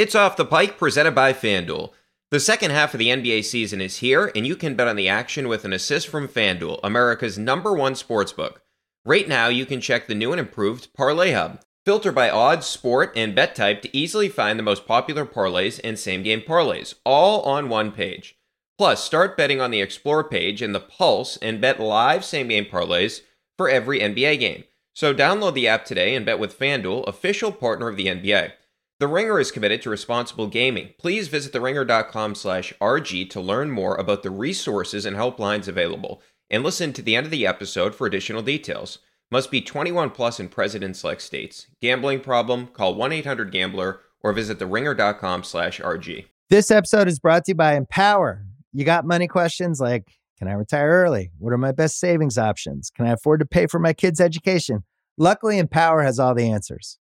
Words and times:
It's 0.00 0.14
Off 0.14 0.38
the 0.38 0.46
Pike 0.46 0.78
presented 0.78 1.14
by 1.14 1.34
FanDuel. 1.34 1.90
The 2.30 2.40
second 2.40 2.70
half 2.70 2.94
of 2.94 2.98
the 2.98 3.08
NBA 3.08 3.44
season 3.44 3.82
is 3.82 3.98
here, 3.98 4.32
and 4.34 4.46
you 4.46 4.56
can 4.56 4.74
bet 4.74 4.88
on 4.88 4.96
the 4.96 5.10
action 5.10 5.46
with 5.46 5.66
an 5.66 5.74
assist 5.74 6.08
from 6.08 6.26
FanDuel, 6.26 6.80
America's 6.82 7.36
number 7.36 7.74
one 7.74 7.92
sportsbook. 7.92 8.60
Right 9.04 9.28
now, 9.28 9.48
you 9.48 9.66
can 9.66 9.82
check 9.82 10.06
the 10.06 10.14
new 10.14 10.32
and 10.32 10.40
improved 10.40 10.88
Parlay 10.94 11.32
Hub. 11.32 11.60
Filter 11.84 12.12
by 12.12 12.30
odds, 12.30 12.66
sport, 12.66 13.12
and 13.14 13.34
bet 13.34 13.54
type 13.54 13.82
to 13.82 13.94
easily 13.94 14.30
find 14.30 14.58
the 14.58 14.62
most 14.62 14.86
popular 14.86 15.26
parlays 15.26 15.78
and 15.84 15.98
same 15.98 16.22
game 16.22 16.40
parlays, 16.40 16.94
all 17.04 17.42
on 17.42 17.68
one 17.68 17.92
page. 17.92 18.38
Plus, 18.78 19.04
start 19.04 19.36
betting 19.36 19.60
on 19.60 19.70
the 19.70 19.82
Explore 19.82 20.24
page 20.24 20.62
and 20.62 20.74
the 20.74 20.80
Pulse 20.80 21.36
and 21.42 21.60
bet 21.60 21.78
live 21.78 22.24
same 22.24 22.48
game 22.48 22.64
parlays 22.64 23.20
for 23.58 23.68
every 23.68 24.00
NBA 24.00 24.40
game. 24.40 24.64
So 24.94 25.12
download 25.12 25.52
the 25.52 25.68
app 25.68 25.84
today 25.84 26.14
and 26.14 26.24
bet 26.24 26.38
with 26.38 26.58
FanDuel, 26.58 27.06
official 27.06 27.52
partner 27.52 27.90
of 27.90 27.98
the 27.98 28.06
NBA. 28.06 28.52
The 29.00 29.08
Ringer 29.08 29.40
is 29.40 29.50
committed 29.50 29.80
to 29.80 29.88
responsible 29.88 30.46
gaming. 30.46 30.90
Please 30.98 31.28
visit 31.28 31.54
theringer.com/rg 31.54 33.30
to 33.30 33.40
learn 33.40 33.70
more 33.70 33.94
about 33.96 34.22
the 34.22 34.30
resources 34.30 35.06
and 35.06 35.16
helplines 35.16 35.66
available, 35.66 36.20
and 36.50 36.62
listen 36.62 36.92
to 36.92 37.00
the 37.00 37.16
end 37.16 37.24
of 37.24 37.30
the 37.30 37.46
episode 37.46 37.94
for 37.94 38.06
additional 38.06 38.42
details. 38.42 38.98
Must 39.30 39.50
be 39.50 39.62
21 39.62 40.10
plus 40.10 40.38
in 40.38 40.50
present 40.50 40.94
select 40.94 41.22
states. 41.22 41.68
Gambling 41.80 42.20
problem? 42.20 42.66
Call 42.66 42.94
1-800-GAMBLER 42.94 44.00
or 44.22 44.32
visit 44.34 44.58
theringer.com/rg. 44.58 46.26
This 46.50 46.70
episode 46.70 47.08
is 47.08 47.18
brought 47.18 47.46
to 47.46 47.52
you 47.52 47.54
by 47.54 47.76
Empower. 47.76 48.44
You 48.74 48.84
got 48.84 49.06
money 49.06 49.28
questions 49.28 49.80
like 49.80 50.12
can 50.36 50.46
I 50.46 50.52
retire 50.52 50.90
early? 50.90 51.32
What 51.38 51.54
are 51.54 51.58
my 51.58 51.72
best 51.72 51.98
savings 51.98 52.36
options? 52.36 52.90
Can 52.94 53.06
I 53.06 53.12
afford 53.12 53.40
to 53.40 53.46
pay 53.46 53.66
for 53.66 53.78
my 53.78 53.94
kids' 53.94 54.20
education? 54.20 54.84
Luckily, 55.16 55.56
Empower 55.56 56.02
has 56.02 56.18
all 56.18 56.34
the 56.34 56.50
answers. 56.50 56.98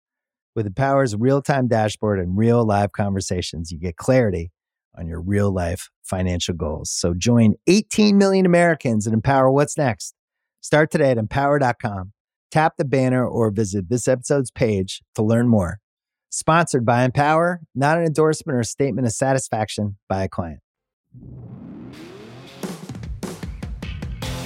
With 0.55 0.71
Empower's 0.71 1.15
real 1.15 1.41
time 1.41 1.67
dashboard 1.67 2.19
and 2.19 2.37
real 2.37 2.63
live 2.63 2.91
conversations, 2.91 3.71
you 3.71 3.79
get 3.79 3.97
clarity 3.97 4.51
on 4.95 5.07
your 5.07 5.19
real 5.19 5.51
life 5.51 5.89
financial 6.03 6.53
goals. 6.53 6.91
So 6.91 7.15
join 7.15 7.55
18 7.65 8.19
million 8.19 8.45
Americans 8.45 9.07
and 9.07 9.15
empower 9.15 9.49
what's 9.49 9.79
next. 9.79 10.13
Start 10.61 10.91
today 10.91 11.09
at 11.09 11.17
empower.com. 11.17 12.13
Tap 12.51 12.73
the 12.77 12.85
banner 12.85 13.27
or 13.27 13.49
visit 13.49 13.89
this 13.89 14.07
episode's 14.07 14.51
page 14.51 15.01
to 15.15 15.23
learn 15.23 15.47
more. 15.47 15.79
Sponsored 16.29 16.85
by 16.85 17.03
Empower, 17.03 17.61
not 17.73 17.97
an 17.97 18.05
endorsement 18.05 18.55
or 18.55 18.59
a 18.59 18.65
statement 18.65 19.07
of 19.07 19.13
satisfaction 19.13 19.97
by 20.07 20.23
a 20.23 20.29
client. 20.29 20.59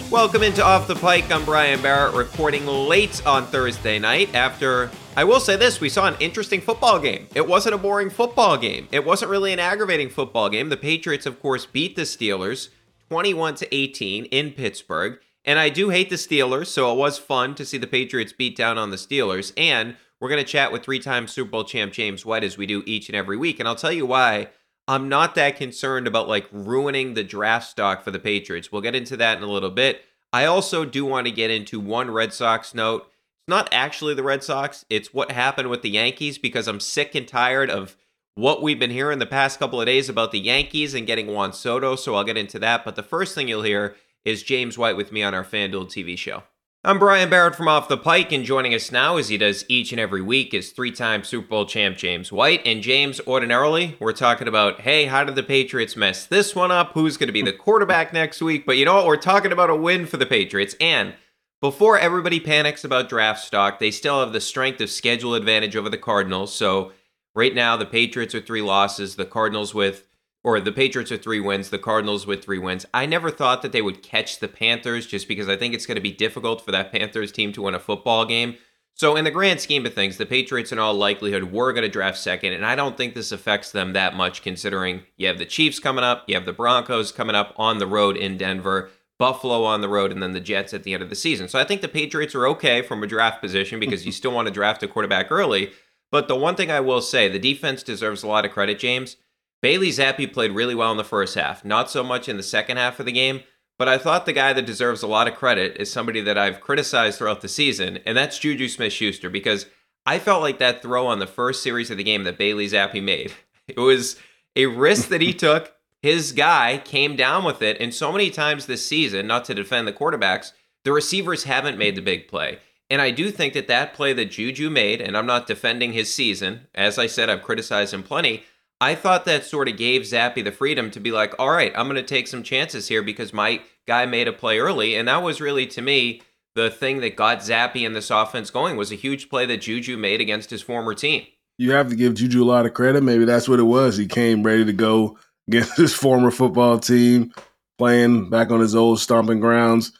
Welcome 0.10 0.44
into 0.44 0.64
Off 0.64 0.88
the 0.88 0.96
Pike. 0.96 1.30
I'm 1.32 1.44
Brian 1.44 1.82
Barrett, 1.82 2.16
recording 2.16 2.66
late 2.66 3.26
on 3.28 3.46
Thursday 3.46 4.00
night 4.00 4.34
after 4.34 4.90
I 5.18 5.24
will 5.24 5.40
say 5.40 5.56
this 5.56 5.82
we 5.82 5.90
saw 5.90 6.06
an 6.06 6.16
interesting 6.20 6.62
football 6.62 7.00
game. 7.00 7.26
It 7.34 7.48
wasn't 7.48 7.74
a 7.74 7.80
boring 7.80 8.12
football 8.12 8.56
game. 8.56 8.88
It 8.92 9.04
wasn't 9.04 9.32
really 9.32 9.52
an 9.52 9.58
aggravating 9.58 10.10
football 10.10 10.48
game. 10.48 10.70
The 10.70 10.78
Patriots, 10.78 11.26
of 11.26 11.42
course, 11.42 11.66
beat 11.66 11.96
the 11.96 12.04
Steelers 12.04 12.70
21 13.10 13.56
to 13.56 13.76
18 13.76 14.26
in 14.26 14.52
Pittsburgh. 14.52 15.18
And 15.44 15.58
I 15.58 15.70
do 15.70 15.90
hate 15.90 16.12
the 16.12 16.18
Steelers, 16.18 16.68
so 16.68 16.94
it 16.94 17.00
was 17.00 17.18
fun 17.18 17.56
to 17.56 17.66
see 17.66 17.80
the 17.80 17.88
Patriots 17.88 18.32
beat 18.32 18.56
down 18.56 18.78
on 18.78 18.92
the 18.92 18.96
Steelers. 18.96 19.54
And 19.58 19.96
we're 20.20 20.30
going 20.30 20.44
to 20.44 20.48
chat 20.48 20.72
with 20.72 20.84
three 20.84 21.00
time 21.00 21.28
Super 21.28 21.50
Bowl 21.50 21.64
champ 21.64 21.94
James 21.94 22.24
White 22.24 22.44
as 22.44 22.60
we 22.60 22.68
do 22.68 22.84
each 22.86 23.10
and 23.10 23.16
every 23.16 23.38
week. 23.38 23.60
And 23.60 23.68
I'll 23.68 23.74
tell 23.74 23.92
you 23.92 24.06
why 24.06 24.50
I'm 24.88 25.10
not 25.10 25.34
that 25.34 25.56
concerned 25.56 26.06
about 26.06 26.28
like 26.28 26.46
ruining 26.52 27.16
the 27.16 27.24
draft 27.24 27.68
stock 27.72 28.04
for 28.04 28.12
the 28.12 28.20
Patriots. 28.20 28.72
We'll 28.72 28.84
get 28.84 28.94
into 28.94 29.18
that 29.18 29.40
in 29.40 29.44
a 29.44 29.52
little 29.52 29.72
bit. 29.72 30.04
I 30.32 30.46
also 30.46 30.86
do 30.86 31.06
want 31.06 31.26
to 31.26 31.34
get 31.34 31.50
into 31.50 31.80
one 31.80 32.12
Red 32.12 32.34
Sox 32.34 32.76
note. 32.76 33.10
Not 33.48 33.70
actually 33.72 34.14
the 34.14 34.24
Red 34.24 34.44
Sox, 34.44 34.84
it's 34.90 35.14
what 35.14 35.32
happened 35.32 35.70
with 35.70 35.82
the 35.82 35.90
Yankees 35.90 36.38
because 36.38 36.68
I'm 36.68 36.82
sick 36.82 37.16
and 37.16 37.26
tired 37.26 37.70
of 37.70 37.96
what 38.36 38.62
we've 38.62 38.78
been 38.78 38.92
hearing 38.92 39.20
the 39.20 39.26
past 39.26 39.58
couple 39.58 39.80
of 39.80 39.86
days 39.86 40.10
about 40.10 40.34
the 40.34 40.40
Yankees 40.40 40.94
and 40.94 41.08
getting 41.08 41.28
Juan 41.28 41.54
Soto. 41.54 41.96
So 41.96 42.16
I'll 42.16 42.26
get 42.26 42.36
into 42.36 42.60
that. 42.60 42.84
But 42.84 42.98
the 42.98 43.04
first 43.04 43.34
thing 43.34 43.48
you'll 43.48 43.62
hear 43.62 43.96
is 44.26 44.44
James 44.44 44.78
White 44.78 44.98
with 44.98 45.14
me 45.14 45.24
on 45.24 45.34
our 45.34 45.46
FanDuel 45.46 45.86
TV 45.86 46.18
show. 46.18 46.44
I'm 46.84 47.00
Brian 47.00 47.30
Barrett 47.30 47.56
from 47.56 47.68
Off 47.68 47.88
the 47.88 47.98
Pike, 47.98 48.32
and 48.32 48.46
joining 48.46 48.74
us 48.74 48.92
now, 48.92 49.18
as 49.18 49.30
he 49.30 49.38
does 49.38 49.66
each 49.68 49.92
and 49.92 50.00
every 50.00 50.22
week, 50.22 50.54
is 50.54 50.72
three 50.72 50.92
time 50.92 51.24
Super 51.24 51.48
Bowl 51.48 51.66
champ 51.66 51.98
James 51.98 52.32
White. 52.32 52.62
And 52.66 52.82
James, 52.82 53.20
ordinarily, 53.26 53.96
we're 54.00 54.14
talking 54.14 54.48
about, 54.48 54.82
hey, 54.82 55.06
how 55.06 55.24
did 55.24 55.36
the 55.36 55.44
Patriots 55.44 55.96
mess 55.96 56.26
this 56.26 56.54
one 56.54 56.72
up? 56.72 56.92
Who's 56.94 57.18
going 57.18 57.28
to 57.28 57.34
be 57.34 57.42
the 57.42 57.54
quarterback 57.54 58.14
next 58.14 58.42
week? 58.42 58.66
But 58.66 58.78
you 58.78 58.86
know 58.86 58.96
what? 58.96 59.08
We're 59.08 59.18
talking 59.18 59.52
about 59.52 59.70
a 59.70 59.76
win 59.76 60.06
for 60.06 60.18
the 60.18 60.26
Patriots. 60.26 60.76
And 60.80 61.16
before 61.62 61.98
everybody 61.98 62.40
panics 62.40 62.84
about 62.84 63.10
draft 63.10 63.44
stock, 63.44 63.80
they 63.80 63.92
still 63.92 64.20
have 64.20 64.34
the 64.34 64.42
strength 64.42 64.80
of 64.82 64.90
schedule 64.90 65.34
advantage 65.34 65.76
over 65.76 65.90
the 65.90 65.98
Cardinals. 65.98 66.54
So 66.54 66.92
right 67.34 67.54
now, 67.54 67.76
the 67.78 67.86
Patriots 67.86 68.36
are 68.36 68.42
three 68.42 68.62
losses, 68.62 69.16
the 69.16 69.26
Cardinals 69.26 69.74
with 69.74 70.08
or 70.44 70.62
the 70.62 70.72
Patriots 70.72 71.12
with 71.12 71.24
three 71.24 71.42
wins, 71.42 71.72
the 71.72 71.80
Cardinals 71.80 72.26
with 72.26 72.44
three 72.44 72.60
wins. 72.60 72.86
I 72.94 73.06
never 73.06 73.30
thought 73.30 73.62
that 73.64 73.74
they 73.74 73.82
would 73.82 74.02
catch 74.02 74.40
the 74.40 74.48
Panthers 74.48 75.06
just 75.06 75.28
because 75.28 75.50
I 75.50 75.58
think 75.58 75.74
it's 75.74 75.86
going 75.86 75.96
to 75.96 76.02
be 76.02 76.12
difficult 76.12 76.62
for 76.62 76.72
that 76.72 76.92
Panthers 76.92 77.34
team 77.34 77.52
to 77.54 77.64
win 77.64 77.76
a 77.76 77.80
football 77.80 78.24
game. 78.24 78.56
So, 78.94 79.16
in 79.16 79.26
the 79.26 79.32
grand 79.32 79.60
scheme 79.60 79.86
of 79.86 79.94
things, 79.94 80.18
the 80.18 80.26
Patriots, 80.26 80.72
in 80.72 80.80
all 80.80 80.94
likelihood, 80.94 81.52
were 81.52 81.74
going 81.74 81.84
to 81.84 81.90
draft 81.90 82.18
second, 82.18 82.54
and 82.54 82.66
I 82.66 82.76
don't 82.76 82.98
think 82.98 83.14
this 83.14 83.32
affects 83.32 83.72
them 83.72 83.94
that 83.94 84.16
much 84.16 84.42
considering 84.42 85.04
you 85.18 85.28
have 85.28 85.38
the 85.38 85.46
Chiefs 85.46 85.80
coming 85.80 86.04
up, 86.04 86.24
you 86.28 86.34
have 86.34 86.46
the 86.46 86.54
Broncos 86.54 87.12
coming 87.12 87.36
up 87.36 87.54
on 87.58 87.78
the 87.78 87.86
road 87.86 88.18
in 88.18 88.38
Denver, 88.38 88.90
Buffalo 89.20 89.64
on 89.64 89.82
the 89.82 89.90
road, 89.90 90.12
and 90.12 90.22
then 90.22 90.34
the 90.34 90.40
Jets 90.40 90.74
at 90.74 90.84
the 90.84 90.94
end 90.94 91.02
of 91.04 91.10
the 91.10 91.16
season. 91.16 91.48
So, 91.48 91.60
I 91.60 91.64
think 91.64 91.82
the 91.82 91.88
Patriots 91.88 92.36
are 92.36 92.48
okay 92.48 92.82
from 92.82 93.04
a 93.04 93.08
draft 93.08 93.42
position 93.42 93.80
because 93.80 94.06
you 94.06 94.12
still 94.12 94.32
want 94.32 94.48
to 94.48 94.54
draft 94.54 94.84
a 94.84 94.88
quarterback 94.88 95.32
early. 95.32 95.72
But 96.12 96.28
the 96.28 96.36
one 96.36 96.56
thing 96.56 96.72
I 96.72 96.80
will 96.80 97.02
say, 97.02 97.28
the 97.28 97.40
defense 97.40 97.84
deserves 97.84 98.24
a 98.24 98.28
lot 98.28 98.46
of 98.46 98.52
credit, 98.52 98.80
James. 98.80 99.18
Bailey 99.62 99.90
Zappe 99.90 100.32
played 100.32 100.52
really 100.52 100.76
well 100.76 100.92
in 100.92 100.98
the 100.98 101.04
first 101.04 101.36
half, 101.36 101.66
not 101.66 101.90
so 101.90 102.04
much 102.04 102.30
in 102.30 102.38
the 102.38 102.44
second 102.44 102.78
half 102.78 103.00
of 103.00 103.06
the 103.06 103.12
game. 103.12 103.42
But 103.78 103.88
I 103.88 103.98
thought 103.98 104.26
the 104.26 104.34
guy 104.34 104.54
that 104.54 104.66
deserves 104.66 105.04
a 105.04 105.08
lot 105.08 105.28
of 105.28 105.36
credit 105.36 105.78
is 105.78 105.92
somebody 105.92 106.22
that 106.22 106.38
I've 106.38 106.62
criticized 106.62 107.18
throughout 107.18 107.42
the 107.42 107.48
season, 107.48 108.00
and 108.06 108.18
that's 108.18 108.40
Juju 108.40 108.70
Smith 108.70 108.94
Schuster, 108.94 109.30
because 109.30 109.68
I 110.06 110.20
felt 110.20 110.42
like 110.42 110.58
that 110.60 110.82
throw 110.82 111.06
on 111.08 111.20
the 111.20 111.28
first 111.28 111.62
series 111.62 111.92
of 111.92 111.98
the 111.98 112.04
game 112.04 112.24
that 112.24 112.38
Bailey 112.38 112.68
Zappe 112.68 113.02
made. 113.04 113.34
It 113.68 113.78
was 113.78 114.16
a 114.56 114.68
risk 114.68 115.10
that 115.10 115.20
he 115.20 115.34
took. 115.34 115.74
His 116.02 116.32
guy 116.32 116.82
came 116.84 117.16
down 117.16 117.44
with 117.44 117.62
it, 117.62 117.78
and 117.80 117.94
so 117.94 118.12
many 118.12 118.30
times 118.30 118.66
this 118.66 118.86
season, 118.86 119.28
not 119.28 119.46
to 119.46 119.56
defend 119.56 119.88
the 119.88 119.94
quarterbacks, 119.94 120.52
the 120.84 120.92
receivers 120.92 121.44
haven't 121.44 121.78
made 121.78 121.96
the 121.96 122.02
big 122.02 122.28
play. 122.28 122.60
And 122.90 123.02
I 123.02 123.12
do 123.12 123.32
think 123.32 123.54
that 123.54 123.68
that 123.68 123.94
play 123.94 124.14
that 124.14 124.32
Juju 124.32 124.70
made, 124.70 125.02
and 125.02 125.18
I'm 125.18 125.26
not 125.26 125.48
defending 125.48 125.94
his 125.94 126.14
season, 126.14 126.68
as 126.74 126.98
I 126.98 127.08
said, 127.08 127.30
I've 127.30 127.44
criticized 127.44 127.94
him 127.94 128.04
plenty. 128.04 128.44
I 128.80 128.96
thought 128.96 129.26
that 129.26 129.44
sort 129.44 129.68
of 129.68 129.76
gave 129.76 130.04
Zappe 130.04 130.44
the 130.44 130.52
freedom 130.52 130.92
to 130.92 131.00
be 131.00 131.12
like, 131.12 131.34
all 131.40 131.50
right, 131.50 131.74
I'm 131.76 131.88
going 131.88 131.96
to 131.96 132.04
take 132.04 132.28
some 132.28 132.44
chances 132.44 132.88
here 132.88 133.02
because 133.02 133.34
my 133.34 133.62
guy 133.88 134.06
made 134.06 134.28
a 134.28 134.34
play 134.34 134.60
early. 134.60 134.96
And 134.96 135.08
that 135.08 135.24
was 135.24 135.42
really, 135.42 135.66
to 135.68 135.82
me, 135.82 136.22
the 136.54 136.70
thing 136.70 137.02
that 137.02 137.16
got 137.16 137.40
Zappe 137.40 137.86
and 137.86 137.96
this 137.96 138.12
offense 138.12 138.52
going 138.52 138.78
was 138.78 138.92
a 138.92 138.96
huge 138.96 139.30
play 139.30 139.46
that 139.48 139.62
Juju 139.62 139.98
made 139.98 140.22
against 140.22 140.52
his 140.52 140.62
former 140.62 140.94
team. 140.94 141.26
You 141.58 141.72
have 141.72 141.90
to 141.90 141.96
give 141.96 142.14
Juju 142.14 142.44
a 142.44 142.46
lot 142.46 142.68
of 142.68 142.76
credit. 142.76 143.02
Maybe 143.02 143.26
that's 143.26 143.50
what 143.50 143.60
it 143.60 143.64
was. 143.64 143.98
He 143.98 144.06
came 144.06 144.44
ready 144.44 144.64
to 144.64 144.74
go 144.74 145.18
against 145.48 145.78
his 145.78 145.94
former 145.94 146.32
football 146.32 146.80
team, 146.80 147.34
playing 147.78 148.30
back 148.30 148.52
on 148.52 148.60
his 148.60 148.76
old 148.76 149.00
stomping 149.00 149.40
grounds. 149.40 149.92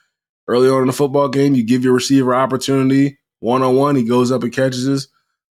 Early 0.48 0.70
on 0.70 0.82
in 0.82 0.88
the 0.88 0.94
football 0.94 1.28
game, 1.28 1.56
you 1.56 1.64
give 1.64 1.84
your 1.84 1.94
receiver 1.94 2.34
opportunity 2.34 3.18
one 3.40 3.64
on 3.64 3.76
one. 3.76 3.96
He 3.96 4.04
goes 4.04 4.32
up 4.32 4.44
and 4.44 4.54
catches 4.54 4.88
us 4.88 5.08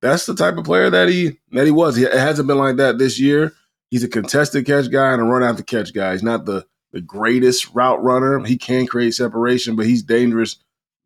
that's 0.01 0.27
the 0.27 0.35
type 0.35 0.57
of 0.57 0.65
player 0.65 0.91
that 0.91 1.09
he 1.09 1.39
that 1.53 1.67
he 1.67 1.71
was. 1.71 1.99
It 1.99 2.13
hasn't 2.13 2.49
been 2.49 2.59
like 2.59 2.77
that 2.77 2.99
this 2.99 3.21
year. 3.21 3.53
He's 3.91 4.05
a 4.05 4.09
contested 4.09 4.67
catch 4.67 4.91
guy 4.91 5.13
and 5.13 5.21
a 5.21 5.25
run 5.25 5.43
after 5.43 5.63
catch 5.63 5.93
guy. 5.93 6.13
He's 6.13 6.23
not 6.23 6.45
the 6.47 6.67
the 6.93 7.01
greatest 7.01 7.73
route 7.75 8.03
runner. 8.03 8.43
He 8.45 8.57
can 8.57 8.87
create 8.87 9.15
separation, 9.15 9.77
but 9.77 9.87
he's 9.87 10.03
dangerous 10.03 10.57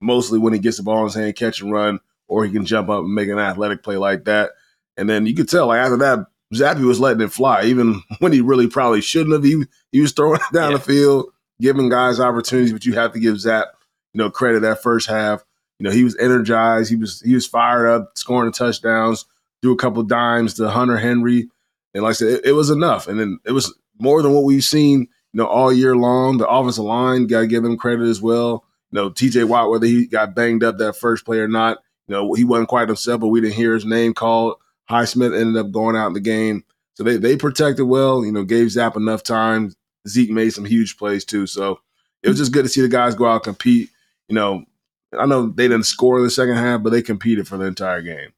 mostly 0.01 0.39
when 0.39 0.53
he 0.53 0.59
gets 0.59 0.77
the 0.77 0.83
ball 0.83 1.01
in 1.01 1.05
his 1.05 1.15
hand, 1.15 1.37
catch 1.37 1.61
and 1.61 1.73
run, 1.73 2.01
or 2.29 2.45
he 2.45 2.53
can 2.53 2.65
jump 2.65 2.89
up 2.89 3.01
and 3.01 3.15
make 3.15 3.29
an 3.29 3.39
athletic 3.39 3.83
play 3.83 3.97
like 3.97 4.25
that. 4.25 4.51
And 4.97 5.09
then 5.09 5.27
you 5.27 5.35
could 5.35 5.49
tell, 5.49 5.67
like 5.67 5.81
after 5.81 5.97
that, 5.99 6.27
Zappe 6.55 6.85
was 6.85 7.01
letting 7.01 7.23
it 7.23 7.33
fly, 7.33 7.65
even 7.65 8.03
when 8.19 8.33
he 8.33 8.41
really 8.41 8.69
probably 8.69 9.01
shouldn't 9.01 9.33
have. 9.33 9.45
He 9.45 9.65
he 9.93 10.01
was 10.01 10.13
throwing 10.13 10.37
it 10.41 10.43
down 10.53 10.73
yeah. 10.73 10.79
the 10.79 10.83
field, 10.83 11.27
giving 11.61 11.89
guys 11.89 12.21
opportunities, 12.21 12.73
but 12.73 12.85
you 12.85 12.95
have 12.95 13.13
to 13.13 13.21
give 13.21 13.41
Zap, 13.41 13.69
you 14.13 14.19
know, 14.19 14.31
credit 14.31 14.61
that 14.63 14.83
first 14.83 15.09
half. 15.09 15.45
You 15.79 15.85
know, 15.85 15.91
he 15.91 16.05
was 16.05 16.17
energized. 16.17 16.91
He 16.91 16.97
was 16.97 17.21
he 17.21 17.35
was 17.35 17.47
fired 17.47 17.89
up, 17.89 18.13
scoring 18.15 18.53
touchdowns, 18.53 19.27
threw 19.63 19.73
a 19.73 19.77
couple 19.77 20.03
dimes 20.03 20.55
to 20.55 20.69
Hunter 20.69 20.97
Henry. 20.97 21.49
And 21.95 22.03
like 22.03 22.11
I 22.11 22.15
said, 22.15 22.29
it, 22.29 22.47
it 22.47 22.53
was 22.53 22.71
enough. 22.71 23.09
And 23.09 23.19
then 23.19 23.39
it 23.45 23.53
was 23.53 23.75
more 23.99 24.23
than 24.23 24.33
what 24.33 24.45
we've 24.45 24.65
seen, 24.65 25.01
you 25.01 25.09
know, 25.39 25.47
all 25.47 25.73
year 25.73 25.97
long. 25.97 26.39
The 26.39 26.49
offensive 26.49 26.85
line, 26.85 27.27
got 27.27 27.41
to 27.41 27.47
give 27.47 27.63
them 27.63 27.77
credit 27.77 28.07
as 28.09 28.21
well. 28.21 28.65
You 28.91 28.97
know, 28.97 29.11
TJ 29.11 29.49
Watt, 29.49 29.71
whether 29.71 29.87
he 29.87 30.07
got 30.07 30.35
banged 30.35 30.63
up 30.63 30.79
that 30.79 30.97
first 30.97 31.25
play 31.25 31.39
or 31.39 31.49
not, 31.49 31.79
you 32.07 32.15
know, 32.15 32.35
he 32.35 32.45
wasn't 32.45 32.69
quite 32.69 32.89
himself, 32.89 33.21
but 33.21 33.29
we 33.29 33.41
didn't 33.41 33.55
hear 33.55 33.75
his 33.75 33.85
name 33.85 34.15
called. 34.15 34.57
Highsmith 34.91 35.39
ended 35.39 35.57
up 35.57 35.73
going 35.73 35.97
out 35.97 36.09
in 36.09 36.13
the 36.13 36.21
game. 36.21 36.65
So 36.95 37.03
they, 37.03 37.17
they 37.17 37.37
protected 37.37 37.87
well, 37.87 38.25
you 38.25 38.33
know, 38.33 38.45
gave 38.45 38.71
Zap 38.71 38.97
enough 38.97 39.23
time. 39.23 39.75
Zeke 40.07 40.31
made 40.31 40.51
some 40.51 40.65
huge 40.65 40.97
plays 40.97 41.25
too. 41.25 41.47
So 41.47 41.81
it 42.23 42.29
was 42.29 42.39
just 42.39 42.53
good 42.53 42.65
to 42.65 42.69
see 42.69 42.81
the 42.81 42.89
guys 42.89 43.15
go 43.15 43.27
out 43.27 43.35
and 43.35 43.45
compete. 43.45 43.91
You 44.29 44.35
know, 44.35 44.65
I 45.19 45.27
know 45.27 45.49
they 45.49 45.69
didn't 45.69 45.85
score 45.85 46.19
in 46.19 46.25
the 46.25 46.31
second 46.31 46.57
half, 46.57 46.83
but 46.83 46.91
they 46.91 47.03
competed 47.03 47.49
for 47.49 47.57
the 47.57 47.65
entire 47.65 48.03
game. 48.03 48.33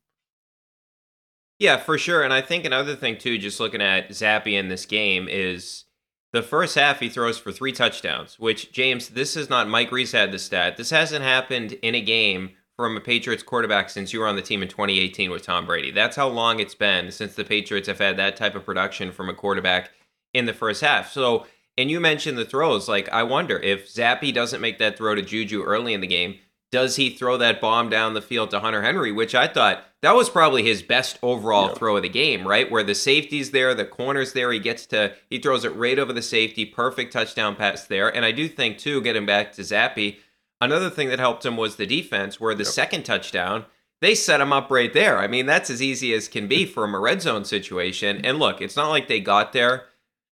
Yeah, 1.58 1.78
for 1.78 1.96
sure. 1.96 2.22
And 2.22 2.32
I 2.32 2.42
think 2.42 2.64
another 2.64 2.96
thing 2.96 3.18
too, 3.18 3.38
just 3.38 3.60
looking 3.60 3.80
at 3.80 4.10
Zappe 4.10 4.52
in 4.52 4.68
this 4.68 4.84
game, 4.84 5.26
is 5.28 5.84
the 6.32 6.42
first 6.42 6.74
half 6.74 7.00
he 7.00 7.08
throws 7.08 7.38
for 7.38 7.50
three 7.50 7.72
touchdowns. 7.72 8.38
Which 8.38 8.72
James, 8.72 9.08
this 9.10 9.36
is 9.36 9.48
not 9.48 9.68
Mike 9.68 9.90
Reiss 9.90 10.12
had 10.12 10.32
the 10.32 10.38
stat. 10.38 10.76
This 10.76 10.90
hasn't 10.90 11.24
happened 11.24 11.72
in 11.82 11.94
a 11.94 12.00
game 12.00 12.50
from 12.76 12.96
a 12.96 13.00
Patriots 13.00 13.42
quarterback 13.42 13.88
since 13.88 14.12
you 14.12 14.20
were 14.20 14.26
on 14.26 14.36
the 14.36 14.42
team 14.42 14.62
in 14.62 14.68
2018 14.68 15.30
with 15.30 15.42
Tom 15.42 15.66
Brady. 15.66 15.90
That's 15.90 16.16
how 16.16 16.28
long 16.28 16.60
it's 16.60 16.74
been 16.74 17.10
since 17.10 17.34
the 17.34 17.44
Patriots 17.44 17.88
have 17.88 17.98
had 17.98 18.16
that 18.18 18.36
type 18.36 18.54
of 18.54 18.66
production 18.66 19.12
from 19.12 19.28
a 19.28 19.34
quarterback 19.34 19.90
in 20.34 20.44
the 20.44 20.52
first 20.52 20.82
half. 20.82 21.10
So, 21.10 21.46
and 21.78 21.90
you 21.90 22.00
mentioned 22.00 22.36
the 22.36 22.44
throws. 22.44 22.88
Like, 22.88 23.08
I 23.08 23.22
wonder 23.22 23.58
if 23.58 23.88
Zappe 23.88 24.32
doesn't 24.34 24.60
make 24.60 24.78
that 24.78 24.98
throw 24.98 25.14
to 25.14 25.22
Juju 25.22 25.62
early 25.62 25.94
in 25.94 26.02
the 26.02 26.06
game, 26.06 26.38
does 26.70 26.96
he 26.96 27.10
throw 27.10 27.38
that 27.38 27.60
bomb 27.60 27.88
down 27.88 28.14
the 28.14 28.20
field 28.20 28.50
to 28.50 28.60
Hunter 28.60 28.82
Henry, 28.82 29.12
which 29.12 29.34
I 29.34 29.46
thought 29.46 29.84
that 30.02 30.14
was 30.14 30.28
probably 30.28 30.62
his 30.62 30.82
best 30.82 31.18
overall 31.22 31.68
throw 31.74 31.96
of 31.96 32.02
the 32.02 32.08
game, 32.08 32.46
right? 32.46 32.70
Where 32.70 32.82
the 32.82 32.94
safety's 32.94 33.52
there, 33.52 33.74
the 33.74 33.84
corner's 33.84 34.32
there, 34.32 34.52
he 34.52 34.58
gets 34.58 34.84
to 34.86 35.14
he 35.30 35.38
throws 35.38 35.64
it 35.64 35.74
right 35.74 35.98
over 35.98 36.12
the 36.12 36.22
safety, 36.22 36.66
perfect 36.66 37.12
touchdown 37.12 37.56
pass 37.56 37.86
there. 37.86 38.14
And 38.14 38.24
I 38.24 38.32
do 38.32 38.48
think 38.48 38.78
too, 38.78 39.00
getting 39.00 39.24
back 39.24 39.52
to 39.52 39.62
Zappe, 39.62 40.18
another 40.60 40.90
thing 40.90 41.08
that 41.08 41.18
helped 41.18 41.44
him 41.44 41.56
was 41.56 41.76
the 41.76 41.86
defense, 41.86 42.40
where 42.40 42.54
the 42.54 42.64
yep. 42.64 42.72
second 42.72 43.04
touchdown, 43.04 43.66
they 44.00 44.14
set 44.14 44.40
him 44.40 44.52
up 44.52 44.70
right 44.70 44.92
there. 44.92 45.18
I 45.18 45.26
mean, 45.26 45.46
that's 45.46 45.70
as 45.70 45.82
easy 45.82 46.12
as 46.12 46.28
can 46.28 46.48
be 46.48 46.64
from 46.66 46.94
a 46.94 47.00
red 47.00 47.22
zone 47.22 47.44
situation. 47.44 48.20
And 48.24 48.38
look, 48.38 48.60
it's 48.60 48.76
not 48.76 48.90
like 48.90 49.08
they 49.08 49.20
got 49.20 49.52
there 49.52 49.84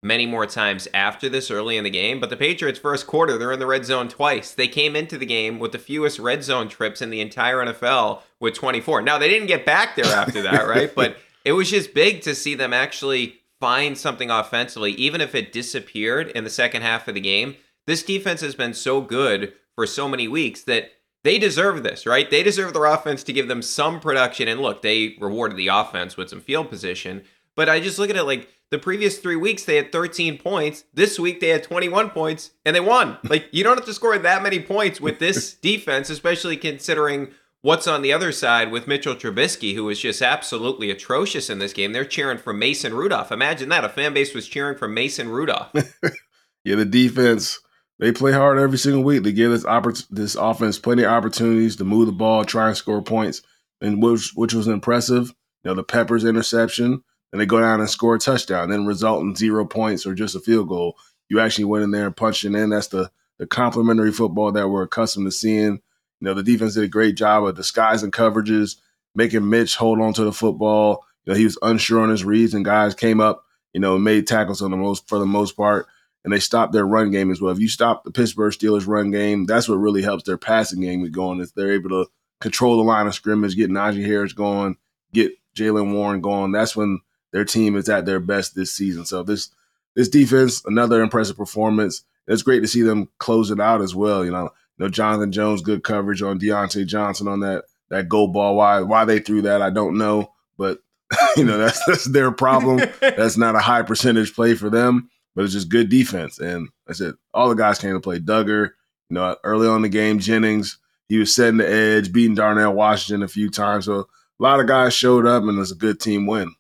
many 0.02 0.26
more 0.26 0.46
times 0.46 0.88
after 0.94 1.28
this 1.28 1.52
early 1.52 1.78
in 1.78 1.84
the 1.84 1.90
game. 1.90 2.20
But 2.20 2.30
the 2.30 2.38
Patriots' 2.38 2.80
first 2.80 3.06
quarter, 3.06 3.38
they're 3.38 3.52
in 3.52 3.60
the 3.60 3.66
red 3.66 3.86
zone 3.86 4.08
twice. 4.08 4.54
They 4.54 4.68
came 4.68 4.96
into 4.96 5.18
the 5.18 5.26
game 5.26 5.60
with 5.60 5.72
the 5.72 5.80
fewest 5.80 6.20
red 6.20 6.44
zone 6.44 6.70
trips 6.70 7.02
in 7.02 7.10
the 7.10 7.22
entire 7.22 7.58
NFL 7.58 8.22
with 8.40 8.54
24. 8.54 9.02
Now, 9.02 9.18
they 9.18 9.28
didn't 9.28 9.48
get 9.48 9.66
back 9.66 9.96
there 9.96 10.06
after 10.06 10.42
that, 10.44 10.68
right? 10.68 10.94
But 10.94 11.18
it 11.46 11.54
was 11.54 11.70
just 11.70 11.94
big 11.94 12.22
to 12.22 12.36
see 12.36 12.56
them 12.56 12.74
actually 12.74 13.40
find 13.60 13.98
something 13.98 14.30
offensively, 14.30 14.94
even 14.94 15.20
if 15.20 15.36
it 15.36 15.52
disappeared 15.52 16.30
in 16.30 16.46
the 16.46 16.50
second 16.50 16.82
half 16.82 17.08
of 17.08 17.16
the 17.16 17.22
game. 17.22 17.56
This 17.86 18.04
defense 18.04 18.42
has 18.42 18.56
been 18.56 18.74
so 18.74 19.02
good 19.02 19.54
for 19.80 19.88
so 19.88 20.10
many 20.10 20.28
weeks 20.28 20.64
that 20.64 20.92
they 21.24 21.40
deserve 21.40 21.84
this, 21.84 22.06
right? 22.06 22.30
They 22.30 22.44
deserve 22.44 22.74
their 22.74 22.84
offense 22.84 23.24
to 23.24 23.32
give 23.32 23.48
them 23.48 23.62
some 23.62 24.02
production. 24.02 24.50
And 24.50 24.60
look, 24.60 24.82
they 24.82 25.16
rewarded 25.22 25.58
the 25.58 25.70
offense 25.70 26.18
with 26.18 26.28
some 26.28 26.42
field 26.42 26.70
position. 26.70 27.24
But 27.56 27.70
I 27.70 27.80
just 27.80 27.98
look 27.98 28.10
at 28.10 28.18
it 28.18 28.24
like 28.24 28.50
the 28.72 28.78
previous 28.78 29.20
three 29.20 29.38
weeks, 29.38 29.64
they 29.64 29.78
had 29.78 29.94
13 29.94 30.38
points. 30.38 30.84
This 30.94 31.18
week, 31.18 31.40
they 31.40 31.48
had 31.48 31.64
21 31.64 32.10
points 32.10 32.52
and 32.66 32.76
they 32.76 32.82
won. 32.82 33.20
Like, 33.30 33.48
you 33.54 33.64
don't 33.64 33.78
have 33.78 33.86
to 33.86 33.94
score 33.94 34.18
that 34.18 34.44
many 34.44 34.60
points 34.60 35.00
with 35.00 35.20
this 35.20 35.54
defense, 35.62 36.10
especially 36.10 36.58
considering 36.58 37.30
what's 37.62 37.88
on 37.88 38.02
the 38.02 38.12
other 38.12 38.34
side 38.34 38.70
with 38.70 38.86
Mitchell 38.86 39.16
Trubisky, 39.16 39.76
who 39.76 39.86
was 39.86 40.02
just 40.02 40.22
absolutely 40.22 40.92
atrocious 40.92 41.50
in 41.50 41.60
this 41.60 41.72
game. 41.72 41.94
They're 41.94 42.04
cheering 42.04 42.38
for 42.38 42.52
Mason 42.52 42.94
Rudolph. 42.94 43.32
Imagine 43.32 43.70
that. 43.70 43.86
A 43.86 43.90
fan 43.90 44.14
base 44.14 44.36
was 44.36 44.50
cheering 44.50 44.78
for 44.78 44.90
Mason 44.90 45.30
Rudolph. 45.30 45.72
yeah, 46.66 46.76
the 46.76 46.84
defense. 46.84 47.62
They 48.00 48.14
play 48.14 48.32
hard 48.32 48.58
every 48.58 48.78
single 48.78 49.04
week. 49.04 49.24
They 49.24 49.34
give 49.34 49.52
this 49.52 49.66
oppor- 49.66 50.08
this 50.10 50.36
offense 50.36 50.80
plenty 50.80 51.04
of 51.04 51.12
opportunities 51.12 51.76
to 51.78 51.84
move 51.84 52.06
the 52.06 52.14
ball, 52.14 52.46
try 52.46 52.68
and 52.68 52.78
score 52.78 53.02
points, 53.02 53.42
and 53.82 54.02
which 54.02 54.32
which 54.36 54.54
was 54.54 54.68
impressive. 54.68 55.30
You 55.64 55.72
know, 55.72 55.76
the 55.76 55.84
Peppers 55.84 56.24
interception, 56.24 57.04
and 57.32 57.42
they 57.42 57.46
go 57.46 57.60
down 57.60 57.82
and 57.82 57.90
score 57.90 58.16
a 58.16 58.20
touchdown, 58.20 58.70
then 58.70 58.86
result 58.86 59.22
in 59.22 59.36
zero 59.36 59.66
points 59.66 60.06
or 60.06 60.16
just 60.16 60.36
a 60.36 60.40
field 60.40 60.70
goal. 60.70 60.96
You 61.28 61.42
actually 61.42 61.66
went 61.66 61.84
in 61.84 61.92
there 61.92 62.06
and 62.06 62.16
punched 62.16 62.46
it 62.46 62.56
in. 62.56 62.70
That's 62.70 62.88
the 62.88 63.12
the 63.38 63.46
complementary 63.46 64.12
football 64.14 64.52
that 64.54 64.70
we're 64.70 64.84
accustomed 64.84 65.28
to 65.28 65.32
seeing. 65.32 65.82
You 66.22 66.26
know, 66.26 66.34
the 66.34 66.44
defense 66.44 66.76
did 66.76 66.84
a 66.84 66.90
great 66.90 67.16
job 67.16 67.46
of 67.46 67.56
disguising 67.56 68.12
coverages, 68.12 68.78
making 69.14 69.50
Mitch 69.50 69.76
hold 69.76 70.00
on 70.02 70.14
to 70.14 70.24
the 70.24 70.34
football. 70.34 71.06
You 71.26 71.34
know, 71.34 71.38
he 71.38 71.46
was 71.46 71.58
unsure 71.62 72.02
on 72.02 72.10
his 72.10 72.24
reads, 72.24 72.54
and 72.54 72.64
guys 72.64 72.96
came 72.96 73.20
up, 73.20 73.44
you 73.74 73.82
know, 73.82 73.98
made 73.98 74.26
tackles 74.26 74.62
on 74.62 74.72
the 74.72 74.78
most 74.78 75.08
for 75.10 75.20
the 75.20 75.26
most 75.26 75.58
part, 75.58 75.88
and 76.24 76.34
they 76.34 76.40
stop 76.40 76.72
their 76.72 76.86
run 76.86 77.12
game 77.12 77.32
as 77.32 77.42
well. 77.42 77.52
If 77.52 77.60
you 77.60 77.70
stop 77.70 78.04
the 78.04 78.12
Pittsburgh 78.12 78.54
Steelers 78.54 78.88
run 78.88 79.12
game, 79.12 79.46
that's 79.46 79.70
what 79.70 79.76
really 79.76 80.02
helps 80.02 80.24
their 80.24 80.38
passing 80.38 80.82
game 80.82 81.04
get 81.04 81.12
going. 81.12 81.40
Is 81.40 81.52
they're 81.52 81.74
able 81.74 81.90
to 81.90 82.08
control 82.42 82.78
the 82.78 82.84
line 82.84 83.08
of 83.08 83.16
scrimmage, 83.16 83.56
get 83.56 83.70
Najee 83.70 84.06
Harris 84.06 84.34
going, 84.34 84.78
get 85.14 85.32
Jaylen 85.56 85.94
Warren 85.94 86.22
going. 86.22 86.52
That's 86.52 86.76
when 86.76 87.00
their 87.32 87.46
team 87.46 87.76
is 87.76 87.90
at 87.90 88.06
their 88.06 88.20
best 88.20 88.56
this 88.56 88.74
season. 88.74 89.06
So 89.06 89.24
this 89.24 89.50
this 89.96 90.10
defense, 90.10 90.64
another 90.66 91.02
impressive 91.02 91.38
performance. 91.38 92.04
It's 92.28 92.44
great 92.44 92.60
to 92.60 92.68
see 92.68 92.84
them 92.84 93.10
close 93.18 93.50
it 93.50 93.60
out 93.60 93.82
as 93.82 93.96
well. 93.96 94.24
You 94.24 94.32
know, 94.32 94.52
you 94.78 94.86
know 94.86 94.90
Jonathan 94.90 95.32
Jones, 95.32 95.62
good 95.62 95.84
coverage 95.84 96.22
on 96.22 96.40
Diontae 96.40 96.86
Johnson 96.86 97.28
on 97.28 97.40
that 97.42 97.66
that 97.90 98.08
goal 98.10 98.28
ball. 98.28 98.56
Why 98.56 98.82
why 98.82 99.06
they 99.06 99.20
threw 99.20 99.42
that, 99.44 99.62
I 99.62 99.70
don't 99.70 99.98
know, 99.98 100.34
but 100.58 100.80
you 101.38 101.44
know 101.44 101.58
that's 101.58 101.84
that's 101.86 102.06
their 102.06 102.32
problem. 102.32 102.82
that's 103.00 103.38
not 103.38 103.56
a 103.56 103.60
high 103.60 103.82
percentage 103.82 104.36
play 104.36 104.56
for 104.56 104.70
them, 104.70 105.10
but 105.40 105.46
it's 105.46 105.54
just 105.54 105.70
good 105.70 105.88
defense. 105.88 106.38
And 106.38 106.68
I 106.90 106.92
said 106.92 107.14
all 107.34 107.48
the 107.48 107.56
guys 107.56 107.80
came 107.80 107.94
to 107.94 108.02
play. 108.02 108.20
Dugger, 108.20 108.72
you 109.10 109.14
know, 109.14 109.38
early 109.46 109.70
on 109.70 109.82
the 109.82 109.88
game, 109.88 110.20
Jennings, 110.20 110.80
he 111.08 111.18
was 111.18 111.34
setting 111.34 111.60
the 111.60 111.70
edge, 111.72 112.12
beating 112.12 112.36
Darnell 112.36 112.74
Washington 112.74 113.24
a 113.24 113.28
few 113.30 113.50
times. 113.50 113.86
So 113.86 114.00
a 114.00 114.06
lot 114.38 114.60
of 114.60 114.68
guys 114.68 114.94
showed 114.94 115.26
up, 115.26 115.44
and 115.44 115.56
it 115.56 115.60
was 115.60 115.72
a 115.72 115.76
good 115.76 116.02
team 116.02 116.28
win. 116.28 116.56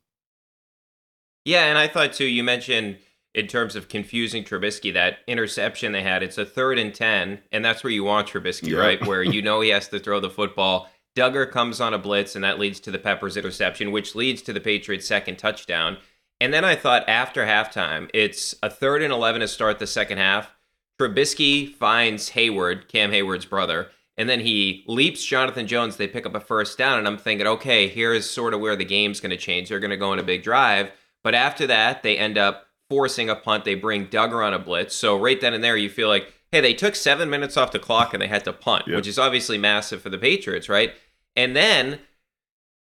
Yeah, 1.44 1.66
and 1.66 1.78
I 1.78 1.90
thought 1.90 2.14
too, 2.14 2.24
you 2.24 2.42
mentioned 2.42 3.00
in 3.36 3.48
terms 3.48 3.76
of 3.76 3.90
confusing 3.90 4.46
Trubisky, 4.46 4.94
that 4.94 5.18
interception 5.28 5.92
they 5.92 6.04
had, 6.04 6.24
it's 6.24 6.38
a 6.38 6.46
third 6.46 6.80
and 6.80 6.96
10, 6.96 7.40
and 7.52 7.66
that's 7.66 7.84
where 7.84 7.92
you 7.92 8.06
want 8.06 8.30
Trubisky, 8.30 8.70
yeah. 8.70 8.78
right? 8.78 9.06
Where 9.06 9.24
you 9.24 9.42
know 9.42 9.60
he 9.60 9.72
has 9.72 9.90
to 9.90 10.00
throw 10.00 10.22
the 10.22 10.30
football. 10.30 10.90
Dugger 11.18 11.52
comes 11.52 11.81
on 11.81 11.94
a 11.94 12.00
blitz, 12.00 12.34
and 12.34 12.46
that 12.46 12.60
leads 12.60 12.80
to 12.80 12.92
the 12.92 12.98
Peppers 12.98 13.36
interception, 13.36 13.92
which 13.92 14.16
leads 14.16 14.42
to 14.44 14.54
the 14.54 14.62
Patriots' 14.62 15.06
second 15.06 15.38
touchdown. 15.38 15.98
And 16.42 16.54
then 16.54 16.64
I 16.64 16.76
thought 16.76 17.08
after 17.08 17.46
halftime, 17.46 18.10
it's 18.14 18.56
a 18.64 18.69
third 18.69 19.02
and 19.02 19.12
11 19.12 19.42
to 19.42 19.48
start 19.48 19.80
the 19.80 19.88
second 19.88 20.18
half. 20.19 20.52
Trubisky 21.00 21.74
finds 21.74 22.31
Heyward, 22.31 22.88
Cam 22.88 23.12
Heyward's 23.12 23.46
brother, 23.46 23.90
and 24.18 24.30
then 24.30 24.42
he 24.42 24.84
leaps 24.88 25.24
Jonathan 25.24 25.68
Jones. 25.68 25.96
They 25.96 26.08
pick 26.08 26.26
up 26.26 26.36
a 26.36 26.42
first 26.42 26.78
down, 26.78 27.00
and 27.00 27.08
I'm 27.08 27.18
thinking, 27.18 27.48
okay, 27.48 27.88
here's 27.88 28.30
sort 28.30 28.54
of 28.54 28.60
where 28.60 28.76
the 28.76 28.86
game's 28.86 29.22
going 29.22 29.30
to 29.31 29.38
change. 29.38 29.69
They're 29.69 29.80
going 29.80 29.92
to 29.92 29.98
go 29.98 30.12
on 30.12 30.19
a 30.19 30.24
big 30.24 30.44
drive. 30.44 30.92
But 31.24 31.36
after 31.36 31.68
that, 31.68 32.04
they 32.04 32.18
end 32.18 32.38
up 32.38 32.68
forcing 32.90 33.30
a 33.30 33.36
punt. 33.36 33.66
They 33.66 33.76
bring 33.76 34.08
Dugger 34.08 34.46
on 34.46 34.54
a 34.54 34.60
blitz. 34.60 34.96
So 34.96 35.18
right 35.18 35.40
then 35.40 35.54
and 35.54 35.64
there, 35.64 35.78
you 35.78 35.90
feel 35.90 36.10
like, 36.10 36.34
hey, 36.52 36.60
they 36.60 36.74
took 36.74 36.96
seven 36.96 37.30
minutes 37.30 37.56
off 37.56 37.72
the 37.72 37.80
clock 37.80 38.14
and 38.14 38.22
they 38.22 38.28
had 38.28 38.44
to 38.46 38.54
punt, 38.54 38.86
yep. 38.88 38.98
which 38.98 39.08
is 39.08 39.19
obviously 39.19 39.58
massive 39.58 40.02
for 40.02 40.10
the 40.10 40.18
Patriots, 40.18 40.68
right? 40.68 40.94
And 41.36 41.56
then 41.56 42.00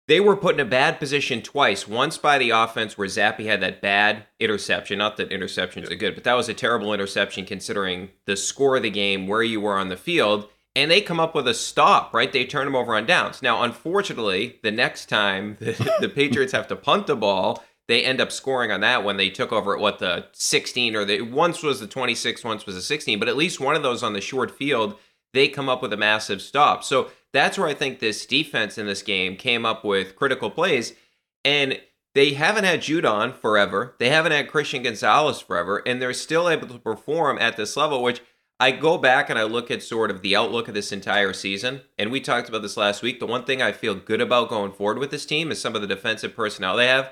they 0.07 0.19
were 0.19 0.36
put 0.36 0.55
in 0.55 0.60
a 0.60 0.65
bad 0.65 1.00
position 1.00 1.41
twice. 1.41 1.88
Once 1.88 2.17
by 2.17 2.38
the 2.38 2.50
offense 2.50 2.98
where 2.98 3.07
Zappe 3.07 3.45
had 3.45 3.62
that 3.62 3.81
bad 3.81 4.25
interception. 4.39 4.98
Not 4.98 5.17
that 5.17 5.29
interceptions 5.29 5.89
are 5.89 5.95
good, 5.95 6.15
but 6.15 6.24
that 6.25 6.33
was 6.33 6.50
a 6.50 6.53
terrible 6.53 6.93
interception 6.93 7.45
considering 7.45 8.10
the 8.25 8.36
score 8.36 8.75
of 8.75 8.83
the 8.83 8.89
game, 8.89 9.27
where 9.27 9.43
you 9.43 9.62
were 9.62 9.77
on 9.77 9.89
the 9.89 9.98
field. 9.98 10.50
And 10.75 10.89
they 10.89 11.01
come 11.01 11.19
up 11.19 11.36
with 11.36 11.48
a 11.48 11.53
stop, 11.53 12.13
right? 12.13 12.31
They 12.31 12.45
turn 12.45 12.65
them 12.65 12.75
over 12.75 12.95
on 12.95 13.05
downs. 13.05 13.41
Now, 13.41 13.62
unfortunately, 13.62 14.60
the 14.63 14.72
next 14.72 15.07
time 15.07 15.57
the, 15.62 15.95
the 16.01 16.10
Patriots 16.15 16.53
have 16.53 16.67
to 16.67 16.75
punt 16.75 17.07
the 17.07 17.15
ball, 17.15 17.63
they 17.88 18.03
end 18.03 18.19
up 18.19 18.31
scoring 18.31 18.72
on 18.72 18.81
that 18.81 19.03
when 19.03 19.17
they 19.17 19.29
took 19.29 19.51
over 19.51 19.75
at 19.75 19.81
what 19.81 20.00
the 20.00 20.25
16 20.33 20.95
or 20.95 21.05
the 21.05 21.22
once 21.22 21.62
was 21.63 21.79
the 21.79 21.88
26, 21.88 22.43
once 22.43 22.65
was 22.65 22.75
the 22.75 22.81
16, 22.81 23.19
but 23.19 23.27
at 23.27 23.38
least 23.38 23.60
one 23.60 23.75
of 23.75 23.83
those 23.83 24.03
on 24.03 24.13
the 24.13 24.22
short 24.22 24.51
field, 24.51 24.98
they 25.33 25.47
come 25.47 25.69
up 25.69 25.81
with 25.81 25.93
a 25.93 25.97
massive 25.97 26.41
stop. 26.41 26.83
So 26.83 27.09
that's 27.31 27.57
where 27.57 27.67
I 27.67 27.73
think 27.73 27.99
this 27.99 28.25
defense 28.25 28.77
in 28.77 28.85
this 28.85 29.01
game 29.01 29.35
came 29.35 29.65
up 29.65 29.83
with 29.83 30.15
critical 30.15 30.49
plays. 30.49 30.93
And 31.43 31.79
they 32.13 32.33
haven't 32.33 32.63
had 32.63 32.81
Judon 32.81 33.35
forever. 33.35 33.95
They 33.99 34.09
haven't 34.09 34.31
had 34.31 34.47
Christian 34.47 34.83
Gonzalez 34.83 35.41
forever, 35.41 35.81
and 35.85 36.01
they're 36.01 36.13
still 36.13 36.47
able 36.47 36.67
to 36.67 36.77
perform 36.77 37.39
at 37.39 37.57
this 37.57 37.75
level, 37.75 38.03
which 38.03 38.21
I 38.59 38.71
go 38.71 38.97
back 38.97 39.29
and 39.29 39.39
I 39.39 39.43
look 39.43 39.71
at 39.71 39.81
sort 39.81 40.11
of 40.11 40.21
the 40.21 40.35
outlook 40.35 40.67
of 40.67 40.75
this 40.75 40.91
entire 40.91 41.33
season. 41.33 41.81
And 41.97 42.11
we 42.11 42.21
talked 42.21 42.47
about 42.47 42.61
this 42.61 42.77
last 42.77 43.01
week. 43.01 43.19
The 43.19 43.25
one 43.25 43.45
thing 43.45 43.61
I 43.61 43.71
feel 43.71 43.95
good 43.95 44.21
about 44.21 44.49
going 44.49 44.71
forward 44.71 44.99
with 44.99 45.11
this 45.11 45.25
team 45.25 45.51
is 45.51 45.59
some 45.59 45.75
of 45.75 45.81
the 45.81 45.87
defensive 45.87 46.35
personnel 46.35 46.77
they 46.77 46.87
have. 46.87 47.11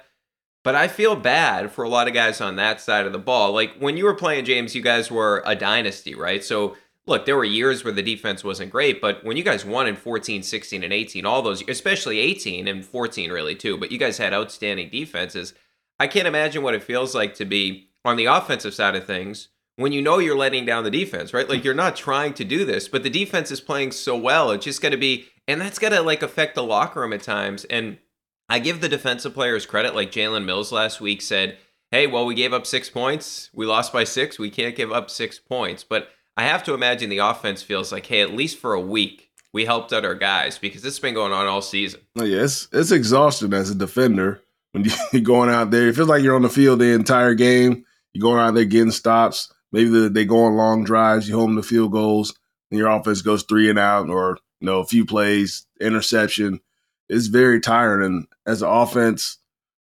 But 0.63 0.75
I 0.75 0.87
feel 0.87 1.15
bad 1.15 1.71
for 1.71 1.83
a 1.83 1.89
lot 1.89 2.07
of 2.07 2.13
guys 2.13 2.39
on 2.39 2.55
that 2.57 2.79
side 2.79 3.07
of 3.07 3.11
the 3.11 3.19
ball. 3.19 3.51
Like 3.51 3.75
when 3.79 3.97
you 3.97 4.05
were 4.05 4.13
playing 4.13 4.45
James, 4.45 4.75
you 4.75 4.83
guys 4.83 5.09
were 5.09 5.41
a 5.43 5.55
dynasty, 5.55 6.13
right? 6.13 6.43
So 6.43 6.77
look, 7.11 7.25
there 7.25 7.35
were 7.35 7.43
years 7.43 7.83
where 7.83 7.93
the 7.93 8.01
defense 8.01 8.43
wasn't 8.43 8.71
great, 8.71 9.01
but 9.01 9.23
when 9.23 9.37
you 9.37 9.43
guys 9.43 9.65
won 9.65 9.87
in 9.87 9.95
14, 9.95 10.41
16, 10.41 10.83
and 10.83 10.93
18, 10.93 11.25
all 11.25 11.41
those, 11.41 11.63
especially 11.67 12.19
18 12.19 12.67
and 12.67 12.85
14 12.85 13.31
really 13.31 13.55
too, 13.55 13.77
but 13.77 13.91
you 13.91 13.97
guys 13.97 14.17
had 14.17 14.33
outstanding 14.33 14.89
defenses. 14.89 15.53
I 15.99 16.07
can't 16.07 16.27
imagine 16.27 16.63
what 16.63 16.73
it 16.73 16.83
feels 16.83 17.13
like 17.13 17.35
to 17.35 17.45
be 17.45 17.89
on 18.03 18.15
the 18.15 18.25
offensive 18.25 18.73
side 18.73 18.95
of 18.95 19.05
things 19.05 19.49
when 19.75 19.91
you 19.91 20.01
know 20.01 20.19
you're 20.19 20.37
letting 20.37 20.65
down 20.65 20.83
the 20.83 20.91
defense, 20.91 21.33
right? 21.33 21.47
Like 21.47 21.63
you're 21.63 21.73
not 21.73 21.95
trying 21.95 22.33
to 22.35 22.45
do 22.45 22.65
this, 22.65 22.87
but 22.87 23.03
the 23.03 23.09
defense 23.09 23.51
is 23.51 23.61
playing 23.61 23.91
so 23.91 24.17
well. 24.17 24.51
It's 24.51 24.65
just 24.65 24.81
going 24.81 24.91
to 24.91 24.97
be, 24.97 25.27
and 25.47 25.61
that's 25.61 25.79
going 25.79 25.93
to 25.93 26.01
like 26.01 26.23
affect 26.23 26.55
the 26.55 26.63
locker 26.63 27.01
room 27.01 27.13
at 27.13 27.21
times. 27.21 27.65
And 27.65 27.97
I 28.49 28.59
give 28.59 28.81
the 28.81 28.89
defensive 28.89 29.33
players 29.33 29.65
credit, 29.65 29.95
like 29.95 30.11
Jalen 30.11 30.45
Mills 30.45 30.71
last 30.71 31.01
week 31.01 31.21
said, 31.21 31.57
hey, 31.91 32.07
well, 32.07 32.25
we 32.25 32.35
gave 32.35 32.53
up 32.53 32.65
six 32.65 32.89
points. 32.89 33.49
We 33.53 33.65
lost 33.65 33.91
by 33.93 34.03
six. 34.03 34.39
We 34.39 34.49
can't 34.49 34.75
give 34.75 34.91
up 34.91 35.09
six 35.09 35.39
points. 35.39 35.83
But 35.83 36.09
I 36.37 36.43
have 36.43 36.63
to 36.63 36.73
imagine 36.73 37.09
the 37.09 37.19
offense 37.19 37.61
feels 37.61 37.91
like, 37.91 38.05
hey, 38.05 38.21
at 38.21 38.31
least 38.31 38.57
for 38.57 38.73
a 38.73 38.81
week, 38.81 39.29
we 39.53 39.65
helped 39.65 39.91
out 39.91 40.05
our 40.05 40.15
guys 40.15 40.57
because 40.57 40.81
this 40.81 40.95
has 40.95 40.99
been 40.99 41.13
going 41.13 41.33
on 41.33 41.45
all 41.47 41.61
season. 41.61 42.01
Oh, 42.17 42.23
yeah, 42.23 42.43
it's, 42.43 42.67
it's 42.71 42.91
exhausting 42.91 43.53
as 43.53 43.69
a 43.69 43.75
defender 43.75 44.41
when 44.71 44.85
you're 45.11 45.21
going 45.21 45.49
out 45.49 45.71
there. 45.71 45.89
It 45.89 45.95
feels 45.95 46.07
like 46.07 46.23
you're 46.23 46.35
on 46.35 46.41
the 46.41 46.49
field 46.49 46.79
the 46.79 46.93
entire 46.93 47.33
game. 47.33 47.85
You're 48.13 48.21
going 48.21 48.39
out 48.39 48.53
there 48.53 48.65
getting 48.65 48.91
stops. 48.91 49.51
Maybe 49.71 50.09
they 50.09 50.25
go 50.25 50.45
on 50.45 50.55
long 50.55 50.83
drives. 50.83 51.27
You 51.27 51.37
home 51.37 51.55
the 51.55 51.63
field 51.63 51.91
goals, 51.91 52.37
and 52.69 52.77
your 52.77 52.89
offense 52.89 53.21
goes 53.21 53.43
three 53.43 53.69
and 53.69 53.79
out, 53.79 54.09
or 54.09 54.37
you 54.59 54.65
know 54.65 54.79
a 54.79 54.85
few 54.85 55.05
plays, 55.05 55.65
interception. 55.79 56.59
It's 57.07 57.27
very 57.27 57.59
tiring, 57.61 58.05
and 58.05 58.27
as 58.45 58.61
an 58.61 58.69
offense, 58.69 59.37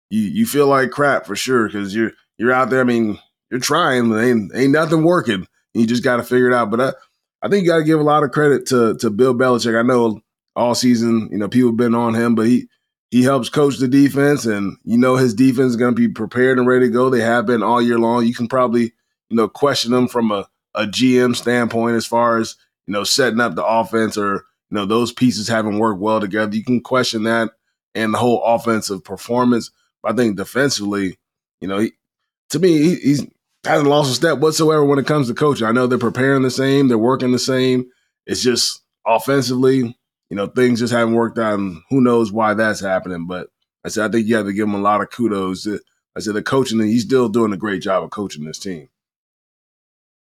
you 0.10 0.22
you 0.22 0.46
feel 0.46 0.68
like 0.68 0.92
crap 0.92 1.26
for 1.26 1.36
sure 1.36 1.68
because 1.68 1.94
you're 1.94 2.12
you're 2.38 2.54
out 2.54 2.70
there. 2.70 2.82
I 2.82 2.86
mean, 2.86 3.20
you're 3.52 3.60
trying, 3.60 4.14
ain't 4.14 4.52
ain't 4.56 4.72
nothing 4.72 5.04
working. 5.04 5.48
You 5.74 5.86
just 5.88 6.04
got 6.04 6.18
to 6.18 6.24
figure 6.24 6.48
it 6.48 6.54
out. 6.54 6.72
But 6.72 6.82
I, 6.82 6.94
I 7.42 7.50
think 7.50 7.64
you 7.64 7.70
got 7.72 7.80
to 7.80 7.84
give 7.84 8.00
a 8.00 8.04
lot 8.04 8.24
of 8.24 8.32
credit 8.32 8.66
to 8.68 8.96
to 8.98 9.10
Bill 9.10 9.34
Belichick. 9.34 9.78
I 9.78 9.84
know 9.84 10.22
all 10.56 10.76
season, 10.76 11.30
you 11.32 11.38
know, 11.38 11.48
people 11.48 11.70
have 11.70 11.78
been 11.78 11.96
on 11.96 12.14
him, 12.14 12.36
but 12.36 12.48
he 12.48 12.68
he 13.12 13.24
helps 13.24 13.50
coach 13.50 13.78
the 13.78 13.88
defense, 13.88 14.46
and 14.46 14.78
you 14.84 14.98
know 14.98 15.16
his 15.16 15.34
defense 15.34 15.72
is 15.72 15.76
going 15.76 15.96
to 15.96 16.00
be 16.00 16.08
prepared 16.08 16.58
and 16.58 16.68
ready 16.68 16.88
to 16.88 16.92
go. 16.92 17.10
They 17.10 17.22
have 17.22 17.46
been 17.46 17.64
all 17.64 17.82
year 17.82 18.00
long. 18.00 18.26
You 18.26 18.34
can 18.34 18.48
probably 18.48 18.94
you 19.30 19.38
know 19.38 19.48
question 19.48 19.92
them 19.92 20.08
from 20.08 20.32
a 20.32 20.48
a 20.76 20.86
GM 20.86 21.36
standpoint 21.36 21.96
as 21.96 22.06
far 22.06 22.40
as 22.40 22.56
you 22.88 22.94
know 22.94 23.04
setting 23.04 23.40
up 23.40 23.56
the 23.56 23.66
offense 23.66 24.18
or 24.18 24.46
you 24.70 24.76
know 24.76 24.86
those 24.86 25.12
pieces 25.12 25.48
haven't 25.48 25.80
worked 25.80 26.02
well 26.02 26.20
together. 26.20 26.56
You 26.56 26.64
can 26.64 26.82
question 26.82 27.24
that 27.24 27.52
and 27.96 28.14
the 28.14 28.18
whole 28.18 28.44
offensive 28.44 29.04
performance. 29.04 29.72
But 30.02 30.14
I 30.14 30.16
think 30.16 30.38
defensively, 30.38 31.18
you 31.62 31.68
know, 31.68 31.80
he, 31.80 31.92
to 32.50 32.60
me, 32.60 32.78
he, 32.80 32.96
he's 32.96 33.28
hasn't 33.64 33.90
lost 33.90 34.12
a 34.12 34.14
step 34.14 34.40
whatsoever 34.40 34.84
when 34.84 35.00
it 35.00 35.08
comes 35.08 35.28
to 35.28 35.34
coaching. 35.34 35.68
I 35.68 35.72
know 35.72 35.88
they're 35.88 35.98
preparing 35.98 36.44
the 36.44 36.52
same, 36.52 36.88
they're 36.88 36.98
working 36.98 37.32
the 37.32 37.40
same. 37.40 37.90
It's 38.26 38.42
just 38.42 38.82
offensively, 39.06 39.98
you 40.30 40.38
know, 40.38 40.48
things 40.48 40.80
just 40.80 40.94
haven't 40.94 41.16
worked 41.16 41.38
out, 41.38 41.60
and 41.60 41.82
who 41.90 42.02
knows 42.02 42.32
why 42.32 42.54
that's 42.54 42.82
happening. 42.82 43.28
But 43.28 43.48
I 43.86 43.90
said 43.90 44.10
I 44.10 44.12
think 44.12 44.28
you 44.28 44.36
have 44.36 44.46
to 44.46 44.54
give 44.54 44.68
him 44.68 44.76
a 44.76 44.82
lot 44.82 45.02
of 45.02 45.12
kudos. 45.12 45.68
I 46.16 46.20
said 46.20 46.36
the 46.36 46.44
coaching, 46.44 46.80
and 46.80 46.90
he's 46.90 47.04
still 47.04 47.30
doing 47.30 47.54
a 47.54 47.58
great 47.58 47.82
job 47.82 48.04
of 48.04 48.12
coaching 48.12 48.46
this 48.46 48.60
team. 48.60 48.90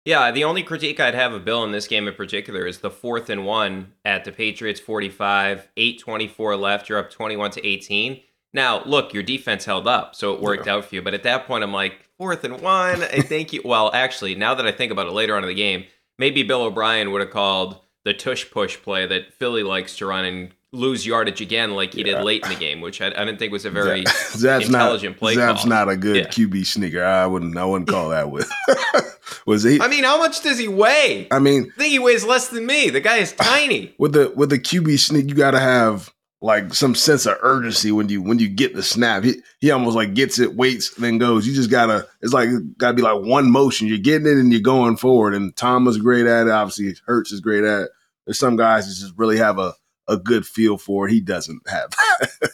Yeah, 0.04 0.30
the 0.30 0.44
only 0.44 0.62
critique 0.62 1.00
I'd 1.00 1.14
have 1.14 1.32
of 1.32 1.46
Bill 1.46 1.64
in 1.64 1.72
this 1.72 1.88
game 1.88 2.06
in 2.06 2.14
particular 2.14 2.66
is 2.66 2.80
the 2.80 2.90
fourth 2.90 3.30
and 3.30 3.46
one 3.46 3.92
at 4.04 4.24
the 4.24 4.32
Patriots 4.32 4.78
45, 4.78 5.68
824 5.76 6.56
left, 6.56 6.88
you're 6.90 6.98
up 6.98 7.10
21 7.10 7.52
to 7.52 7.66
18. 7.66 8.20
Now, 8.52 8.84
look, 8.84 9.14
your 9.14 9.22
defense 9.22 9.64
held 9.64 9.88
up, 9.88 10.14
so 10.14 10.34
it 10.34 10.42
worked 10.42 10.66
yeah. 10.66 10.74
out 10.74 10.84
for 10.84 10.94
you. 10.94 11.02
But 11.02 11.14
at 11.14 11.22
that 11.22 11.46
point, 11.46 11.64
I'm 11.64 11.72
like, 11.72 12.10
fourth 12.18 12.44
and 12.44 12.60
one, 12.60 13.02
I 13.02 13.20
think 13.20 13.52
you, 13.52 13.62
well, 13.64 13.90
actually, 13.92 14.34
now 14.34 14.54
that 14.54 14.66
I 14.66 14.72
think 14.72 14.92
about 14.92 15.06
it 15.06 15.12
later 15.12 15.36
on 15.36 15.42
in 15.42 15.48
the 15.48 15.54
game, 15.54 15.84
maybe 16.18 16.42
Bill 16.42 16.62
O'Brien 16.62 17.10
would 17.12 17.20
have 17.20 17.30
called 17.30 17.80
the 18.04 18.14
tush 18.14 18.50
push 18.50 18.80
play 18.82 19.06
that 19.06 19.32
Philly 19.34 19.62
likes 19.62 19.96
to 19.96 20.06
run 20.06 20.24
and 20.24 20.54
lose 20.74 21.06
yardage 21.06 21.40
again 21.40 21.74
like 21.74 21.94
he 21.94 22.00
yeah. 22.00 22.16
did 22.16 22.24
late 22.24 22.42
in 22.44 22.50
the 22.50 22.56
game, 22.56 22.80
which 22.80 23.00
I, 23.00 23.06
I 23.06 23.24
didn't 23.24 23.38
think 23.38 23.52
was 23.52 23.64
a 23.64 23.70
very 23.70 24.04
that's 24.04 24.66
intelligent 24.66 25.14
not, 25.14 25.18
play. 25.18 25.36
That's 25.36 25.62
call. 25.62 25.70
not 25.70 25.88
a 25.88 25.96
good 25.96 26.16
yeah. 26.16 26.26
QB 26.26 26.66
sneaker. 26.66 27.02
I 27.02 27.26
wouldn't. 27.26 27.56
I 27.56 27.64
wouldn't 27.64 27.88
call 27.88 28.10
that 28.10 28.30
with. 28.30 28.50
was 29.46 29.62
he? 29.62 29.80
I 29.80 29.88
mean, 29.88 30.04
how 30.04 30.18
much 30.18 30.42
does 30.42 30.58
he 30.58 30.68
weigh? 30.68 31.28
I 31.30 31.38
mean, 31.38 31.72
I 31.74 31.78
think 31.78 31.92
he 31.92 31.98
weighs 31.98 32.24
less 32.24 32.48
than 32.48 32.66
me. 32.66 32.90
The 32.90 33.00
guy 33.00 33.18
is 33.18 33.32
tiny. 33.32 33.94
With 33.98 34.12
the 34.12 34.32
with 34.36 34.50
the 34.50 34.58
QB 34.58 34.98
sneak, 34.98 35.28
you 35.28 35.34
got 35.34 35.52
to 35.52 35.60
have 35.60 36.12
like 36.44 36.74
some 36.74 36.94
sense 36.94 37.24
of 37.24 37.38
urgency 37.40 37.90
when 37.90 38.10
you 38.10 38.20
when 38.20 38.38
you 38.38 38.50
get 38.50 38.74
the 38.74 38.82
snap. 38.82 39.24
He 39.24 39.36
he 39.60 39.70
almost 39.70 39.96
like 39.96 40.12
gets 40.12 40.38
it, 40.38 40.54
waits, 40.54 40.90
then 40.96 41.16
goes. 41.16 41.46
You 41.46 41.54
just 41.54 41.70
gotta. 41.70 42.06
It's 42.20 42.34
like 42.34 42.50
gotta 42.76 42.92
be 42.92 43.00
like 43.00 43.22
one 43.22 43.50
motion. 43.50 43.88
You're 43.88 43.96
getting 43.96 44.26
it 44.26 44.36
and 44.36 44.52
you're 44.52 44.60
going 44.60 44.98
forward. 44.98 45.34
And 45.34 45.56
Tom 45.56 45.86
was 45.86 45.96
great 45.96 46.26
at 46.26 46.46
it. 46.46 46.50
Obviously, 46.50 46.94
Hurts 47.06 47.32
is 47.32 47.40
great 47.40 47.64
at 47.64 47.84
it. 47.84 47.90
There's 48.26 48.38
some 48.38 48.56
guys 48.56 48.86
that 48.86 49.02
just 49.02 49.16
really 49.16 49.38
have 49.38 49.58
a 49.58 49.72
a 50.06 50.18
good 50.18 50.44
feel 50.44 50.76
for. 50.76 51.08
It. 51.08 51.12
He 51.12 51.22
doesn't 51.22 51.62
have. 51.66 51.94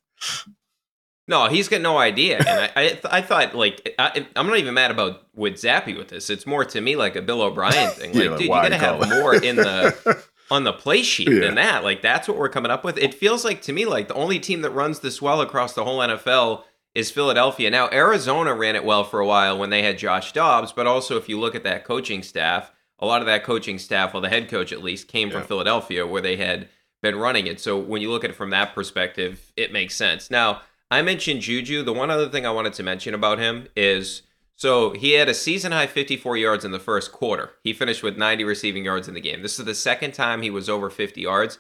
no, 1.28 1.48
he's 1.48 1.68
got 1.68 1.82
no 1.82 1.98
idea. 1.98 2.38
And 2.38 2.48
I, 2.48 2.70
I, 2.76 3.00
I 3.18 3.20
thought 3.20 3.54
like 3.54 3.94
I, 3.98 4.26
am 4.36 4.46
not 4.46 4.56
even 4.56 4.72
mad 4.72 4.90
about 4.90 5.26
with 5.34 5.56
Zappe 5.56 5.98
with 5.98 6.08
this. 6.08 6.30
It's 6.30 6.46
more 6.46 6.64
to 6.64 6.80
me 6.80 6.96
like 6.96 7.14
a 7.14 7.20
Bill 7.20 7.42
O'Brien 7.42 7.90
thing. 7.90 8.10
Like, 8.14 8.24
yeah, 8.24 8.30
dude, 8.30 8.40
you 8.40 8.48
gotta 8.48 8.78
have 8.78 9.06
more 9.06 9.34
in 9.34 9.56
the 9.56 10.24
on 10.50 10.64
the 10.64 10.73
play 10.73 11.02
sheet 11.02 11.28
yeah. 11.28 11.40
than 11.40 11.54
that. 11.54 11.85
Like 11.85 12.02
that's 12.02 12.28
what 12.28 12.37
we're 12.37 12.49
coming 12.49 12.71
up 12.71 12.85
with. 12.85 12.99
It 12.99 13.14
feels 13.14 13.45
like 13.45 13.62
to 13.62 13.73
me 13.73 13.87
like 13.87 14.09
the 14.09 14.14
only 14.14 14.38
team 14.38 14.62
that 14.62 14.71
runs 14.71 15.00
this 15.00 15.23
well 15.23 15.40
across 15.40 15.75
the 15.75 15.85
whole 15.85 15.99
NFL 15.99 16.64
is 16.95 17.11
Philadelphia. 17.11 17.71
Now 17.71 17.88
Arizona 17.90 18.54
ran 18.54 18.76
it 18.76 18.85
well 18.85 19.04
for 19.04 19.21
a 19.21 19.26
while 19.26 19.59
when 19.59 19.71
they 19.71 19.83
had 19.83 19.99
Josh 19.99 20.33
Dobbs, 20.33 20.73
but 20.73 20.87
also 20.87 21.16
if 21.16 21.28
you 21.28 21.38
look 21.38 21.54
at 21.54 21.64
that 21.64 21.85
coaching 21.85 22.23
staff, 22.23 22.73
a 22.99 23.07
lot 23.07 23.21
of 23.21 23.26
that 23.26 23.45
coaching 23.45 23.78
staff, 23.78 24.12
well 24.12 24.21
the 24.21 24.28
head 24.28 24.49
coach 24.49 24.73
at 24.73 24.83
least, 24.83 25.09
came 25.09 25.28
yeah. 25.28 25.38
from 25.38 25.47
Philadelphia 25.47 26.07
where 26.07 26.23
they 26.23 26.37
had 26.37 26.69
been 27.02 27.16
running 27.16 27.47
it. 27.47 27.61
So 27.61 27.78
when 27.78 28.02
you 28.02 28.11
look 28.11 28.25
at 28.25 28.30
it 28.30 28.37
from 28.37 28.50
that 28.50 28.75
perspective, 28.75 29.52
it 29.57 29.73
makes 29.73 29.95
sense. 29.95 30.30
Now, 30.30 30.62
I 30.90 31.02
mentioned 31.02 31.42
Juju. 31.42 31.83
The 31.85 31.92
one 31.92 32.11
other 32.11 32.28
thing 32.28 32.45
I 32.45 32.50
wanted 32.50 32.73
to 32.75 32.83
mention 32.83 33.14
about 33.14 33.38
him 33.38 33.69
is 33.76 34.23
so 34.60 34.90
he 34.90 35.12
had 35.12 35.30
a 35.30 35.32
season 35.32 35.72
high 35.72 35.86
54 35.86 36.36
yards 36.36 36.66
in 36.66 36.70
the 36.70 36.78
first 36.78 37.12
quarter. 37.12 37.52
He 37.64 37.72
finished 37.72 38.02
with 38.02 38.18
90 38.18 38.44
receiving 38.44 38.84
yards 38.84 39.08
in 39.08 39.14
the 39.14 39.20
game. 39.22 39.40
This 39.40 39.58
is 39.58 39.64
the 39.64 39.74
second 39.74 40.12
time 40.12 40.42
he 40.42 40.50
was 40.50 40.68
over 40.68 40.90
50 40.90 41.18
yards. 41.18 41.58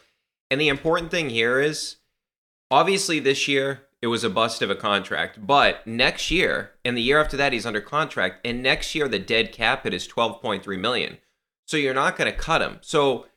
And 0.50 0.60
the 0.60 0.68
important 0.68 1.10
thing 1.10 1.30
here 1.30 1.58
is 1.62 1.96
obviously 2.70 3.18
this 3.18 3.48
year 3.48 3.86
it 4.02 4.08
was 4.08 4.22
a 4.22 4.28
bust 4.28 4.60
of 4.60 4.68
a 4.68 4.74
contract, 4.74 5.46
but 5.46 5.86
next 5.86 6.30
year 6.30 6.72
and 6.84 6.94
the 6.94 7.00
year 7.00 7.18
after 7.18 7.38
that 7.38 7.54
he's 7.54 7.64
under 7.64 7.80
contract 7.80 8.46
and 8.46 8.62
next 8.62 8.94
year 8.94 9.08
the 9.08 9.18
dead 9.18 9.50
cap 9.50 9.84
hit 9.84 9.94
is 9.94 10.06
12.3 10.06 10.78
million. 10.78 11.16
So 11.66 11.78
you're 11.78 11.94
not 11.94 12.18
going 12.18 12.30
to 12.30 12.36
cut 12.36 12.60
him. 12.60 12.80
So 12.82 13.28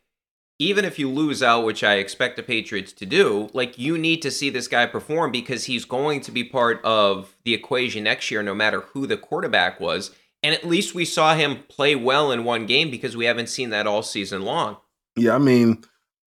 even 0.60 0.86
if 0.86 1.00
you 1.00 1.10
lose 1.10 1.42
out, 1.42 1.66
which 1.66 1.84
I 1.84 1.96
expect 1.96 2.36
the 2.36 2.44
Patriots 2.44 2.94
to 2.94 3.06
do, 3.06 3.50
like 3.54 3.78
you 3.78 3.98
need 3.98 4.22
to 4.22 4.32
see 4.32 4.50
this 4.50 4.68
guy 4.68 4.86
perform 4.86 5.32
because 5.32 5.66
he's 5.66 5.86
going 5.86 6.22
to 6.22 6.32
be 6.32 6.44
part 6.44 6.80
of 6.84 7.36
the 7.44 7.54
equation 7.54 8.04
next 8.04 8.30
year, 8.30 8.44
no 8.44 8.54
matter 8.54 8.82
who 8.94 9.08
the 9.08 9.18
quarterback 9.18 9.80
was. 9.80 10.12
And 10.44 10.54
at 10.54 10.66
least 10.66 10.94
we 10.94 11.06
saw 11.06 11.36
him 11.36 11.64
play 11.70 11.96
well 11.96 12.32
in 12.32 12.44
one 12.44 12.66
game 12.66 12.92
because 12.92 13.18
we 13.18 13.26
haven't 13.26 13.50
seen 13.50 13.70
that 13.72 13.88
all 13.88 14.04
season 14.04 14.44
long. 14.44 14.78
Yeah, 15.16 15.36
I 15.36 15.38
mean, 15.38 15.84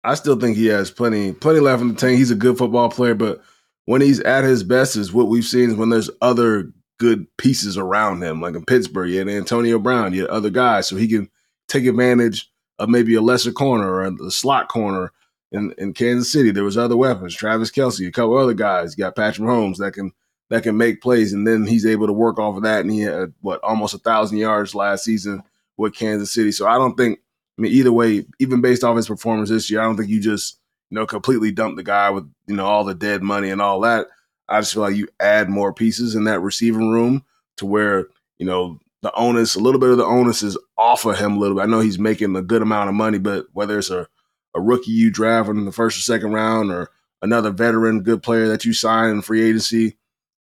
I 0.05 0.15
still 0.15 0.39
think 0.39 0.57
he 0.57 0.67
has 0.67 0.91
plenty, 0.91 1.33
plenty 1.33 1.61
left 1.61 1.83
in 1.83 1.89
the 1.89 1.95
tank. 1.95 2.19
He's 2.19 2.31
a 2.31 2.37
good 2.37 2.59
football 2.59 2.89
player, 2.89 3.15
but 3.15 3.41
when 3.85 4.00
he's 4.00 4.21
at 4.21 4.45
his 4.45 4.62
best, 4.62 4.97
is 4.97 5.12
what 5.12 5.29
we've 5.29 5.45
seen 5.45 5.71
is 5.71 5.77
when 5.77 5.91
there's 5.91 6.11
other 6.21 6.73
good 6.99 7.27
pieces 7.39 7.79
around 7.79 8.23
him, 8.23 8.41
like 8.41 8.55
in 8.55 8.65
Pittsburgh, 8.65 9.11
you 9.11 9.19
had 9.19 9.29
Antonio 9.29 9.79
Brown, 9.79 10.12
you 10.12 10.23
had 10.23 10.31
other 10.31 10.50
guys, 10.50 10.89
so 10.89 10.97
he 10.97 11.09
can 11.09 11.29
take 11.69 11.87
advantage 11.87 12.50
of 12.80 12.88
maybe 12.88 13.14
a 13.14 13.20
lesser 13.20 13.52
corner 13.52 13.88
or 13.88 14.04
a 14.04 14.30
slot 14.30 14.68
corner 14.68 15.12
in, 15.52 15.72
in 15.78 15.92
Kansas 15.92 16.32
City. 16.32 16.50
There 16.50 16.64
was 16.64 16.78
other 16.78 16.96
weapons, 16.96 17.34
Travis 17.37 17.70
Kelce, 17.70 18.08
a 18.08 18.10
couple 18.10 18.37
other 18.38 18.54
guys. 18.54 18.96
You 18.96 19.04
got 19.04 19.14
Patrick 19.14 19.46
Mahomes 19.46 19.76
that 19.76 19.92
can 19.92 20.12
that 20.49 20.64
can 20.64 20.76
make 20.76 21.00
plays, 21.00 21.32
and 21.32 21.46
then 21.46 21.64
he's 21.64 21.87
able 21.87 22.08
to 22.08 22.12
work 22.12 22.38
off 22.38 22.56
of 22.56 22.64
that. 22.64 22.80
And 22.80 22.90
he 22.90 23.00
had 23.00 23.32
what 23.42 23.62
almost 23.62 23.94
a 23.94 23.99
thousand 23.99 24.38
yards 24.38 24.75
last 24.75 25.04
season 25.04 25.44
with 25.76 25.94
Kansas 25.94 26.32
City. 26.32 26.50
So 26.50 26.66
I 26.66 26.75
don't 26.75 26.96
think. 26.96 27.20
I 27.58 27.62
mean, 27.62 27.72
either 27.72 27.92
way, 27.92 28.25
even 28.38 28.62
based 28.62 28.82
off 28.82 28.96
his 28.96 29.06
performance 29.06 29.50
this 29.50 29.70
year, 29.70 29.80
I 29.80 29.84
don't 29.84 29.96
think 29.96 30.08
you 30.08 30.18
just 30.18 30.58
you 30.88 30.94
know 30.94 31.06
completely 31.06 31.52
dump 31.52 31.76
the 31.76 31.82
guy 31.82 32.08
with 32.08 32.25
you 32.46 32.56
know 32.56 32.64
all 32.64 32.84
the 32.84 32.94
dead 32.94 33.22
money 33.22 33.50
and 33.50 33.60
all 33.60 33.80
that. 33.80 34.06
I 34.49 34.60
just 34.60 34.72
feel 34.72 34.82
like 34.82 34.96
you 34.96 35.08
add 35.20 35.50
more 35.50 35.75
pieces 35.75 36.14
in 36.14 36.25
that 36.25 36.40
receiving 36.40 36.90
room 36.90 37.22
to 37.58 37.66
where 37.66 38.06
you 38.38 38.46
know 38.46 38.80
the 39.02 39.12
onus, 39.14 39.54
a 39.54 39.60
little 39.60 39.80
bit 39.80 39.90
of 39.90 39.99
the 39.99 40.04
onus 40.04 40.42
is 40.42 40.56
off 40.80 41.04
of 41.04 41.18
him 41.18 41.37
a 41.37 41.38
little 41.38 41.58
bit. 41.58 41.62
I 41.62 41.66
know 41.66 41.80
he's 41.80 41.99
making 41.99 42.34
a 42.34 42.42
good 42.42 42.62
amount 42.62 42.88
of 42.88 42.94
money, 42.94 43.18
but 43.18 43.46
whether 43.52 43.78
it's 43.78 43.90
a, 43.90 44.08
a 44.54 44.60
rookie 44.60 44.90
you 44.90 45.10
draft 45.10 45.50
in 45.50 45.66
the 45.66 45.72
first 45.72 45.99
or 45.99 46.00
second 46.00 46.32
round 46.32 46.72
or 46.72 46.90
another 47.20 47.50
veteran 47.50 48.02
good 48.02 48.22
player 48.22 48.49
that 48.49 48.64
you 48.64 48.72
sign 48.72 49.10
in 49.10 49.20
free 49.20 49.42
agency, 49.42 49.99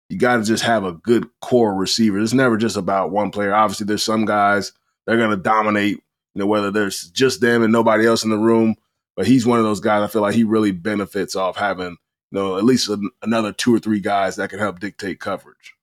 you 0.08 0.20
got 0.20 0.38
to 0.38 0.44
just 0.44 0.64
have 0.64 0.84
a 0.84 0.94
good 0.94 1.28
core 1.42 1.74
receiver. 1.74 2.20
It's 2.20 2.32
never 2.32 2.58
just 2.58 2.78
about 2.78 3.10
one 3.10 3.32
player. 3.32 3.54
Obviously, 3.54 3.88
there's 3.88 4.04
some 4.04 4.26
guys 4.26 4.72
they're 5.06 5.18
going 5.18 5.32
to 5.32 5.38
dominate, 5.38 5.96
you 6.36 6.40
know, 6.40 6.46
whether 6.46 6.70
there's 6.70 7.10
just 7.10 7.42
them 7.42 7.64
and 7.64 7.74
nobody 7.74 8.06
else 8.06 8.24
in 8.24 8.30
the 8.30 8.38
room. 8.38 8.76
But 9.16 9.26
he's 9.26 9.48
one 9.48 9.58
of 9.58 9.66
those 9.66 9.80
guys 9.80 10.04
I 10.04 10.08
feel 10.08 10.22
like 10.22 10.36
he 10.36 10.44
really 10.44 10.72
benefits 10.72 11.36
off 11.36 11.58
having, 11.58 11.98
you 12.32 12.40
know, 12.40 12.58
at 12.58 12.64
least 12.64 12.88
a, 12.88 13.00
another 13.24 13.52
two 13.52 13.74
or 13.74 13.80
three 13.80 14.00
guys 14.00 14.36
that 14.36 14.52
can 14.52 14.60
help 14.60 14.80
dictate 14.80 15.20
coverage. 15.20 15.74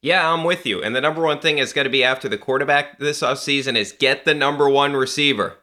Yeah, 0.00 0.32
I'm 0.32 0.44
with 0.44 0.64
you. 0.64 0.82
And 0.82 0.94
the 0.94 1.00
number 1.00 1.22
one 1.22 1.40
thing 1.40 1.58
is 1.58 1.72
going 1.72 1.84
to 1.86 1.90
be 1.90 2.04
after 2.04 2.28
the 2.28 2.38
quarterback 2.38 2.98
this 2.98 3.20
offseason 3.20 3.76
is 3.76 3.92
get 3.92 4.24
the 4.24 4.34
number 4.34 4.68
one 4.68 4.92
receiver. 4.94 5.58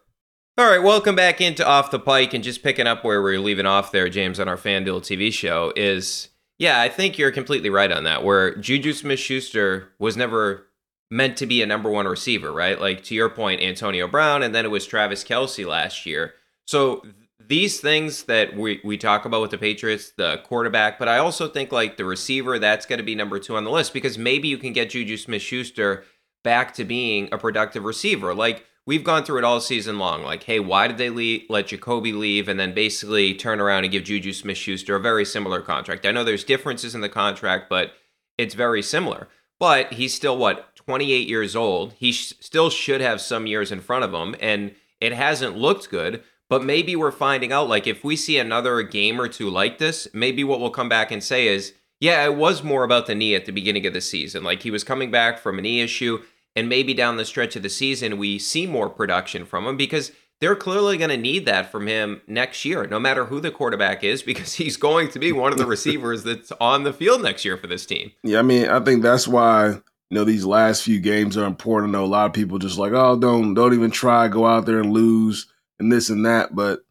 All 0.58 0.70
right, 0.70 0.84
welcome 0.84 1.16
back 1.16 1.40
into 1.42 1.66
Off 1.66 1.92
the 1.92 2.00
Pike. 2.00 2.34
And 2.34 2.44
just 2.44 2.64
picking 2.64 2.88
up 2.88 3.04
where 3.04 3.22
we 3.22 3.36
are 3.36 3.40
leaving 3.40 3.66
off 3.66 3.92
there, 3.92 4.10
James, 4.10 4.40
on 4.40 4.48
our 4.48 4.58
FanDuel 4.58 5.02
TV 5.02 5.32
show 5.32 5.72
is 5.76 6.30
Yeah, 6.58 6.80
I 6.80 6.90
think 6.90 7.18
you're 7.18 7.32
completely 7.32 7.70
right 7.70 7.92
on 7.92 8.04
that. 8.06 8.24
Where 8.24 8.56
Juju 8.56 8.94
Smith 8.94 9.20
Schuster 9.20 9.90
was 10.00 10.16
never 10.18 10.68
meant 11.12 11.38
to 11.38 11.46
be 11.46 11.62
a 11.62 11.66
number 11.66 11.90
one 11.90 12.08
receiver, 12.08 12.52
right? 12.52 12.80
Like 12.80 13.04
to 13.06 13.16
your 13.16 13.30
point, 13.30 13.62
Antonio 13.62 14.08
Brown, 14.08 14.44
and 14.44 14.56
then 14.56 14.66
it 14.66 14.72
was 14.72 14.86
Travis 14.86 15.24
Kelce 15.24 15.66
last 15.66 16.06
year. 16.06 16.34
So 16.66 17.06
these 17.48 17.80
things 17.80 18.24
that 18.24 18.56
we, 18.56 18.82
we 18.84 18.98
talk 18.98 19.26
about 19.26 19.42
with 19.42 19.52
the 19.52 19.58
Patriots, 19.58 20.12
the 20.18 20.42
quarterback, 20.44 20.98
but 20.98 21.08
I 21.08 21.18
also 21.18 21.48
think 21.48 21.72
like 21.72 21.98
the 21.98 22.06
receiver, 22.06 22.60
that's 22.60 22.86
going 22.86 22.98
to 22.98 23.04
be 23.04 23.16
number 23.16 23.40
two 23.40 23.56
on 23.56 23.64
the 23.64 23.72
list 23.72 23.94
because 23.94 24.18
maybe 24.18 24.48
you 24.48 24.58
can 24.58 24.74
get 24.74 24.92
Juju 24.92 25.18
Smith 25.18 25.42
Schuster 25.42 26.04
back 26.44 26.74
to 26.76 26.84
being 26.84 27.30
a 27.32 27.38
productive 27.38 27.84
receiver. 27.84 28.34
Like 28.34 28.66
we've 28.86 29.04
gone 29.04 29.24
through 29.24 29.40
it 29.40 29.44
all 29.44 29.60
season 29.60 29.98
long. 29.98 30.24
Like, 30.24 30.44
hey, 30.44 30.60
why 30.60 30.88
did 30.88 30.98
they 30.98 31.10
leave, 31.10 31.46
let 31.50 31.68
Jacoby 31.68 32.14
leave 32.14 32.48
and 32.48 32.60
then 32.60 32.74
basically 32.74 33.34
turn 33.34 33.60
around 33.60 33.84
and 33.84 33.92
give 33.92 34.04
Juju 34.04 34.34
Smith 34.34 34.58
Schuster 34.58 34.96
a 34.96 35.00
very 35.00 35.26
similar 35.26 35.62
contract? 35.62 36.06
I 36.06 36.12
know 36.12 36.24
there's 36.24 36.44
differences 36.44 36.96
in 36.96 37.02
the 37.02 37.10
contract, 37.10 37.70
but 37.70 37.94
it's 38.38 38.56
very 38.56 38.82
similar. 38.82 39.28
But 39.60 39.94
he's 39.94 40.14
still, 40.14 40.38
what, 40.38 40.76
28 40.76 41.28
years 41.28 41.56
old? 41.56 41.94
He 41.94 42.12
sh- 42.12 42.34
still 42.40 42.70
should 42.70 43.02
have 43.02 43.22
some 43.22 43.48
years 43.48 43.72
in 43.72 43.80
front 43.80 44.04
of 44.04 44.14
him, 44.14 44.36
and 44.42 44.76
it 45.00 45.14
hasn't 45.14 45.58
looked 45.58 45.90
good. 45.90 46.24
But 46.50 46.64
maybe 46.64 46.96
we're 46.96 47.12
finding 47.12 47.52
out, 47.52 47.68
like, 47.68 47.88
if 47.88 48.04
we 48.04 48.16
see 48.16 48.38
another 48.38 48.82
game 48.84 49.20
or 49.20 49.28
two 49.28 49.50
like 49.50 49.78
this, 49.80 50.08
maybe 50.14 50.44
what 50.44 50.60
we'll 50.60 50.70
come 50.70 50.90
back 50.90 51.12
and 51.12 51.24
say 51.24 51.48
is, 51.48 51.74
yeah, 52.00 52.24
it 52.24 52.36
was 52.36 52.64
more 52.64 52.84
about 52.84 53.08
the 53.08 53.16
knee 53.16 53.34
at 53.34 53.46
the 53.46 53.52
beginning 53.52 53.86
of 53.88 53.94
the 53.94 54.02
season. 54.02 54.44
Like, 54.44 54.62
he 54.62 54.70
was 54.70 54.84
coming 54.84 55.10
back 55.10 55.40
from 55.40 55.58
a 55.58 55.62
knee 55.62 55.82
issue, 55.82 56.22
and 56.56 56.70
maybe 56.70 56.94
down 56.94 57.18
the 57.18 57.26
stretch 57.26 57.56
of 57.56 57.64
the 57.64 57.70
season, 57.70 58.18
we 58.18 58.38
see 58.38 58.68
more 58.68 58.90
production 58.90 59.46
from 59.46 59.66
him 59.66 59.76
because 59.76 60.12
they're 60.40 60.56
clearly 60.56 60.98
going 60.98 61.10
to 61.10 61.18
need 61.18 61.46
that 61.46 61.72
from 61.72 61.88
him 61.88 62.22
next 62.28 62.66
year, 62.66 62.86
no 62.86 63.00
matter 63.00 63.26
who 63.26 63.40
the 63.40 63.52
quarterback 63.52 64.04
is, 64.04 64.22
because 64.24 64.54
he's 64.54 64.78
going 64.78 65.10
to 65.10 65.20
be 65.20 65.32
one 65.32 65.52
of 65.52 65.58
the 65.58 65.66
receivers 65.66 66.24
that's 66.24 66.52
on 66.60 66.84
the 66.84 66.94
field 66.94 67.24
next 67.24 67.46
year 67.46 67.58
for 67.58 67.68
this 67.68 67.86
team. 67.86 68.12
Yeah, 68.24 68.40
I 68.40 68.44
mean, 68.44 68.68
I 68.68 68.80
think 68.82 69.02
that's 69.02 69.28
why 69.28 69.70
you 69.70 69.82
know 70.12 70.24
these 70.24 70.46
last 70.46 70.84
few 70.84 71.00
games 71.00 71.38
are 71.38 71.46
important. 71.46 71.96
I 71.96 71.98
know 71.98 72.06
a 72.06 72.08
lot 72.08 72.28
of 72.28 72.34
people 72.34 72.60
just 72.60 72.78
like, 72.78 72.92
oh, 72.92 73.18
don't 73.18 73.54
don't 73.54 73.74
even 73.74 73.92
try, 73.92 74.28
go 74.28 74.46
out 74.46 74.66
there 74.66 74.80
and 74.80 74.92
lose 74.92 75.48
and 75.80 75.92
this 75.92 76.10
and 76.10 76.26
that. 76.26 76.56
But 76.56 76.82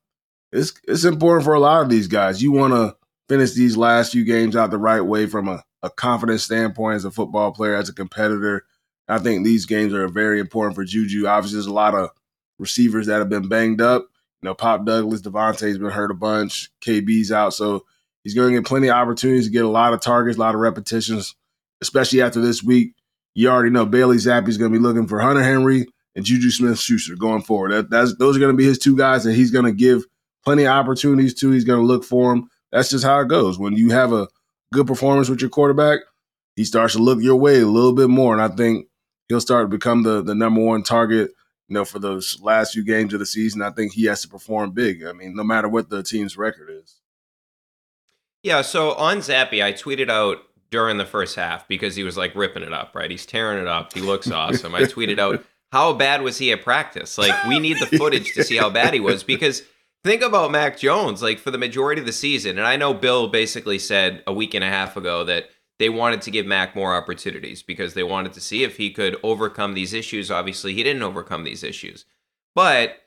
it's 0.52 0.72
it's 0.86 1.04
important 1.04 1.44
for 1.44 1.54
a 1.54 1.60
lot 1.60 1.82
of 1.82 1.88
these 1.88 2.06
guys. 2.06 2.42
You 2.42 2.52
want 2.52 2.74
to 2.74 2.96
finish 3.28 3.52
these 3.52 3.76
last 3.76 4.12
few 4.12 4.24
games 4.24 4.56
out 4.56 4.70
the 4.70 4.78
right 4.78 5.00
way 5.00 5.26
from 5.26 5.48
a, 5.48 5.62
a 5.82 5.90
confidence 5.90 6.44
standpoint 6.44 6.96
as 6.96 7.04
a 7.04 7.10
football 7.10 7.52
player, 7.52 7.74
as 7.74 7.88
a 7.88 7.94
competitor. 7.94 8.64
I 9.08 9.18
think 9.18 9.44
these 9.44 9.66
games 9.66 9.92
are 9.92 10.08
very 10.08 10.40
important 10.40 10.74
for 10.74 10.84
Juju. 10.84 11.26
Obviously, 11.26 11.56
there's 11.56 11.66
a 11.66 11.72
lot 11.72 11.94
of 11.94 12.10
receivers 12.58 13.06
that 13.06 13.18
have 13.18 13.28
been 13.28 13.48
banged 13.48 13.80
up. 13.80 14.02
You 14.42 14.48
know, 14.48 14.54
Pop 14.54 14.84
Douglas, 14.84 15.22
DeVante's 15.22 15.78
been 15.78 15.90
hurt 15.90 16.10
a 16.10 16.14
bunch. 16.14 16.70
KB's 16.82 17.32
out, 17.32 17.54
so 17.54 17.84
he's 18.22 18.34
going 18.34 18.52
to 18.52 18.60
get 18.60 18.66
plenty 18.66 18.88
of 18.88 18.96
opportunities 18.96 19.46
to 19.46 19.52
get 19.52 19.64
a 19.64 19.68
lot 19.68 19.92
of 19.92 20.00
targets, 20.00 20.36
a 20.36 20.40
lot 20.40 20.54
of 20.54 20.60
repetitions, 20.60 21.34
especially 21.82 22.22
after 22.22 22.40
this 22.40 22.62
week. 22.62 22.94
You 23.34 23.50
already 23.50 23.70
know 23.70 23.84
Bailey 23.84 24.16
Zappe's 24.18 24.56
going 24.56 24.72
to 24.72 24.78
be 24.78 24.82
looking 24.82 25.08
for 25.08 25.18
Hunter 25.18 25.42
Henry 25.42 25.86
and 26.16 26.24
Juju 26.24 26.50
Smith 26.50 26.78
Schuster 26.78 27.16
going 27.16 27.42
forward. 27.42 27.72
That, 27.72 27.90
that's 27.90 28.16
those 28.16 28.36
are 28.36 28.40
going 28.40 28.52
to 28.52 28.56
be 28.56 28.64
his 28.64 28.78
two 28.78 28.96
guys 28.96 29.24
that 29.24 29.34
he's 29.34 29.50
going 29.50 29.64
to 29.64 29.72
give 29.72 30.04
plenty 30.44 30.64
of 30.64 30.72
opportunities 30.72 31.34
to. 31.34 31.50
He's 31.50 31.64
going 31.64 31.80
to 31.80 31.86
look 31.86 32.04
for 32.04 32.34
them. 32.34 32.48
That's 32.72 32.90
just 32.90 33.04
how 33.04 33.20
it 33.20 33.28
goes. 33.28 33.58
When 33.58 33.74
you 33.74 33.90
have 33.90 34.12
a 34.12 34.28
good 34.72 34.86
performance 34.86 35.28
with 35.28 35.40
your 35.40 35.50
quarterback, 35.50 36.00
he 36.56 36.64
starts 36.64 36.94
to 36.94 37.00
look 37.00 37.20
your 37.20 37.36
way 37.36 37.60
a 37.60 37.66
little 37.66 37.94
bit 37.94 38.08
more. 38.08 38.32
And 38.32 38.42
I 38.42 38.54
think 38.54 38.86
he'll 39.28 39.40
start 39.40 39.64
to 39.64 39.68
become 39.68 40.02
the 40.02 40.22
the 40.22 40.34
number 40.34 40.60
one 40.60 40.82
target. 40.82 41.32
You 41.68 41.74
know, 41.74 41.84
for 41.84 41.98
those 41.98 42.38
last 42.42 42.74
few 42.74 42.84
games 42.84 43.14
of 43.14 43.20
the 43.20 43.26
season, 43.26 43.62
I 43.62 43.70
think 43.70 43.92
he 43.92 44.04
has 44.04 44.20
to 44.22 44.28
perform 44.28 44.72
big. 44.72 45.02
I 45.02 45.12
mean, 45.12 45.34
no 45.34 45.42
matter 45.42 45.68
what 45.68 45.88
the 45.88 46.02
team's 46.02 46.36
record 46.36 46.68
is. 46.70 47.00
Yeah. 48.42 48.60
So 48.60 48.92
on 48.92 49.18
Zappe, 49.18 49.64
I 49.64 49.72
tweeted 49.72 50.10
out 50.10 50.38
during 50.70 50.98
the 50.98 51.06
first 51.06 51.36
half 51.36 51.66
because 51.66 51.96
he 51.96 52.02
was 52.02 52.18
like 52.18 52.34
ripping 52.34 52.62
it 52.62 52.72
up. 52.72 52.94
Right, 52.94 53.10
he's 53.10 53.24
tearing 53.24 53.62
it 53.62 53.66
up. 53.66 53.94
He 53.94 54.00
looks 54.00 54.30
awesome. 54.30 54.74
I 54.74 54.82
tweeted 54.82 55.18
out 55.18 55.42
how 55.74 55.92
bad 55.92 56.22
was 56.22 56.38
he 56.38 56.52
at 56.52 56.62
practice? 56.62 57.18
Like, 57.18 57.34
we 57.46 57.58
need 57.58 57.80
the 57.80 57.98
footage 57.98 58.32
to 58.34 58.44
see 58.44 58.56
how 58.56 58.70
bad 58.70 58.94
he 58.94 59.00
was 59.00 59.24
because 59.24 59.64
think 60.04 60.22
about 60.22 60.52
Mac 60.52 60.78
Jones, 60.78 61.20
like, 61.20 61.40
for 61.40 61.50
the 61.50 61.58
majority 61.58 61.98
of 61.98 62.06
the 62.06 62.12
season. 62.12 62.58
And 62.58 62.66
I 62.66 62.76
know 62.76 62.94
Bill 62.94 63.26
basically 63.26 63.80
said 63.80 64.22
a 64.24 64.32
week 64.32 64.54
and 64.54 64.62
a 64.62 64.68
half 64.68 64.96
ago 64.96 65.24
that 65.24 65.46
they 65.80 65.88
wanted 65.88 66.22
to 66.22 66.30
give 66.30 66.46
Mac 66.46 66.76
more 66.76 66.94
opportunities 66.94 67.64
because 67.64 67.94
they 67.94 68.04
wanted 68.04 68.34
to 68.34 68.40
see 68.40 68.62
if 68.62 68.76
he 68.76 68.92
could 68.92 69.16
overcome 69.24 69.74
these 69.74 69.92
issues. 69.92 70.30
Obviously, 70.30 70.74
he 70.74 70.84
didn't 70.84 71.02
overcome 71.02 71.42
these 71.42 71.64
issues. 71.64 72.04
But 72.54 73.00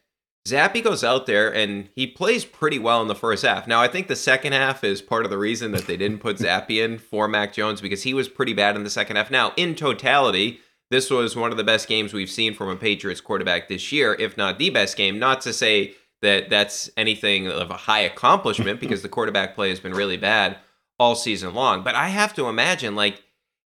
Zappe 0.45 0.84
goes 0.84 1.06
out 1.06 1.25
there 1.25 1.53
and 1.53 1.88
he 1.95 2.06
plays 2.06 2.43
pretty 2.43 2.80
well 2.80 3.01
in 3.01 3.08
the 3.08 3.15
first 3.15 3.45
half. 3.45 3.65
Now, 3.65 3.82
I 3.82 3.88
think 3.88 4.10
the 4.10 4.15
second 4.17 4.51
half 4.51 4.84
is 4.84 5.01
part 5.01 5.23
of 5.23 5.32
the 5.32 5.38
reason 5.38 5.71
that 5.71 5.88
they 5.88 5.95
didn't 5.95 6.19
put 6.19 6.39
Zappe 6.39 6.84
in 6.84 6.97
for 6.97 7.30
Mac 7.30 7.53
Jones 7.53 7.80
because 7.80 8.03
he 8.03 8.13
was 8.13 8.27
pretty 8.27 8.53
bad 8.53 8.75
in 8.75 8.84
the 8.84 8.89
second 8.89 9.15
half. 9.15 9.32
Now, 9.32 9.53
in 9.56 9.73
totality, 9.73 10.60
this 10.89 11.10
was 11.10 11.36
one 11.36 11.52
of 11.52 11.58
the 11.58 11.63
best 11.63 11.88
games 11.88 12.13
we've 12.13 12.30
seen 12.30 12.54
from 12.54 12.69
a 12.69 12.76
Patriots 12.76 13.21
quarterback 13.21 13.67
this 13.67 13.91
year, 13.91 14.15
if 14.19 14.38
not 14.38 14.58
the 14.58 14.69
best 14.69 14.95
game. 14.95 15.19
Not 15.19 15.41
to 15.41 15.54
say 15.54 15.95
that 16.21 16.50
that's 16.50 16.89
anything 16.97 17.47
of 17.47 17.69
a 17.69 17.78
high 17.78 18.00
accomplishment 18.00 18.80
because 18.80 19.02
the 19.02 19.10
quarterback 19.10 19.54
play 19.54 19.69
has 19.69 19.80
been 19.80 19.93
really 19.93 20.17
bad 20.17 20.58
all 21.00 21.15
season 21.15 21.54
long. 21.54 21.84
But 21.84 21.95
I 21.95 22.08
have 22.08 22.34
to 22.36 22.47
imagine, 22.47 22.95
like, 22.95 23.21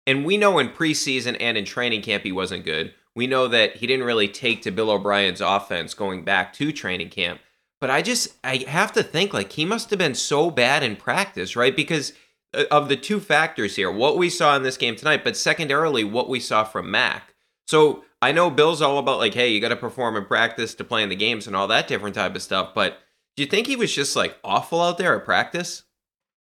and 0.06 0.24
we 0.24 0.36
know 0.36 0.58
in 0.58 0.68
preseason 0.68 1.36
and 1.40 1.56
in 1.56 1.64
training 1.64 2.02
camp 2.02 2.24
he 2.24 2.32
wasn't 2.32 2.64
good. 2.64 2.92
We 3.14 3.26
know 3.26 3.46
that 3.48 3.76
he 3.76 3.86
didn't 3.86 4.06
really 4.06 4.28
take 4.28 4.62
to 4.62 4.70
Bill 4.70 4.90
O'Brien's 4.90 5.40
offense 5.40 5.94
going 5.94 6.24
back 6.24 6.52
to 6.54 6.72
training 6.72 7.10
camp. 7.10 7.40
But 7.80 7.90
I 7.90 8.02
just, 8.02 8.34
I 8.44 8.58
have 8.68 8.92
to 8.92 9.02
think, 9.02 9.34
like, 9.34 9.52
he 9.52 9.64
must 9.64 9.90
have 9.90 9.98
been 9.98 10.14
so 10.14 10.50
bad 10.50 10.82
in 10.82 10.96
practice, 10.96 11.56
right? 11.56 11.74
Because 11.74 12.12
Uh, 12.54 12.64
of 12.70 12.88
the 12.88 12.96
two 12.96 13.18
factors 13.18 13.76
here, 13.76 13.90
what 13.90 14.18
we 14.18 14.28
saw 14.28 14.54
in 14.56 14.62
this 14.62 14.76
game 14.76 14.94
tonight, 14.94 15.24
but 15.24 15.36
secondarily, 15.36 16.04
what 16.04 16.28
we 16.28 16.38
saw 16.38 16.64
from 16.64 16.90
Mac. 16.90 17.34
So 17.66 18.04
I 18.20 18.32
know 18.32 18.50
Bill's 18.50 18.82
all 18.82 18.98
about 18.98 19.18
like, 19.18 19.34
hey, 19.34 19.48
you 19.48 19.60
got 19.60 19.68
to 19.68 19.76
perform 19.76 20.16
in 20.16 20.26
practice 20.26 20.74
to 20.74 20.84
play 20.84 21.02
in 21.02 21.08
the 21.08 21.16
games 21.16 21.46
and 21.46 21.56
all 21.56 21.68
that 21.68 21.88
different 21.88 22.14
type 22.14 22.34
of 22.36 22.42
stuff. 22.42 22.74
But 22.74 22.98
do 23.36 23.42
you 23.42 23.48
think 23.48 23.66
he 23.66 23.76
was 23.76 23.94
just 23.94 24.14
like 24.16 24.36
awful 24.44 24.82
out 24.82 24.98
there 24.98 25.16
at 25.18 25.24
practice? 25.24 25.84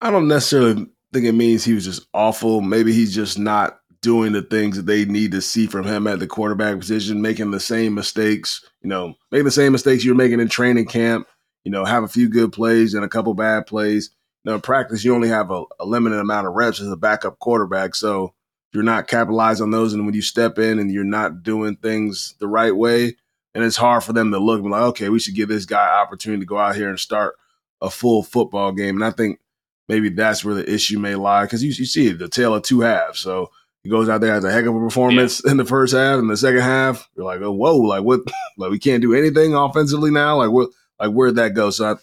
I 0.02 0.10
don't 0.10 0.28
necessarily 0.28 0.88
think 1.14 1.26
it 1.26 1.34
means 1.34 1.64
he 1.64 1.74
was 1.74 1.86
just 1.86 2.08
awful. 2.14 2.62
Maybe 2.62 2.92
he's 2.92 3.14
just 3.14 3.38
not 3.38 3.80
doing 4.02 4.32
the 4.32 4.42
things 4.42 4.78
that 4.78 4.86
they 4.86 5.06
need 5.06 5.32
to 5.34 5.42
see 5.42 5.68
from 5.68 5.86
him 5.86 6.08
at 6.08 6.20
the 6.20 6.28
quarterback 6.28 6.80
position, 6.80 7.22
making 7.22 7.52
the 7.52 7.60
same 7.60 7.94
mistakes, 7.94 8.66
you 8.82 8.90
know, 8.90 9.14
making 9.32 9.46
the 9.46 9.52
same 9.52 9.74
mistakes 9.74 10.04
you're 10.04 10.16
making 10.16 10.40
in 10.40 10.48
training 10.48 10.86
camp, 10.86 11.28
you 11.66 11.72
know, 11.72 11.86
have 11.86 12.04
a 12.04 12.08
few 12.08 12.30
good 12.30 12.52
plays 12.52 12.94
and 12.94 13.04
a 13.04 13.10
couple 13.10 13.34
bad 13.34 13.68
plays 13.68 14.10
know, 14.46 14.56
in 14.56 14.62
practice, 14.62 15.04
you 15.04 15.14
only 15.14 15.30
have 15.30 15.52
a, 15.52 15.64
a, 15.80 15.86
limited 15.86 16.20
amount 16.20 16.48
of 16.48 16.54
reps 16.54 16.80
as 16.80 16.90
a 16.90 16.96
backup 16.96 17.40
quarterback. 17.40 17.96
So 17.96 18.34
you're 18.74 18.84
not 18.84 19.08
capitalizing 19.08 19.64
on 19.64 19.72
those. 19.72 19.94
And 19.94 20.06
when 20.06 20.16
you 20.16 20.22
step 20.22 20.58
in 20.58 20.80
and 20.80 20.92
you're 20.92 21.04
not 21.04 21.44
doing 21.44 21.76
things 21.76 22.36
the 22.40 22.48
right 22.48 22.76
way, 22.76 23.18
and 23.54 23.64
it's 23.64 23.76
hard 23.78 24.04
for 24.04 24.14
them 24.14 24.32
to 24.32 24.40
look 24.40 24.62
like, 24.64 24.82
okay, 24.82 25.10
we 25.10 25.20
should 25.20 25.36
give 25.36 25.50
this 25.50 25.66
guy 25.66 26.00
opportunity 26.00 26.42
to 26.42 26.46
go 26.46 26.58
out 26.58 26.76
here 26.76 26.90
and 26.90 27.00
start 27.00 27.36
a 27.82 27.90
full 27.90 28.24
football 28.24 28.72
game. 28.72 28.96
And 28.96 29.04
I 29.04 29.12
think 29.12 29.40
maybe 29.88 30.10
that's 30.10 30.46
where 30.46 30.56
the 30.56 30.72
issue 30.72 31.00
may 31.00 31.16
lie 31.16 31.44
because 31.44 31.64
you, 31.64 31.70
you 31.70 31.86
see 31.86 32.10
the 32.10 32.30
tale 32.30 32.54
of 32.54 32.64
two 32.64 32.82
halves. 32.82 33.20
So 33.20 33.50
he 33.84 33.90
goes 33.90 34.10
out 34.10 34.22
there 34.22 34.34
has 34.34 34.44
a 34.44 34.52
heck 34.52 34.66
of 34.66 34.76
a 34.76 34.80
performance 34.80 35.42
yeah. 35.44 35.52
in 35.52 35.58
the 35.58 35.66
first 35.66 35.94
half, 35.94 36.20
and 36.20 36.30
the 36.30 36.38
second 36.38 36.62
half, 36.62 37.10
you're 37.16 37.26
like, 37.26 37.42
oh, 37.42 37.52
whoa, 37.52 37.78
like 37.78 38.04
what? 38.04 38.22
like 38.58 38.72
we 38.72 38.80
can't 38.80 39.02
do 39.02 39.14
anything 39.14 39.54
offensively 39.54 40.12
now. 40.12 40.38
Like 40.38 40.52
what? 40.52 40.70
Like 41.00 41.12
where'd 41.12 41.36
that 41.36 41.54
go? 41.54 41.70
So 41.70 41.94
I, 41.94 41.96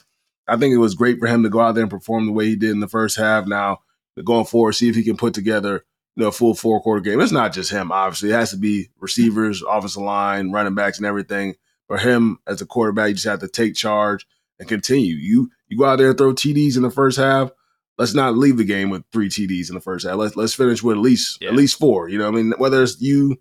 I 0.48 0.56
think 0.56 0.72
it 0.72 0.78
was 0.78 0.94
great 0.94 1.18
for 1.18 1.26
him 1.26 1.42
to 1.42 1.48
go 1.48 1.60
out 1.60 1.74
there 1.74 1.82
and 1.82 1.90
perform 1.90 2.26
the 2.26 2.32
way 2.32 2.46
he 2.46 2.56
did 2.56 2.70
in 2.70 2.80
the 2.80 2.88
first 2.88 3.16
half. 3.16 3.46
Now, 3.46 3.80
going 4.24 4.46
forward, 4.46 4.72
see 4.72 4.88
if 4.88 4.94
he 4.94 5.02
can 5.02 5.16
put 5.16 5.34
together 5.34 5.84
you 6.16 6.22
know, 6.22 6.28
a 6.28 6.32
full 6.32 6.54
four 6.54 6.80
quarter 6.80 7.00
game. 7.00 7.20
It's 7.20 7.32
not 7.32 7.52
just 7.52 7.70
him, 7.70 7.92
obviously. 7.92 8.30
It 8.30 8.34
has 8.34 8.50
to 8.50 8.56
be 8.56 8.88
receivers, 8.98 9.62
offensive 9.62 10.02
line, 10.02 10.50
running 10.50 10.74
backs, 10.74 10.98
and 10.98 11.06
everything. 11.06 11.54
For 11.88 11.98
him 11.98 12.38
as 12.48 12.60
a 12.60 12.66
quarterback, 12.66 13.08
you 13.08 13.14
just 13.14 13.26
have 13.26 13.40
to 13.40 13.48
take 13.48 13.76
charge 13.76 14.26
and 14.58 14.68
continue. 14.68 15.14
You 15.14 15.50
you 15.68 15.78
go 15.78 15.84
out 15.84 15.96
there 15.98 16.08
and 16.08 16.18
throw 16.18 16.32
TDs 16.32 16.76
in 16.76 16.82
the 16.82 16.90
first 16.90 17.18
half. 17.18 17.50
Let's 17.98 18.14
not 18.14 18.36
leave 18.36 18.56
the 18.56 18.64
game 18.64 18.90
with 18.90 19.04
three 19.12 19.28
TDs 19.28 19.68
in 19.68 19.74
the 19.74 19.80
first 19.80 20.06
half. 20.06 20.16
Let's 20.16 20.36
let's 20.36 20.54
finish 20.54 20.82
with 20.82 20.96
at 20.96 21.02
least 21.02 21.38
yeah. 21.40 21.48
at 21.48 21.54
least 21.54 21.78
four. 21.78 22.08
You 22.08 22.18
know, 22.18 22.28
I 22.28 22.30
mean, 22.30 22.54
whether 22.58 22.82
it's 22.82 23.00
you, 23.00 23.36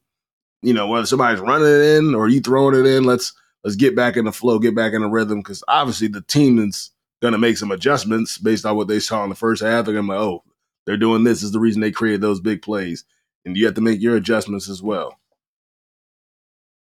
you 0.62 0.74
know, 0.74 0.88
whether 0.88 1.06
somebody's 1.06 1.40
running 1.40 1.68
it 1.68 1.98
in 1.98 2.14
or 2.14 2.28
you 2.28 2.42
throwing 2.42 2.76
it 2.76 2.86
in, 2.86 3.06
let's 3.06 3.34
let's 3.64 3.76
get 3.76 3.96
back 3.96 4.18
in 4.18 4.26
the 4.26 4.32
flow, 4.32 4.60
get 4.60 4.76
back 4.76 4.94
in 4.94 5.02
the 5.02 5.10
rhythm. 5.10 5.40
Because 5.40 5.64
obviously 5.68 6.08
the 6.08 6.22
team 6.22 6.60
is 6.60 6.92
going 7.26 7.34
to 7.34 7.40
make 7.40 7.58
some 7.58 7.72
adjustments 7.72 8.38
based 8.38 8.66
on 8.66 8.76
what 8.76 8.88
they 8.88 9.00
saw 9.00 9.24
in 9.24 9.30
the 9.30 9.36
first 9.36 9.64
half. 9.64 9.86
They're 9.86 10.00
be 10.00 10.08
like, 10.08 10.20
oh, 10.20 10.44
they're 10.86 10.96
doing 10.96 11.24
this 11.24 11.42
is 11.42 11.52
the 11.52 11.60
reason 11.60 11.82
they 11.82 11.92
created 11.92 12.22
those 12.22 12.40
big 12.40 12.62
plays. 12.62 13.04
And 13.44 13.58
you 13.58 13.66
have 13.66 13.76
to 13.76 13.82
make 13.82 14.00
your 14.00 14.16
adjustments 14.16 14.70
as 14.70 14.82
well. 14.82 15.20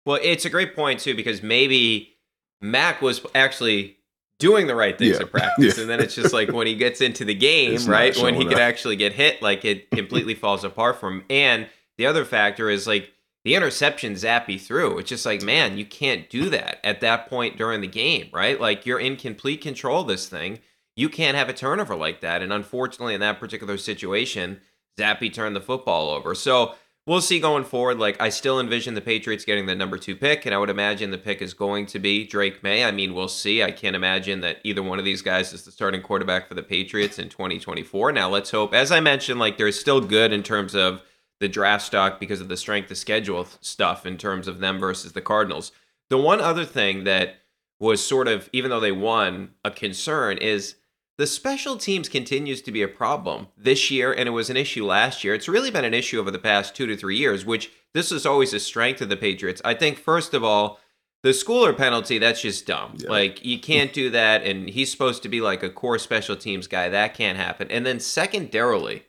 Well, 0.06 0.20
it's 0.22 0.44
a 0.44 0.50
great 0.50 0.76
point, 0.76 1.00
too, 1.00 1.16
because 1.16 1.42
maybe 1.42 2.18
Mac 2.62 3.02
was 3.02 3.26
actually 3.34 3.98
doing 4.38 4.68
the 4.68 4.76
right 4.76 4.98
things 4.98 5.16
yeah. 5.16 5.22
at 5.22 5.32
practice. 5.32 5.78
Yeah. 5.78 5.82
And 5.82 5.90
then 5.90 6.02
it's 6.02 6.16
just 6.16 6.34
like 6.34 6.52
when 6.52 6.68
he 6.68 6.76
gets 6.76 7.00
into 7.00 7.24
the 7.24 7.34
game, 7.34 7.76
it's 7.76 7.88
right? 7.88 8.16
When 8.18 8.36
he 8.36 8.44
up. 8.44 8.50
could 8.50 8.60
actually 8.60 8.98
get 8.98 9.14
hit, 9.14 9.42
like 9.42 9.64
it 9.64 9.90
completely 9.92 10.36
falls 10.36 10.66
apart 10.66 10.98
from 11.00 11.22
him. 11.22 11.26
And 11.30 11.68
the 11.98 12.06
other 12.06 12.26
factor 12.26 12.70
is 12.70 12.86
like 12.86 13.14
the 13.44 13.56
interception 13.56 14.14
Zappe 14.14 14.60
threw. 14.62 14.98
It's 15.00 15.10
just 15.10 15.26
like, 15.26 15.42
man, 15.42 15.78
you 15.78 15.86
can't 15.86 16.30
do 16.30 16.50
that 16.50 16.80
at 16.84 17.02
that 17.02 17.30
point 17.30 17.58
during 17.58 17.82
the 17.82 17.88
game, 17.88 18.30
right? 18.32 18.60
Like 18.60 18.86
you're 18.86 19.00
in 19.00 19.18
complete 19.18 19.62
control 19.62 20.02
of 20.02 20.08
this 20.08 20.28
thing. 20.30 20.60
you 20.96 21.10
can't 21.10 21.38
have 21.38 21.50
a 21.50 21.54
turnover 21.54 21.96
like 21.96 22.22
that. 22.22 22.42
And 22.42 22.54
unfortunately, 22.54 23.14
in 23.14 23.20
that 23.22 23.40
particular 23.40 23.78
situation, 23.78 24.62
Zappe 24.98 25.34
turned 25.34 25.56
the 25.56 25.62
football 25.62 26.10
over. 26.12 26.36
So 26.36 26.76
we'll 27.08 27.22
see 27.22 27.40
going 27.40 27.64
forward. 27.64 27.98
Like, 27.98 28.22
I 28.22 28.30
still 28.30 28.60
envision 28.60 28.94
the 28.94 29.02
Patriots 29.02 29.44
getting 29.44 29.66
the 29.66 29.76
number 29.76 29.98
two 29.98 30.16
pick, 30.16 30.46
and 30.46 30.54
I 30.54 30.60
would 30.60 30.70
imagine 30.70 31.10
the 31.10 31.18
pick 31.18 31.42
is 31.42 31.54
going 31.54 31.88
to 31.88 32.00
be 32.00 32.28
Drake 32.28 32.62
Maye. 32.62 32.84
I 32.84 32.92
mean, 32.92 33.14
we'll 33.16 33.28
see. 33.28 33.64
I 33.64 33.72
can't 33.72 33.96
imagine 33.96 34.42
that 34.42 34.60
either 34.64 34.84
one 34.84 35.00
of 35.00 35.06
these 35.06 35.24
guys 35.24 35.52
is 35.52 35.66
the 35.66 35.72
starting 35.72 36.02
quarterback 36.02 36.48
for 36.48 36.54
the 36.54 36.64
Patriots 36.64 37.18
in 37.18 37.30
2024. 37.30 38.12
Now, 38.12 38.30
let's 38.30 38.52
hope, 38.52 38.74
as 38.74 38.92
I 38.92 39.00
mentioned, 39.00 39.40
like, 39.40 39.58
they're 39.58 39.72
still 39.72 40.00
good 40.00 40.32
in 40.32 40.44
terms 40.44 40.76
of 40.76 41.02
the 41.44 41.50
draft 41.50 41.86
stock 41.86 42.22
because 42.22 42.40
of 42.40 42.48
the 42.48 42.56
strength 42.56 42.90
of 42.90 42.98
schedule 42.98 43.46
stuff 43.60 44.06
in 44.06 44.18
terms 44.18 44.48
of 44.48 44.60
them 44.60 44.80
versus 44.80 45.12
the 45.12 45.22
Cardinals. 45.22 45.74
The 46.10 46.18
one 46.18 46.40
other 46.40 46.64
thing 46.64 47.04
that 47.04 47.36
was 47.82 48.02
sort 48.02 48.30
of, 48.30 48.50
even 48.54 48.72
though 48.72 48.80
they 48.80 48.94
won, 48.94 49.52
a 49.66 49.70
concern 49.70 50.38
is 50.38 50.76
the 51.18 51.28
special 51.28 51.76
teams 51.76 52.08
continues 52.08 52.62
to 52.62 52.72
be 52.72 52.82
a 52.82 52.88
problem 52.88 53.48
this 53.58 53.92
year, 53.92 54.14
and 54.14 54.30
it 54.30 54.32
was 54.32 54.50
an 54.50 54.56
issue 54.56 54.86
last 54.86 55.26
year. 55.26 55.36
It's 55.36 55.50
really 55.50 55.70
been 55.70 55.84
an 55.84 55.94
issue 55.94 56.18
over 56.18 56.32
the 56.32 56.40
past 56.40 56.76
two 56.76 56.88
to 56.88 56.96
three 56.96 57.18
years, 57.18 57.46
which 57.46 57.72
this 57.94 58.10
is 58.10 58.26
always 58.26 58.54
a 58.54 58.60
strength 58.60 59.02
of 59.02 59.10
the 59.10 59.18
Patriots. 59.18 59.62
I 59.66 59.74
think, 59.74 59.98
first 59.98 60.34
of 60.34 60.46
all, 60.46 60.80
the 61.24 61.32
schooler 61.32 61.76
penalty, 61.76 62.20
that's 62.20 62.42
just 62.42 62.66
dumb. 62.66 62.96
Yeah. 63.00 63.10
Like, 63.10 63.44
you 63.44 63.60
can't 63.60 63.92
do 63.92 64.10
that, 64.12 64.44
and 64.44 64.70
he's 64.70 64.90
supposed 64.90 65.24
to 65.24 65.30
be 65.30 65.42
like 65.42 65.62
a 65.62 65.70
core 65.70 66.00
special 66.00 66.38
teams 66.38 66.68
guy. 66.68 66.88
That 66.88 67.14
can't 67.14 67.38
happen. 67.38 67.70
And 67.70 67.86
then, 67.86 68.00
secondarily, 68.00 69.04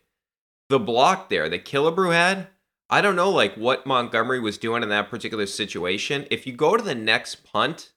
the 0.68 0.78
block 0.78 1.28
there 1.28 1.48
that 1.48 1.64
Killebrew 1.64 2.12
had, 2.12 2.48
I 2.90 3.00
don't 3.00 3.16
know 3.16 3.30
like 3.30 3.54
what 3.54 3.86
Montgomery 3.86 4.40
was 4.40 4.58
doing 4.58 4.82
in 4.82 4.88
that 4.90 5.10
particular 5.10 5.46
situation. 5.46 6.26
If 6.30 6.46
you 6.46 6.52
go 6.52 6.76
to 6.76 6.82
the 6.82 6.94
next 6.94 7.44
punt, 7.44 7.92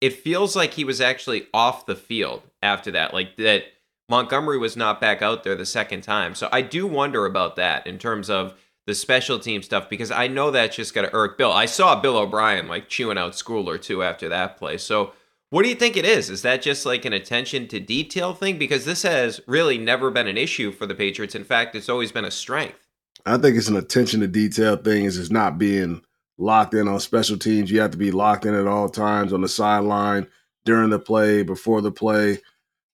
it 0.00 0.12
feels 0.12 0.54
like 0.54 0.74
he 0.74 0.84
was 0.84 1.00
actually 1.00 1.46
off 1.54 1.86
the 1.86 1.96
field 1.96 2.42
after 2.62 2.90
that. 2.90 3.14
Like 3.14 3.36
that 3.36 3.64
Montgomery 4.08 4.58
was 4.58 4.76
not 4.76 5.00
back 5.00 5.22
out 5.22 5.44
there 5.44 5.54
the 5.54 5.64
second 5.64 6.02
time. 6.02 6.34
So 6.34 6.48
I 6.52 6.62
do 6.62 6.86
wonder 6.86 7.24
about 7.26 7.56
that 7.56 7.86
in 7.86 7.98
terms 7.98 8.28
of 8.28 8.54
the 8.86 8.94
special 8.94 9.38
team 9.38 9.62
stuff 9.62 9.88
because 9.88 10.10
I 10.10 10.26
know 10.26 10.50
that's 10.50 10.76
just 10.76 10.94
going 10.94 11.08
to 11.08 11.14
irk 11.14 11.38
Bill. 11.38 11.52
I 11.52 11.64
saw 11.64 11.98
Bill 11.98 12.18
O'Brien 12.18 12.68
like 12.68 12.88
chewing 12.88 13.16
out 13.16 13.32
Schooler 13.32 13.80
too 13.80 14.02
after 14.02 14.28
that 14.28 14.58
play. 14.58 14.76
So 14.76 15.14
what 15.54 15.62
do 15.62 15.68
you 15.68 15.76
think 15.76 15.96
it 15.96 16.04
is? 16.04 16.30
Is 16.30 16.42
that 16.42 16.62
just 16.62 16.84
like 16.84 17.04
an 17.04 17.12
attention 17.12 17.68
to 17.68 17.78
detail 17.78 18.34
thing? 18.34 18.58
Because 18.58 18.84
this 18.84 19.04
has 19.04 19.40
really 19.46 19.78
never 19.78 20.10
been 20.10 20.26
an 20.26 20.36
issue 20.36 20.72
for 20.72 20.84
the 20.84 20.96
Patriots. 20.96 21.36
In 21.36 21.44
fact, 21.44 21.76
it's 21.76 21.88
always 21.88 22.10
been 22.10 22.24
a 22.24 22.30
strength. 22.32 22.88
I 23.24 23.36
think 23.36 23.56
it's 23.56 23.68
an 23.68 23.76
attention 23.76 24.18
to 24.18 24.26
detail 24.26 24.76
thing. 24.76 25.04
Is 25.04 25.16
it's 25.16 25.30
not 25.30 25.56
being 25.56 26.02
locked 26.38 26.74
in 26.74 26.88
on 26.88 26.98
special 26.98 27.38
teams. 27.38 27.70
You 27.70 27.80
have 27.82 27.92
to 27.92 27.96
be 27.96 28.10
locked 28.10 28.46
in 28.46 28.52
at 28.52 28.66
all 28.66 28.88
times 28.88 29.32
on 29.32 29.42
the 29.42 29.48
sideline 29.48 30.26
during 30.64 30.90
the 30.90 30.98
play, 30.98 31.44
before 31.44 31.80
the 31.80 31.92
play. 31.92 32.40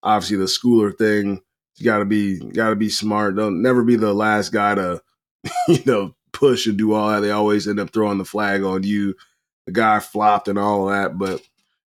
Obviously, 0.02 0.36
the 0.36 0.44
schooler 0.44 0.94
thing. 0.94 1.40
You 1.76 1.86
got 1.86 2.00
to 2.00 2.04
be 2.04 2.40
got 2.40 2.68
to 2.68 2.76
be 2.76 2.90
smart. 2.90 3.36
Don't 3.36 3.62
never 3.62 3.82
be 3.82 3.96
the 3.96 4.12
last 4.12 4.52
guy 4.52 4.74
to, 4.74 5.02
you 5.68 5.82
know, 5.86 6.14
push 6.32 6.66
and 6.66 6.76
do 6.76 6.92
all 6.92 7.08
that. 7.08 7.20
They 7.20 7.30
always 7.30 7.66
end 7.66 7.80
up 7.80 7.88
throwing 7.88 8.18
the 8.18 8.26
flag 8.26 8.64
on 8.64 8.82
you. 8.82 9.14
The 9.64 9.72
guy 9.72 9.98
flopped 10.00 10.46
and 10.46 10.58
all 10.58 10.84
that, 10.88 11.16
but 11.16 11.40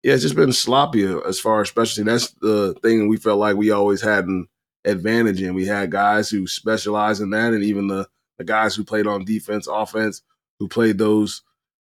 yeah, 0.04 0.14
it's 0.14 0.24
just 0.24 0.36
been 0.36 0.54
sloppy 0.54 1.04
as 1.04 1.40
far 1.40 1.62
as 1.62 1.70
specialty. 1.70 2.04
That's 2.10 2.32
the 2.42 2.74
thing 2.82 3.08
we 3.08 3.18
felt 3.18 3.40
like 3.40 3.58
we 3.58 3.72
always 3.72 4.02
had 4.02 4.26
an 4.26 4.48
advantage 4.86 5.42
in. 5.42 5.54
We 5.54 5.66
had 5.66 5.92
guys 5.92 6.30
who 6.30 6.48
specialize 6.48 7.20
in 7.20 7.32
that, 7.32 7.54
and 7.54 7.64
even 7.64 7.88
the 7.88 8.08
the 8.38 8.46
guys 8.46 8.76
who 8.76 8.86
played 8.86 9.06
on 9.06 9.26
defense, 9.26 9.68
offense, 9.68 10.22
who 10.60 10.70
played 10.70 10.98
those, 10.98 11.44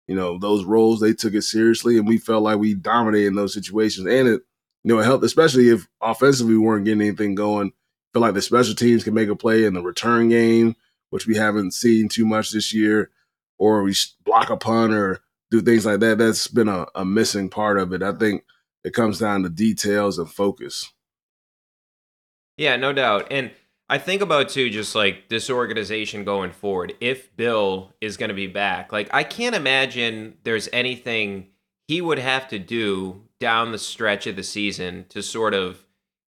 you 0.08 0.16
know, 0.16 0.38
those 0.38 0.64
roles, 0.64 1.02
they 1.02 1.14
took 1.14 1.34
it 1.34 1.42
seriously, 1.42 1.98
and 1.98 2.08
we 2.08 2.18
felt 2.18 2.44
like 2.44 2.58
we 2.58 2.74
dominated 2.74 3.28
in 3.28 3.36
those 3.36 3.54
situations. 3.54 4.08
And 4.08 4.30
it, 4.30 4.42
you 4.84 4.94
know, 4.94 5.00
it 5.00 5.04
helped, 5.04 5.26
especially 5.26 5.68
if 5.70 5.88
offensively 6.02 6.54
we 6.54 6.60
weren't 6.60 6.86
getting 6.86 7.02
anything 7.02 7.36
going. 7.36 7.74
Feel 8.14 8.22
like 8.22 8.34
the 8.34 8.42
special 8.42 8.74
teams 8.74 9.04
can 9.04 9.14
make 9.14 9.28
a 9.28 9.36
play 9.36 9.66
in 9.66 9.74
the 9.74 9.82
return 9.82 10.30
game, 10.30 10.78
which 11.10 11.28
we 11.28 11.36
haven't 11.36 11.74
seen 11.74 12.08
too 12.08 12.26
much 12.26 12.52
this 12.52 12.74
year, 12.74 13.12
or 13.58 13.84
we 13.84 13.94
block 14.24 14.50
a 14.50 14.56
punt 14.56 14.94
or 14.94 15.20
do 15.52 15.62
things 15.62 15.86
like 15.86 16.00
that. 16.02 16.18
That's 16.18 16.48
been 16.48 16.68
a, 16.68 16.88
a 16.96 17.06
missing 17.06 17.50
part 17.50 17.78
of 17.78 17.94
it. 17.94 18.04
I 18.04 18.14
think 18.14 18.44
it 18.84 18.94
comes 18.94 19.20
down 19.20 19.44
to 19.44 19.50
details 19.50 20.18
and 20.18 20.30
focus. 20.30 20.92
Yeah, 22.58 22.76
no 22.76 22.92
doubt. 22.94 23.28
And 23.32 23.52
I 23.90 23.98
think 23.98 24.22
about 24.22 24.50
too, 24.50 24.70
just 24.70 24.96
like 24.96 25.30
this 25.30 25.50
organization 25.50 26.24
going 26.24 26.52
forward. 26.52 26.94
If 27.00 27.36
Bill 27.36 27.94
is 28.02 28.18
going 28.18 28.30
to 28.30 28.36
be 28.36 28.48
back, 28.48 28.92
like 28.92 29.10
I 29.14 29.24
can't 29.24 29.56
imagine 29.56 30.38
there's 30.44 30.68
anything 30.74 31.48
he 31.88 32.02
would 32.02 32.20
have 32.20 32.48
to 32.50 32.60
do 32.60 33.24
down 33.40 33.72
the 33.72 33.78
stretch 33.78 34.28
of 34.28 34.36
the 34.36 34.44
season 34.44 35.06
to 35.10 35.22
sort 35.22 35.54
of 35.54 35.86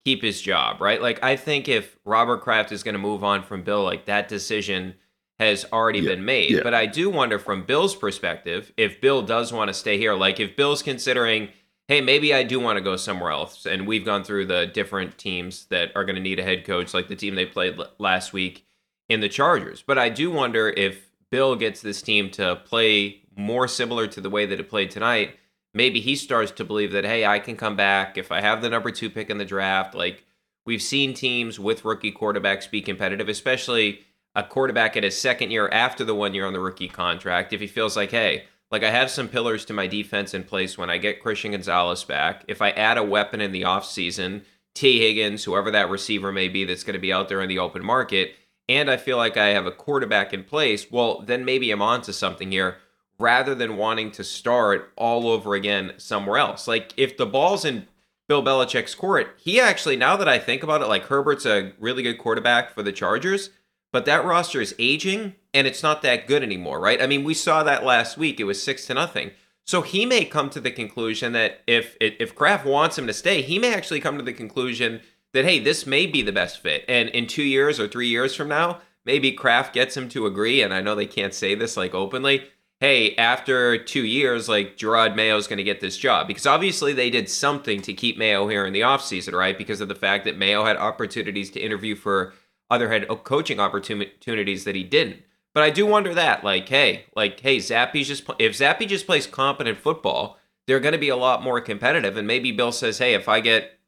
keep 0.04 0.22
his 0.22 0.40
job, 0.42 0.80
right? 0.80 1.00
Like 1.00 1.22
I 1.22 1.36
think 1.36 1.68
if 1.68 1.98
Robert 2.04 2.42
Kraft 2.42 2.72
is 2.72 2.82
going 2.82 2.94
to 2.94 2.98
move 2.98 3.24
on 3.24 3.42
from 3.42 3.62
Bill, 3.62 3.82
like 3.82 4.04
that 4.04 4.28
decision 4.28 4.94
has 5.38 5.66
already 5.72 6.00
yeah, 6.00 6.14
been 6.14 6.24
made. 6.24 6.50
Yeah. 6.50 6.60
But 6.62 6.74
I 6.74 6.86
do 6.86 7.10
wonder 7.10 7.38
from 7.38 7.64
Bill's 7.64 7.94
perspective, 7.94 8.72
if 8.76 9.00
Bill 9.00 9.22
does 9.22 9.52
want 9.52 9.68
to 9.68 9.74
stay 9.74 9.98
here, 9.98 10.14
like 10.14 10.40
if 10.40 10.56
Bill's 10.56 10.82
considering 10.82 11.50
hey, 11.88 12.00
maybe 12.00 12.34
I 12.34 12.42
do 12.42 12.58
want 12.58 12.76
to 12.76 12.82
go 12.82 12.96
somewhere 12.96 13.30
else. 13.30 13.66
And 13.66 13.86
we've 13.86 14.04
gone 14.04 14.24
through 14.24 14.46
the 14.46 14.66
different 14.66 15.18
teams 15.18 15.66
that 15.66 15.92
are 15.94 16.04
going 16.04 16.16
to 16.16 16.22
need 16.22 16.38
a 16.38 16.42
head 16.42 16.64
coach, 16.64 16.92
like 16.92 17.08
the 17.08 17.16
team 17.16 17.34
they 17.34 17.46
played 17.46 17.78
l- 17.78 17.90
last 17.98 18.32
week 18.32 18.66
in 19.08 19.20
the 19.20 19.28
Chargers. 19.28 19.82
But 19.86 19.98
I 19.98 20.08
do 20.08 20.30
wonder 20.30 20.68
if 20.68 21.10
Bill 21.30 21.54
gets 21.54 21.80
this 21.80 22.02
team 22.02 22.30
to 22.30 22.56
play 22.56 23.22
more 23.36 23.68
similar 23.68 24.06
to 24.08 24.20
the 24.20 24.30
way 24.30 24.46
that 24.46 24.58
it 24.60 24.68
played 24.68 24.90
tonight. 24.90 25.36
Maybe 25.74 26.00
he 26.00 26.16
starts 26.16 26.50
to 26.52 26.64
believe 26.64 26.92
that, 26.92 27.04
hey, 27.04 27.26
I 27.26 27.38
can 27.38 27.56
come 27.56 27.76
back 27.76 28.16
if 28.16 28.32
I 28.32 28.40
have 28.40 28.62
the 28.62 28.70
number 28.70 28.90
two 28.90 29.10
pick 29.10 29.30
in 29.30 29.38
the 29.38 29.44
draft. 29.44 29.94
Like 29.94 30.24
we've 30.64 30.82
seen 30.82 31.14
teams 31.14 31.60
with 31.60 31.84
rookie 31.84 32.12
quarterbacks 32.12 32.70
be 32.70 32.80
competitive, 32.80 33.28
especially 33.28 34.00
a 34.36 34.44
quarterback 34.44 34.96
at 34.96 35.02
his 35.02 35.18
second 35.18 35.50
year 35.50 35.68
after 35.70 36.04
the 36.04 36.14
one 36.14 36.34
year 36.34 36.46
on 36.46 36.52
the 36.52 36.60
rookie 36.60 36.88
contract. 36.88 37.54
If 37.54 37.60
he 37.60 37.66
feels 37.66 37.96
like, 37.96 38.10
hey, 38.10 38.44
like 38.70 38.84
I 38.84 38.90
have 38.90 39.10
some 39.10 39.28
pillars 39.28 39.64
to 39.64 39.72
my 39.72 39.86
defense 39.86 40.34
in 40.34 40.44
place 40.44 40.76
when 40.76 40.90
I 40.90 40.98
get 40.98 41.22
Christian 41.22 41.52
Gonzalez 41.52 42.04
back. 42.04 42.44
If 42.46 42.60
I 42.60 42.70
add 42.70 42.98
a 42.98 43.02
weapon 43.02 43.40
in 43.40 43.50
the 43.50 43.62
offseason, 43.62 44.44
Tee 44.74 45.00
Higgins, 45.00 45.44
whoever 45.44 45.70
that 45.70 45.88
receiver 45.88 46.30
may 46.32 46.48
be 46.48 46.64
that's 46.64 46.84
going 46.84 46.94
to 46.94 47.00
be 47.00 47.12
out 47.12 47.30
there 47.30 47.40
in 47.40 47.48
the 47.48 47.58
open 47.58 47.82
market, 47.82 48.34
and 48.68 48.90
I 48.90 48.98
feel 48.98 49.16
like 49.16 49.38
I 49.38 49.48
have 49.48 49.64
a 49.64 49.72
quarterback 49.72 50.34
in 50.34 50.44
place, 50.44 50.90
well, 50.90 51.22
then 51.22 51.44
maybe 51.44 51.70
I'm 51.70 51.80
onto 51.80 52.12
something 52.12 52.52
here 52.52 52.76
rather 53.18 53.54
than 53.54 53.78
wanting 53.78 54.10
to 54.10 54.24
start 54.24 54.92
all 54.96 55.28
over 55.28 55.54
again 55.54 55.94
somewhere 55.96 56.38
else. 56.38 56.68
Like 56.68 56.92
if 56.98 57.16
the 57.16 57.24
ball's 57.24 57.64
in 57.64 57.86
Bill 58.28 58.42
Belichick's 58.42 58.94
court, 58.94 59.34
he 59.38 59.58
actually, 59.58 59.96
now 59.96 60.16
that 60.16 60.28
I 60.28 60.38
think 60.38 60.62
about 60.62 60.82
it, 60.82 60.88
like 60.88 61.04
Herbert's 61.04 61.46
a 61.46 61.72
really 61.78 62.02
good 62.02 62.18
quarterback 62.18 62.74
for 62.74 62.82
the 62.82 62.92
Chargers, 62.92 63.48
but 63.92 64.04
that 64.04 64.24
roster 64.24 64.60
is 64.60 64.74
aging 64.78 65.34
and 65.54 65.66
it's 65.66 65.82
not 65.82 66.02
that 66.02 66.26
good 66.26 66.42
anymore, 66.42 66.80
right? 66.80 67.00
I 67.00 67.06
mean, 67.06 67.24
we 67.24 67.34
saw 67.34 67.62
that 67.62 67.84
last 67.84 68.18
week. 68.18 68.38
It 68.38 68.44
was 68.44 68.62
six 68.62 68.86
to 68.86 68.94
nothing. 68.94 69.30
So 69.64 69.82
he 69.82 70.06
may 70.06 70.24
come 70.24 70.48
to 70.50 70.60
the 70.60 70.70
conclusion 70.70 71.32
that 71.32 71.62
if 71.66 71.96
if 72.00 72.34
Kraft 72.34 72.64
wants 72.64 72.96
him 72.96 73.06
to 73.08 73.12
stay, 73.12 73.42
he 73.42 73.58
may 73.58 73.74
actually 73.74 74.00
come 74.00 74.16
to 74.16 74.22
the 74.22 74.32
conclusion 74.32 75.00
that 75.32 75.44
hey, 75.44 75.58
this 75.58 75.86
may 75.86 76.06
be 76.06 76.22
the 76.22 76.32
best 76.32 76.62
fit. 76.62 76.84
And 76.88 77.08
in 77.08 77.26
two 77.26 77.42
years 77.42 77.80
or 77.80 77.88
three 77.88 78.08
years 78.08 78.34
from 78.34 78.48
now, 78.48 78.80
maybe 79.04 79.32
Kraft 79.32 79.74
gets 79.74 79.96
him 79.96 80.08
to 80.10 80.26
agree. 80.26 80.62
And 80.62 80.72
I 80.72 80.80
know 80.80 80.94
they 80.94 81.06
can't 81.06 81.34
say 81.34 81.54
this 81.54 81.76
like 81.76 81.94
openly. 81.94 82.44
Hey, 82.78 83.16
after 83.16 83.78
two 83.78 84.04
years, 84.04 84.48
like 84.48 84.76
Jerod 84.76 85.16
Mayo's 85.16 85.46
going 85.46 85.56
to 85.56 85.64
get 85.64 85.80
this 85.80 85.96
job 85.96 86.28
because 86.28 86.46
obviously 86.46 86.92
they 86.92 87.08
did 87.08 87.28
something 87.28 87.80
to 87.82 87.94
keep 87.94 88.18
Mayo 88.18 88.46
here 88.48 88.66
in 88.66 88.74
the 88.74 88.82
offseason, 88.82 89.32
right? 89.32 89.56
Because 89.56 89.80
of 89.80 89.88
the 89.88 89.94
fact 89.94 90.26
that 90.26 90.36
Mayo 90.36 90.64
had 90.64 90.76
opportunities 90.76 91.50
to 91.52 91.60
interview 91.60 91.96
for 91.96 92.34
other 92.70 92.90
head 92.90 93.06
coaching 93.24 93.60
opportunities 93.60 94.64
that 94.64 94.74
he 94.74 94.82
didn't. 94.84 95.22
But 95.54 95.62
I 95.62 95.70
do 95.70 95.86
wonder 95.86 96.12
that, 96.12 96.44
like, 96.44 96.68
hey, 96.68 97.06
like, 97.14 97.40
hey, 97.40 97.56
Zappe's 97.56 98.08
just 98.08 98.24
if 98.38 98.58
Zappe 98.58 98.86
just 98.86 99.06
plays 99.06 99.26
competent 99.26 99.78
football, 99.78 100.38
they're 100.66 100.80
going 100.80 100.92
to 100.92 100.98
be 100.98 101.08
a 101.08 101.16
lot 101.16 101.42
more 101.42 101.60
competitive. 101.60 102.16
And 102.16 102.26
maybe 102.26 102.52
Bill 102.52 102.72
says, 102.72 102.98
hey, 102.98 103.14
if 103.14 103.28
I 103.28 103.40
get 103.40 103.78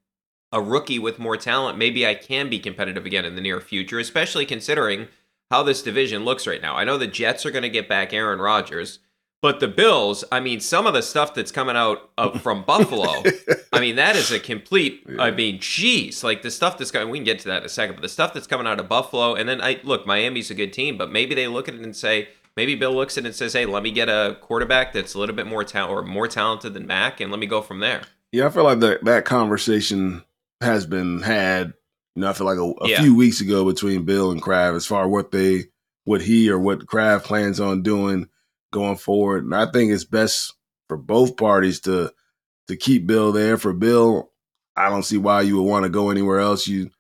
a 0.51 0.63
rookie 0.63 0.99
with 0.99 1.19
more 1.19 1.37
talent, 1.37 1.77
maybe 1.77 2.07
I 2.07 2.15
can 2.15 2.49
be 2.49 2.59
competitive 2.59 3.05
again 3.05 3.27
in 3.27 3.35
the 3.35 3.43
near 3.43 3.61
future, 3.61 3.99
especially 3.99 4.47
considering 4.47 5.09
how 5.51 5.63
this 5.63 5.83
division 5.83 6.25
looks 6.25 6.47
right 6.47 6.63
now. 6.63 6.75
I 6.75 6.85
know 6.85 6.97
the 6.97 7.07
Jets 7.07 7.45
are 7.45 7.51
going 7.51 7.63
to 7.63 7.69
get 7.69 7.89
back 7.89 8.13
Aaron 8.15 8.39
Rodgers. 8.39 9.01
But 9.41 9.61
the 9.61 9.69
Bills, 9.69 10.25
I 10.33 10.41
mean, 10.41 10.59
some 10.59 10.87
of 10.87 10.95
the 10.95 11.03
stuff 11.03 11.33
that's 11.33 11.53
coming 11.53 11.77
out 11.77 12.11
of, 12.19 12.41
from 12.43 12.65
Buffalo, 12.65 13.23
I 13.73 13.81
mean, 13.81 13.97
that 13.97 14.17
is 14.17 14.33
a 14.33 14.41
complete. 14.41 15.05
Yeah. 15.09 15.23
I 15.23 15.31
mean, 15.31 15.59
jeez, 15.59 16.25
like 16.25 16.43
the 16.43 16.51
stuff 16.51 16.77
that's 16.77 16.91
coming. 16.91 17.09
We 17.11 17.19
can 17.19 17.25
get 17.25 17.39
to 17.41 17.49
that 17.49 17.59
in 17.59 17.67
a 17.67 17.69
second, 17.69 17.97
but 17.97 18.03
the 18.03 18.09
stuff 18.09 18.35
that's 18.35 18.49
coming 18.49 18.67
out 18.67 18.81
of 18.81 18.89
Buffalo, 18.89 19.35
and 19.35 19.49
then 19.49 19.61
I 19.61 19.81
look, 19.85 20.07
Miami's 20.07 20.51
a 20.51 20.55
good 20.55 20.73
team, 20.73 20.99
but 20.99 21.13
maybe 21.13 21.35
they 21.35 21.47
look 21.47 21.69
at 21.69 21.75
it 21.75 21.83
and 21.83 21.95
say, 21.95 22.29
maybe 22.57 22.75
Bill 22.75 22.93
looks 22.93 23.17
at 23.17 23.25
it 23.25 23.29
and 23.29 23.37
says, 23.37 23.53
"Hey, 23.53 23.65
let 23.65 23.85
me 23.85 23.93
get 23.93 24.09
a 24.09 24.37
quarterback 24.41 24.93
that's 24.93 25.15
a 25.15 25.19
little 25.19 25.37
bit 25.37 25.47
more 25.47 25.63
talent 25.63 25.93
or 25.93 26.03
more 26.03 26.27
talented 26.27 26.75
than 26.75 26.87
Mac, 26.87 27.21
and 27.21 27.31
let 27.31 27.39
me 27.39 27.47
go 27.47 27.63
from 27.63 27.79
there." 27.79 28.03
Yeah, 28.33 28.47
I 28.47 28.51
feel 28.51 28.65
like 28.65 28.81
that 28.81 29.05
that 29.05 29.25
conversation 29.25 30.25
has 30.61 30.85
been 30.85 31.23
had. 31.23 31.75
You 32.17 32.23
know, 32.23 32.31
I 32.31 32.33
feel 32.33 32.47
like 32.47 32.59
a, 32.59 32.85
a 32.85 32.89
yeah. 32.89 33.01
few 33.01 33.15
weeks 33.15 33.41
ago 33.41 33.65
between 33.65 34.05
Bill 34.05 34.33
and 34.33 34.43
Kraft 34.43 34.75
as 34.75 34.87
far 34.87 35.09
what 35.09 35.31
they, 35.31 35.67
what 36.05 36.21
he 36.21 36.51
or 36.51 36.59
what 36.59 36.89
Kraft 36.89 37.27
plans 37.27 37.61
on 37.61 37.83
doing 37.83 38.29
going 38.73 38.97
forward. 38.97 39.45
And 39.45 39.55
I 39.55 39.71
think 39.71 39.93
it's 39.93 40.05
best 40.05 40.55
for 40.89 40.97
both 40.97 41.37
parties 41.37 41.81
to 41.81 42.13
to 42.69 42.77
keep 42.77 43.07
Bill 43.07 43.33
there. 43.33 43.57
For 43.57 43.73
Bill, 43.73 44.31
I 44.77 44.89
don't 44.91 45.05
see 45.05 45.19
why 45.19 45.43
you 45.43 45.57
would 45.57 45.69
want 45.69 45.85
to 45.85 45.91
go 45.91 46.11
anywhere 46.11 46.41
else. 46.41 46.69
You, 46.69 46.91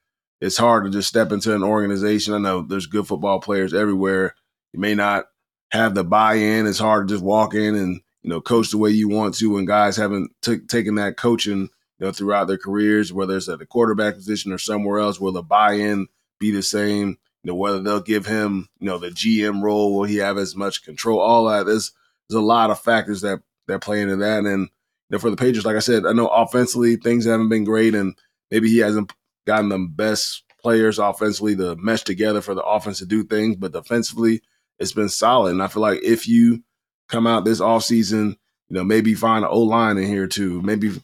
it's 0.41 0.57
hard 0.57 0.85
to 0.85 0.91
just 0.91 1.09
step 1.09 1.33
into 1.33 1.55
an 1.55 1.63
organization. 1.63 2.35
I 2.35 2.39
know 2.39 2.63
there's 2.63 2.87
good 2.87 3.07
football 3.07 3.41
players 3.41 3.75
everywhere. 3.75 4.35
You 4.73 4.81
may 4.81 4.95
not 4.95 5.27
have 5.71 5.95
the 5.95 6.05
buy-in. 6.05 6.67
It's 6.67 6.79
hard 6.79 7.09
to 7.09 7.15
just 7.15 7.25
walk 7.25 7.55
in 7.55 7.75
and 7.75 8.01
you 8.23 8.31
know 8.31 8.41
coach 8.41 8.71
the 8.71 8.79
way 8.79 8.91
you 8.91 9.09
want 9.09 9.35
to. 9.37 9.53
When 9.53 9.65
guys 9.65 9.97
haven't 9.97 10.31
t- 10.43 10.61
taken 10.61 10.95
that 10.97 11.17
coaching, 11.17 11.69
you 11.99 12.07
know, 12.07 12.13
throughout 12.13 12.47
their 12.47 12.59
careers, 12.59 13.13
whether 13.13 13.37
it's 13.37 13.49
at 13.49 13.59
the 13.59 13.67
quarterback 13.67 14.15
position 14.15 14.53
or 14.53 14.59
somewhere 14.59 14.99
else, 14.99 15.21
will 15.21 15.33
the 15.33 15.43
buy-in 15.43 16.09
be 16.39 16.51
the 16.51 16.63
same? 16.63 17.19
You 17.43 17.53
know, 17.53 17.55
whether 17.55 17.81
they'll 17.81 18.01
give 18.01 18.27
him, 18.27 18.69
you 18.81 18.87
know, 18.87 18.99
the 18.99 19.11
GM 19.11 19.63
role, 19.63 19.95
will 19.95 20.05
he 20.05 20.17
have 20.17 20.39
as 20.39 20.57
much 20.57 20.85
control? 20.85 21.21
All 21.21 21.47
that. 21.47 21.67
There's 21.67 21.93
there's 22.29 22.41
a 22.41 22.45
lot 22.45 22.71
of 22.71 22.81
factors 22.81 23.21
that 23.23 23.41
that 23.69 23.81
play 23.81 24.01
into 24.01 24.17
that. 24.17 24.45
And 24.45 24.63
you 24.63 24.69
know, 25.11 25.19
for 25.19 25.31
the 25.31 25.37
Patriots, 25.37 25.65
like 25.65 25.77
I 25.77 25.81
said, 25.81 26.05
I 26.05 26.13
know 26.13 26.29
offensively 26.29 26.97
things 26.97 27.27
haven't 27.27 27.49
been 27.49 27.65
great, 27.65 27.95
and 27.95 28.15
maybe 28.51 28.69
he 28.69 28.79
hasn't 28.79 29.13
gotten 29.47 29.69
the 29.69 29.79
best 29.79 30.45
players 30.61 30.99
offensively 30.99 31.57
to 31.57 31.77
mesh 31.77 32.03
together 32.03 32.41
for 32.41 32.55
the 32.55 32.63
offense 32.63 32.99
to 32.99 33.07
do 33.07 33.25
things, 33.25 33.57
but 33.57 33.73
defensively, 33.73 34.43
it's 34.79 34.93
been 34.93 35.09
solid. 35.09 35.53
And 35.53 35.63
I 35.63 35.69
feel 35.69 35.83
like 35.83 36.03
if 36.03 36.29
you 36.29 36.63
come 37.09 37.27
out 37.27 37.45
this 37.45 37.61
offseason, 37.61 38.37
you 38.69 38.77
know, 38.77 38.85
maybe 38.85 39.15
find 39.15 39.45
an 39.45 39.51
O 39.51 39.61
line 39.61 39.97
in 39.97 40.07
here 40.07 40.27
too, 40.27 40.61
maybe 40.63 41.01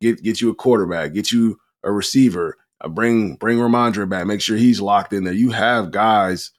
get 0.00 0.22
get 0.22 0.40
you 0.40 0.50
a 0.50 0.54
quarterback, 0.54 1.12
get 1.12 1.32
you 1.32 1.58
a 1.82 1.90
receiver, 1.90 2.56
Uh, 2.80 2.88
bring 2.88 3.36
bring 3.36 3.58
Rhamondre 3.58 4.08
back, 4.08 4.26
make 4.26 4.40
sure 4.40 4.56
he's 4.56 4.80
locked 4.80 5.12
in 5.12 5.24
there. 5.24 5.34
You 5.34 5.50
have 5.50 5.90
guys 5.90 6.50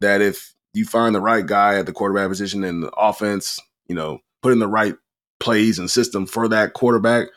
that 0.00 0.20
if 0.20 0.54
you 0.74 0.84
find 0.84 1.14
the 1.14 1.20
right 1.20 1.44
guy 1.44 1.76
at 1.76 1.86
the 1.86 1.92
quarterback 1.92 2.28
position 2.28 2.64
and 2.64 2.82
the 2.82 2.90
offense, 2.90 3.58
you 3.88 3.94
know, 3.94 4.20
put 4.42 4.52
in 4.52 4.58
the 4.58 4.68
right 4.68 4.94
plays 5.40 5.78
and 5.78 5.90
system 5.90 6.26
for 6.26 6.48
that 6.48 6.74
quarterback, 6.74 7.28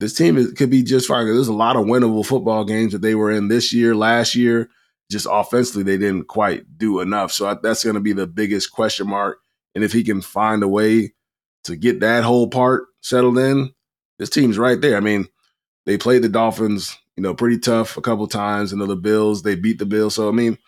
this 0.00 0.14
team 0.14 0.36
is, 0.36 0.52
could 0.52 0.70
be 0.70 0.82
just 0.82 1.08
fine. 1.08 1.26
There's 1.26 1.48
a 1.48 1.52
lot 1.52 1.76
of 1.76 1.86
winnable 1.86 2.24
football 2.24 2.64
games 2.64 2.92
that 2.92 3.02
they 3.02 3.14
were 3.14 3.30
in 3.30 3.48
this 3.48 3.72
year, 3.72 3.94
last 3.94 4.34
year. 4.34 4.68
Just 5.10 5.26
offensively, 5.30 5.82
they 5.82 5.98
didn't 5.98 6.28
quite 6.28 6.78
do 6.78 7.00
enough. 7.00 7.30
So 7.30 7.58
that's 7.62 7.84
going 7.84 7.94
to 7.94 8.00
be 8.00 8.14
the 8.14 8.26
biggest 8.26 8.72
question 8.72 9.06
mark. 9.06 9.38
And 9.74 9.84
if 9.84 9.92
he 9.92 10.02
can 10.02 10.22
find 10.22 10.62
a 10.62 10.68
way 10.68 11.12
to 11.64 11.76
get 11.76 12.00
that 12.00 12.24
whole 12.24 12.48
part 12.48 12.84
settled 13.02 13.38
in, 13.38 13.74
this 14.18 14.30
team's 14.30 14.58
right 14.58 14.80
there. 14.80 14.96
I 14.96 15.00
mean, 15.00 15.28
they 15.86 15.98
played 15.98 16.22
the 16.22 16.28
Dolphins, 16.28 16.96
you 17.16 17.22
know, 17.22 17.34
pretty 17.34 17.58
tough 17.58 17.96
a 17.96 18.00
couple 18.00 18.26
times. 18.26 18.72
And 18.72 18.80
the 18.80 18.96
Bills, 18.96 19.42
they 19.42 19.54
beat 19.54 19.78
the 19.78 19.86
Bills. 19.86 20.14
So 20.14 20.28
I 20.28 20.32
mean, 20.32 20.58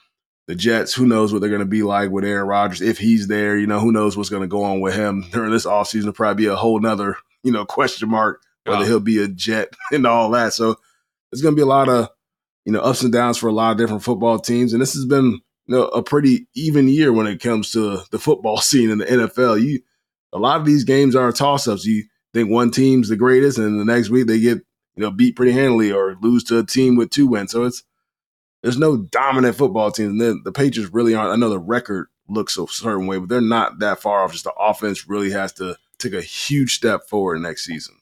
the 0.46 0.54
Jets, 0.54 0.94
who 0.94 1.06
knows 1.06 1.32
what 1.32 1.40
they're 1.40 1.50
going 1.50 1.60
to 1.60 1.66
be 1.66 1.82
like 1.82 2.10
with 2.10 2.24
Aaron 2.24 2.46
Rodgers 2.46 2.80
if 2.80 2.98
he's 2.98 3.26
there. 3.26 3.58
You 3.58 3.66
know, 3.66 3.80
who 3.80 3.92
knows 3.92 4.16
what's 4.16 4.30
going 4.30 4.42
to 4.42 4.48
go 4.48 4.62
on 4.62 4.80
with 4.80 4.94
him 4.94 5.24
during 5.32 5.50
this 5.50 5.66
offseason. 5.66 6.00
It'll 6.00 6.12
probably 6.12 6.44
be 6.44 6.48
a 6.48 6.56
whole 6.56 6.80
nother, 6.80 7.16
you 7.42 7.52
know, 7.52 7.64
question 7.64 8.08
mark 8.08 8.40
whether 8.66 8.84
he'll 8.84 9.00
be 9.00 9.22
a 9.22 9.28
Jet 9.28 9.74
and 9.92 10.06
all 10.06 10.30
that. 10.30 10.52
So 10.52 10.76
it's 11.32 11.42
going 11.42 11.54
to 11.54 11.56
be 11.56 11.62
a 11.62 11.66
lot 11.66 11.88
of, 11.88 12.10
you 12.64 12.72
know, 12.72 12.80
ups 12.80 13.02
and 13.02 13.12
downs 13.12 13.38
for 13.38 13.48
a 13.48 13.52
lot 13.52 13.72
of 13.72 13.78
different 13.78 14.02
football 14.02 14.38
teams. 14.38 14.72
And 14.72 14.82
this 14.82 14.94
has 14.94 15.04
been, 15.04 15.40
you 15.66 15.74
know, 15.74 15.84
a 15.84 16.02
pretty 16.02 16.48
even 16.54 16.88
year 16.88 17.12
when 17.12 17.26
it 17.26 17.40
comes 17.40 17.70
to 17.72 18.02
the 18.10 18.18
football 18.18 18.56
scene 18.60 18.90
in 18.90 18.98
the 18.98 19.06
NFL. 19.06 19.62
You, 19.62 19.80
a 20.32 20.38
lot 20.38 20.60
of 20.60 20.66
these 20.66 20.84
games 20.84 21.14
are 21.16 21.30
toss 21.32 21.68
ups. 21.68 21.84
You 21.84 22.04
think 22.34 22.50
one 22.50 22.70
team's 22.70 23.08
the 23.08 23.16
greatest, 23.16 23.58
and 23.58 23.80
the 23.80 23.84
next 23.84 24.10
week 24.10 24.26
they 24.26 24.40
get, 24.40 24.58
you 24.96 25.02
know, 25.02 25.10
beat 25.10 25.36
pretty 25.36 25.52
handily 25.52 25.92
or 25.92 26.16
lose 26.20 26.42
to 26.44 26.58
a 26.58 26.64
team 26.64 26.96
with 26.96 27.10
two 27.10 27.26
wins. 27.26 27.52
So 27.52 27.64
it's, 27.64 27.84
there's 28.62 28.78
no 28.78 28.96
dominant 28.96 29.56
football 29.56 29.92
team. 29.92 30.10
And 30.10 30.20
then 30.20 30.40
the 30.44 30.52
Patriots 30.52 30.92
really 30.92 31.14
aren't. 31.14 31.32
I 31.32 31.36
know 31.36 31.50
the 31.50 31.58
record 31.58 32.08
looks 32.28 32.58
a 32.58 32.66
certain 32.66 33.06
way, 33.06 33.18
but 33.18 33.28
they're 33.28 33.40
not 33.40 33.78
that 33.78 34.00
far 34.00 34.24
off. 34.24 34.32
Just 34.32 34.44
the 34.44 34.52
offense 34.52 35.08
really 35.08 35.30
has 35.30 35.52
to 35.54 35.76
take 35.98 36.14
a 36.14 36.22
huge 36.22 36.74
step 36.74 37.08
forward 37.08 37.40
next 37.40 37.64
season. 37.64 37.96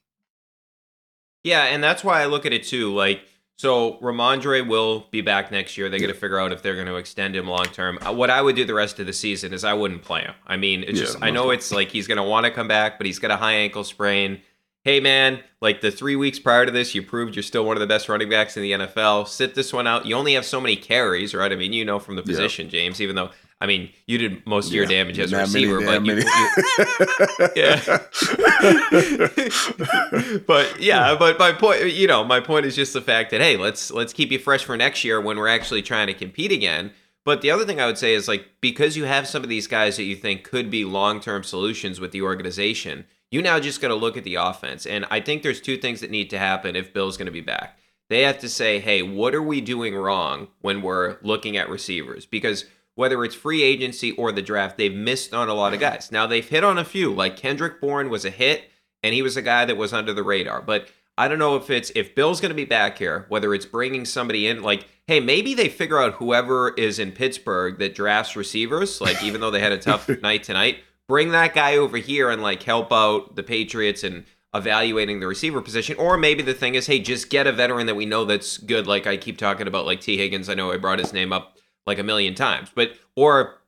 Yeah, 1.42 1.64
and 1.64 1.85
that's 1.85 2.02
why 2.02 2.22
I 2.22 2.26
look 2.26 2.46
at 2.46 2.52
it 2.54 2.64
too. 2.64 2.94
Like, 2.94 3.22
so 3.57 3.98
Rhamondre 3.98 4.66
will 4.66 5.07
be 5.11 5.20
back 5.20 5.52
next 5.52 5.76
year. 5.76 5.88
They 5.88 5.98
got 5.98 6.07
to 6.07 6.14
figure 6.14 6.40
out 6.40 6.52
if 6.52 6.62
they're 6.62 6.74
going 6.74 6.87
to 6.87 6.96
extend 6.96 7.37
him 7.37 7.46
long 7.46 7.66
term. 7.66 7.98
Uh, 8.00 8.12
what 8.12 8.30
I 8.30 8.40
would 8.40 8.57
do 8.57 8.64
the 8.64 8.74
rest 8.74 8.98
of 8.98 9.07
the 9.07 9.12
season 9.12 9.52
is 9.52 9.62
I 9.62 9.74
wouldn't 9.74 10.02
play 10.02 10.22
him. 10.22 10.35
I 10.46 10.57
mean, 10.57 10.83
it's 10.85 10.98
yeah, 10.98 11.04
just 11.04 11.18
I 11.20 11.30
know 11.30 11.50
it's 11.50 11.70
like 11.70 11.90
he's 11.90 12.07
going 12.07 12.16
to 12.16 12.24
want 12.24 12.46
to 12.46 12.50
come 12.50 12.66
back, 12.66 12.98
but 12.98 13.07
he's 13.07 13.18
got 13.18 13.30
a 13.30 13.37
high 13.37 13.54
ankle 13.54 13.85
sprain 13.85 14.40
hey 14.85 15.01
man, 15.01 15.42
like 15.61 15.81
the 15.81 15.90
three 15.90 16.14
weeks 16.14 16.38
prior 16.38 16.66
to 16.66 16.73
this, 16.73 16.94
you 16.94 17.03
proved 17.03 17.35
you're 17.35 17.42
still 17.42 17.64
one 17.64 17.77
of 17.77 17.81
the 17.81 17.87
best 17.87 18.09
running 18.09 18.29
backs 18.29 18.57
in 18.57 18.62
the 18.62 18.73
NFL. 18.73 19.27
Sit 19.27 19.55
this 19.55 19.73
one 19.73 19.87
out. 19.87 20.07
You 20.07 20.14
only 20.14 20.35
have 20.35 20.44
so 20.44 20.61
many 20.61 20.77
carries, 20.77 21.35
right? 21.35 21.51
I 21.51 21.57
mean, 21.57 21.73
you 21.73 21.85
know 21.85 21.99
from 21.99 22.16
the 22.16 22.23
position, 22.23 22.68
James, 22.68 23.01
even 23.01 23.16
though 23.16 23.31
I 23.61 23.66
mean, 23.66 23.90
you 24.07 24.18
did 24.18 24.47
most 24.47 24.68
of 24.68 24.75
your 24.75 24.85
damage 24.85 25.18
as 25.18 25.33
a 25.33 25.38
receiver, 25.38 25.81
but 25.81 26.05
you, 26.05 26.16
you, 26.16 26.23
yeah. 27.57 27.81
but 30.47 30.81
yeah, 30.81 31.16
but 31.18 31.38
my 31.38 31.53
point, 31.53 31.92
you 31.92 32.07
know, 32.07 32.25
my 32.25 32.40
point 32.40 32.66
is 32.66 32.77
just 32.77 32.92
the 32.92 33.01
fact 33.01 33.31
that 33.31 33.40
hey, 33.40 33.57
let's 33.57 33.90
let's 33.90 34.12
keep 34.12 34.31
you 34.31 34.38
fresh 34.38 34.64
for 34.64 34.77
next 34.77 35.03
year 35.03 35.20
when 35.20 35.38
we're 35.38 35.49
actually 35.49 35.81
trying 35.81 36.09
to 36.09 36.14
compete 36.14 36.53
again. 36.53 36.92
But 37.25 37.40
the 37.40 37.51
other 37.51 37.64
thing 37.64 37.81
I 37.81 37.87
would 37.87 37.97
say 37.97 38.12
is 38.12 38.29
like 38.29 38.47
because 38.61 38.99
you 38.99 39.05
have 39.05 39.27
some 39.27 39.42
of 39.42 39.49
these 39.49 39.66
guys 39.66 39.97
that 39.97 40.05
you 40.05 40.16
think 40.16 40.44
could 40.44 40.68
be 40.68 40.85
long-term 40.85 41.44
solutions 41.44 42.01
with 42.01 42.12
the 42.12 42.20
organization, 42.20 43.07
you 43.30 43.42
now 43.42 43.58
just 43.60 43.80
got 43.80 43.88
to 43.88 43.94
look 43.94 44.16
at 44.16 44.24
the 44.24 44.37
offense. 44.37 44.87
And 44.87 45.06
I 45.10 45.20
think 45.20 45.42
there's 45.42 45.60
two 45.60 45.76
things 45.76 46.00
that 46.00 46.10
need 46.10 46.30
to 46.30 46.38
happen 46.38 46.76
if 46.76 46.92
Bill's 46.92 47.16
going 47.16 47.26
to 47.26 47.32
be 47.32 47.40
back. 47.40 47.78
They 48.10 48.22
have 48.22 48.38
to 48.40 48.48
say, 48.48 48.80
hey, 48.80 49.02
what 49.02 49.34
are 49.34 49.42
we 49.42 49.60
doing 49.60 49.94
wrong 49.94 50.48
when 50.60 50.82
we're 50.82 51.16
looking 51.22 51.56
at 51.56 51.68
receivers? 51.68 52.26
Because 52.26 52.66
whether 52.94 53.24
it's 53.24 53.34
free 53.34 53.62
agency 53.62 54.12
or 54.12 54.30
the 54.30 54.42
draft, 54.42 54.76
they've 54.76 54.94
missed 54.94 55.34
on 55.34 55.48
a 55.48 55.54
lot 55.54 55.74
of 55.74 55.80
guys. 55.80 56.12
Now 56.12 56.26
they've 56.26 56.48
hit 56.48 56.64
on 56.64 56.78
a 56.78 56.84
few, 56.84 57.12
like 57.12 57.37
Kendrick 57.37 57.80
Bourne 57.80 58.10
was 58.10 58.24
a 58.24 58.30
hit, 58.30 58.70
and 59.02 59.14
he 59.14 59.22
was 59.22 59.37
a 59.37 59.42
guy 59.42 59.64
that 59.64 59.76
was 59.76 59.92
under 59.92 60.12
the 60.12 60.22
radar. 60.22 60.62
But 60.62 60.88
I 61.16 61.28
don't 61.28 61.38
know 61.38 61.56
if 61.56 61.70
it's 61.70 61.90
if 61.94 62.14
Bill's 62.14 62.40
going 62.40 62.50
to 62.50 62.56
be 62.56 62.64
back 62.64 62.98
here, 62.98 63.26
whether 63.28 63.54
it's 63.54 63.66
bringing 63.66 64.04
somebody 64.04 64.46
in, 64.46 64.62
like, 64.62 64.87
hey, 65.06 65.20
maybe 65.20 65.54
they 65.54 65.68
figure 65.68 66.00
out 66.00 66.14
whoever 66.14 66.70
is 66.70 66.98
in 66.98 67.12
Pittsburgh 67.12 67.78
that 67.78 67.94
drafts 67.94 68.37
receivers, 68.37 69.00
like 69.00 69.22
even 69.22 69.40
though 69.40 69.50
they 69.50 69.60
had 69.60 69.72
a 69.72 69.78
tough 69.78 70.08
night 70.22 70.42
tonight, 70.42 70.78
bring 71.09 71.31
that 71.31 71.55
guy 71.55 71.77
over 71.77 71.97
here 71.99 72.31
and 72.31 72.43
like 72.43 72.62
help 72.62 72.93
out 72.93 73.37
the 73.37 73.43
Patriots 73.43 74.05
and 74.05 74.25
evaluating 74.55 75.21
the 75.21 75.27
receiver 75.27 75.61
position. 75.61 75.97
Or 75.99 76.17
maybe 76.17 76.43
the 76.43 76.55
thing 76.55 76.75
is, 76.75 76.87
hey, 76.87 77.01
just 77.01 77.31
get 77.31 77.47
a 77.47 77.53
veteran 77.53 77.87
that 77.87 77.97
we 77.97 78.07
know 78.07 78.25
that's 78.25 78.59
good. 78.59 78.87
Like 78.87 79.07
I 79.07 79.17
keep 79.17 79.37
talking 79.37 79.67
about, 79.67 79.87
like 79.87 80.01
Tee 80.01 80.17
Higgins. 80.17 80.49
I 80.49 80.55
know 80.55 80.71
I 80.71 80.77
brought 80.77 81.01
his 81.01 81.12
name 81.12 81.33
up 81.33 81.59
like 81.87 81.99
a 81.99 82.05
million 82.05 82.35
times, 82.35 82.71
but 82.75 82.93
or 83.17 83.61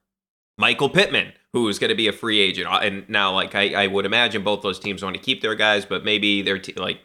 Michael 0.58 0.88
Pittman, 0.88 1.32
who's 1.52 1.78
going 1.78 1.90
to 1.90 1.94
be 1.94 2.08
a 2.08 2.12
free 2.12 2.40
agent. 2.40 2.68
Uh, 2.68 2.78
and 2.82 3.08
now, 3.08 3.32
like 3.32 3.54
I, 3.54 3.84
I 3.84 3.86
would 3.88 4.06
imagine, 4.06 4.42
both 4.42 4.62
those 4.62 4.78
teams 4.78 5.02
want 5.02 5.16
to 5.16 5.22
keep 5.22 5.42
their 5.42 5.54
guys, 5.54 5.84
but 5.84 6.04
maybe 6.04 6.42
they're 6.42 6.58
t- 6.58 6.72
like 6.74 7.00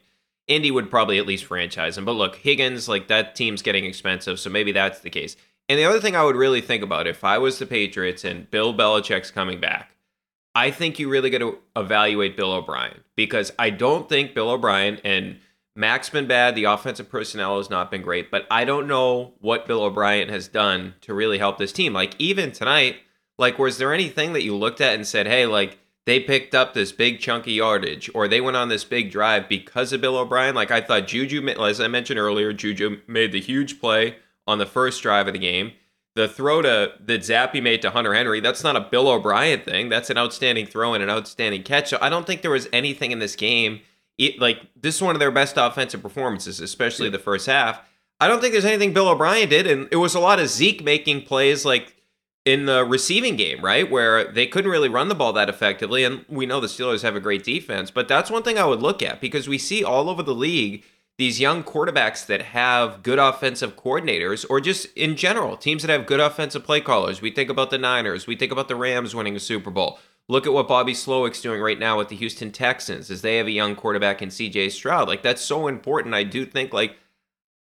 Indy 0.48 0.72
would 0.72 0.90
probably 0.90 1.18
at 1.18 1.26
least 1.26 1.46
franchise 1.46 1.98
him. 1.98 2.06
But 2.06 2.14
look, 2.14 2.36
Higgins, 2.38 2.88
like 2.88 3.08
that 3.08 3.36
team's 3.36 3.62
getting 3.62 3.86
expensive, 3.86 4.40
so 4.40 4.50
maybe 4.50 4.72
that's 4.72 5.00
the 5.00 5.10
case. 5.10 5.36
And 5.70 5.80
the 5.80 5.86
other 5.86 6.00
thing 6.00 6.16
I 6.16 6.24
would 6.24 6.36
really 6.36 6.62
think 6.62 6.84
about 6.84 7.08
if 7.08 7.24
I 7.24 7.38
was 7.38 7.60
the 7.60 7.66
Patriots 7.66 8.26
and 8.26 8.50
Bill 8.52 8.74
Belichick's 8.74 9.32
coming 9.32 9.60
back, 9.60 9.91
I 10.54 10.72
think 10.72 11.00
you 11.00 11.10
really 11.10 11.30
got 11.30 11.40
to 11.40 11.60
evaluate 11.76 12.36
Bill 12.36 12.52
O'Brien 12.52 13.02
because 13.16 13.52
I 13.58 13.70
don't 13.70 14.10
think 14.10 14.34
Bill 14.34 14.50
O'Brien 14.50 15.00
and 15.04 15.38
Mac's 15.76 16.10
been 16.10 16.28
bad. 16.28 16.56
The 16.56 16.66
offensive 16.66 17.10
personnel 17.10 17.58
has 17.58 17.70
not 17.70 17.90
been 17.90 18.02
great, 18.02 18.30
but 18.30 18.46
I 18.52 18.66
don't 18.66 18.88
know 18.88 19.34
what 19.40 19.66
Bill 19.66 19.84
O'Brien 19.84 20.28
has 20.30 20.50
done 20.50 20.96
to 21.02 21.14
really 21.14 21.38
help 21.38 21.58
this 21.58 21.72
team. 21.72 21.94
Like 21.94 22.16
even 22.20 22.52
tonight, 22.52 22.98
like 23.38 23.58
was 23.58 23.78
there 23.78 23.94
anything 23.94 24.34
that 24.34 24.44
you 24.44 24.56
looked 24.56 24.82
at 24.82 24.96
and 24.96 25.08
said, 25.08 25.28
"Hey, 25.28 25.46
like 25.46 25.80
they 26.06 26.20
picked 26.20 26.54
up 26.54 26.74
this 26.74 26.92
big 26.92 27.20
chunky 27.22 27.54
yardage 27.54 28.10
or 28.14 28.28
they 28.28 28.42
went 28.42 28.58
on 28.58 28.68
this 28.68 28.84
big 28.84 29.12
drive 29.12 29.48
because 29.48 29.94
of 29.94 30.02
Bill 30.02 30.18
O'Brien?" 30.18 30.56
Like 30.56 30.72
I 30.72 30.82
thought 30.82 31.08
Juju, 31.08 31.48
as 31.48 31.80
I 31.80 31.88
mentioned 31.88 32.20
earlier, 32.20 32.52
Juju 32.52 33.00
made 33.08 33.32
the 33.32 33.40
huge 33.40 33.80
play 33.80 34.18
on 34.46 34.58
the 34.58 34.66
first 34.66 35.02
drive 35.02 35.28
of 35.28 35.34
the 35.34 35.40
game 35.40 35.72
the 36.16 36.28
throw 36.28 36.62
to 36.62 36.94
that 37.00 37.22
Zappe 37.22 37.62
made 37.62 37.82
to 37.82 37.92
Hunter 37.92 38.14
Henry, 38.14 38.40
that's 38.40 38.64
not 38.64 38.76
a 38.76 38.82
Bill 38.82 39.08
O'Brien 39.08 39.62
thing. 39.62 39.90
That's 39.90 40.10
an 40.10 40.18
outstanding 40.18 40.66
throw 40.66 40.94
and 40.94 41.02
an 41.02 41.10
outstanding 41.10 41.64
catch. 41.64 41.90
So 41.90 41.98
I 42.02 42.10
don't 42.10 42.28
think 42.28 42.42
there 42.42 42.52
was 42.52 42.68
anything 42.74 43.12
in 43.12 43.20
this 43.20 43.36
game. 43.36 43.82
It, 44.18 44.40
like 44.40 44.60
this 44.80 44.96
is 44.96 45.02
one 45.02 45.16
of 45.16 45.20
their 45.20 45.32
best 45.32 45.56
offensive 45.58 46.02
performances, 46.02 46.60
especially 46.60 47.08
yeah. 47.08 47.14
the 47.14 47.20
first 47.20 47.48
half. 47.48 47.82
I 48.20 48.28
don't 48.28 48.40
think 48.40 48.52
there's 48.52 48.66
anything 48.66 48.94
Bill 48.94 49.10
O'Brien 49.10 49.50
did, 49.50 49.66
and 49.66 49.88
it 49.92 49.96
was 49.96 50.14
a 50.14 50.20
lot 50.20 50.40
of 50.40 50.48
Zeke 50.48 50.84
making 50.84 51.24
plays 51.24 51.66
like 51.66 51.96
in 52.46 52.66
the 52.66 52.84
receiving 52.84 53.36
game, 53.36 53.64
right, 53.64 53.90
where 53.90 54.32
they 54.32 54.48
couldn't 54.48 54.70
really 54.70 54.90
run 54.90 55.08
the 55.08 55.16
ball 55.16 55.34
that 55.34 55.50
effectively. 55.50 56.04
And 56.04 56.26
we 56.28 56.46
know 56.46 56.60
the 56.60 56.68
Steelers 56.68 57.04
have 57.04 57.16
a 57.16 57.20
great 57.20 57.44
defense, 57.44 57.90
but 57.90 58.08
that's 58.08 58.30
one 58.30 58.44
thing 58.44 58.58
I 58.58 58.66
would 58.66 58.82
look 58.82 59.02
at 59.02 59.22
because 59.22 59.48
we 59.48 59.58
see 59.58 59.84
all 59.84 60.10
over 60.10 60.24
the 60.24 60.36
league 60.36 60.84
these 61.22 61.40
young 61.40 61.64
quarterbacks 61.64 62.26
that 62.26 62.42
have 62.42 63.04
good 63.04 63.20
offensive 63.20 63.76
coordinators, 63.76 64.44
or 64.50 64.60
just 64.60 64.88
in 64.98 65.16
general, 65.16 65.56
teams 65.56 65.84
that 65.84 65.92
have 65.92 66.08
good 66.08 66.20
offensive 66.20 66.64
play 66.64 66.82
callers. 66.82 67.22
We 67.22 67.30
think 67.30 67.48
about 67.48 67.70
the 67.70 67.78
Niners, 67.78 68.26
we 68.26 68.36
think 68.36 68.52
about 68.52 68.68
the 68.68 68.76
Rams 68.76 69.14
winning 69.14 69.36
a 69.36 69.40
Super 69.40 69.70
Bowl. 69.70 70.00
Look 70.28 70.48
at 70.48 70.54
what 70.54 70.68
Bobby 70.68 70.94
Slowik's 70.94 71.40
doing 71.40 71.62
right 71.62 71.78
now 71.78 72.00
with 72.00 72.10
the 72.10 72.16
Houston 72.16 72.52
Texans, 72.52 73.12
as 73.12 73.22
they 73.22 73.38
have 73.38 73.46
a 73.46 73.52
young 73.52 73.76
quarterback 73.76 74.24
in 74.24 74.30
CJ 74.30 74.72
Stroud. 74.72 75.08
Like, 75.08 75.22
that's 75.22 75.44
so 75.44 75.68
important. 75.68 76.16
I 76.16 76.24
do 76.24 76.44
think, 76.44 76.74
like, 76.74 76.96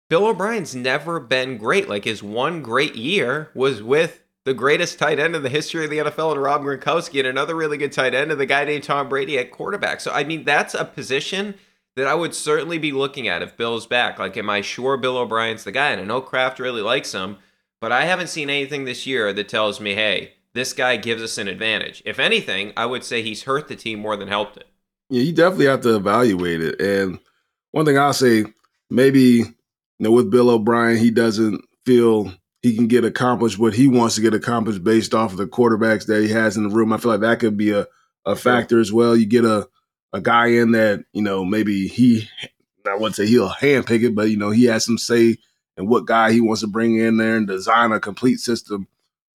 Bill 0.09 0.27
O'Brien's 0.27 0.73
never 0.73 1.19
been 1.19 1.57
great. 1.57 1.89
Like, 1.89 2.05
his 2.05 2.23
one 2.23 2.61
great 2.61 2.95
year 2.95 3.49
was 3.53 3.83
with 3.83 4.23
the 4.45 4.53
greatest 4.53 4.97
tight 4.97 5.19
end 5.19 5.35
in 5.35 5.43
the 5.43 5.49
history 5.49 5.83
of 5.83 5.89
the 5.89 5.97
NFL 5.97 6.31
and 6.31 6.41
Rob 6.41 6.61
Gronkowski, 6.61 7.19
and 7.19 7.27
another 7.27 7.55
really 7.55 7.77
good 7.77 7.91
tight 7.91 8.13
end, 8.13 8.31
and 8.31 8.39
the 8.39 8.45
guy 8.45 8.63
named 8.63 8.85
Tom 8.85 9.09
Brady 9.09 9.37
at 9.37 9.51
quarterback. 9.51 9.99
So, 9.99 10.11
I 10.11 10.23
mean, 10.23 10.45
that's 10.45 10.73
a 10.73 10.85
position 10.85 11.55
that 11.95 12.07
I 12.07 12.13
would 12.13 12.33
certainly 12.33 12.77
be 12.77 12.91
looking 12.91 13.27
at 13.27 13.41
if 13.41 13.57
Bill's 13.57 13.85
back. 13.85 14.19
Like, 14.19 14.37
am 14.37 14.49
I 14.49 14.61
sure 14.61 14.97
Bill 14.97 15.17
O'Brien's 15.17 15.63
the 15.63 15.71
guy? 15.71 15.91
And 15.91 16.01
I 16.01 16.05
know 16.05 16.21
Kraft 16.21 16.59
really 16.59 16.81
likes 16.81 17.11
him, 17.11 17.37
but 17.79 17.91
I 17.91 18.05
haven't 18.05 18.27
seen 18.27 18.49
anything 18.49 18.85
this 18.85 19.05
year 19.05 19.33
that 19.33 19.49
tells 19.49 19.79
me, 19.79 19.95
hey, 19.95 20.33
this 20.53 20.73
guy 20.73 20.97
gives 20.97 21.21
us 21.21 21.37
an 21.37 21.47
advantage. 21.47 22.01
If 22.05 22.19
anything, 22.19 22.73
I 22.77 22.85
would 22.85 23.03
say 23.03 23.21
he's 23.21 23.43
hurt 23.43 23.67
the 23.67 23.75
team 23.75 23.99
more 23.99 24.15
than 24.15 24.27
helped 24.27 24.57
it. 24.57 24.67
Yeah, 25.09 25.23
you 25.23 25.33
definitely 25.33 25.65
have 25.65 25.81
to 25.81 25.95
evaluate 25.95 26.61
it. 26.61 26.79
And 26.79 27.19
one 27.71 27.85
thing 27.85 27.97
I'll 27.97 28.13
say, 28.13 28.45
maybe 28.89 29.19
you 29.19 29.45
know, 29.99 30.11
with 30.11 30.31
Bill 30.31 30.49
O'Brien, 30.49 30.97
he 30.97 31.11
doesn't 31.11 31.61
feel 31.85 32.33
he 32.61 32.75
can 32.75 32.87
get 32.87 33.05
accomplished 33.05 33.59
what 33.59 33.73
he 33.73 33.87
wants 33.87 34.15
to 34.15 34.21
get 34.21 34.33
accomplished 34.33 34.83
based 34.83 35.13
off 35.13 35.31
of 35.31 35.37
the 35.37 35.47
quarterbacks 35.47 36.05
that 36.05 36.21
he 36.21 36.29
has 36.29 36.57
in 36.57 36.63
the 36.63 36.75
room. 36.75 36.93
I 36.93 36.97
feel 36.97 37.11
like 37.11 37.21
that 37.21 37.39
could 37.39 37.57
be 37.57 37.71
a, 37.71 37.87
a 38.25 38.35
factor 38.35 38.79
as 38.79 38.93
well. 38.93 39.15
You 39.15 39.25
get 39.25 39.45
a 39.45 39.67
a 40.13 40.21
guy 40.21 40.47
in 40.47 40.71
that, 40.71 41.05
you 41.13 41.21
know, 41.21 41.45
maybe 41.45 41.87
he 41.87 42.27
I 42.87 42.95
wouldn't 42.95 43.15
say 43.15 43.27
he'll 43.27 43.49
handpick 43.49 44.03
it, 44.03 44.15
but 44.15 44.29
you 44.29 44.37
know, 44.37 44.49
he 44.49 44.65
has 44.65 44.85
some 44.85 44.97
say 44.97 45.37
in 45.77 45.87
what 45.87 46.05
guy 46.05 46.31
he 46.31 46.41
wants 46.41 46.61
to 46.61 46.67
bring 46.67 46.97
in 46.97 47.17
there 47.17 47.37
and 47.37 47.47
design 47.47 47.91
a 47.91 47.99
complete 47.99 48.39
system 48.39 48.87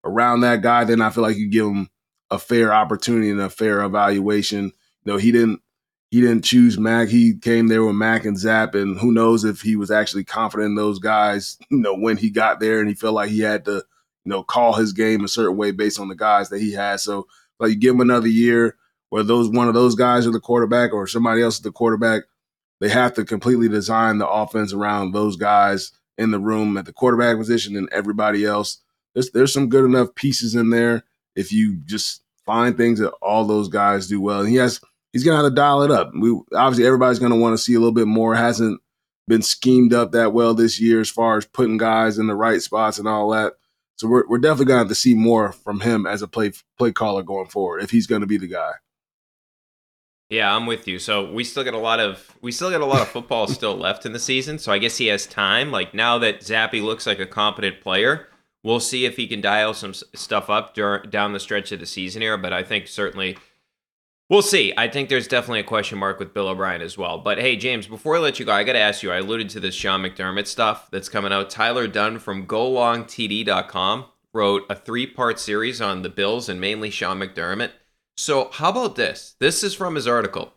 around 0.05 0.41
that 0.41 0.62
guy, 0.62 0.85
then 0.85 1.01
I 1.01 1.11
feel 1.11 1.23
like 1.23 1.37
you 1.37 1.49
give 1.49 1.67
him 1.67 1.89
a 2.31 2.39
fair 2.39 2.73
opportunity 2.73 3.31
and 3.31 3.41
a 3.41 3.51
fair 3.51 3.83
evaluation. 3.83 4.65
You 5.05 5.12
know, 5.12 5.17
he 5.17 5.33
didn't 5.33 5.61
he 6.11 6.21
didn't 6.21 6.45
choose 6.45 6.79
Mac. 6.79 7.09
He 7.09 7.37
came 7.37 7.67
there 7.67 7.85
with 7.85 7.97
Mac 7.97 8.25
and 8.25 8.37
Zappe, 8.37 8.81
and 8.81 8.99
who 8.99 9.12
knows 9.12 9.45
if 9.45 9.61
he 9.61 9.77
was 9.77 9.91
actually 9.91 10.25
confident 10.25 10.71
in 10.71 10.75
those 10.77 10.99
guys. 10.99 11.59
You 11.71 11.79
know, 11.79 11.97
when 11.97 12.17
he 12.17 12.31
got 12.31 12.61
there, 12.61 12.81
and 12.81 12.89
he 12.89 12.95
felt 12.95 13.15
like 13.15 13.31
he 13.31 13.41
had 13.41 13.65
to, 13.65 13.73
you 14.25 14.31
know, 14.31 14.43
call 14.43 14.75
his 14.75 14.93
game 14.93 15.25
a 15.25 15.29
certain 15.29 15.57
way 15.57 15.73
based 15.73 15.99
on 15.99 16.09
the 16.09 16.15
guys 16.15 16.49
that 16.51 16.61
he 16.61 16.73
had. 16.73 17.01
So, 17.01 17.27
like, 17.59 17.71
you 17.71 17.77
give 17.77 17.95
him 17.95 18.01
another 18.01 18.29
year, 18.29 18.77
where 19.11 19.23
those 19.23 19.49
one 19.49 19.69
of 19.69 19.75
those 19.75 19.95
guys 19.95 20.27
are 20.27 20.33
the 20.33 20.40
quarterback 20.40 20.92
or 20.92 21.07
somebody 21.07 21.42
else 21.42 21.57
is 21.57 21.62
the 21.62 21.73
quarterback. 21.73 22.25
They 22.81 22.88
have 22.88 23.14
to 23.14 23.25
completely 23.25 23.69
design 23.69 24.19
the 24.19 24.29
offense 24.29 24.73
around 24.73 25.12
those 25.12 25.37
guys 25.37 25.92
in 26.19 26.31
the 26.31 26.40
room 26.40 26.77
at 26.77 26.85
the 26.85 26.92
quarterback 26.92 27.38
position 27.38 27.77
and 27.77 27.88
everybody 27.90 28.45
else. 28.45 28.83
There's 29.14 29.31
there's 29.31 29.53
some 29.53 29.69
good 29.69 29.85
enough 29.85 30.14
pieces 30.14 30.55
in 30.55 30.71
there 30.71 31.05
if 31.35 31.53
you 31.53 31.77
just 31.85 32.23
find 32.45 32.77
things 32.77 32.99
that 33.01 33.12
all 33.23 33.45
those 33.45 33.69
guys 33.69 34.09
do 34.09 34.21
well. 34.21 34.40
And 34.40 34.49
he 34.49 34.57
has 34.57 34.81
he's 35.12 35.25
gonna 35.25 35.42
have 35.42 35.47
to 35.47 35.55
dial 35.55 35.83
it 35.83 35.90
up. 35.90 36.11
We 36.19 36.38
obviously 36.55 36.87
everybody's 36.87 37.19
gonna 37.19 37.37
want 37.37 37.57
to 37.57 37.62
see 37.62 37.75
a 37.75 37.79
little 37.79 37.95
bit 37.95 38.07
more. 38.07 38.35
Hasn't 38.35 38.81
been 39.29 39.42
schemed 39.42 39.92
up 39.92 40.12
that 40.12 40.33
well 40.33 40.55
this 40.55 40.81
year 40.81 41.01
as 41.01 41.11
far 41.11 41.37
as 41.37 41.47
putting 41.47 41.79
guys 41.79 42.19
in 42.19 42.27
the 42.27 42.37
right 42.37 42.62
spots 42.62 42.99
and 42.99 43.09
all 43.09 43.31
that. 43.31 43.55
So 43.97 44.09
we're 44.09 44.27
we're 44.29 44.38
definitely 44.38 44.66
gonna 44.66 44.81
have 44.81 44.88
to 44.88 44.95
see 44.95 45.14
more 45.14 45.53
from 45.53 45.81
him 45.81 46.07
as 46.07 46.23
a 46.23 46.29
play 46.29 46.53
play 46.79 46.92
caller 46.92 47.23
going 47.23 47.49
forward 47.49 47.83
if 47.83 47.90
he's 47.90 48.07
gonna 48.07 48.27
be 48.27 48.38
the 48.38 48.49
guy. 48.49 48.73
Yeah, 50.29 50.55
I'm 50.55 50.67
with 50.67 50.89
you. 50.89 50.99
So 50.99 51.31
we 51.31 51.45
still 51.45 51.62
got 51.62 51.75
a 51.75 51.79
lot 51.79 52.01
of 52.01 52.37
we 52.43 52.51
still 52.51 52.71
got 52.71 52.81
a 52.81 52.87
lot 52.87 53.01
of 53.01 53.09
football 53.09 53.47
still 53.47 53.77
left 53.77 54.05
in 54.07 54.12
the 54.12 54.19
season. 54.19 54.59
So 54.59 54.73
I 54.73 54.79
guess 54.79 54.99
he 54.99 55.07
has 55.07 55.27
time. 55.27 55.71
Like 55.71 55.95
now 55.95 56.19
that 56.19 56.41
Zappe 56.41 56.83
looks 56.83 57.07
like 57.07 57.21
a 57.21 57.27
competent 57.27 57.81
player, 57.81 58.29
we'll 58.65 58.81
see 58.81 59.05
if 59.05 59.17
he 59.17 59.29
can 59.29 59.41
dial 59.41 59.73
some 59.73 59.95
stuff 59.95 60.51
up 60.51 60.75
dur- 60.75 61.03
down 61.03 61.33
the 61.33 61.41
stretch 61.41 61.71
of 61.73 61.81
the 61.81 61.87
season 61.87 62.23
here. 62.23 62.37
But 62.37 62.53
I 62.53 62.65
think 62.65 62.89
certainly 62.89 63.39
we'll 64.29 64.43
see. 64.43 64.75
I 64.77 64.89
think 64.89 65.09
there's 65.09 65.29
definitely 65.29 65.61
a 65.61 65.65
question 65.65 65.99
mark 65.99 66.19
with 66.19 66.35
Bill 66.35 66.49
O'Brien 66.49 66.83
as 66.83 66.99
well. 66.99 67.19
But 67.19 67.39
hey, 67.39 67.55
James, 67.55 67.87
before 67.87 68.17
I 68.17 68.21
let 68.21 68.41
you 68.41 68.47
go, 68.47 68.53
I 68.53 68.65
got 68.65 68.73
to 68.73 68.81
ask 68.81 69.05
you. 69.05 69.12
I 69.12 69.19
alluded 69.19 69.49
to 69.51 69.61
this 69.61 69.77
Sean 69.77 70.03
McDermott 70.03 70.49
stuff 70.49 70.91
that's 70.91 71.09
coming 71.09 71.33
out. 71.33 71.51
Tyler 71.51 71.87
Dunne 71.87 72.19
from 72.19 72.49
GoLongTD.com 72.49 74.07
wrote 74.33 74.65
a 74.69 74.75
three 74.75 75.07
part 75.07 75.39
series 75.39 75.81
on 75.81 76.03
the 76.03 76.09
Bills 76.09 76.49
and 76.49 76.61
mainly 76.61 76.91
Sean 76.91 77.21
McDermott. 77.21 77.71
So, 78.18 78.48
how 78.50 78.70
about 78.70 78.96
this? 78.96 79.37
This 79.40 79.62
is 79.62 79.74
from 79.74 79.94
his 79.94 80.07
article. 80.07 80.55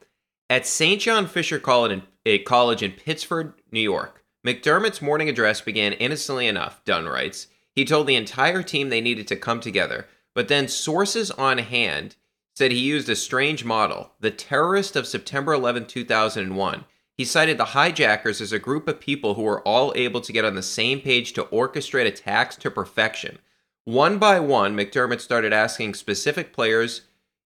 At 0.50 0.66
St. 0.66 1.02
John 1.02 1.28
Fisher 1.28 1.60
College 1.60 1.92
in, 1.92 2.04
eh, 2.26 2.38
college 2.46 2.82
in 2.82 2.94
Pittsford, 2.94 3.54
New 3.70 3.82
York, 3.82 4.24
McDermott's 4.48 5.02
morning 5.02 5.28
address 5.28 5.60
began 5.60 5.92
innocently 5.92 6.48
enough, 6.48 6.82
Dunne 6.86 7.06
writes. 7.06 7.48
He 7.76 7.84
told 7.84 8.08
the 8.08 8.16
entire 8.16 8.64
team 8.64 8.88
they 8.88 9.02
needed 9.02 9.28
to 9.28 9.36
come 9.36 9.60
together, 9.60 10.08
but 10.34 10.48
then 10.48 10.70
sources 10.70 11.32
on 11.32 11.58
hand 11.58 12.16
said 12.56 12.72
he 12.72 12.80
used 12.80 13.10
a 13.10 13.16
strange 13.16 13.66
model, 13.66 14.14
the 14.22 14.32
terrorist 14.32 14.96
of 14.96 15.06
September 15.06 15.54
11, 15.54 15.86
2001. 15.88 16.86
He 17.18 17.26
cited 17.26 17.58
the 17.58 17.66
hijackers 17.66 18.40
as 18.40 18.54
a 18.54 18.60
group 18.60 18.88
of 18.88 19.02
people 19.02 19.34
who 19.34 19.42
were 19.42 19.62
all 19.68 19.92
able 19.98 20.22
to 20.22 20.32
get 20.32 20.46
on 20.46 20.56
the 20.56 20.64
same 20.64 21.02
page 21.02 21.34
to 21.34 21.44
orchestrate 21.46 22.08
attacks 22.08 22.56
to 22.56 22.72
perfection. 22.72 23.40
One 23.84 24.18
by 24.18 24.40
one, 24.40 24.78
McDermott 24.78 25.20
started 25.20 25.52
asking 25.52 25.96
specific 25.96 26.54
players 26.54 27.02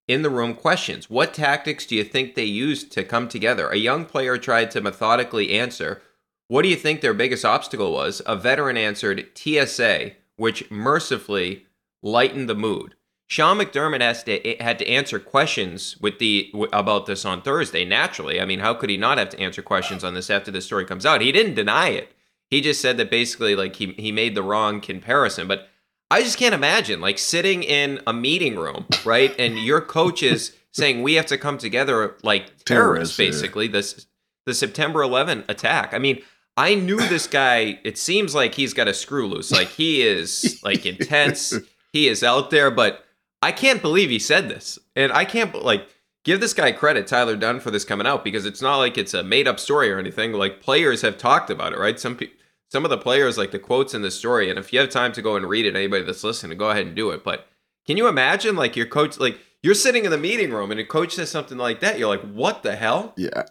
in 0.07 0.21
the 0.21 0.29
room 0.29 0.53
questions. 0.53 1.09
What 1.09 1.33
tactics 1.33 1.85
do 1.85 1.95
you 1.95 2.03
think 2.03 2.35
they 2.35 2.43
used 2.43 2.91
to 2.93 3.03
come 3.03 3.27
together? 3.27 3.69
A 3.69 3.77
young 3.77 4.05
player 4.05 4.37
tried 4.37 4.71
to 4.71 4.81
methodically 4.81 5.51
answer. 5.51 6.01
What 6.47 6.63
do 6.63 6.69
you 6.69 6.75
think 6.75 7.01
their 7.01 7.13
biggest 7.13 7.45
obstacle 7.45 7.93
was? 7.93 8.21
A 8.25 8.35
veteran 8.35 8.77
answered 8.77 9.29
TSA, 9.35 10.11
which 10.35 10.69
mercifully 10.69 11.65
lightened 12.01 12.49
the 12.49 12.55
mood. 12.55 12.95
Sean 13.27 13.57
McDermott 13.57 14.01
has 14.01 14.23
to, 14.25 14.55
had 14.59 14.77
to 14.79 14.87
answer 14.87 15.17
questions 15.17 15.97
with 15.99 16.19
the 16.19 16.53
about 16.71 17.05
this 17.05 17.25
on 17.25 17.41
Thursday. 17.41 17.85
Naturally, 17.85 18.39
I 18.39 18.45
mean, 18.45 18.59
how 18.59 18.73
could 18.73 18.89
he 18.89 18.97
not 18.97 19.17
have 19.17 19.29
to 19.29 19.39
answer 19.39 19.61
questions 19.61 20.03
on 20.03 20.13
this 20.13 20.29
after 20.29 20.51
the 20.51 20.61
story 20.61 20.85
comes 20.85 21.05
out? 21.05 21.21
He 21.21 21.31
didn't 21.31 21.55
deny 21.55 21.89
it. 21.89 22.13
He 22.49 22.61
just 22.61 22.81
said 22.81 22.97
that 22.97 23.09
basically, 23.09 23.55
like 23.55 23.77
he 23.77 23.93
he 23.93 24.11
made 24.11 24.35
the 24.35 24.43
wrong 24.43 24.81
comparison. 24.81 25.47
But 25.47 25.69
I 26.13 26.21
just 26.21 26.37
can't 26.37 26.53
imagine 26.53 27.01
like 27.01 27.17
sitting 27.17 27.63
in 27.63 27.99
a 28.05 28.13
meeting 28.13 28.55
room, 28.55 28.85
right? 29.03 29.33
And 29.39 29.57
your 29.57 29.81
coach 29.81 30.21
is 30.21 30.55
saying 30.71 31.01
we 31.01 31.15
have 31.15 31.25
to 31.25 31.39
come 31.39 31.57
together 31.57 32.15
like 32.21 32.65
terrorists, 32.65 33.17
basically. 33.17 33.65
Yeah. 33.65 33.71
This 33.71 34.05
the 34.45 34.53
September 34.53 35.01
11 35.01 35.45
attack. 35.49 35.91
I 35.91 35.97
mean, 35.97 36.21
I 36.55 36.75
knew 36.75 36.97
this 36.97 37.25
guy. 37.25 37.79
It 37.83 37.97
seems 37.97 38.35
like 38.35 38.53
he's 38.53 38.75
got 38.75 38.87
a 38.87 38.93
screw 38.93 39.27
loose. 39.27 39.51
Like 39.51 39.69
he 39.69 40.03
is 40.03 40.61
like 40.63 40.85
intense. 40.85 41.55
he 41.91 42.07
is 42.07 42.21
out 42.23 42.51
there, 42.51 42.69
but 42.69 43.03
I 43.41 43.51
can't 43.51 43.81
believe 43.81 44.11
he 44.11 44.19
said 44.19 44.49
this, 44.49 44.77
and 44.95 45.11
I 45.11 45.25
can't 45.25 45.63
like 45.63 45.87
give 46.23 46.41
this 46.41 46.53
guy 46.53 46.73
credit, 46.73 47.07
Tyler 47.07 47.35
Dunne, 47.35 47.59
for 47.59 47.71
this 47.71 47.85
coming 47.85 48.05
out 48.05 48.23
because 48.23 48.45
it's 48.45 48.61
not 48.61 48.77
like 48.77 48.99
it's 48.99 49.15
a 49.15 49.23
made 49.23 49.47
up 49.47 49.59
story 49.59 49.91
or 49.91 49.97
anything. 49.97 50.33
Like 50.33 50.61
players 50.61 51.01
have 51.01 51.17
talked 51.17 51.49
about 51.49 51.73
it, 51.73 51.79
right? 51.79 51.99
Some 51.99 52.17
people 52.17 52.37
some 52.73 52.83
of 52.83 52.89
the 52.89 52.97
players 52.97 53.37
like 53.37 53.51
the 53.51 53.59
quotes 53.59 53.93
in 53.93 54.01
the 54.01 54.09
story 54.09 54.49
and 54.49 54.57
if 54.57 54.73
you 54.73 54.79
have 54.79 54.89
time 54.89 55.11
to 55.13 55.21
go 55.21 55.35
and 55.35 55.47
read 55.47 55.65
it 55.65 55.75
anybody 55.75 56.03
that's 56.03 56.23
listening 56.23 56.57
go 56.57 56.71
ahead 56.71 56.87
and 56.87 56.95
do 56.95 57.11
it 57.11 57.23
but 57.23 57.47
can 57.85 57.97
you 57.97 58.07
imagine 58.07 58.55
like 58.55 58.75
your 58.75 58.87
coach 58.87 59.19
like 59.19 59.39
you're 59.61 59.75
sitting 59.75 60.05
in 60.05 60.11
the 60.11 60.17
meeting 60.17 60.51
room 60.51 60.71
and 60.71 60.79
a 60.79 60.85
coach 60.85 61.13
says 61.13 61.29
something 61.29 61.57
like 61.57 61.79
that 61.81 61.99
you're 61.99 62.09
like 62.09 62.21
what 62.33 62.63
the 62.63 62.75
hell? 62.75 63.13
Yeah. 63.15 63.43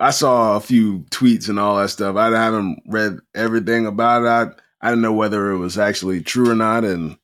I 0.00 0.10
saw 0.10 0.56
a 0.56 0.60
few 0.60 1.00
tweets 1.10 1.48
and 1.48 1.58
all 1.58 1.76
that 1.76 1.88
stuff. 1.88 2.16
I 2.16 2.26
haven't 2.30 2.82
read 2.88 3.20
everything 3.34 3.86
about 3.86 4.24
it. 4.24 4.26
I, 4.82 4.86
I 4.86 4.90
didn't 4.90 5.02
know 5.02 5.12
whether 5.12 5.52
it 5.52 5.58
was 5.58 5.78
actually 5.78 6.20
true 6.20 6.50
or 6.50 6.56
not 6.56 6.84
and 6.84 7.16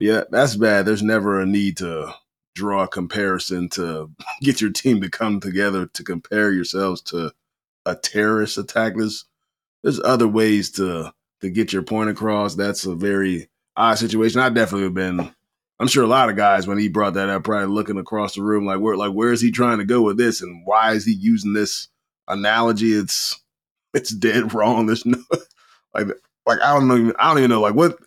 yeah 0.00 0.24
that's 0.30 0.56
bad. 0.56 0.86
There's 0.86 1.02
never 1.02 1.40
a 1.40 1.46
need 1.46 1.76
to 1.78 2.14
draw 2.54 2.84
a 2.84 2.88
comparison 2.88 3.68
to 3.70 4.10
get 4.40 4.60
your 4.60 4.70
team 4.70 5.00
to 5.02 5.10
come 5.10 5.40
together 5.40 5.86
to 5.86 6.04
compare 6.04 6.52
yourselves 6.52 7.02
to 7.02 7.32
a 7.86 7.94
terrorist 7.94 8.56
attack 8.56 8.96
this 8.96 9.26
there's 9.84 10.00
other 10.00 10.26
ways 10.26 10.70
to 10.72 11.12
to 11.42 11.50
get 11.50 11.72
your 11.72 11.82
point 11.82 12.10
across. 12.10 12.56
That's 12.56 12.86
a 12.86 12.96
very 12.96 13.48
odd 13.76 13.98
situation. 13.98 14.40
I 14.40 14.48
definitely 14.48 14.84
have 14.84 14.94
been. 14.94 15.30
I'm 15.78 15.88
sure 15.88 16.04
a 16.04 16.08
lot 16.08 16.30
of 16.30 16.36
guys 16.36 16.66
when 16.66 16.78
he 16.78 16.88
brought 16.88 17.14
that 17.14 17.28
up, 17.28 17.44
probably 17.44 17.66
looking 17.66 17.98
across 17.98 18.34
the 18.34 18.42
room 18.42 18.64
like, 18.64 18.80
where 18.80 18.96
like 18.96 19.12
where 19.12 19.30
is 19.30 19.42
he 19.42 19.50
trying 19.52 19.78
to 19.78 19.84
go 19.84 20.02
with 20.02 20.16
this, 20.16 20.40
and 20.40 20.62
why 20.64 20.92
is 20.92 21.04
he 21.04 21.12
using 21.12 21.52
this 21.52 21.88
analogy? 22.26 22.92
It's 22.92 23.40
it's 23.92 24.12
dead 24.12 24.54
wrong. 24.54 24.86
There's 24.86 25.06
no 25.06 25.22
like 25.94 26.08
like 26.46 26.60
I 26.60 26.72
don't 26.72 26.88
know. 26.88 27.12
I 27.18 27.28
don't 27.28 27.38
even 27.38 27.50
know 27.50 27.60
like 27.60 27.74
what 27.74 27.98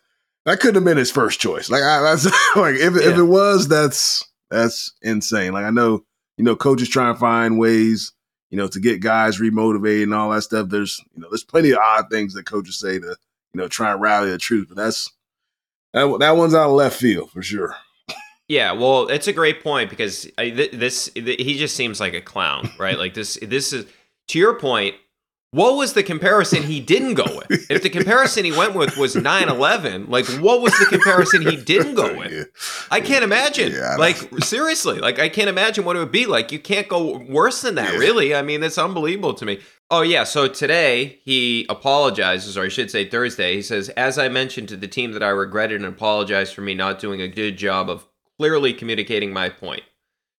that 0.45 0.59
couldn't 0.59 0.75
have 0.75 0.85
been 0.85 0.97
his 0.97 1.11
first 1.11 1.39
choice. 1.39 1.69
Like 1.69 1.83
I, 1.83 2.01
that's 2.01 2.25
like 2.55 2.75
if 2.75 2.95
yeah. 2.95 3.11
if 3.11 3.17
it 3.17 3.23
was, 3.23 3.67
that's 3.67 4.25
that's 4.49 4.91
insane. 5.03 5.53
Like 5.53 5.65
I 5.65 5.69
know 5.69 6.03
you 6.37 6.43
know 6.43 6.55
coaches 6.55 6.89
try 6.89 7.09
and 7.09 7.19
find 7.19 7.59
ways 7.59 8.13
you 8.49 8.57
know, 8.57 8.67
to 8.67 8.79
get 8.79 9.01
guys 9.01 9.39
remotivated 9.39 10.03
and 10.03 10.13
all 10.13 10.29
that 10.31 10.43
stuff. 10.43 10.69
There's, 10.69 11.01
you 11.13 11.21
know, 11.21 11.27
there's 11.29 11.43
plenty 11.43 11.71
of 11.71 11.79
odd 11.79 12.09
things 12.09 12.33
that 12.33 12.45
coaches 12.45 12.79
say 12.79 12.99
to, 12.99 13.07
you 13.07 13.61
know, 13.61 13.67
try 13.67 13.91
and 13.91 14.01
rally 14.01 14.31
the 14.31 14.37
truth. 14.37 14.67
But 14.69 14.77
that's 14.77 15.11
that 15.93 16.17
that 16.19 16.37
one's 16.37 16.55
out 16.55 16.69
of 16.69 16.75
left 16.75 16.99
field 16.99 17.31
for 17.31 17.41
sure. 17.41 17.75
Yeah, 18.47 18.71
well, 18.71 19.07
it's 19.07 19.27
a 19.27 19.33
great 19.33 19.61
point 19.61 19.89
because 19.89 20.25
uh, 20.25 20.41
I, 20.41 20.49
this 20.51 21.11
he 21.13 21.57
just 21.57 21.75
seems 21.75 21.99
like 21.99 22.13
a 22.13 22.21
clown, 22.21 22.71
right? 22.77 22.97
like 22.99 23.13
this 23.13 23.37
this 23.41 23.73
is 23.73 23.85
to 24.29 24.39
your 24.39 24.57
point. 24.59 24.95
What 25.51 25.77
was 25.77 25.93
the 25.93 26.03
comparison 26.03 26.63
he 26.63 26.81
didn't 26.81 27.13
go 27.13 27.23
with? 27.23 27.71
If 27.71 27.81
the 27.81 27.89
comparison 27.89 28.43
he 28.43 28.51
went 28.51 28.75
with 28.75 28.97
was 28.97 29.15
9/11, 29.15 30.09
like 30.09 30.25
what 30.41 30.61
was 30.61 30.77
the 30.77 30.85
comparison 30.85 31.41
he 31.41 31.55
didn't 31.55 31.95
go 31.95 32.17
with? 32.17 32.49
I 32.91 32.99
can't 32.99 33.23
imagine. 33.23 33.71
Yeah, 33.71 33.95
like 33.95 34.17
seriously, 34.43 34.99
like 34.99 35.19
I 35.19 35.29
can't 35.29 35.49
imagine 35.49 35.85
what 35.85 35.95
it 35.95 35.99
would 35.99 36.11
be 36.11 36.25
like. 36.25 36.51
You 36.51 36.59
can't 36.59 36.89
go 36.89 37.17
worse 37.29 37.61
than 37.61 37.75
that, 37.75 37.93
yeah. 37.93 37.99
really. 37.99 38.35
I 38.35 38.41
mean, 38.41 38.59
that's 38.59 38.77
unbelievable 38.77 39.33
to 39.35 39.45
me. 39.45 39.59
Oh 39.89 40.01
yeah, 40.01 40.25
so 40.25 40.49
today 40.49 41.19
he 41.23 41.65
apologizes 41.69 42.57
or 42.57 42.65
I 42.65 42.67
should 42.67 42.91
say 42.91 43.07
Thursday. 43.09 43.55
He 43.55 43.61
says, 43.61 43.87
"As 43.89 44.19
I 44.19 44.27
mentioned 44.27 44.67
to 44.69 44.77
the 44.77 44.87
team 44.87 45.13
that 45.13 45.23
I 45.23 45.29
regretted 45.29 45.77
and 45.77 45.85
apologized 45.85 46.53
for 46.53 46.61
me 46.61 46.73
not 46.73 46.99
doing 46.99 47.21
a 47.21 47.27
good 47.29 47.57
job 47.57 47.89
of 47.89 48.05
clearly 48.37 48.73
communicating 48.73 49.31
my 49.31 49.47
point." 49.47 49.83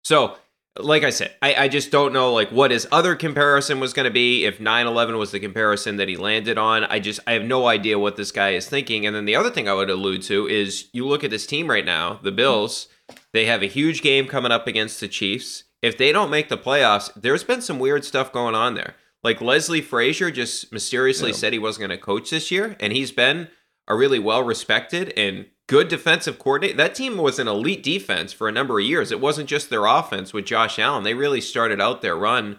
So, 0.05 0.37
like 0.79 1.03
I 1.05 1.11
said, 1.11 1.35
I, 1.43 1.55
I 1.55 1.69
just 1.69 1.91
don't 1.91 2.13
know 2.13 2.33
like 2.33 2.51
what 2.51 2.71
his 2.71 2.87
other 2.93 3.15
comparison 3.17 3.81
was 3.81 3.93
going 3.93 4.05
to 4.05 4.11
be. 4.11 4.45
If 4.45 4.59
9-11 4.59 5.19
was 5.19 5.31
the 5.31 5.41
comparison 5.41 5.97
that 5.97 6.09
he 6.09 6.17
landed 6.17 6.59
on, 6.59 6.85
I 6.85 6.99
just 6.99 7.21
I 7.27 7.33
have 7.33 7.45
no 7.45 7.67
idea 7.67 7.99
what 7.99 8.17
this 8.17 8.33
guy 8.33 8.51
is 8.51 8.69
thinking. 8.69 9.07
And 9.07 9.15
then 9.15 9.25
the 9.25 9.37
other 9.37 9.51
thing 9.51 9.69
I 9.69 9.75
would 9.75 9.91
allude 9.91 10.23
to 10.23 10.47
is 10.49 10.89
you 10.93 11.07
look 11.07 11.25
at 11.25 11.31
this 11.31 11.47
team 11.47 11.69
right 11.69 11.85
now, 11.85 12.21
the 12.23 12.33
Bills. 12.33 12.89
They 13.33 13.47
have 13.47 13.63
a 13.63 13.67
huge 13.67 14.03
game 14.03 14.27
coming 14.27 14.53
up 14.53 14.67
against 14.67 15.01
the 15.01 15.09
Chiefs. 15.09 15.65
If 15.81 15.97
they 15.97 16.13
don't 16.13 16.31
make 16.31 16.49
the 16.49 16.59
playoffs, 16.59 17.11
there's 17.15 17.45
been 17.45 17.63
some 17.63 17.79
weird 17.79 18.05
stuff 18.05 18.33
going 18.33 18.55
on 18.55 18.75
there. 18.75 18.95
Like 19.23 19.41
Leslie 19.41 19.81
Frazier 19.81 20.31
just 20.31 20.73
mysteriously 20.73 21.31
Yeah. 21.31 21.37
said 21.37 21.53
he 21.53 21.59
wasn't 21.59 21.89
going 21.89 21.99
to 21.99 22.05
coach 22.05 22.31
this 22.31 22.51
year, 22.51 22.77
and 22.81 22.93
he's 22.93 23.13
been 23.13 23.49
a 23.87 23.95
really 23.95 24.19
well 24.19 24.43
respected 24.43 25.13
and 25.17 25.47
good 25.69 25.87
defensive 25.87 26.39
coordinator. 26.39 26.77
That 26.77 26.97
team 26.97 27.17
was 27.17 27.39
an 27.39 27.47
elite 27.47 27.85
defense 27.85 28.33
for 28.33 28.49
a 28.49 28.53
number 28.53 28.81
of 28.81 28.85
years. 28.85 29.13
It 29.13 29.21
wasn't 29.21 29.49
just 29.49 29.71
their 29.71 29.85
offense 29.87 30.33
with 30.33 30.47
Josh 30.47 30.79
Allen. 30.81 31.05
They 31.05 31.15
really 31.15 31.41
started 31.41 31.81
out 31.81 32.03
their 32.03 32.17
run 32.17 32.59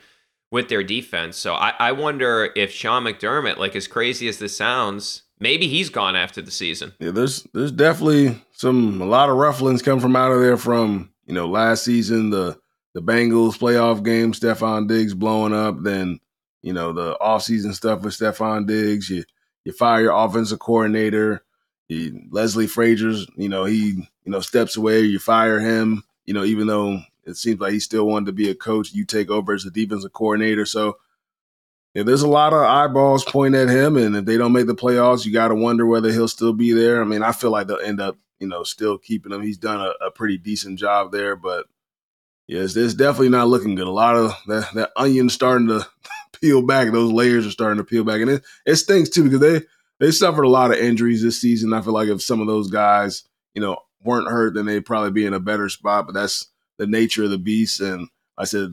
with 0.52 0.70
their 0.70 0.84
defense. 0.84 1.36
So 1.36 1.54
I, 1.56 1.74
I 1.78 1.92
wonder 1.92 2.52
if 2.56 2.72
Sean 2.72 3.04
McDermott, 3.04 3.58
like 3.58 3.76
as 3.76 3.88
crazy 3.88 4.28
as 4.30 4.40
this 4.40 4.56
sounds, 4.56 5.24
maybe 5.40 5.68
he's 5.68 5.90
gone 5.90 6.16
after 6.16 6.42
the 6.42 6.52
season. 6.52 6.94
Yeah, 7.00 7.12
there's 7.12 7.44
there's 7.54 7.72
definitely 7.72 8.42
some 8.54 9.02
a 9.02 9.06
lot 9.06 9.30
of 9.30 9.36
rufflings 9.36 9.84
come 9.84 10.00
from 10.00 10.16
out 10.16 10.32
of 10.32 10.42
there 10.42 10.58
from 10.58 11.12
you 11.26 11.34
know 11.34 11.48
last 11.48 11.84
season 11.84 12.30
the 12.30 12.58
the 12.96 13.02
Bengals 13.02 13.58
playoff 13.58 14.04
game, 14.04 14.34
Stefon 14.34 14.88
Diggs 14.88 15.14
blowing 15.14 15.54
up, 15.54 15.84
then 15.84 16.20
you 16.62 16.74
know 16.74 16.94
the 16.94 17.18
offseason 17.22 17.74
stuff 17.74 18.02
with 18.02 18.18
Stefon 18.18 18.68
Diggs. 18.68 19.10
You 19.10 19.24
you 19.66 19.72
fire 19.72 20.02
your 20.02 20.14
offensive 20.14 20.60
coordinator. 20.60 21.44
You, 21.90 22.22
Leslie 22.30 22.68
Frazier's, 22.68 23.28
you 23.36 23.50
know, 23.50 23.66
he 23.66 24.08
you 24.24 24.32
know 24.32 24.40
steps 24.40 24.78
away. 24.78 25.02
You 25.02 25.20
fire 25.20 25.60
him. 25.60 26.04
You 26.26 26.34
know, 26.34 26.44
even 26.46 26.68
though 26.68 27.02
it 27.26 27.36
seems 27.36 27.60
like 27.60 27.74
he 27.74 27.80
still 27.80 28.06
wanted 28.06 28.28
to 28.28 28.32
be 28.32 28.50
a 28.50 28.56
coach, 28.56 28.94
you 28.94 29.04
take 29.04 29.30
over 29.30 29.54
as 29.54 29.64
the 29.64 29.72
defensive 29.72 30.14
coordinator. 30.14 30.66
So 30.66 30.98
yeah, 31.96 32.04
there's 32.04 32.22
a 32.22 32.28
lot 32.28 32.54
of 32.54 32.62
eyeballs 32.62 33.26
pointing 33.26 33.62
at 33.62 33.70
him, 33.70 33.98
and 33.98 34.16
if 34.16 34.26
they 34.26 34.38
don't 34.38 34.54
make 34.54 34.68
the 34.68 34.76
playoffs, 34.76 35.26
you 35.26 35.34
got 35.34 35.48
to 35.48 35.56
wonder 35.56 35.88
whether 35.88 36.12
he'll 36.12 36.28
still 36.28 36.54
be 36.54 36.72
there. 36.72 37.02
I 37.02 37.06
mean, 37.06 37.24
I 37.24 37.32
feel 37.32 37.50
like 37.50 37.66
they'll 37.68 37.80
end 37.80 38.00
up, 38.00 38.18
you 38.40 38.48
know, 38.48 38.64
still 38.64 39.00
keeping 39.00 39.32
him. 39.32 39.42
He's 39.42 39.58
done 39.58 39.82
a, 39.82 40.06
a 40.06 40.12
pretty 40.12 40.38
decent 40.38 40.78
job 40.78 41.12
there, 41.12 41.36
but 41.36 41.66
yeah, 42.48 42.62
it's, 42.62 42.76
it's 42.76 42.94
definitely 42.94 43.30
not 43.30 43.48
looking 43.48 43.74
good. 43.74 43.88
A 43.88 43.92
lot 43.92 44.16
of 44.16 44.36
that, 44.48 44.72
that 44.76 44.92
onion 44.96 45.30
starting 45.30 45.68
to 45.70 45.88
peel 46.40 46.62
back. 46.62 46.92
Those 46.92 47.12
layers 47.12 47.48
are 47.48 47.52
starting 47.52 47.78
to 47.80 47.84
peel 47.84 48.04
back, 48.04 48.22
and 48.22 48.30
it, 48.30 48.44
it 48.68 48.76
stinks 48.76 49.10
too 49.10 49.24
because 49.24 49.40
they 49.40 49.66
they 50.00 50.12
suffered 50.12 50.44
a 50.44 50.50
lot 50.50 50.72
of 50.72 50.78
injuries 50.78 51.22
this 51.22 51.42
season. 51.42 51.74
I 51.74 51.82
feel 51.82 51.94
like 51.94 52.08
if 52.08 52.22
some 52.22 52.42
of 52.42 52.48
those 52.48 52.70
guys, 52.70 53.24
you 53.54 53.62
know, 53.62 53.78
weren't 54.02 54.30
hurt, 54.30 54.54
then 54.54 54.66
they'd 54.66 54.86
probably 54.86 55.12
be 55.12 55.26
in 55.26 55.34
a 55.34 55.40
better 55.40 55.70
spot. 55.70 56.06
But 56.06 56.14
that's 56.14 56.48
the 56.78 56.88
nature 56.88 57.26
of 57.26 57.30
the 57.30 57.38
beast, 57.38 57.82
and 57.82 58.08
I 58.38 58.46
said, 58.46 58.72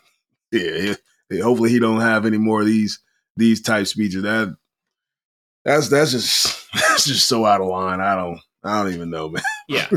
yeah, 0.52 0.94
yeah, 1.30 1.42
hopefully 1.42 1.70
he 1.70 1.78
don't 1.78 2.00
have 2.00 2.26
any 2.26 2.38
more 2.38 2.60
of 2.60 2.66
these 2.66 3.00
these 3.36 3.60
type 3.60 3.86
speeches. 3.86 4.22
That 4.22 4.56
that's 5.64 5.88
that's 5.88 6.12
just 6.12 6.66
that's 6.74 7.06
just 7.06 7.28
so 7.28 7.44
out 7.44 7.60
of 7.60 7.68
line. 7.68 8.00
I 8.00 8.14
don't 8.14 8.40
I 8.62 8.82
don't 8.82 8.94
even 8.94 9.10
know, 9.10 9.28
man. 9.28 9.42
Yeah. 9.68 9.88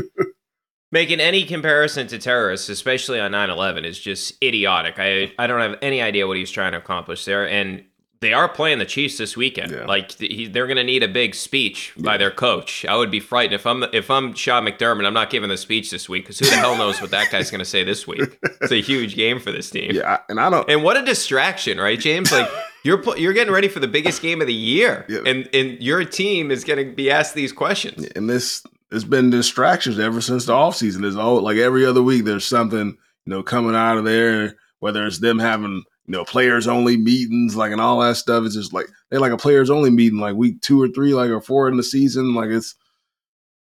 Making 0.90 1.20
any 1.20 1.44
comparison 1.44 2.08
to 2.08 2.18
terrorists, 2.18 2.68
especially 2.68 3.20
on 3.20 3.30
9 3.30 3.50
11, 3.50 3.84
is 3.84 4.00
just 4.00 4.34
idiotic. 4.42 4.96
I, 4.98 5.32
I 5.38 5.46
don't 5.46 5.60
have 5.60 5.78
any 5.80 6.02
idea 6.02 6.26
what 6.26 6.36
he's 6.36 6.50
trying 6.50 6.72
to 6.72 6.78
accomplish 6.78 7.24
there. 7.24 7.48
And 7.48 7.84
they 8.20 8.32
are 8.34 8.48
playing 8.48 8.78
the 8.78 8.84
Chiefs 8.84 9.16
this 9.16 9.36
weekend. 9.36 9.72
Yeah. 9.72 9.86
Like 9.86 10.12
he, 10.18 10.46
they're 10.46 10.66
going 10.66 10.76
to 10.76 10.84
need 10.84 11.02
a 11.02 11.08
big 11.08 11.34
speech 11.34 11.92
by 11.96 12.12
Yeah. 12.12 12.18
their 12.18 12.30
coach. 12.30 12.84
I 12.84 12.94
would 12.96 13.10
be 13.10 13.20
frightened 13.20 13.54
if 13.54 13.66
I'm 13.66 13.82
if 13.94 14.10
I'm 14.10 14.34
Sean 14.34 14.66
McDermott. 14.66 15.06
I'm 15.06 15.14
not 15.14 15.30
giving 15.30 15.48
the 15.48 15.56
speech 15.56 15.90
this 15.90 16.08
week 16.08 16.24
because 16.24 16.38
who 16.38 16.46
the 16.46 16.56
hell 16.56 16.76
knows 16.76 17.00
what 17.00 17.10
that 17.12 17.30
guy's 17.30 17.50
going 17.50 17.60
to 17.60 17.64
say 17.64 17.82
this 17.82 18.06
week? 18.06 18.38
It's 18.60 18.72
a 18.72 18.80
huge 18.82 19.16
game 19.16 19.40
for 19.40 19.52
this 19.52 19.70
team. 19.70 19.92
Yeah, 19.94 20.18
and 20.28 20.38
I 20.38 20.50
don't. 20.50 20.68
And 20.68 20.82
what 20.84 20.96
a 20.98 21.02
distraction, 21.04 21.78
right, 21.78 21.98
James? 21.98 22.30
Like 22.30 22.48
you're 22.84 23.02
you're 23.16 23.32
getting 23.32 23.52
ready 23.54 23.68
for 23.68 23.80
the 23.80 23.88
biggest 23.88 24.20
game 24.20 24.40
of 24.42 24.46
the 24.46 24.54
year, 24.54 25.06
Yeah. 25.08 25.20
and 25.26 25.48
and 25.54 25.80
your 25.82 26.04
team 26.04 26.50
is 26.50 26.62
going 26.64 26.86
to 26.86 26.94
be 26.94 27.10
asked 27.10 27.34
these 27.34 27.52
questions. 27.52 28.06
and 28.14 28.28
this 28.28 28.62
it's 28.92 29.04
been 29.04 29.30
distractions 29.30 29.98
ever 29.98 30.20
since 30.20 30.44
the 30.46 30.52
offseason. 30.52 31.00
There's 31.02 31.16
all 31.16 31.40
like 31.40 31.56
every 31.56 31.86
other 31.86 32.02
week 32.02 32.24
there's 32.24 32.44
something, 32.44 32.88
you 32.88 33.30
know, 33.32 33.42
coming 33.42 33.76
out 33.76 33.96
of 33.96 34.04
there, 34.04 34.56
whether 34.80 35.06
it's 35.06 35.20
them 35.20 35.38
having, 35.38 35.84
you 36.10 36.16
know, 36.16 36.24
players 36.24 36.66
only 36.66 36.96
meetings, 36.96 37.54
like 37.54 37.70
and 37.70 37.80
all 37.80 38.00
that 38.00 38.16
stuff. 38.16 38.44
It's 38.44 38.56
just 38.56 38.72
like 38.72 38.86
they're 39.08 39.20
like 39.20 39.30
a 39.30 39.36
players 39.36 39.70
only 39.70 39.90
meeting, 39.90 40.18
like 40.18 40.34
week 40.34 40.60
two 40.60 40.82
or 40.82 40.88
three, 40.88 41.14
like 41.14 41.30
or 41.30 41.40
four 41.40 41.68
in 41.68 41.76
the 41.76 41.84
season. 41.84 42.34
Like 42.34 42.50
it's 42.50 42.74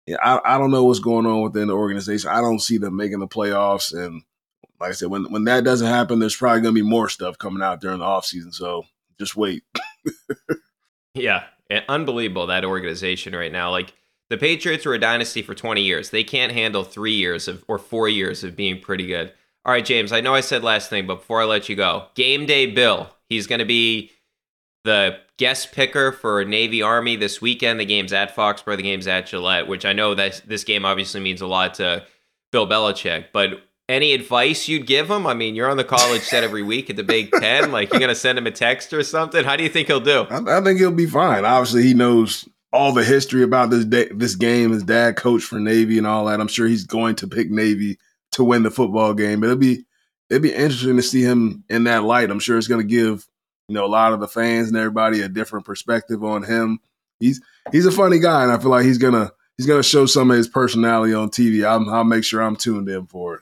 yeah, 0.06 0.18
I, 0.22 0.40
I 0.46 0.58
don't 0.60 0.70
know 0.70 0.84
what's 0.84 1.00
going 1.00 1.26
on 1.26 1.42
within 1.42 1.70
the 1.70 1.74
organization. 1.74 2.30
I 2.30 2.42
don't 2.42 2.62
see 2.62 2.78
them 2.78 2.96
making 2.96 3.22
the 3.22 3.28
playoffs. 3.28 3.92
And 3.92 4.22
like 4.80 4.92
I 4.92 4.94
said, 4.94 5.10
when 5.10 5.24
when 5.32 5.46
that 5.46 5.64
doesn't 5.64 5.88
happen, 5.88 6.20
there's 6.20 6.36
probably 6.36 6.62
gonna 6.62 6.74
be 6.74 6.84
more 6.84 7.10
stuff 7.10 7.40
coming 7.40 7.64
out 7.64 7.82
during 7.82 7.98
the 7.98 8.06
offseason. 8.06 8.54
So 8.54 8.84
just 9.18 9.36
wait. 9.36 9.64
Yeah, 11.16 11.46
unbelievable 11.90 12.46
that 12.46 12.64
organization 12.64 13.34
right 13.34 13.52
now. 13.52 13.72
Like 13.72 13.96
the 14.30 14.38
Patriots 14.38 14.86
were 14.86 14.94
a 14.94 15.00
dynasty 15.00 15.42
for 15.42 15.56
20 15.56 15.82
years. 15.82 16.12
They 16.12 16.24
can't 16.24 16.52
handle 16.52 16.84
three 16.84 17.16
years 17.16 17.48
of 17.48 17.66
or 17.68 17.80
four 17.80 18.08
years 18.08 18.44
of 18.44 18.56
being 18.56 18.80
pretty 18.80 19.08
good. 19.08 19.34
All 19.68 19.74
right, 19.74 19.84
James. 19.84 20.14
I 20.14 20.22
know 20.22 20.34
I 20.34 20.40
said 20.40 20.64
last 20.64 20.90
thing, 20.90 21.06
but 21.08 21.16
before 21.16 21.42
I 21.42 21.46
let 21.46 21.68
you 21.68 21.76
go, 21.76 22.06
game 22.16 22.46
day 22.46 22.68
Bill. 22.68 23.10
He's 23.28 23.48
going 23.48 23.60
to 23.60 23.66
be 23.66 24.12
the 24.86 25.18
guest 25.38 25.74
picker 25.74 26.14
for 26.14 26.46
Navy 26.46 26.82
Army 26.82 27.18
this 27.18 27.42
weekend. 27.42 27.78
The 27.78 27.86
game's 27.86 28.14
at 28.14 28.34
Foxborough. 28.34 28.78
The 28.78 28.84
game's 28.84 29.08
at 29.08 29.28
Gillette, 29.28 29.68
which 29.68 29.84
I 29.86 29.92
know 29.92 30.16
that 30.16 30.42
this 30.48 30.64
game 30.64 30.86
obviously 30.86 31.20
means 31.20 31.42
a 31.42 31.48
lot 31.48 31.74
to 31.76 32.06
Bill 32.54 32.66
Belichick. 32.66 33.26
But 33.34 33.62
any 33.90 34.14
advice 34.14 34.70
you'd 34.70 34.88
give 34.88 35.12
him? 35.12 35.28
I 35.28 35.34
mean, 35.34 35.54
you're 35.54 35.70
on 35.70 35.76
the 35.76 35.84
college 35.84 36.22
set 36.22 36.46
every 36.46 36.64
week 36.64 36.90
at 36.90 36.96
the 36.96 37.04
Big 37.04 37.30
Ten. 37.40 37.74
Like, 37.74 37.92
you're 37.92 38.00
going 38.00 38.08
to 38.08 38.16
send 38.16 38.38
him 38.38 38.48
a 38.48 38.52
text 38.52 38.94
or 38.94 39.04
something? 39.04 39.44
How 39.44 39.58
do 39.58 39.64
you 39.64 39.70
think 39.70 39.88
he'll 39.88 40.00
do? 40.00 40.22
I, 40.30 40.60
I 40.60 40.62
think 40.62 40.80
he'll 40.80 40.92
be 40.92 41.08
fine. 41.08 41.44
Obviously, 41.44 41.84
he 41.84 41.94
knows 41.94 42.48
all 42.72 42.94
the 42.94 43.04
history 43.04 43.44
about 43.44 43.70
this 43.70 43.84
day, 43.84 44.08
this 44.14 44.36
game. 44.36 44.72
His 44.72 44.84
dad 44.84 45.18
coached 45.18 45.48
for 45.48 45.60
Navy 45.60 45.98
and 45.98 46.08
all 46.08 46.24
that. 46.28 46.40
I'm 46.40 46.48
sure 46.48 46.68
he's 46.68 46.86
going 46.86 47.16
to 47.18 47.28
pick 47.28 47.52
Navy 47.52 47.98
to 48.38 48.44
win 48.44 48.64
the 48.64 48.72
football 48.72 49.14
game. 49.14 49.42
But 49.42 49.48
it'll 49.48 49.60
be 49.60 49.86
it'll 50.30 50.42
be 50.42 50.54
interesting 50.54 50.96
to 50.96 51.04
see 51.04 51.22
him 51.22 51.64
in 51.70 51.84
that 51.84 52.04
light. 52.04 52.32
I'm 52.32 52.40
sure 52.40 52.58
it's 52.58 52.68
going 52.68 52.88
to 52.88 52.88
give 52.88 53.28
you 53.68 53.76
know 53.76 53.86
a 53.86 53.88
lot 53.88 54.14
of 54.14 54.20
the 54.20 54.28
fans 54.28 54.70
and 54.70 54.78
everybody 54.78 55.22
a 55.22 55.30
different 55.30 55.66
perspective 55.66 56.24
on 56.24 56.44
him. 56.44 56.80
He's 57.20 57.42
he's 57.72 57.86
a 57.86 57.92
funny 57.92 58.20
guy, 58.20 58.44
and 58.44 58.52
I 58.52 58.60
feel 58.60 58.72
like 58.72 58.86
he's 58.86 59.00
gonna 59.00 59.32
he's 59.58 59.68
gonna 59.68 59.84
show 59.84 60.06
some 60.06 60.32
of 60.32 60.38
his 60.38 60.48
personality 60.48 61.14
on 61.14 61.30
TV. 61.30 61.68
I'm, 61.68 61.90
I'll 61.90 62.04
make 62.04 62.24
sure 62.24 62.42
I'm 62.42 62.56
tuned 62.56 62.88
in 62.90 63.08
for 63.08 63.36
it. 63.36 63.42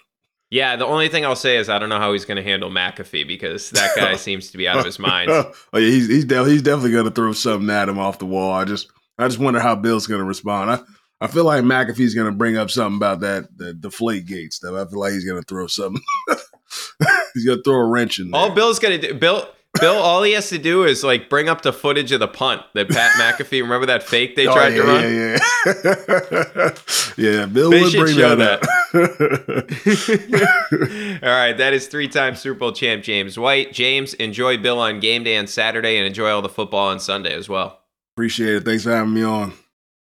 Yeah, 0.49 0.75
the 0.77 0.85
only 0.85 1.09
thing 1.09 1.25
I'll 1.25 1.35
say 1.35 1.57
is 1.57 1.69
I 1.69 1.79
don't 1.79 1.89
know 1.89 1.99
how 1.99 2.13
he's 2.13 2.23
going 2.23 2.37
to 2.37 2.43
handle 2.43 2.69
McAfee 2.69 3.27
because 3.27 3.71
that 3.71 3.95
guy 3.95 4.15
seems 4.15 4.51
to 4.51 4.57
be 4.57 4.67
out 4.67 4.77
of 4.77 4.85
his 4.85 4.99
mind. 4.99 5.29
oh 5.31 5.53
yeah, 5.73 5.79
he's 5.79 6.07
he's, 6.07 6.25
de- 6.25 6.45
he's 6.45 6.61
definitely 6.61 6.91
going 6.91 7.05
to 7.05 7.11
throw 7.11 7.33
something 7.33 7.69
at 7.69 7.89
him 7.89 7.99
off 7.99 8.19
the 8.19 8.25
wall. 8.25 8.53
I 8.53 8.63
just 8.63 8.87
I 9.17 9.27
just 9.27 9.39
wonder 9.39 9.59
how 9.59 9.75
Bill's 9.75 10.07
going 10.07 10.19
to 10.19 10.25
respond. 10.25 10.71
I, 10.71 10.79
I 11.22 11.28
feel 11.28 11.45
like 11.45 11.63
McAfee's 11.63 12.13
going 12.13 12.30
to 12.30 12.36
bring 12.38 12.57
up 12.57 12.70
something 12.70 12.97
about 12.97 13.22
that 13.22 13.47
the 13.57 13.74
deflate 13.74 14.26
gate 14.26 14.53
stuff. 14.53 14.74
I 14.76 14.89
feel 14.89 14.99
like 14.99 15.13
he's 15.13 15.26
going 15.26 15.41
to 15.41 15.45
throw 15.47 15.68
something. 15.68 16.01
he's 17.34 17.45
going 17.45 17.57
to 17.59 17.63
throw 17.63 17.78
a 17.78 17.86
wrench 17.86 18.20
in 18.20 18.32
there. 18.32 18.39
All 18.41 18.49
Bill's 18.51 18.80
going 18.80 18.99
to 18.99 19.07
do, 19.07 19.13
Bill, 19.13 19.47
Bill, 19.80 19.95
all 19.95 20.24
he 20.24 20.34
has 20.34 20.49
to 20.49 20.57
do 20.57 20.84
is 20.84 21.03
like 21.03 21.30
bring 21.30 21.47
up 21.49 21.61
the 21.61 21.72
footage 21.74 22.11
of 22.11 22.20
the 22.20 22.28
punt 22.28 22.61
that 22.76 22.89
Pat 22.89 23.11
McAfee. 23.39 23.61
Remember 23.61 23.86
that 23.88 24.03
fake 24.03 24.36
they 24.36 24.47
Oh, 24.47 24.53
tried 24.53 24.74
yeah, 24.76 24.82
to 24.82 24.84
run? 24.84 25.03
Yeah, 25.03 25.39
yeah. 27.18 27.32
yeah, 27.39 27.45
Bill 27.45 27.70
They 27.72 27.82
would 27.82 27.93
bring 27.93 28.16
show 28.16 28.36
that, 28.36 28.61
up. 28.63 28.70
All 31.24 31.30
right, 31.30 31.53
that 31.57 31.74
is 31.74 31.88
three-time 31.88 32.36
Super 32.36 32.59
Bowl 32.59 32.72
champ 32.74 33.03
James 33.03 33.38
White. 33.39 33.74
James, 33.74 34.13
enjoy 34.16 34.57
Bill 34.57 34.80
on 34.80 34.99
game 34.99 35.24
day 35.24 35.38
on 35.38 35.47
Saturday, 35.47 35.97
and 35.97 36.05
enjoy 36.05 36.30
all 36.30 36.41
the 36.41 36.49
football 36.49 36.89
on 36.89 36.99
Sunday 36.99 37.34
as 37.34 37.47
well. 37.49 37.82
Appreciate 38.16 38.55
it. 38.55 38.66
Thanks 38.66 38.84
for 38.84 38.91
having 38.91 39.13
me 39.13 39.24
on. 39.24 39.53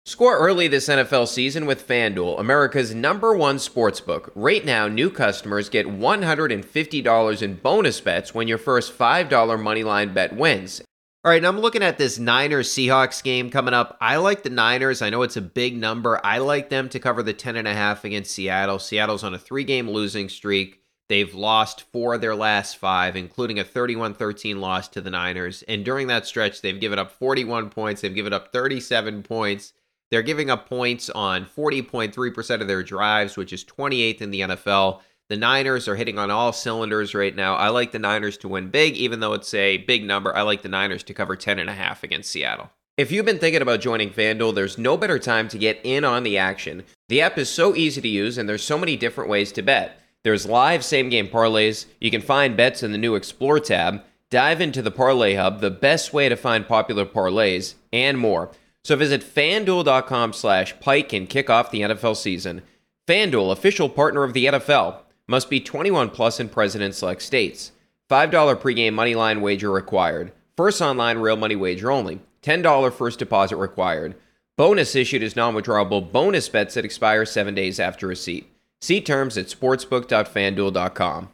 Score 0.10 0.40
early 0.40 0.68
this 0.68 0.88
NFL 0.88 1.28
season 1.28 1.68
with 1.68 1.88
FanDuel, 1.88 2.40
America's 2.40 2.96
number 2.96 3.36
one 3.36 3.58
sportsbook. 3.58 4.32
Right 4.34 4.66
now, 4.66 4.88
new 4.88 5.12
customers 5.12 5.70
get 5.70 5.86
$150 5.86 7.42
in 7.44 7.56
bonus 7.58 8.02
bets 8.02 8.34
when 8.34 8.48
your 8.48 8.58
first 8.58 8.98
$5 8.98 9.30
moneyline 9.30 10.12
bet 10.12 10.36
wins. 10.36 10.82
All 11.24 11.32
right, 11.32 11.40
now 11.40 11.50
I'm 11.50 11.60
looking 11.60 11.84
at 11.84 12.00
this 12.00 12.18
Niners 12.18 12.70
Seahawks 12.70 13.22
game 13.22 13.52
coming 13.52 13.76
up. 13.76 14.00
I 14.02 14.16
like 14.16 14.42
the 14.42 14.50
Niners. 14.50 15.04
I 15.04 15.12
know 15.12 15.22
it's 15.22 15.38
a 15.38 15.42
big 15.42 15.78
number. 15.78 16.20
I 16.26 16.40
like 16.40 16.70
them 16.70 16.90
to 16.90 17.00
cover 17.00 17.22
the 17.22 17.36
10.5 17.36 18.04
against 18.04 18.32
Seattle. 18.32 18.80
Seattle's 18.80 19.24
on 19.24 19.36
a 19.36 19.38
three 19.38 19.64
game 19.64 19.88
losing 19.88 20.28
streak. 20.28 20.82
They've 21.08 21.36
lost 21.36 21.84
four 21.92 22.16
of 22.16 22.22
their 22.22 22.36
last 22.36 22.78
five, 22.78 23.16
including 23.16 23.60
a 23.60 23.64
31 23.64 24.16
13 24.16 24.60
loss 24.60 24.88
to 24.88 25.02
the 25.02 25.12
Niners. 25.12 25.62
And 25.68 25.86
during 25.86 26.08
that 26.08 26.26
stretch, 26.26 26.62
they've 26.62 26.80
given 26.80 26.98
up 26.98 27.12
41 27.12 27.70
points, 27.70 28.02
they've 28.02 28.16
given 28.16 28.34
up 28.34 28.52
37 28.52 29.22
points. 29.22 29.74
They're 30.12 30.22
giving 30.22 30.50
up 30.50 30.68
points 30.68 31.10
on 31.10 31.46
40.3% 31.46 32.62
of 32.62 32.68
their 32.68 32.84
drives, 32.84 33.38
which 33.38 33.54
is 33.54 33.64
28th 33.64 34.22
in 34.22 34.32
the 34.32 34.42
NFL. 34.42 35.02
The 35.30 35.38
Niners 35.38 35.88
are 35.88 35.96
hitting 35.96 36.18
on 36.18 36.32
all 36.32 36.52
cylinders 36.52 37.14
right 37.14 37.36
now. 37.36 37.56
I 37.56 37.70
like 37.70 37.92
the 37.92 38.00
Niners 38.00 38.38
to 38.38 38.48
win 38.48 38.70
big, 38.70 38.96
even 38.98 39.20
though 39.20 39.34
it's 39.34 39.54
a 39.54 39.78
big 39.78 40.04
number. 40.04 40.36
I 40.36 40.42
like 40.42 40.64
the 40.64 40.70
Niners 40.70 41.04
to 41.04 41.14
cover 41.14 41.38
10.5 41.38 42.02
against 42.02 42.32
Seattle. 42.32 42.72
If 42.98 43.12
you've 43.12 43.26
been 43.26 43.40
thinking 43.40 43.62
about 43.62 43.80
joining 43.80 44.10
FanDuel, 44.10 44.56
there's 44.56 44.78
no 44.78 44.98
better 44.98 45.20
time 45.20 45.48
to 45.50 45.58
get 45.58 45.80
in 45.84 46.04
on 46.04 46.24
the 46.24 46.38
action. 46.38 46.84
The 47.08 47.22
app 47.22 47.38
is 47.38 47.48
so 47.48 47.76
easy 47.76 48.02
to 48.02 48.08
use, 48.08 48.38
and 48.38 48.50
there's 48.50 48.64
so 48.64 48.78
many 48.78 48.98
different 48.98 49.30
ways 49.30 49.52
to 49.54 49.62
bet. 49.62 50.02
There's 50.24 50.46
live 50.46 50.84
same 50.84 51.08
game 51.10 51.28
parlays. 51.28 51.86
You 52.02 52.12
can 52.12 52.22
find 52.22 52.58
bets 52.58 52.84
in 52.84 52.92
the 52.92 52.98
new 52.98 53.16
Explore 53.16 53.62
tab. 53.62 54.04
Dive 54.32 54.60
into 54.60 54.82
the 54.82 54.92
Parlay 54.92 55.36
Hub, 55.36 55.62
the 55.62 55.72
best 55.72 56.12
way 56.12 56.28
to 56.28 56.36
find 56.36 56.68
popular 56.68 57.06
parlays, 57.06 57.76
and 57.94 58.18
more. 58.18 58.52
So 58.84 58.96
visit 58.96 59.24
fanduel.com 59.24 60.34
slash 60.34 60.80
pike 60.80 61.14
and 61.14 61.30
kick 61.30 61.50
off 61.50 61.72
the 61.72 61.82
NFL 61.82 62.16
season. 62.16 62.62
FanDuel, 63.08 63.52
official 63.52 63.90
partner 63.90 64.24
of 64.24 64.34
the 64.34 64.46
NFL, 64.46 65.00
must 65.28 65.50
be 65.50 65.60
21 65.60 66.10
plus 66.10 66.40
in 66.40 66.50
present 66.50 66.94
select 66.96 67.22
states. 67.22 67.72
$5 68.10 68.32
pregame 68.32 68.94
moneyline 68.94 69.42
wager 69.42 69.72
required. 69.72 70.32
First 70.58 70.82
online 70.82 71.20
real 71.20 71.36
money 71.36 71.56
wager 71.56 71.92
only. 71.92 72.20
$10 72.44 72.94
first 72.94 73.20
deposit 73.20 73.58
required. 73.58 74.16
Bonus 74.58 74.96
issued 74.96 75.24
as 75.24 75.36
non 75.36 75.56
withdrawable 75.56 76.12
bonus 76.12 76.50
bets 76.50 76.74
that 76.74 76.86
expire 76.86 77.26
seven 77.26 77.56
days 77.56 77.80
after 77.80 78.08
receipt. 78.08 78.52
See 78.82 79.02
terms 79.02 79.38
at 79.38 79.48
sportsbook.fanduel.com. 79.48 81.30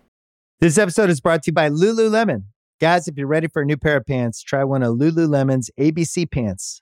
This 0.59 0.77
episode 0.77 1.09
is 1.09 1.21
brought 1.21 1.43
to 1.43 1.49
you 1.49 1.53
by 1.53 1.69
Lululemon. 1.69 2.43
Guys, 2.79 3.07
if 3.07 3.17
you're 3.17 3.27
ready 3.27 3.47
for 3.47 3.61
a 3.61 3.65
new 3.65 3.77
pair 3.77 3.97
of 3.97 4.05
pants, 4.05 4.41
try 4.41 4.63
one 4.63 4.83
of 4.83 4.95
Lululemon's 4.95 5.69
ABC 5.79 6.29
pants. 6.29 6.81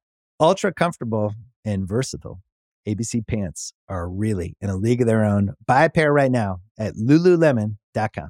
Ultra 0.41 0.73
comfortable 0.73 1.35
and 1.63 1.87
versatile. 1.87 2.41
ABC 2.87 3.27
pants 3.27 3.73
are 3.87 4.09
really 4.09 4.55
in 4.59 4.71
a 4.71 4.75
league 4.75 4.99
of 4.99 5.05
their 5.05 5.23
own. 5.23 5.53
Buy 5.67 5.83
a 5.83 5.89
pair 5.89 6.11
right 6.11 6.31
now 6.31 6.61
at 6.79 6.95
lululemon.com. 6.95 8.29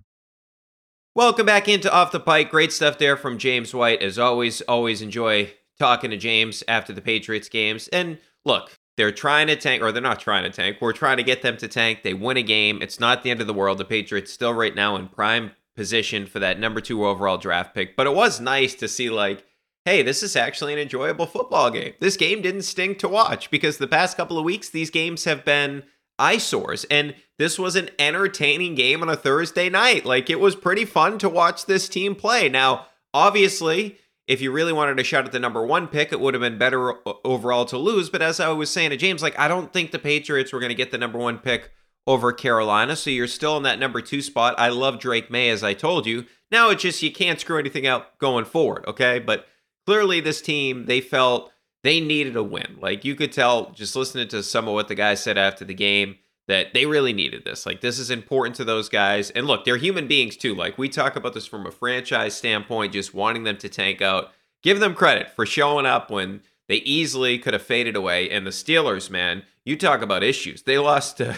Welcome 1.15 1.45
back 1.45 1.69
into 1.69 1.89
Off 1.89 2.11
the 2.11 2.19
Pike. 2.19 2.51
Great 2.51 2.73
stuff 2.73 2.97
there 2.97 3.15
from 3.15 3.37
James 3.37 3.73
White. 3.73 4.01
As 4.01 4.19
always, 4.19 4.59
always 4.63 5.01
enjoy 5.01 5.53
talking 5.79 6.09
to 6.09 6.17
James 6.17 6.65
after 6.67 6.91
the 6.91 7.01
Patriots 7.01 7.47
games. 7.47 7.87
And 7.93 8.17
look, 8.43 8.77
they're 8.97 9.13
trying 9.13 9.47
to 9.47 9.55
tank, 9.55 9.81
or 9.81 9.93
they're 9.93 10.01
not 10.01 10.19
trying 10.19 10.43
to 10.43 10.49
tank. 10.49 10.79
We're 10.81 10.91
trying 10.91 11.15
to 11.15 11.23
get 11.23 11.41
them 11.41 11.55
to 11.57 11.69
tank. 11.69 12.03
They 12.03 12.13
win 12.13 12.35
a 12.35 12.43
game. 12.43 12.81
It's 12.81 12.99
not 12.99 13.23
the 13.23 13.31
end 13.31 13.39
of 13.39 13.47
the 13.47 13.53
world. 13.53 13.77
The 13.77 13.85
Patriots 13.85 14.33
still 14.33 14.53
right 14.53 14.75
now 14.75 14.97
in 14.97 15.07
prime 15.07 15.51
position 15.77 16.25
for 16.25 16.39
that 16.39 16.59
number 16.59 16.81
two 16.81 17.05
overall 17.05 17.37
draft 17.37 17.73
pick. 17.73 17.95
But 17.95 18.07
it 18.07 18.13
was 18.13 18.41
nice 18.41 18.75
to 18.75 18.89
see, 18.89 19.09
like, 19.09 19.45
hey, 19.85 20.01
this 20.01 20.21
is 20.21 20.35
actually 20.35 20.73
an 20.73 20.79
enjoyable 20.79 21.25
football 21.25 21.71
game. 21.71 21.93
This 21.99 22.17
game 22.17 22.41
didn't 22.41 22.63
stink 22.63 22.99
to 22.99 23.07
watch 23.07 23.49
because 23.49 23.77
the 23.77 23.87
past 23.87 24.17
couple 24.17 24.37
of 24.37 24.45
weeks, 24.45 24.69
these 24.69 24.89
games 24.89 25.23
have 25.25 25.43
been 25.43 25.83
eyesores. 26.19 26.85
And 26.85 27.15
this 27.39 27.57
was 27.57 27.75
an 27.75 27.89
entertaining 27.97 28.75
game 28.75 29.01
on 29.01 29.09
a 29.09 29.15
Thursday 29.15 29.69
night. 29.69 30.05
Like, 30.05 30.29
it 30.29 30.39
was 30.39 30.55
pretty 30.55 30.85
fun 30.85 31.17
to 31.19 31.29
watch 31.29 31.65
this 31.65 31.89
team 31.89 32.13
play. 32.15 32.47
Now, 32.47 32.85
obviously, 33.13 33.97
if 34.27 34.39
you 34.39 34.51
really 34.51 34.71
wanted 34.71 34.97
to 34.97 35.03
shot 35.03 35.25
at 35.25 35.31
the 35.31 35.39
number 35.39 35.65
one 35.65 35.87
pick, 35.87 36.11
it 36.11 36.19
would 36.19 36.35
have 36.35 36.41
been 36.41 36.59
better 36.59 36.93
overall 37.25 37.65
to 37.65 37.77
lose. 37.77 38.09
But 38.09 38.21
as 38.21 38.39
I 38.39 38.49
was 38.49 38.69
saying 38.69 38.91
to 38.91 38.97
James, 38.97 39.23
like, 39.23 39.37
I 39.39 39.47
don't 39.47 39.73
think 39.73 39.91
the 39.91 39.99
Patriots 39.99 40.53
were 40.53 40.59
going 40.59 40.69
to 40.69 40.75
get 40.75 40.91
the 40.91 40.97
number 40.97 41.17
one 41.17 41.39
pick 41.39 41.71
over 42.05 42.31
Carolina. 42.31 42.95
So 42.95 43.09
you're 43.09 43.27
still 43.27 43.57
in 43.57 43.63
that 43.63 43.79
number 43.79 44.01
two 44.01 44.21
spot. 44.21 44.55
I 44.57 44.69
love 44.69 44.99
Drake 44.99 45.31
Maye, 45.31 45.49
as 45.49 45.63
I 45.63 45.73
told 45.73 46.05
you. 46.05 46.25
Now 46.51 46.69
it's 46.69 46.83
just 46.83 47.01
you 47.01 47.11
can't 47.11 47.39
screw 47.39 47.57
anything 47.57 47.87
out 47.87 48.17
going 48.19 48.45
forward, 48.45 48.85
okay? 48.87 49.19
But 49.19 49.47
clearly, 49.91 50.21
this 50.21 50.41
team, 50.41 50.85
they 50.85 51.01
felt 51.01 51.51
they 51.83 51.99
needed 51.99 52.37
a 52.37 52.43
win. 52.43 52.77
Like 52.79 53.03
you 53.03 53.13
could 53.13 53.33
tell 53.33 53.71
just 53.71 53.93
listening 53.93 54.29
to 54.29 54.41
some 54.41 54.65
of 54.69 54.73
what 54.73 54.87
the 54.87 54.95
guys 54.95 55.21
said 55.21 55.37
after 55.37 55.65
the 55.65 55.73
game 55.73 56.15
that 56.47 56.73
they 56.73 56.85
really 56.85 57.11
needed 57.11 57.43
this. 57.43 57.65
Like 57.65 57.81
this 57.81 57.99
is 57.99 58.09
important 58.09 58.55
to 58.55 58.63
those 58.63 58.87
guys. 58.87 59.31
And 59.31 59.47
look, 59.47 59.65
they're 59.65 59.75
human 59.75 60.07
beings 60.07 60.37
too. 60.37 60.55
Like 60.55 60.77
we 60.77 60.87
talk 60.87 61.17
about 61.17 61.33
this 61.33 61.45
from 61.45 61.65
a 61.65 61.71
franchise 61.71 62.37
standpoint, 62.37 62.93
just 62.93 63.13
wanting 63.13 63.43
them 63.43 63.57
to 63.57 63.67
tank 63.67 64.01
out. 64.01 64.31
Give 64.63 64.79
them 64.79 64.95
credit 64.95 65.29
for 65.29 65.45
showing 65.45 65.85
up 65.85 66.09
when 66.09 66.39
they 66.69 66.77
easily 66.77 67.37
could 67.37 67.51
have 67.51 67.61
faded 67.61 67.97
away. 67.97 68.29
And 68.29 68.47
the 68.47 68.51
Steelers, 68.51 69.09
man, 69.09 69.43
you 69.65 69.75
talk 69.75 70.01
about 70.01 70.23
issues. 70.23 70.61
They 70.61 70.77
lost 70.77 71.17
to 71.17 71.37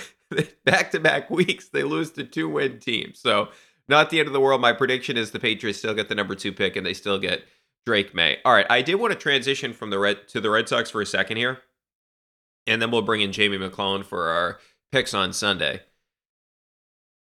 back 0.64 0.91
to 0.91 0.99
back 0.99 1.32
weeks. 1.32 1.70
They 1.70 1.82
lose 1.82 2.12
to 2.12 2.24
two 2.24 2.47
win 2.47 2.78
teams. 2.78 3.18
So 3.18 3.49
not 3.89 4.12
the 4.12 4.20
end 4.20 4.28
of 4.28 4.34
the 4.34 4.39
world. 4.39 4.62
My 4.62 4.74
prediction 4.74 5.18
is 5.18 5.32
the 5.32 5.39
Patriots 5.39 5.80
still 5.80 5.95
get 5.95 6.08
the 6.08 6.14
number 6.14 6.36
two 6.36 6.54
pick 6.54 6.76
and 6.76 6.86
they 6.86 6.93
still 6.93 7.18
get 7.18 7.43
Drake 7.86 8.13
Maye. 8.13 8.38
All 8.45 8.53
right, 8.53 8.65
I 8.69 8.81
did 8.81 8.95
want 8.95 9.13
to 9.13 9.19
transition 9.19 9.73
from 9.73 9.89
the 9.89 9.99
Red 9.99 10.27
to 10.29 10.41
the 10.41 10.49
Red 10.49 10.69
Sox 10.69 10.89
for 10.89 11.01
a 11.01 11.05
second 11.05 11.38
here, 11.38 11.59
and 12.65 12.81
then 12.81 12.91
we'll 12.91 13.01
bring 13.01 13.21
in 13.21 13.31
Jamie 13.31 13.57
McClellan 13.57 14.03
for 14.03 14.29
our 14.29 14.59
picks 14.91 15.13
on 15.13 15.34
Sunday. 15.34 15.81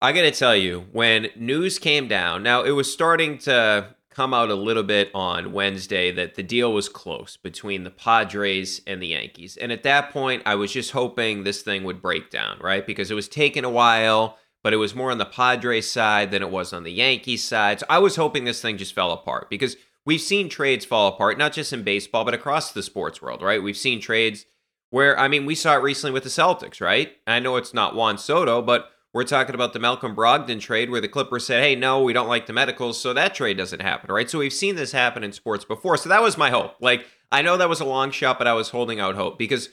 I 0.02 0.14
got 0.14 0.22
to 0.22 0.32
tell 0.32 0.56
you, 0.56 0.88
when 0.92 1.30
news 1.36 1.78
came 1.78 2.08
down, 2.08 2.42
now 2.42 2.64
it 2.64 2.72
was 2.72 2.92
starting 2.92 3.38
to 3.40 3.96
come 4.10 4.34
out 4.34 4.50
a 4.50 4.56
little 4.56 4.84
bit 4.84 5.10
on 5.14 5.54
Wednesday 5.54 6.12
that 6.12 6.36
the 6.36 6.44
deal 6.44 6.74
was 6.74 6.90
close 6.90 7.38
between 7.38 7.84
the 7.84 7.92
Padres 7.92 8.82
and 8.86 9.02
the 9.02 9.08
Yankees. 9.08 9.58
And 9.58 9.72
at 9.72 9.84
that 9.84 10.12
point, 10.12 10.44
I 10.46 10.56
was 10.56 10.74
just 10.74 10.92
hoping 10.92 11.44
this 11.44 11.62
thing 11.62 11.84
would 11.84 12.02
break 12.02 12.30
down, 12.30 12.58
right? 12.60 12.86
Because 12.86 13.10
it 13.10 13.16
was 13.16 13.30
taking 13.30 13.64
a 13.64 13.70
while, 13.70 14.38
but 14.64 14.74
it 14.74 14.78
was 14.78 14.96
more 14.96 15.12
on 15.12 15.18
the 15.18 15.26
Padres 15.26 15.90
side 15.90 16.32
than 16.32 16.42
it 16.42 16.52
was 16.52 16.74
on 16.74 16.84
the 16.84 16.92
Yankees 16.92 17.44
side. 17.44 17.80
So 17.80 17.86
I 17.90 18.00
was 18.00 18.18
hoping 18.18 18.44
this 18.44 18.62
thing 18.62 18.78
just 18.78 18.96
fell 18.96 19.12
apart 19.12 19.50
because 19.50 19.78
we've 20.06 20.22
seen 20.22 20.50
trades 20.50 20.86
fall 20.86 21.08
apart, 21.08 21.38
not 21.38 21.54
just 21.54 21.74
in 21.74 21.84
baseball, 21.84 22.26
but 22.26 22.34
across 22.34 22.72
the 22.72 22.84
sports 22.84 23.22
world, 23.22 23.42
right? 23.42 23.62
We've 23.62 23.78
seen 23.78 24.00
trades 24.00 24.46
where, 24.90 25.18
I 25.18 25.28
mean, 25.28 25.46
we 25.46 25.56
saw 25.56 25.76
it 25.76 25.82
recently 25.84 26.14
with 26.14 26.24
the 26.24 26.30
Celtics, 26.30 26.82
right? 26.82 27.14
I 27.26 27.40
know 27.40 27.56
it's 27.56 27.74
not 27.74 27.96
Juan 27.96 28.18
Soto, 28.18 28.62
but 28.62 28.90
we're 29.14 29.24
talking 29.24 29.56
about 29.56 29.74
the 29.74 29.80
Malcolm 29.80 30.16
Brogdon 30.16 30.60
trade 30.60 30.90
where 30.90 31.02
the 31.02 31.08
Clippers 31.08 31.46
said, 31.46 31.62
hey, 31.62 31.76
no, 31.76 32.02
we 32.02 32.14
don't 32.14 32.28
like 32.28 32.46
the 32.46 32.54
medicals, 32.54 33.00
so 33.00 33.14
that 33.14 33.36
trade 33.36 33.58
doesn't 33.58 33.82
happen, 33.82 34.14
right? 34.14 34.30
So 34.30 34.40
we've 34.40 34.54
seen 34.54 34.76
this 34.76 34.92
happen 34.92 35.24
in 35.24 35.34
sports 35.34 35.66
before. 35.66 35.98
So 35.98 36.10
that 36.10 36.22
was 36.22 36.38
my 36.38 36.50
hope. 36.50 36.76
Like, 36.80 37.06
I 37.32 37.42
know 37.42 37.58
that 37.58 37.70
was 37.70 37.82
a 37.82 37.86
long 37.86 38.12
shot, 38.12 38.38
but 38.38 38.48
I 38.48 38.54
was 38.54 38.70
holding 38.70 39.00
out 39.00 39.16
hope 39.16 39.38
because 39.38 39.70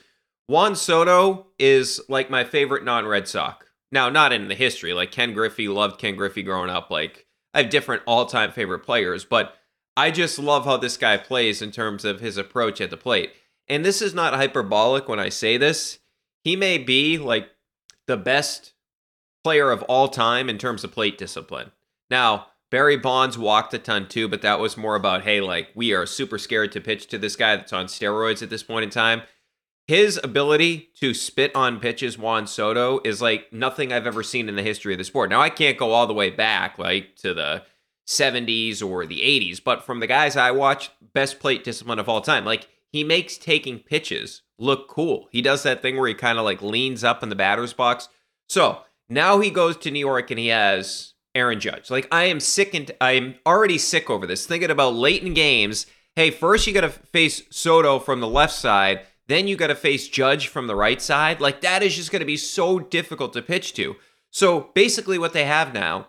Juan 0.47 0.75
Soto 0.75 1.47
is 1.57 2.01
like 2.09 2.29
my 2.29 2.43
favorite 2.43 2.83
non 2.83 3.05
Red 3.05 3.27
Sox. 3.27 3.65
Now, 3.91 4.09
not 4.09 4.33
in 4.33 4.49
the 4.49 4.55
history. 4.55 4.93
Like, 4.93 5.11
Ken 5.11 5.33
Griffey 5.33 5.67
loved 5.67 5.99
Ken 5.99 6.15
Griffey 6.15 6.43
growing 6.43 6.69
up. 6.69 6.91
Like, 6.91 7.25
I 7.53 7.61
have 7.61 7.69
different 7.69 8.03
all 8.05 8.25
time 8.25 8.51
favorite 8.51 8.79
players, 8.79 9.25
but 9.25 9.55
I 9.99 10.11
just 10.11 10.39
love 10.39 10.63
how 10.63 10.77
this 10.77 10.95
guy 10.95 11.17
plays 11.17 11.61
in 11.61 11.71
terms 11.71 12.05
of 12.05 12.21
his 12.21 12.37
approach 12.37 12.79
at 12.79 12.89
the 12.89 12.95
plate. 12.95 13.33
And 13.67 13.83
this 13.83 14.01
is 14.01 14.13
not 14.13 14.33
hyperbolic 14.33 15.09
when 15.09 15.19
I 15.19 15.27
say 15.27 15.57
this. 15.57 15.99
He 16.41 16.55
may 16.55 16.77
be 16.77 17.17
like 17.17 17.49
the 18.07 18.15
best 18.15 18.71
player 19.43 19.71
of 19.71 19.83
all 19.83 20.07
time 20.07 20.47
in 20.47 20.57
terms 20.57 20.85
of 20.85 20.93
plate 20.93 21.17
discipline. 21.17 21.71
Now, 22.09 22.47
Barry 22.71 22.95
Bonds 22.95 23.37
walked 23.37 23.73
a 23.73 23.77
ton 23.77 24.07
too, 24.07 24.29
but 24.29 24.41
that 24.41 24.61
was 24.61 24.77
more 24.77 24.95
about, 24.95 25.23
hey, 25.23 25.41
like, 25.41 25.67
we 25.75 25.91
are 25.91 26.05
super 26.05 26.37
scared 26.37 26.71
to 26.71 26.79
pitch 26.79 27.07
to 27.07 27.17
this 27.17 27.35
guy 27.35 27.57
that's 27.57 27.73
on 27.73 27.87
steroids 27.87 28.41
at 28.41 28.49
this 28.49 28.63
point 28.63 28.85
in 28.85 28.89
time. 28.89 29.23
His 29.85 30.17
ability 30.23 30.91
to 31.01 31.13
spit 31.13 31.53
on 31.53 31.81
pitches, 31.81 32.17
Juan 32.17 32.47
Soto, 32.47 33.01
is 33.03 33.21
like 33.21 33.51
nothing 33.51 33.91
I've 33.91 34.07
ever 34.07 34.23
seen 34.23 34.47
in 34.47 34.55
the 34.55 34.63
history 34.63 34.93
of 34.93 34.97
the 34.97 35.03
sport. 35.03 35.29
Now, 35.29 35.41
I 35.41 35.49
can't 35.49 35.77
go 35.77 35.91
all 35.91 36.07
the 36.07 36.13
way 36.13 36.29
back, 36.29 36.79
like, 36.79 37.17
to 37.17 37.33
the 37.33 37.63
70s 38.09 38.83
or 38.85 39.05
the 39.05 39.19
80s, 39.19 39.63
but 39.63 39.85
from 39.85 39.99
the 39.99 40.07
guys 40.07 40.35
I 40.35 40.49
watch, 40.49 40.89
best 41.13 41.39
plate 41.39 41.63
discipline 41.63 41.99
of 41.99 42.09
all 42.09 42.21
time. 42.21 42.43
Like 42.43 42.67
he 42.91 43.03
makes 43.03 43.37
taking 43.37 43.77
pitches 43.77 44.41
look 44.57 44.87
cool. 44.87 45.27
He 45.31 45.43
does 45.43 45.61
that 45.61 45.83
thing 45.83 45.95
where 45.95 46.07
he 46.07 46.15
kind 46.15 46.39
of 46.39 46.43
like 46.43 46.61
leans 46.61 47.03
up 47.03 47.21
in 47.21 47.29
the 47.29 47.35
batter's 47.35 47.71
box. 47.71 48.09
So 48.47 48.79
now 49.09 49.39
he 49.39 49.51
goes 49.51 49.77
to 49.77 49.91
New 49.91 49.99
York 49.99 50.31
and 50.31 50.39
he 50.39 50.47
has 50.47 51.13
Aaron 51.35 51.59
Judge. 51.59 51.91
Like 51.91 52.07
I 52.11 52.23
am 52.23 52.39
sick 52.39 52.73
and 52.73 52.89
I'm 52.99 53.35
already 53.45 53.77
sick 53.77 54.09
over 54.09 54.25
this. 54.25 54.47
Thinking 54.47 54.71
about 54.71 54.95
late 54.95 55.21
in 55.21 55.35
games. 55.35 55.85
Hey, 56.15 56.31
first 56.31 56.65
you 56.65 56.73
got 56.73 56.81
to 56.81 56.89
face 56.89 57.43
Soto 57.51 57.99
from 57.99 58.21
the 58.21 58.27
left 58.27 58.53
side, 58.53 59.01
then 59.27 59.47
you 59.47 59.55
got 59.55 59.67
to 59.67 59.75
face 59.75 60.07
Judge 60.07 60.47
from 60.47 60.65
the 60.65 60.75
right 60.75 60.99
side. 60.99 61.39
Like 61.39 61.61
that 61.61 61.83
is 61.83 61.95
just 61.95 62.11
going 62.11 62.21
to 62.21 62.25
be 62.25 62.37
so 62.37 62.79
difficult 62.79 63.33
to 63.33 63.43
pitch 63.43 63.75
to. 63.75 63.95
So 64.31 64.71
basically, 64.73 65.19
what 65.19 65.33
they 65.33 65.45
have 65.45 65.73
now 65.75 66.07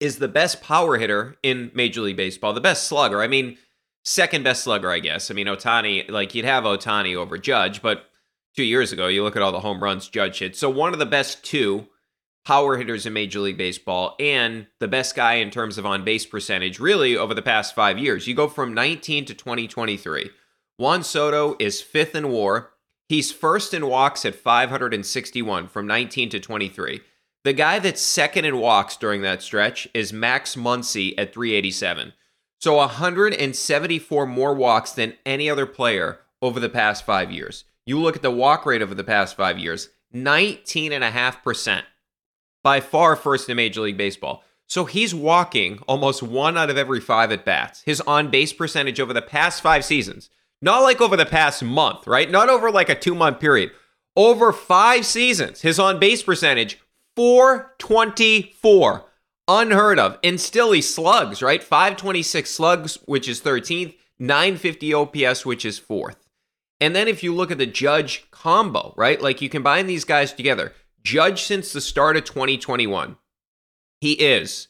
is 0.00 0.18
the 0.18 0.28
best 0.28 0.62
power 0.62 0.98
hitter 0.98 1.36
in 1.42 1.70
Major 1.74 2.02
League 2.02 2.16
Baseball, 2.16 2.52
the 2.52 2.60
best 2.60 2.86
slugger. 2.86 3.22
I 3.22 3.28
mean, 3.28 3.56
second 4.04 4.44
best 4.44 4.62
slugger, 4.62 4.90
I 4.90 4.98
guess. 4.98 5.30
I 5.30 5.34
mean, 5.34 5.46
Ohtani, 5.46 6.10
like 6.10 6.34
you'd 6.34 6.44
have 6.44 6.64
Ohtani 6.64 7.16
over 7.16 7.38
Judge, 7.38 7.82
but 7.82 8.06
two 8.54 8.64
years 8.64 8.92
ago, 8.92 9.08
you 9.08 9.22
look 9.22 9.36
at 9.36 9.42
all 9.42 9.52
the 9.52 9.60
home 9.60 9.82
runs 9.82 10.08
Judge 10.08 10.38
hit. 10.38 10.56
So 10.56 10.70
one 10.70 10.92
of 10.92 10.98
the 10.98 11.06
best 11.06 11.44
two 11.44 11.88
power 12.44 12.76
hitters 12.76 13.06
in 13.06 13.12
Major 13.12 13.40
League 13.40 13.58
Baseball 13.58 14.14
and 14.20 14.66
the 14.78 14.86
best 14.86 15.16
guy 15.16 15.34
in 15.34 15.50
terms 15.50 15.78
of 15.78 15.86
on 15.86 16.04
base 16.04 16.24
percentage, 16.24 16.78
really, 16.78 17.16
over 17.16 17.34
the 17.34 17.42
past 17.42 17.74
five 17.74 17.98
years. 17.98 18.26
You 18.26 18.34
go 18.34 18.48
from 18.48 18.72
19 18.72 19.24
to 19.26 19.34
2023. 19.34 20.30
Juan 20.78 21.02
Soto 21.02 21.56
is 21.58 21.80
fifth 21.80 22.14
in 22.14 22.28
war. 22.28 22.70
He's 23.08 23.32
first 23.32 23.74
in 23.74 23.86
walks 23.86 24.24
at 24.24 24.34
561 24.34 25.68
from 25.68 25.86
19 25.86 26.28
to 26.30 26.40
23. 26.40 27.00
The 27.46 27.52
guy 27.52 27.78
that's 27.78 28.00
second 28.00 28.44
in 28.44 28.58
walks 28.58 28.96
during 28.96 29.22
that 29.22 29.40
stretch 29.40 29.86
is 29.94 30.12
Max 30.12 30.56
Muncy 30.56 31.14
at 31.16 31.32
387. 31.32 32.12
So 32.58 32.74
174 32.74 34.26
more 34.26 34.52
walks 34.52 34.90
than 34.90 35.14
any 35.24 35.48
other 35.48 35.64
player 35.64 36.18
over 36.42 36.58
the 36.58 36.68
past 36.68 37.06
five 37.06 37.30
years. 37.30 37.62
You 37.84 38.00
look 38.00 38.16
at 38.16 38.22
the 38.22 38.32
walk 38.32 38.66
rate 38.66 38.82
over 38.82 38.96
the 38.96 39.04
past 39.04 39.36
five 39.36 39.60
years, 39.60 39.90
19.5%. 40.12 41.82
By 42.64 42.80
far 42.80 43.14
first 43.14 43.48
in 43.48 43.56
Major 43.56 43.82
League 43.82 43.96
Baseball. 43.96 44.42
So 44.66 44.84
he's 44.84 45.14
walking 45.14 45.78
almost 45.86 46.24
one 46.24 46.58
out 46.58 46.68
of 46.68 46.76
every 46.76 46.98
five 46.98 47.30
at 47.30 47.44
bats. 47.44 47.82
His 47.82 48.00
on 48.00 48.28
base 48.28 48.52
percentage 48.52 48.98
over 48.98 49.12
the 49.12 49.22
past 49.22 49.62
five 49.62 49.84
seasons, 49.84 50.30
not 50.60 50.80
like 50.80 51.00
over 51.00 51.16
the 51.16 51.24
past 51.24 51.62
month, 51.62 52.08
right? 52.08 52.28
Not 52.28 52.48
over 52.48 52.72
like 52.72 52.88
a 52.88 52.98
two 52.98 53.14
month 53.14 53.38
period. 53.38 53.70
Over 54.16 54.52
five 54.52 55.06
seasons, 55.06 55.60
his 55.60 55.78
on 55.78 56.00
base 56.00 56.24
percentage, 56.24 56.80
424. 57.16 59.04
Unheard 59.48 59.98
of. 59.98 60.18
And 60.22 60.40
still 60.40 60.72
he 60.72 60.82
slugs, 60.82 61.42
right? 61.42 61.62
526 61.62 62.50
slugs, 62.50 62.98
which 63.06 63.28
is 63.28 63.40
13th, 63.40 63.94
950 64.18 64.94
OPS, 64.94 65.44
which 65.44 65.64
is 65.64 65.78
fourth. 65.78 66.28
And 66.80 66.94
then 66.94 67.08
if 67.08 67.22
you 67.22 67.34
look 67.34 67.50
at 67.50 67.58
the 67.58 67.66
Judge 67.66 68.30
combo, 68.30 68.94
right? 68.96 69.20
Like 69.20 69.40
you 69.40 69.48
combine 69.48 69.86
these 69.86 70.04
guys 70.04 70.32
together. 70.32 70.72
Judge 71.02 71.42
since 71.44 71.72
the 71.72 71.80
start 71.80 72.16
of 72.16 72.24
2021 72.24 73.16
he 74.00 74.12
is 74.12 74.68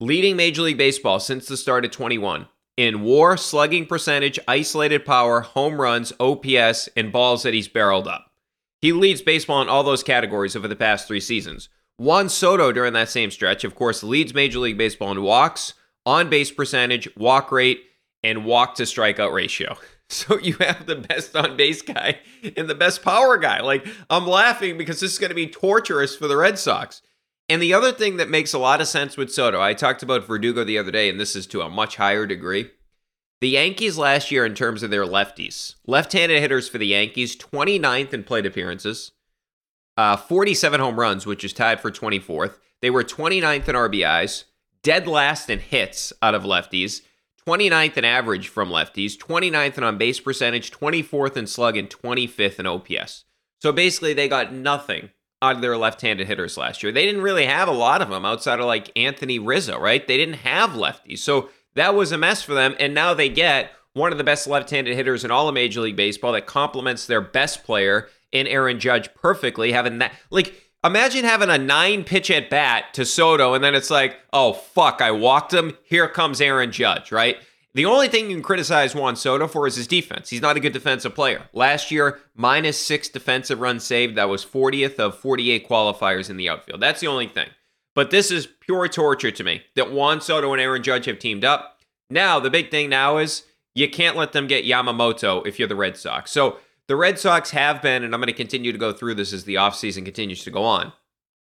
leading 0.00 0.36
Major 0.36 0.62
League 0.62 0.78
Baseball 0.78 1.20
since 1.20 1.46
the 1.46 1.56
start 1.56 1.84
of 1.84 1.90
21 1.90 2.46
in 2.76 3.02
war, 3.02 3.36
slugging 3.36 3.86
percentage, 3.86 4.38
isolated 4.48 5.04
power, 5.04 5.40
home 5.42 5.80
runs, 5.80 6.12
OPS, 6.18 6.88
and 6.96 7.12
balls 7.12 7.42
that 7.42 7.54
he's 7.54 7.68
barreled 7.68 8.08
up. 8.08 8.31
He 8.82 8.92
leads 8.92 9.22
baseball 9.22 9.62
in 9.62 9.68
all 9.68 9.84
those 9.84 10.02
categories 10.02 10.56
over 10.56 10.66
the 10.66 10.76
past 10.76 11.06
three 11.06 11.20
seasons. 11.20 11.68
Juan 11.98 12.28
Soto 12.28 12.72
during 12.72 12.92
that 12.94 13.08
same 13.08 13.30
stretch, 13.30 13.62
of 13.62 13.76
course, 13.76 14.02
leads 14.02 14.34
Major 14.34 14.58
League 14.58 14.76
Baseball 14.76 15.12
in 15.12 15.22
walks, 15.22 15.74
on 16.04 16.28
base 16.28 16.50
percentage, 16.50 17.08
walk 17.16 17.52
rate, 17.52 17.80
and 18.24 18.44
walk 18.44 18.74
to 18.74 18.82
strikeout 18.82 19.32
ratio. 19.32 19.76
So 20.08 20.38
you 20.38 20.56
have 20.60 20.84
the 20.84 20.96
best 20.96 21.34
on 21.34 21.56
base 21.56 21.80
guy 21.80 22.18
and 22.58 22.68
the 22.68 22.74
best 22.74 23.02
power 23.02 23.38
guy. 23.38 23.62
Like, 23.62 23.86
I'm 24.10 24.26
laughing 24.26 24.76
because 24.76 25.00
this 25.00 25.14
is 25.14 25.18
going 25.18 25.30
to 25.30 25.34
be 25.34 25.46
torturous 25.46 26.14
for 26.14 26.28
the 26.28 26.36
Red 26.36 26.58
Sox. 26.58 27.00
And 27.48 27.62
the 27.62 27.72
other 27.72 27.92
thing 27.92 28.18
that 28.18 28.28
makes 28.28 28.52
a 28.52 28.58
lot 28.58 28.82
of 28.82 28.88
sense 28.88 29.16
with 29.16 29.32
Soto, 29.32 29.58
I 29.58 29.72
talked 29.72 30.02
about 30.02 30.26
Verdugo 30.26 30.64
the 30.64 30.76
other 30.76 30.90
day, 30.90 31.08
and 31.08 31.18
this 31.18 31.34
is 31.34 31.46
to 31.46 31.62
a 31.62 31.70
much 31.70 31.96
higher 31.96 32.26
degree. 32.26 32.70
The 33.42 33.48
Yankees 33.48 33.98
last 33.98 34.30
year, 34.30 34.46
in 34.46 34.54
terms 34.54 34.84
of 34.84 34.92
their 34.92 35.04
lefties, 35.04 35.74
left 35.84 36.12
handed 36.12 36.40
hitters 36.40 36.68
for 36.68 36.78
the 36.78 36.86
Yankees, 36.86 37.34
29th 37.34 38.14
in 38.14 38.22
plate 38.22 38.46
appearances, 38.46 39.10
uh, 39.96 40.16
47 40.16 40.78
home 40.78 41.00
runs, 41.00 41.26
which 41.26 41.42
is 41.42 41.52
tied 41.52 41.80
for 41.80 41.90
24th. 41.90 42.60
They 42.82 42.88
were 42.88 43.02
29th 43.02 43.66
in 43.66 43.74
RBIs, 43.74 44.44
dead 44.84 45.08
last 45.08 45.50
in 45.50 45.58
hits 45.58 46.12
out 46.22 46.36
of 46.36 46.44
lefties, 46.44 47.00
29th 47.44 47.96
in 47.96 48.04
average 48.04 48.46
from 48.46 48.68
lefties, 48.68 49.18
29th 49.18 49.76
in 49.76 49.82
on 49.82 49.98
base 49.98 50.20
percentage, 50.20 50.70
24th 50.70 51.36
in 51.36 51.48
slug, 51.48 51.76
and 51.76 51.90
25th 51.90 52.60
in 52.60 52.66
OPS. 52.68 53.24
So 53.60 53.72
basically, 53.72 54.14
they 54.14 54.28
got 54.28 54.52
nothing 54.52 55.10
out 55.42 55.56
of 55.56 55.62
their 55.62 55.76
left-handed 55.76 56.28
hitters 56.28 56.56
last 56.56 56.84
year. 56.84 56.92
They 56.92 57.06
didn't 57.06 57.22
really 57.22 57.46
have 57.46 57.66
a 57.66 57.72
lot 57.72 58.02
of 58.02 58.08
them 58.08 58.24
outside 58.24 58.60
of 58.60 58.66
like 58.66 58.92
Anthony 58.94 59.40
Rizzo, 59.40 59.80
right? 59.80 60.06
They 60.06 60.16
didn't 60.16 60.34
have 60.34 60.70
lefties. 60.70 61.18
So 61.18 61.50
that 61.74 61.94
was 61.94 62.12
a 62.12 62.18
mess 62.18 62.42
for 62.42 62.54
them 62.54 62.74
and 62.78 62.94
now 62.94 63.14
they 63.14 63.28
get 63.28 63.72
one 63.94 64.12
of 64.12 64.18
the 64.18 64.24
best 64.24 64.46
left-handed 64.46 64.94
hitters 64.94 65.24
in 65.24 65.30
all 65.30 65.48
of 65.48 65.54
Major 65.54 65.80
League 65.80 65.96
Baseball 65.96 66.32
that 66.32 66.46
complements 66.46 67.06
their 67.06 67.20
best 67.20 67.64
player 67.64 68.08
in 68.30 68.46
Aaron 68.46 68.80
Judge 68.80 69.12
perfectly 69.14 69.72
having 69.72 69.98
that 69.98 70.12
like 70.30 70.54
Imagine 70.84 71.24
having 71.24 71.48
a 71.48 71.58
nine 71.58 72.02
pitch 72.02 72.28
at 72.28 72.50
bat 72.50 72.92
to 72.94 73.04
Soto, 73.04 73.54
and 73.54 73.62
then 73.62 73.76
it's 73.76 73.90
like, 73.90 74.16
oh, 74.32 74.52
fuck, 74.52 75.00
I 75.00 75.12
walked 75.12 75.54
him. 75.54 75.78
Here 75.84 76.08
comes 76.08 76.40
Aaron 76.40 76.72
Judge, 76.72 77.12
right? 77.12 77.36
The 77.74 77.86
only 77.86 78.08
thing 78.08 78.28
you 78.28 78.36
can 78.36 78.42
criticize 78.42 78.92
Juan 78.92 79.14
Soto 79.14 79.46
for 79.46 79.68
is 79.68 79.76
his 79.76 79.86
defense. 79.86 80.28
He's 80.28 80.42
not 80.42 80.56
a 80.56 80.60
good 80.60 80.72
defensive 80.72 81.14
player. 81.14 81.44
Last 81.52 81.92
year, 81.92 82.18
minus 82.34 82.78
six 82.78 83.08
defensive 83.08 83.60
runs 83.60 83.84
saved. 83.84 84.16
That 84.16 84.28
was 84.28 84.44
40th 84.44 84.98
of 84.98 85.16
48 85.16 85.68
qualifiers 85.68 86.28
in 86.28 86.36
the 86.36 86.48
outfield. 86.48 86.80
That's 86.80 87.00
the 87.00 87.06
only 87.06 87.28
thing. 87.28 87.48
But 87.94 88.10
this 88.10 88.30
is 88.30 88.48
pure 88.60 88.88
torture 88.88 89.30
to 89.30 89.44
me 89.44 89.62
that 89.74 89.92
Juan 89.92 90.20
Soto 90.20 90.52
and 90.52 90.60
Aaron 90.62 90.82
Judge 90.82 91.06
have 91.06 91.18
teamed 91.18 91.44
up. 91.44 91.80
Now, 92.08 92.40
the 92.40 92.50
big 92.50 92.70
thing 92.70 92.88
now 92.88 93.18
is 93.18 93.44
you 93.74 93.88
can't 93.88 94.16
let 94.16 94.32
them 94.32 94.46
get 94.46 94.64
Yamamoto 94.64 95.46
if 95.46 95.58
you're 95.58 95.68
the 95.68 95.76
Red 95.76 95.96
Sox. 95.96 96.30
So 96.30 96.58
the 96.88 96.96
Red 96.96 97.18
Sox 97.18 97.50
have 97.50 97.80
been, 97.80 98.02
and 98.02 98.14
I'm 98.14 98.20
going 98.20 98.26
to 98.26 98.32
continue 98.32 98.72
to 98.72 98.78
go 98.78 98.92
through 98.92 99.14
this 99.14 99.32
as 99.32 99.44
the 99.44 99.54
offseason 99.54 100.04
continues 100.04 100.44
to 100.44 100.50
go 100.50 100.64
on. 100.64 100.92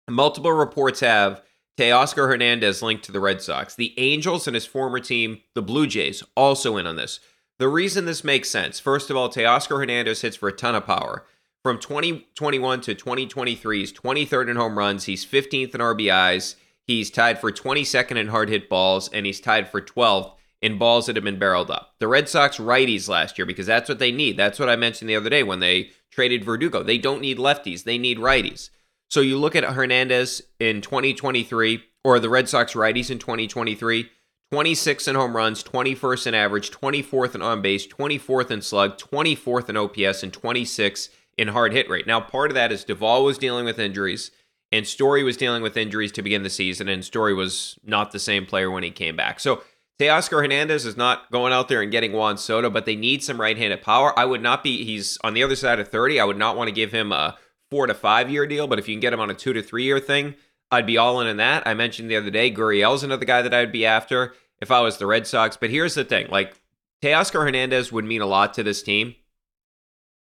Multiple 0.08 0.52
reports 0.52 1.00
have 1.00 1.42
Teoscar 1.78 2.28
Hernandez 2.28 2.82
linked 2.82 3.04
to 3.04 3.12
the 3.12 3.20
Red 3.20 3.40
Sox. 3.40 3.74
The 3.74 3.94
Angels 3.98 4.48
and 4.48 4.54
his 4.54 4.66
former 4.66 5.00
team, 5.00 5.42
the 5.54 5.62
Blue 5.62 5.86
Jays, 5.86 6.24
also 6.34 6.76
in 6.76 6.86
on 6.86 6.96
this. 6.96 7.20
The 7.58 7.68
reason 7.68 8.04
this 8.04 8.24
makes 8.24 8.48
sense, 8.48 8.80
first 8.80 9.10
of 9.10 9.16
all, 9.16 9.28
Teoscar 9.28 9.78
Hernandez 9.78 10.22
hits 10.22 10.36
for 10.36 10.48
a 10.48 10.52
ton 10.52 10.74
of 10.74 10.86
power. 10.86 11.24
From 11.64 11.78
2021 11.78 12.80
to 12.82 12.94
2023, 12.94 13.80
he's 13.80 13.92
23rd 13.92 14.50
in 14.50 14.56
home 14.56 14.78
runs, 14.78 15.04
he's 15.04 15.26
15th 15.26 15.74
in 15.74 15.80
RBIs, 15.80 16.54
he's 16.86 17.10
tied 17.10 17.40
for 17.40 17.50
22nd 17.50 18.16
in 18.16 18.28
hard 18.28 18.48
hit 18.48 18.68
balls, 18.68 19.08
and 19.12 19.26
he's 19.26 19.40
tied 19.40 19.68
for 19.68 19.80
12th 19.80 20.34
in 20.62 20.78
balls 20.78 21.06
that 21.06 21.16
have 21.16 21.24
been 21.24 21.38
barreled 21.38 21.70
up. 21.70 21.94
The 21.98 22.08
Red 22.08 22.28
Sox 22.28 22.58
righties 22.58 23.08
last 23.08 23.38
year, 23.38 23.46
because 23.46 23.66
that's 23.66 23.88
what 23.88 23.98
they 23.98 24.12
need. 24.12 24.36
That's 24.36 24.58
what 24.58 24.68
I 24.68 24.76
mentioned 24.76 25.10
the 25.10 25.16
other 25.16 25.30
day 25.30 25.42
when 25.42 25.58
they 25.58 25.90
traded 26.12 26.44
Verdugo. 26.44 26.82
They 26.82 26.98
don't 26.98 27.20
need 27.20 27.38
lefties, 27.38 27.82
they 27.82 27.98
need 27.98 28.18
righties. 28.18 28.70
So 29.10 29.20
you 29.20 29.36
look 29.36 29.56
at 29.56 29.64
Hernandez 29.64 30.42
in 30.60 30.80
2023, 30.80 31.82
or 32.04 32.20
the 32.20 32.30
Red 32.30 32.48
Sox 32.48 32.74
righties 32.74 33.10
in 33.10 33.18
2023, 33.18 34.08
26 34.52 35.08
in 35.08 35.14
home 35.16 35.36
runs, 35.36 35.64
21st 35.64 36.28
in 36.28 36.34
average, 36.34 36.70
24th 36.70 37.34
in 37.34 37.42
on 37.42 37.60
base, 37.62 37.86
24th 37.86 38.50
in 38.50 38.62
slug, 38.62 38.96
24th 38.96 39.68
in 39.68 39.76
OPS, 39.76 40.22
and 40.22 40.32
26 40.32 41.10
in 41.38 41.48
hard 41.48 41.72
hit 41.72 41.88
rate. 41.88 42.06
Now, 42.06 42.20
part 42.20 42.50
of 42.50 42.54
that 42.56 42.72
is 42.72 42.84
Duvall 42.84 43.24
was 43.24 43.38
dealing 43.38 43.64
with 43.64 43.78
injuries, 43.78 44.30
and 44.70 44.86
Story 44.86 45.22
was 45.22 45.36
dealing 45.36 45.62
with 45.62 45.76
injuries 45.76 46.12
to 46.12 46.22
begin 46.22 46.42
the 46.42 46.50
season, 46.50 46.88
and 46.88 47.04
Story 47.04 47.32
was 47.32 47.78
not 47.84 48.12
the 48.12 48.18
same 48.18 48.44
player 48.44 48.70
when 48.70 48.82
he 48.82 48.90
came 48.90 49.16
back. 49.16 49.40
So 49.40 49.62
Teoscar 49.98 50.42
Hernandez 50.42 50.84
is 50.84 50.96
not 50.96 51.30
going 51.30 51.52
out 51.52 51.68
there 51.68 51.80
and 51.80 51.90
getting 51.90 52.12
Juan 52.12 52.36
Soto, 52.36 52.68
but 52.68 52.84
they 52.84 52.96
need 52.96 53.22
some 53.22 53.40
right-handed 53.40 53.82
power. 53.82 54.16
I 54.18 54.24
would 54.24 54.42
not 54.42 54.62
be. 54.62 54.84
He's 54.84 55.18
on 55.24 55.34
the 55.34 55.42
other 55.42 55.56
side 55.56 55.80
of 55.80 55.88
30. 55.88 56.20
I 56.20 56.24
would 56.24 56.36
not 56.36 56.56
want 56.56 56.68
to 56.68 56.74
give 56.74 56.92
him 56.92 57.12
a 57.12 57.38
four 57.70 57.86
to 57.86 57.94
five 57.94 58.30
year 58.30 58.46
deal, 58.46 58.66
but 58.66 58.78
if 58.78 58.88
you 58.88 58.94
can 58.94 59.00
get 59.00 59.12
him 59.12 59.20
on 59.20 59.30
a 59.30 59.34
two 59.34 59.52
to 59.52 59.62
three 59.62 59.84
year 59.84 60.00
thing, 60.00 60.34
I'd 60.70 60.86
be 60.86 60.98
all 60.98 61.20
in 61.20 61.26
in 61.26 61.38
that. 61.38 61.66
I 61.66 61.74
mentioned 61.74 62.10
the 62.10 62.16
other 62.16 62.30
day, 62.30 62.52
Gurriel's 62.52 63.02
another 63.02 63.24
guy 63.24 63.42
that 63.42 63.54
I'd 63.54 63.72
be 63.72 63.86
after 63.86 64.34
if 64.60 64.70
I 64.70 64.80
was 64.80 64.98
the 64.98 65.06
Red 65.06 65.26
Sox. 65.26 65.56
But 65.56 65.70
here's 65.70 65.94
the 65.94 66.04
thing 66.04 66.28
like, 66.30 66.60
Teoscar 67.02 67.44
Hernandez 67.44 67.92
would 67.92 68.04
mean 68.04 68.22
a 68.22 68.26
lot 68.26 68.54
to 68.54 68.62
this 68.62 68.82
team. 68.82 69.14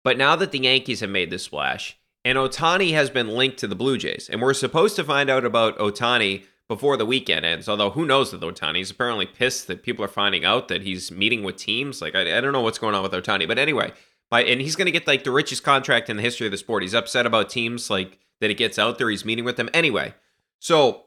But 0.09 0.17
now 0.17 0.35
that 0.37 0.51
the 0.51 0.57
Yankees 0.57 1.01
have 1.01 1.11
made 1.11 1.29
this 1.29 1.43
splash, 1.43 1.95
and 2.25 2.35
Ohtani 2.35 2.93
has 2.93 3.11
been 3.11 3.27
linked 3.27 3.59
to 3.59 3.67
the 3.67 3.75
Blue 3.75 3.95
Jays, 3.95 4.27
and 4.27 4.41
we're 4.41 4.55
supposed 4.55 4.95
to 4.95 5.03
find 5.03 5.29
out 5.29 5.45
about 5.45 5.77
Ohtani 5.77 6.45
before 6.67 6.97
the 6.97 7.05
weekend 7.05 7.45
ends. 7.45 7.69
Although 7.69 7.91
who 7.91 8.07
knows 8.07 8.33
with 8.33 8.41
Ohtani? 8.41 8.77
He's 8.77 8.89
apparently 8.89 9.27
pissed 9.27 9.67
that 9.67 9.83
people 9.83 10.03
are 10.03 10.07
finding 10.07 10.43
out 10.43 10.67
that 10.69 10.81
he's 10.81 11.11
meeting 11.11 11.43
with 11.43 11.57
teams. 11.57 12.01
Like 12.01 12.15
I, 12.15 12.21
I 12.35 12.41
don't 12.41 12.53
know 12.53 12.61
what's 12.61 12.79
going 12.79 12.95
on 12.95 13.03
with 13.03 13.11
Ohtani. 13.11 13.47
but 13.47 13.59
anyway, 13.59 13.91
and 14.31 14.59
he's 14.59 14.75
going 14.75 14.87
to 14.87 14.91
get 14.91 15.05
like 15.05 15.25
the 15.25 15.29
richest 15.29 15.61
contract 15.63 16.09
in 16.09 16.17
the 16.17 16.23
history 16.23 16.47
of 16.47 16.51
the 16.51 16.57
sport. 16.57 16.81
He's 16.81 16.95
upset 16.95 17.27
about 17.27 17.51
teams 17.51 17.91
like 17.91 18.17
that 18.41 18.49
it 18.49 18.57
gets 18.57 18.79
out 18.79 18.97
there. 18.97 19.11
He's 19.11 19.25
meeting 19.25 19.45
with 19.45 19.57
them 19.57 19.69
anyway. 19.75 20.15
So 20.57 21.03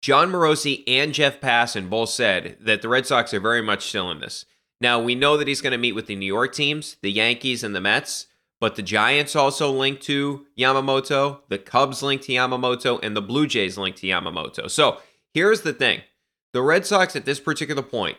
Jon 0.00 0.32
Morosi 0.32 0.84
and 0.86 1.12
Jeff 1.12 1.38
Passan 1.38 1.90
both 1.90 2.08
said 2.08 2.56
that 2.62 2.80
the 2.80 2.88
Red 2.88 3.04
Sox 3.06 3.34
are 3.34 3.40
very 3.40 3.60
much 3.60 3.86
still 3.86 4.10
in 4.10 4.20
this. 4.20 4.46
Now 4.80 5.00
we 5.00 5.14
know 5.14 5.36
that 5.36 5.48
he's 5.48 5.60
going 5.60 5.72
to 5.72 5.78
meet 5.78 5.94
with 5.94 6.06
the 6.06 6.16
New 6.16 6.26
York 6.26 6.54
teams, 6.54 6.96
the 7.02 7.12
Yankees, 7.12 7.62
and 7.62 7.74
the 7.74 7.80
Mets. 7.80 8.26
But 8.60 8.76
the 8.76 8.82
Giants 8.82 9.34
also 9.34 9.70
linked 9.72 10.02
to 10.02 10.46
Yamamoto, 10.56 11.40
the 11.48 11.56
Cubs 11.56 12.02
linked 12.02 12.24
to 12.24 12.32
Yamamoto, 12.32 13.00
and 13.02 13.16
the 13.16 13.22
Blue 13.22 13.46
Jays 13.46 13.78
linked 13.78 13.98
to 14.00 14.06
Yamamoto. 14.06 14.70
So 14.70 14.98
here's 15.32 15.62
the 15.62 15.72
thing 15.72 16.02
the 16.52 16.60
Red 16.60 16.84
Sox 16.84 17.16
at 17.16 17.24
this 17.24 17.40
particular 17.40 17.82
point, 17.82 18.18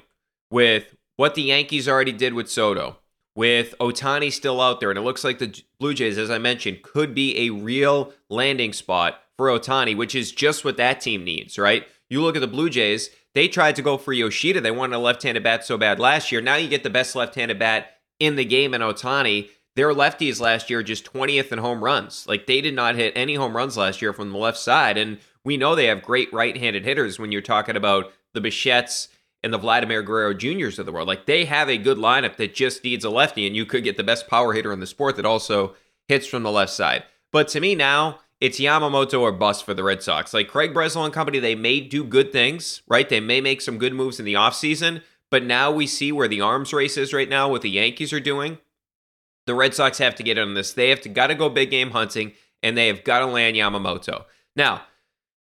with 0.49 0.95
what 1.15 1.35
the 1.35 1.43
Yankees 1.43 1.87
already 1.87 2.11
did 2.11 2.33
with 2.33 2.49
Soto, 2.49 2.97
with 3.35 3.75
Ohtani 3.79 4.31
still 4.31 4.59
out 4.59 4.79
there, 4.79 4.89
and 4.89 4.97
it 4.97 5.03
looks 5.03 5.23
like 5.23 5.37
the 5.37 5.61
Blue 5.79 5.93
Jays, 5.93 6.17
as 6.17 6.31
I 6.31 6.39
mentioned, 6.39 6.81
could 6.81 7.13
be 7.13 7.37
a 7.45 7.51
real 7.51 8.11
landing 8.27 8.73
spot 8.73 9.21
for 9.37 9.47
Ohtani, 9.47 9.95
which 9.95 10.15
is 10.15 10.31
just 10.31 10.65
what 10.65 10.77
that 10.77 11.01
team 11.01 11.23
needs, 11.23 11.59
right? 11.59 11.87
You 12.09 12.23
look 12.23 12.35
at 12.35 12.41
the 12.41 12.47
Blue 12.47 12.69
Jays, 12.69 13.11
they 13.33 13.47
tried 13.47 13.75
to 13.77 13.81
go 13.81 13.97
for 13.97 14.13
Yoshida. 14.13 14.61
They 14.61 14.71
wanted 14.71 14.95
a 14.95 14.99
left 14.99 15.23
handed 15.23 15.43
bat 15.43 15.65
so 15.65 15.77
bad 15.77 15.99
last 15.99 16.31
year. 16.31 16.41
Now 16.41 16.55
you 16.55 16.67
get 16.67 16.83
the 16.83 16.89
best 16.89 17.15
left 17.15 17.35
handed 17.35 17.59
bat 17.59 17.97
in 18.19 18.35
the 18.35 18.45
game 18.45 18.73
in 18.73 18.81
Ohtani. 18.81 19.49
Their 19.75 19.93
lefties 19.93 20.41
last 20.41 20.69
year 20.69 20.83
just 20.83 21.11
20th 21.11 21.51
in 21.51 21.59
home 21.59 21.83
runs. 21.83 22.27
Like 22.27 22.45
they 22.45 22.61
did 22.61 22.73
not 22.73 22.95
hit 22.95 23.13
any 23.15 23.35
home 23.35 23.55
runs 23.55 23.77
last 23.77 24.01
year 24.01 24.11
from 24.11 24.31
the 24.31 24.37
left 24.37 24.57
side. 24.57 24.97
And 24.97 25.19
we 25.43 25.57
know 25.57 25.75
they 25.75 25.85
have 25.85 26.01
great 26.01 26.31
right 26.33 26.57
handed 26.57 26.83
hitters 26.83 27.19
when 27.19 27.31
you're 27.31 27.41
talking 27.41 27.77
about 27.77 28.11
the 28.33 28.41
Bichettes 28.41 29.07
and 29.43 29.53
the 29.53 29.57
Vladimir 29.57 30.03
Guerrero 30.03 30.33
Juniors 30.33 30.77
of 30.77 30.85
the 30.85 30.91
world. 30.91 31.07
Like 31.07 31.25
they 31.25 31.45
have 31.45 31.69
a 31.69 31.77
good 31.77 31.97
lineup 31.97 32.35
that 32.37 32.53
just 32.53 32.83
needs 32.83 33.03
a 33.03 33.09
lefty, 33.09 33.47
and 33.47 33.55
you 33.55 33.65
could 33.65 33.83
get 33.83 33.97
the 33.97 34.03
best 34.03 34.27
power 34.27 34.53
hitter 34.53 34.71
in 34.71 34.79
the 34.79 34.87
sport 34.87 35.15
that 35.15 35.25
also 35.25 35.75
hits 36.07 36.27
from 36.27 36.43
the 36.43 36.51
left 36.51 36.71
side. 36.71 37.03
But 37.31 37.47
to 37.49 37.59
me 37.59 37.75
now, 37.75 38.19
it's 38.41 38.59
Yamamoto 38.59 39.21
or 39.21 39.31
bust 39.31 39.63
for 39.63 39.75
the 39.75 39.83
Red 39.83 40.01
Sox. 40.01 40.33
Like 40.33 40.47
Craig 40.47 40.73
Breslow 40.73 41.05
and 41.05 41.13
company, 41.13 41.37
they 41.37 41.55
may 41.55 41.79
do 41.79 42.03
good 42.03 42.31
things, 42.31 42.81
right? 42.87 43.07
They 43.07 43.19
may 43.19 43.39
make 43.39 43.61
some 43.61 43.77
good 43.77 43.93
moves 43.93 44.19
in 44.19 44.25
the 44.25 44.33
offseason, 44.33 45.03
but 45.29 45.43
now 45.43 45.71
we 45.71 45.85
see 45.85 46.11
where 46.11 46.27
the 46.27 46.41
arms 46.41 46.73
race 46.73 46.97
is 46.97 47.13
right 47.13 47.29
now, 47.29 47.47
what 47.47 47.61
the 47.61 47.69
Yankees 47.69 48.11
are 48.11 48.19
doing. 48.19 48.57
The 49.45 49.53
Red 49.53 49.75
Sox 49.75 49.99
have 49.99 50.15
to 50.15 50.23
get 50.23 50.39
on 50.39 50.55
this. 50.55 50.73
They 50.73 50.89
have 50.89 51.01
to 51.01 51.09
got 51.09 51.27
to 51.27 51.35
go 51.35 51.49
big 51.49 51.69
game 51.69 51.91
hunting, 51.91 52.33
and 52.63 52.75
they 52.75 52.87
have 52.87 53.03
got 53.03 53.19
to 53.19 53.27
land 53.27 53.55
Yamamoto. 53.55 54.25
Now, 54.55 54.81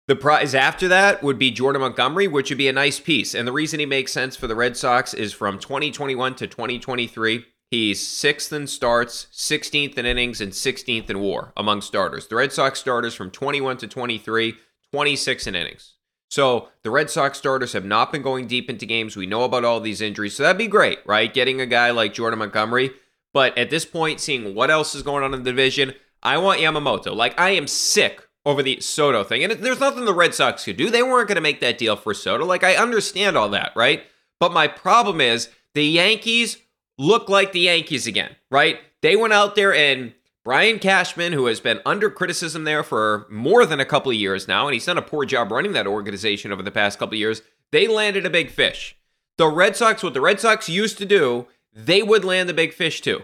the 0.08 0.16
prize 0.16 0.54
after 0.54 0.88
that 0.88 1.22
would 1.22 1.38
be 1.38 1.50
Jordan 1.50 1.82
Montgomery, 1.82 2.28
which 2.28 2.50
would 2.50 2.58
be 2.58 2.68
a 2.68 2.72
nice 2.72 2.98
piece. 2.98 3.34
And 3.34 3.46
the 3.46 3.52
reason 3.52 3.80
he 3.80 3.86
makes 3.86 4.12
sense 4.12 4.36
for 4.36 4.46
the 4.46 4.54
Red 4.54 4.76
Sox 4.76 5.12
is 5.12 5.32
from 5.32 5.58
2021 5.58 6.34
to 6.36 6.46
2023. 6.46 7.44
He's 7.70 8.06
sixth 8.06 8.52
in 8.52 8.66
starts, 8.68 9.26
16th 9.32 9.98
in 9.98 10.06
innings, 10.06 10.40
and 10.40 10.52
16th 10.52 11.10
in 11.10 11.20
war 11.20 11.52
among 11.56 11.80
starters. 11.82 12.28
The 12.28 12.36
Red 12.36 12.52
Sox 12.52 12.78
starters 12.78 13.14
from 13.14 13.30
21 13.30 13.78
to 13.78 13.88
23, 13.88 14.54
26 14.92 15.46
in 15.46 15.54
innings. 15.56 15.94
So 16.28 16.68
the 16.82 16.90
Red 16.90 17.10
Sox 17.10 17.38
starters 17.38 17.72
have 17.72 17.84
not 17.84 18.12
been 18.12 18.22
going 18.22 18.46
deep 18.46 18.70
into 18.70 18.86
games. 18.86 19.16
We 19.16 19.26
know 19.26 19.42
about 19.42 19.64
all 19.64 19.80
these 19.80 20.00
injuries. 20.00 20.36
So 20.36 20.42
that'd 20.42 20.58
be 20.58 20.68
great, 20.68 20.98
right? 21.06 21.32
Getting 21.32 21.60
a 21.60 21.66
guy 21.66 21.90
like 21.90 22.14
Jordan 22.14 22.38
Montgomery. 22.38 22.90
But 23.32 23.56
at 23.58 23.70
this 23.70 23.84
point, 23.84 24.20
seeing 24.20 24.54
what 24.54 24.70
else 24.70 24.94
is 24.94 25.02
going 25.02 25.22
on 25.22 25.34
in 25.34 25.42
the 25.42 25.50
division, 25.50 25.92
I 26.22 26.38
want 26.38 26.60
Yamamoto. 26.60 27.14
Like, 27.14 27.38
I 27.38 27.50
am 27.50 27.66
sick 27.66 28.26
over 28.44 28.62
the 28.62 28.80
Soto 28.80 29.24
thing. 29.24 29.44
And 29.44 29.52
there's 29.52 29.80
nothing 29.80 30.04
the 30.04 30.14
Red 30.14 30.34
Sox 30.34 30.64
could 30.64 30.76
do. 30.76 30.90
They 30.90 31.02
weren't 31.02 31.28
going 31.28 31.36
to 31.36 31.42
make 31.42 31.60
that 31.60 31.78
deal 31.78 31.96
for 31.96 32.14
Soto. 32.14 32.44
Like, 32.44 32.64
I 32.64 32.76
understand 32.76 33.36
all 33.36 33.48
that, 33.50 33.72
right? 33.76 34.04
But 34.40 34.52
my 34.52 34.68
problem 34.68 35.20
is 35.20 35.48
the 35.74 35.84
Yankees 35.84 36.58
look 36.98 37.28
like 37.28 37.52
the 37.52 37.60
Yankees 37.60 38.06
again, 38.06 38.36
right? 38.50 38.78
They 39.02 39.16
went 39.16 39.32
out 39.32 39.54
there 39.54 39.74
and 39.74 40.14
Brian 40.44 40.78
Cashman, 40.78 41.32
who 41.32 41.46
has 41.46 41.58
been 41.58 41.80
under 41.84 42.08
criticism 42.08 42.64
there 42.64 42.84
for 42.84 43.26
more 43.28 43.66
than 43.66 43.80
a 43.80 43.84
couple 43.84 44.12
of 44.12 44.16
years 44.16 44.46
now, 44.46 44.66
and 44.66 44.74
he's 44.74 44.86
done 44.86 44.96
a 44.96 45.02
poor 45.02 45.24
job 45.24 45.50
running 45.50 45.72
that 45.72 45.88
organization 45.88 46.52
over 46.52 46.62
the 46.62 46.70
past 46.70 46.98
couple 46.98 47.14
of 47.14 47.18
years, 47.18 47.42
they 47.72 47.88
landed 47.88 48.24
a 48.24 48.30
big 48.30 48.50
fish. 48.50 48.96
The 49.38 49.48
Red 49.48 49.76
Sox, 49.76 50.02
what 50.02 50.14
the 50.14 50.20
Red 50.20 50.40
Sox 50.40 50.68
used 50.68 50.98
to 50.98 51.04
do, 51.04 51.48
they 51.72 52.02
would 52.02 52.24
land 52.24 52.48
the 52.48 52.54
big 52.54 52.72
fish 52.72 53.00
too. 53.00 53.22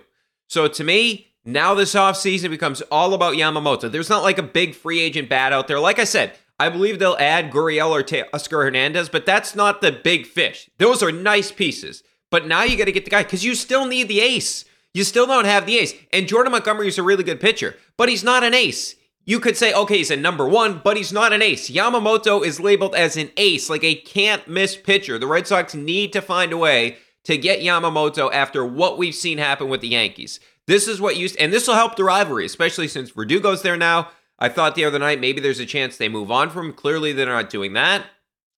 So 0.48 0.66
to 0.68 0.84
me, 0.84 1.28
now 1.44 1.74
this 1.74 1.94
offseason 1.94 2.50
becomes 2.50 2.82
all 2.82 3.14
about 3.14 3.34
Yamamoto. 3.34 3.90
There's 3.90 4.10
not 4.10 4.22
like 4.22 4.38
a 4.38 4.42
big 4.42 4.74
free 4.74 5.00
agent 5.00 5.28
bat 5.28 5.52
out 5.52 5.68
there. 5.68 5.80
Like 5.80 5.98
I 5.98 6.04
said, 6.04 6.32
I 6.58 6.68
believe 6.68 6.98
they'll 6.98 7.16
add 7.18 7.50
Gurriel 7.50 7.90
or 7.90 8.26
Oscar 8.34 8.62
Hernandez, 8.62 9.08
but 9.08 9.26
that's 9.26 9.54
not 9.54 9.80
the 9.80 9.92
big 9.92 10.26
fish. 10.26 10.68
Those 10.78 11.02
are 11.02 11.10
nice 11.10 11.50
pieces. 11.50 12.02
But 12.32 12.46
now 12.46 12.64
you 12.64 12.78
got 12.78 12.86
to 12.86 12.92
get 12.92 13.04
the 13.04 13.10
guy 13.10 13.22
because 13.22 13.44
you 13.44 13.54
still 13.54 13.86
need 13.86 14.08
the 14.08 14.20
ace. 14.20 14.64
You 14.94 15.04
still 15.04 15.26
don't 15.26 15.44
have 15.44 15.66
the 15.66 15.78
ace. 15.78 15.94
And 16.12 16.26
Jordan 16.26 16.52
Montgomery 16.52 16.88
is 16.88 16.96
a 16.96 17.02
really 17.02 17.24
good 17.24 17.40
pitcher, 17.40 17.76
but 17.98 18.08
he's 18.08 18.24
not 18.24 18.42
an 18.42 18.54
ace. 18.54 18.96
You 19.26 19.38
could 19.38 19.56
say, 19.56 19.72
okay, 19.72 19.98
he's 19.98 20.10
a 20.10 20.16
number 20.16 20.48
one, 20.48 20.80
but 20.82 20.96
he's 20.96 21.12
not 21.12 21.34
an 21.34 21.42
ace. 21.42 21.70
Yamamoto 21.70 22.44
is 22.44 22.58
labeled 22.58 22.94
as 22.94 23.18
an 23.18 23.30
ace, 23.36 23.68
like 23.68 23.84
a 23.84 23.94
can't 23.94 24.48
miss 24.48 24.74
pitcher. 24.76 25.18
The 25.18 25.26
Red 25.26 25.46
Sox 25.46 25.74
need 25.74 26.12
to 26.14 26.22
find 26.22 26.52
a 26.52 26.56
way 26.56 26.96
to 27.24 27.36
get 27.36 27.60
Yamamoto 27.60 28.32
after 28.32 28.64
what 28.64 28.96
we've 28.96 29.14
seen 29.14 29.36
happen 29.36 29.68
with 29.68 29.82
the 29.82 29.88
Yankees. 29.88 30.40
This 30.66 30.88
is 30.88 31.02
what 31.02 31.16
used, 31.16 31.36
and 31.36 31.52
this 31.52 31.68
will 31.68 31.74
help 31.74 31.96
the 31.96 32.04
rivalry, 32.04 32.46
especially 32.46 32.88
since 32.88 33.12
Verdugo's 33.12 33.60
there 33.60 33.76
now. 33.76 34.08
I 34.38 34.48
thought 34.48 34.74
the 34.74 34.86
other 34.86 34.98
night 34.98 35.20
maybe 35.20 35.40
there's 35.40 35.60
a 35.60 35.66
chance 35.66 35.96
they 35.96 36.08
move 36.08 36.30
on 36.30 36.48
from. 36.48 36.72
Clearly, 36.72 37.12
they're 37.12 37.26
not 37.26 37.50
doing 37.50 37.74
that. 37.74 38.06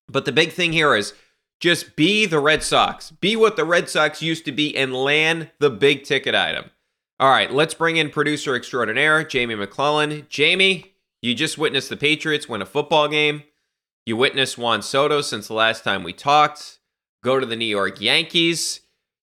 But 0.09 0.25
the 0.25 0.33
big 0.33 0.53
thing 0.53 0.73
here 0.73 0.95
is 0.95 1.13
just 1.61 1.97
be 1.97 2.27
the 2.27 2.41
Red 2.41 2.63
Sox. 2.63 3.11
Be 3.11 3.37
what 3.37 3.57
the 3.57 3.65
Red 3.65 3.89
Sox 3.89 4.23
used 4.23 4.45
to 4.45 4.53
be 4.53 4.77
and 4.77 4.95
land 4.95 5.51
the 5.59 5.71
big 5.71 6.05
ticket 6.05 6.35
item. 6.35 6.71
All 7.21 7.31
right, 7.31 7.53
let's 7.53 7.75
bring 7.75 7.97
in 7.97 8.11
producer 8.11 8.57
extraordinaire, 8.57 9.25
Jamie 9.25 9.55
McClellan. 9.55 10.27
Jamie, 10.29 10.95
you 11.23 11.35
just 11.35 11.57
witnessed 11.57 11.89
the 11.89 11.97
Patriots 11.97 12.49
win 12.49 12.61
a 12.61 12.67
football 12.67 13.09
game. 13.09 13.45
You 14.05 14.17
witnessed 14.17 14.59
Juan 14.59 14.83
Soto 14.83 15.21
since 15.21 15.49
the 15.49 15.55
last 15.55 15.85
time 15.85 16.03
we 16.03 16.13
talked. 16.13 16.81
Go 17.23 17.41
to 17.41 17.47
the 17.47 17.57
New 17.57 17.65
York 17.65 18.01
Yankees. 18.01 18.81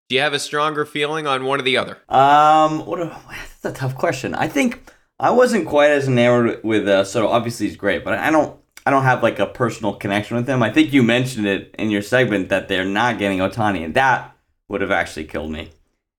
Do 0.10 0.16
you 0.16 0.22
have 0.22 0.34
a 0.34 0.40
stronger 0.40 0.86
feeling 0.86 1.28
on 1.28 1.46
one 1.46 1.60
or 1.60 1.64
the 1.64 1.78
other? 1.78 2.00
Um, 2.10 2.86
what 2.86 3.00
a, 3.00 3.16
that's 3.30 3.66
a 3.66 3.72
tough 3.72 3.96
question. 3.96 4.34
I 4.34 4.48
think 4.48 4.92
I 5.20 5.30
wasn't 5.30 5.68
quite 5.68 5.92
as 5.92 6.08
enamored 6.08 6.64
with 6.64 6.88
uh, 6.88 7.04
Soto. 7.04 7.28
Obviously, 7.28 7.68
he's 7.68 7.78
great, 7.78 8.04
but 8.04 8.16
I 8.16 8.32
don't 8.32 8.60
I 8.86 8.92
don't 8.92 9.04
have 9.04 9.24
like 9.24 9.40
a 9.40 9.46
personal 9.46 9.94
connection 9.94 10.38
with 10.38 10.48
him. 10.48 10.64
I 10.64 10.72
think 10.72 10.94
you 10.94 11.04
mentioned 11.04 11.46
it 11.46 11.76
in 11.78 11.92
your 11.92 12.02
segment 12.02 12.50
that 12.50 12.68
they're 12.68 12.86
not 12.86 13.20
getting 13.20 13.40
Ohtani, 13.40 13.86
and 13.86 13.94
that 13.94 14.36
would 14.68 14.82
have 14.82 14.92
actually 14.92 15.26
killed 15.26 15.52
me. 15.52 15.72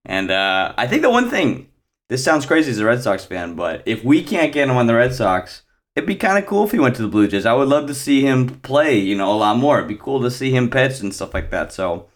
And 0.04 0.30
uh, 0.30 0.74
I 0.76 0.86
think 0.86 1.02
the 1.02 1.10
one 1.10 1.30
thing, 1.30 1.68
this 2.08 2.24
sounds 2.24 2.46
crazy 2.46 2.70
as 2.70 2.78
a 2.78 2.84
Red 2.84 3.02
Sox 3.02 3.24
fan, 3.24 3.54
but 3.54 3.82
if 3.86 4.04
we 4.04 4.22
can't 4.22 4.52
get 4.52 4.68
him 4.68 4.76
on 4.76 4.86
the 4.86 4.94
Red 4.94 5.14
Sox, 5.14 5.62
it'd 5.96 6.06
be 6.06 6.14
kind 6.14 6.38
of 6.38 6.46
cool 6.46 6.64
if 6.64 6.72
he 6.72 6.78
went 6.78 6.96
to 6.96 7.02
the 7.02 7.08
Blue 7.08 7.28
Jays. 7.28 7.46
I 7.46 7.54
would 7.54 7.68
love 7.68 7.86
to 7.86 7.94
see 7.94 8.22
him 8.22 8.48
play, 8.60 8.98
you 8.98 9.16
know, 9.16 9.32
a 9.32 9.36
lot 9.36 9.56
more. 9.56 9.78
It'd 9.78 9.88
be 9.88 9.96
cool 9.96 10.20
to 10.22 10.30
see 10.30 10.50
him 10.50 10.70
pitch 10.70 11.00
and 11.00 11.14
stuff 11.14 11.34
like 11.34 11.50
that. 11.50 11.72
So 11.72 12.08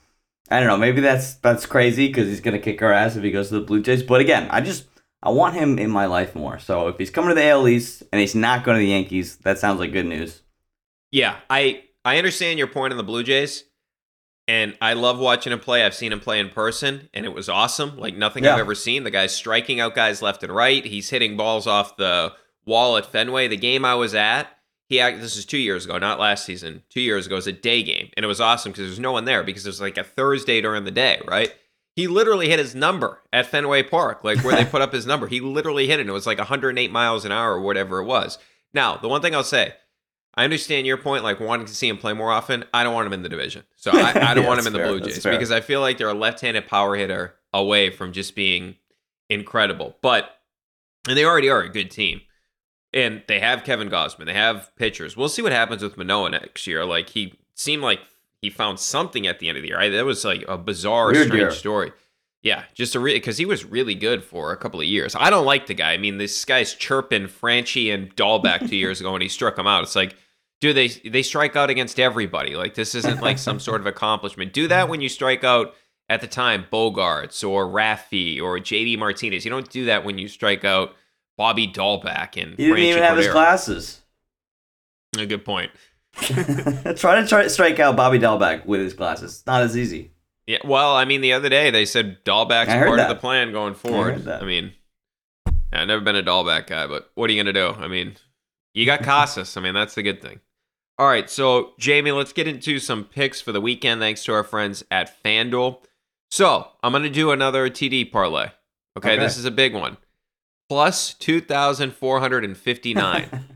I 0.51 0.61
don't 0.61 0.69
know. 0.69 0.77
Maybe 0.77 1.01
that's 1.01 1.35
that's 1.35 1.67
crazy 1.67 2.09
because 2.09 2.29
he's 2.29 2.41
gonna 2.41 2.59
kick 2.59 2.83
our 2.83 2.93
ass 2.93 3.17
if 3.17 3.25
he 3.25 3.31
goes 3.31 3.49
to 3.49 3.55
the 3.55 3.67
Blue 3.67 3.83
Jays. 3.83 4.03
But 4.03 4.21
again, 4.21 4.49
I 4.51 4.61
just 4.61 4.87
I 5.23 5.31
want 5.31 5.55
him 5.55 5.79
in 5.79 5.91
my 5.91 6.07
life 6.07 6.35
more. 6.35 6.59
So 6.59 6.89
if 6.89 6.99
he's 6.99 7.11
coming 7.11 7.31
to 7.31 7.35
the 7.35 7.49
AL 7.49 7.69
East 7.69 8.03
and 8.13 8.21
he's 8.21 8.35
not 8.35 8.65
going 8.65 8.77
to 8.77 8.81
the 8.81 8.91
Yankees, 8.91 9.37
that 9.39 9.59
sounds 9.59 9.81
like 9.81 9.93
good 9.93 10.07
news. 10.07 10.43
Yeah, 11.11 11.37
I 11.49 11.85
I 12.05 12.19
understand 12.19 12.59
your 12.59 12.69
point 12.69 12.93
on 12.93 12.97
the 12.97 13.03
Blue 13.03 13.23
Jays, 13.23 13.65
and 14.47 14.77
I 14.81 14.93
love 14.93 15.19
watching 15.19 15.53
him 15.53 15.61
play. 15.61 15.85
I've 15.85 15.95
seen 15.95 16.13
him 16.13 16.21
play 16.21 16.39
in 16.39 16.51
person, 16.51 17.09
and 17.15 17.25
it 17.25 17.35
was 17.35 17.49
awesome. 17.49 17.99
Like 17.99 18.17
nothing 18.17 18.45
yeah. 18.45 18.55
I've 18.55 18.61
ever 18.61 18.75
seen. 18.75 19.05
The 19.05 19.11
guy's 19.11 19.35
striking 19.35 19.81
out 19.81 19.95
guys 19.95 20.23
left 20.23 20.43
and 20.43 20.55
right. 20.55 20.85
He's 20.85 21.11
hitting 21.11 21.37
balls 21.37 21.67
off 21.67 21.97
the 21.97 22.33
wall 22.65 22.97
at 22.97 23.07
Fenway. 23.07 23.49
The 23.49 23.57
game 23.57 23.85
I 23.85 23.95
was 23.95 24.15
at, 24.15 24.49
he 24.89 24.99
this 24.99 25.37
is 25.37 25.47
two 25.47 25.59
years 25.59 25.85
ago, 25.85 25.99
not 25.99 26.21
last 26.21 26.45
season. 26.45 26.83
Two 26.91 27.01
years 27.01 27.27
ago, 27.27 27.37
it 27.37 27.39
was 27.39 27.47
a 27.47 27.53
day 27.53 27.83
game, 27.83 28.11
and 28.17 28.25
it 28.25 28.29
was 28.29 28.41
awesome 28.41 28.73
because 28.73 28.87
there's 28.87 29.01
no 29.01 29.13
one 29.13 29.25
there 29.25 29.43
because 29.43 29.67
it 29.67 29.71
was 29.71 29.81
like 29.81 29.99
a 29.99 30.05
Thursday 30.05 30.61
during 30.61 30.85
the 30.85 30.91
day, 30.91 31.21
right? 31.27 31.53
He 31.97 32.07
literally 32.07 32.51
hit 32.51 32.59
his 32.59 32.75
number 32.75 33.23
at 33.33 33.47
Fenway 33.47 33.83
Park, 33.83 34.23
like 34.23 34.45
where 34.45 34.55
they 34.55 34.67
put 34.67 34.83
up 34.83 34.93
his 34.93 35.07
number. 35.09 35.27
He 35.27 35.41
literally 35.41 35.87
hit 35.87 35.99
it. 35.99 36.03
And 36.03 36.11
it 36.11 36.13
was 36.13 36.27
like 36.27 36.37
108 36.37 36.93
miles 36.93 37.25
an 37.25 37.33
hour 37.33 37.55
or 37.55 37.61
whatever 37.63 38.01
it 38.01 38.05
was. 38.05 38.39
Now, 38.75 38.99
the 38.99 39.09
one 39.09 39.23
thing 39.23 39.35
I'll 39.35 39.43
say, 39.43 39.73
I 40.35 40.45
understand 40.45 40.87
your 40.87 40.99
point, 40.99 41.25
like 41.25 41.41
wanting 41.41 41.67
to 41.67 41.75
see 41.75 41.89
him 41.89 41.97
play 41.97 42.13
more 42.13 42.31
often. 42.31 42.65
I 42.75 42.85
don't 42.85 42.93
want 42.93 43.07
him 43.07 43.15
in 43.15 43.23
the 43.23 43.31
division, 43.31 43.65
so 43.77 43.91
I, 43.93 44.11
I 44.11 44.35
don't 44.35 44.43
yeah, 44.43 44.49
want 44.49 44.61
him 44.61 44.67
in 44.67 44.75
the 44.75 44.79
fair, 44.79 44.89
Blue 44.89 45.01
Jays 45.01 45.23
because 45.23 45.51
I 45.51 45.63
feel 45.63 45.81
like 45.81 45.97
they're 45.97 46.11
a 46.11 46.15
left-handed 46.15 46.69
power 46.69 46.95
hitter 46.95 47.37
away 47.55 47.89
from 47.89 48.13
just 48.13 48.35
being 48.35 48.77
incredible. 49.31 49.97
But 50.03 50.31
and 51.09 51.17
they 51.17 51.25
already 51.25 51.49
are 51.49 51.63
a 51.63 51.71
good 51.71 51.91
team, 51.91 52.21
and 52.93 53.23
they 53.29 53.41
have 53.41 53.65
Kevin 53.65 53.89
Gausman. 53.89 54.27
they 54.27 54.35
have 54.35 54.71
pitchers. 54.77 55.17
We'll 55.17 55.31
see 55.31 55.41
what 55.41 55.53
happens 55.53 55.83
with 55.83 55.97
Manoah 55.97 56.29
next 56.29 56.67
year. 56.67 56.85
Like 56.85 57.09
he 57.09 57.39
seemed 57.55 57.83
like 57.83 58.01
he 58.47 58.51
found 58.51 58.79
something 58.79 59.27
at 59.27 59.41
the 59.41 59.49
end 59.49 59.59
of 59.59 59.63
the 59.63 59.69
year. 59.69 59.81
I, 59.81 59.89
that 59.89 60.05
was 60.05 60.25
like 60.25 60.45
a 60.47 60.57
bizarre, 60.57 61.07
Weird 61.07 61.27
strange 61.27 61.35
year. 61.35 61.51
story. 61.51 61.93
Yeah, 62.43 62.63
just 62.75 62.95
a 62.95 63.01
because 63.01 63.39
he 63.39 63.45
was 63.45 63.65
really 63.65 63.97
good 63.97 64.23
for 64.23 64.53
a 64.53 64.57
couple 64.57 64.79
of 64.79 64.87
years. 64.87 65.17
I 65.19 65.31
don't 65.31 65.45
like 65.45 65.67
the 65.67 65.75
guy. 65.75 65.93
I 65.93 65.97
mean, 65.99 66.19
this 66.19 66.45
guy's 66.45 66.75
chirping 66.75 67.27
Franchy 67.27 67.93
and 67.93 68.15
Dalbec 68.15 68.69
two 68.69 68.77
years 68.77 69.01
ago 69.01 69.13
when 69.13 69.21
he 69.23 69.29
struck 69.29 69.59
him 69.59 69.67
out. 69.67 69.83
It's 69.83 69.97
like, 69.97 70.15
do 70.61 70.73
they 70.73 70.87
they 70.87 71.23
strike 71.23 71.57
out 71.57 71.71
against 71.71 71.99
everybody? 71.99 72.55
Like 72.55 72.75
this 72.75 72.95
isn't 72.95 73.21
like 73.21 73.39
some 73.39 73.59
sort 73.59 73.81
of 73.81 73.87
accomplishment. 73.89 74.53
Do 74.53 74.69
that 74.69 74.89
when 74.89 75.01
you 75.01 75.09
strike 75.09 75.43
out 75.43 75.75
at 76.09 76.21
the 76.21 76.29
time 76.29 76.67
Bogaerts 76.73 77.49
or 77.49 77.67
Raffy 77.67 78.41
or 78.41 78.59
JD 78.61 78.97
Martinez. 78.97 79.45
You 79.45 79.51
don't 79.51 79.69
do 79.69 79.87
that 79.87 80.05
when 80.05 80.19
you 80.19 80.29
strike 80.29 80.65
out 80.65 80.95
Bobby 81.37 81.67
Dalbec 81.67 82.41
and 82.41 82.57
he 82.57 82.67
didn't 82.67 82.79
even 82.79 83.03
have 83.03 83.17
his 83.17 83.27
glasses. 83.29 84.03
A 85.19 85.27
good 85.27 85.45
point. 85.45 85.73
try 86.97 87.21
to 87.21 87.27
try 87.27 87.47
strike 87.49 87.79
out 87.79 87.97
Bobby 87.97 88.19
Dalbec 88.19 88.67
with 88.67 88.81
his 88.81 88.95
glasses. 88.95 89.43
Not 89.47 89.63
as 89.63 89.77
easy. 89.77 90.13
Yeah, 90.47 90.59
well, 90.65 90.95
I 90.95 91.05
mean, 91.05 91.21
the 91.21 91.33
other 91.33 91.49
day 91.49 91.71
they 91.71 91.85
said 91.85 92.25
Dalbec's 92.25 92.73
part 92.73 92.97
that. 92.97 93.11
of 93.11 93.17
the 93.17 93.21
plan 93.21 93.53
going 93.53 93.75
forward. 93.75 94.27
I, 94.29 94.39
I 94.39 94.45
mean, 94.45 94.73
I've 95.73 95.89
never 95.89 96.03
been 96.03 96.17
a 96.17 96.23
Dalbec 96.23 96.69
guy, 96.69 96.87
but 96.87 97.11
what 97.15 97.29
are 97.29 97.33
you 97.33 97.43
gonna 97.43 97.53
do? 97.53 97.71
I 97.79 97.89
mean, 97.89 98.17
you 98.73 98.87
got 98.87 99.03
Casas. 99.03 99.57
I 99.57 99.61
mean, 99.61 99.75
that's 99.75 99.95
the 99.95 100.03
good 100.03 100.23
thing. 100.23 100.41
All 100.99 101.09
right, 101.09 101.29
so 101.29 101.73
Jamie, 101.79 102.13
let's 102.13 102.33
get 102.33 102.49
into 102.49 102.79
some 102.79 103.05
picks 103.05 103.41
for 103.41 103.53
the 103.53 103.61
weekend. 103.61 104.01
Thanks 104.01 104.25
to 104.25 104.33
our 104.33 104.45
friends 104.45 104.85
at 104.91 105.23
FanDuel. 105.23 105.79
So 106.31 106.69
I'm 106.83 106.93
gonna 106.93 107.11
do 107.11 107.31
another 107.31 107.69
TD 107.69 108.11
parlay. 108.11 108.51
Okay, 108.97 109.13
okay. 109.13 109.19
this 109.19 109.37
is 109.37 109.45
a 109.45 109.51
big 109.51 109.75
one. 109.75 109.99
Plus 110.69 111.13
two 111.13 111.41
thousand 111.41 111.93
four 111.95 112.21
hundred 112.21 112.45
and 112.45 112.57
fifty 112.57 112.95
nine. 112.95 113.45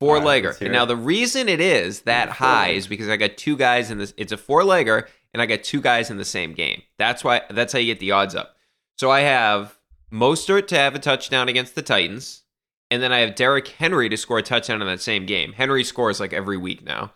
Four 0.00 0.18
legger. 0.18 0.58
and 0.62 0.72
now 0.72 0.86
the 0.86 0.96
reason 0.96 1.48
it 1.48 1.60
is 1.60 2.00
that 2.02 2.30
high 2.30 2.70
is 2.70 2.86
because 2.86 3.08
I 3.10 3.18
got 3.18 3.36
two 3.36 3.56
guys 3.56 3.90
in 3.90 3.98
this. 3.98 4.14
It's 4.16 4.32
a 4.32 4.38
four 4.38 4.62
legger, 4.62 5.06
and 5.34 5.42
I 5.42 5.46
got 5.46 5.62
two 5.62 5.82
guys 5.82 6.10
in 6.10 6.16
the 6.16 6.24
same 6.24 6.54
game. 6.54 6.82
That's 6.98 7.22
why. 7.22 7.42
That's 7.50 7.74
how 7.74 7.78
you 7.78 7.86
get 7.86 8.00
the 8.00 8.12
odds 8.12 8.34
up. 8.34 8.56
So 8.96 9.10
I 9.10 9.20
have 9.20 9.78
Mostert 10.10 10.66
to 10.68 10.76
have 10.76 10.94
a 10.94 10.98
touchdown 10.98 11.50
against 11.50 11.74
the 11.74 11.82
Titans, 11.82 12.44
and 12.90 13.02
then 13.02 13.12
I 13.12 13.18
have 13.18 13.34
Derrick 13.34 13.68
Henry 13.68 14.08
to 14.08 14.16
score 14.16 14.38
a 14.38 14.42
touchdown 14.42 14.80
in 14.80 14.88
that 14.88 15.02
same 15.02 15.26
game. 15.26 15.52
Henry 15.52 15.84
scores 15.84 16.18
like 16.18 16.32
every 16.32 16.56
week 16.56 16.82
now. 16.82 17.12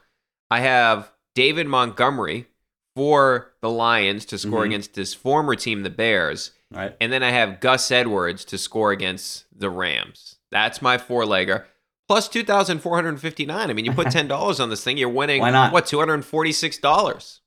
I 0.50 0.60
have 0.60 1.10
David 1.34 1.66
Montgomery 1.66 2.48
for 2.94 3.54
the 3.60 3.70
Lions 3.70 4.24
to 4.26 4.38
score 4.38 4.60
mm-hmm. 4.60 4.66
against 4.66 4.96
his 4.96 5.14
former 5.14 5.56
team, 5.56 5.82
the 5.82 5.90
Bears. 5.90 6.52
Right. 6.70 6.94
And 7.00 7.12
then 7.12 7.22
I 7.22 7.30
have 7.30 7.60
Gus 7.60 7.90
Edwards 7.90 8.44
to 8.46 8.58
score 8.58 8.92
against 8.92 9.46
the 9.56 9.70
Rams. 9.70 10.36
That's 10.50 10.82
my 10.82 10.98
four 10.98 11.24
legger. 11.24 11.64
Plus 12.08 12.28
2459 12.28 13.70
I 13.70 13.72
mean, 13.72 13.84
you 13.84 13.92
put 13.92 14.06
$10 14.08 14.60
on 14.60 14.70
this 14.70 14.82
thing, 14.84 14.96
you're 14.98 15.08
winning, 15.08 15.40
Why 15.40 15.50
not? 15.50 15.72
what, 15.72 15.86
$246? 15.86 17.40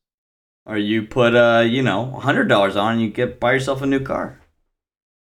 Or 0.66 0.76
you 0.76 1.02
put 1.04 1.34
uh, 1.34 1.64
you 1.66 1.82
know, 1.82 2.10
hundred 2.12 2.44
dollars 2.48 2.76
on 2.76 2.92
and 2.94 3.02
you 3.02 3.08
get 3.08 3.40
buy 3.40 3.52
yourself 3.52 3.80
a 3.80 3.86
new 3.86 4.00
car. 4.00 4.38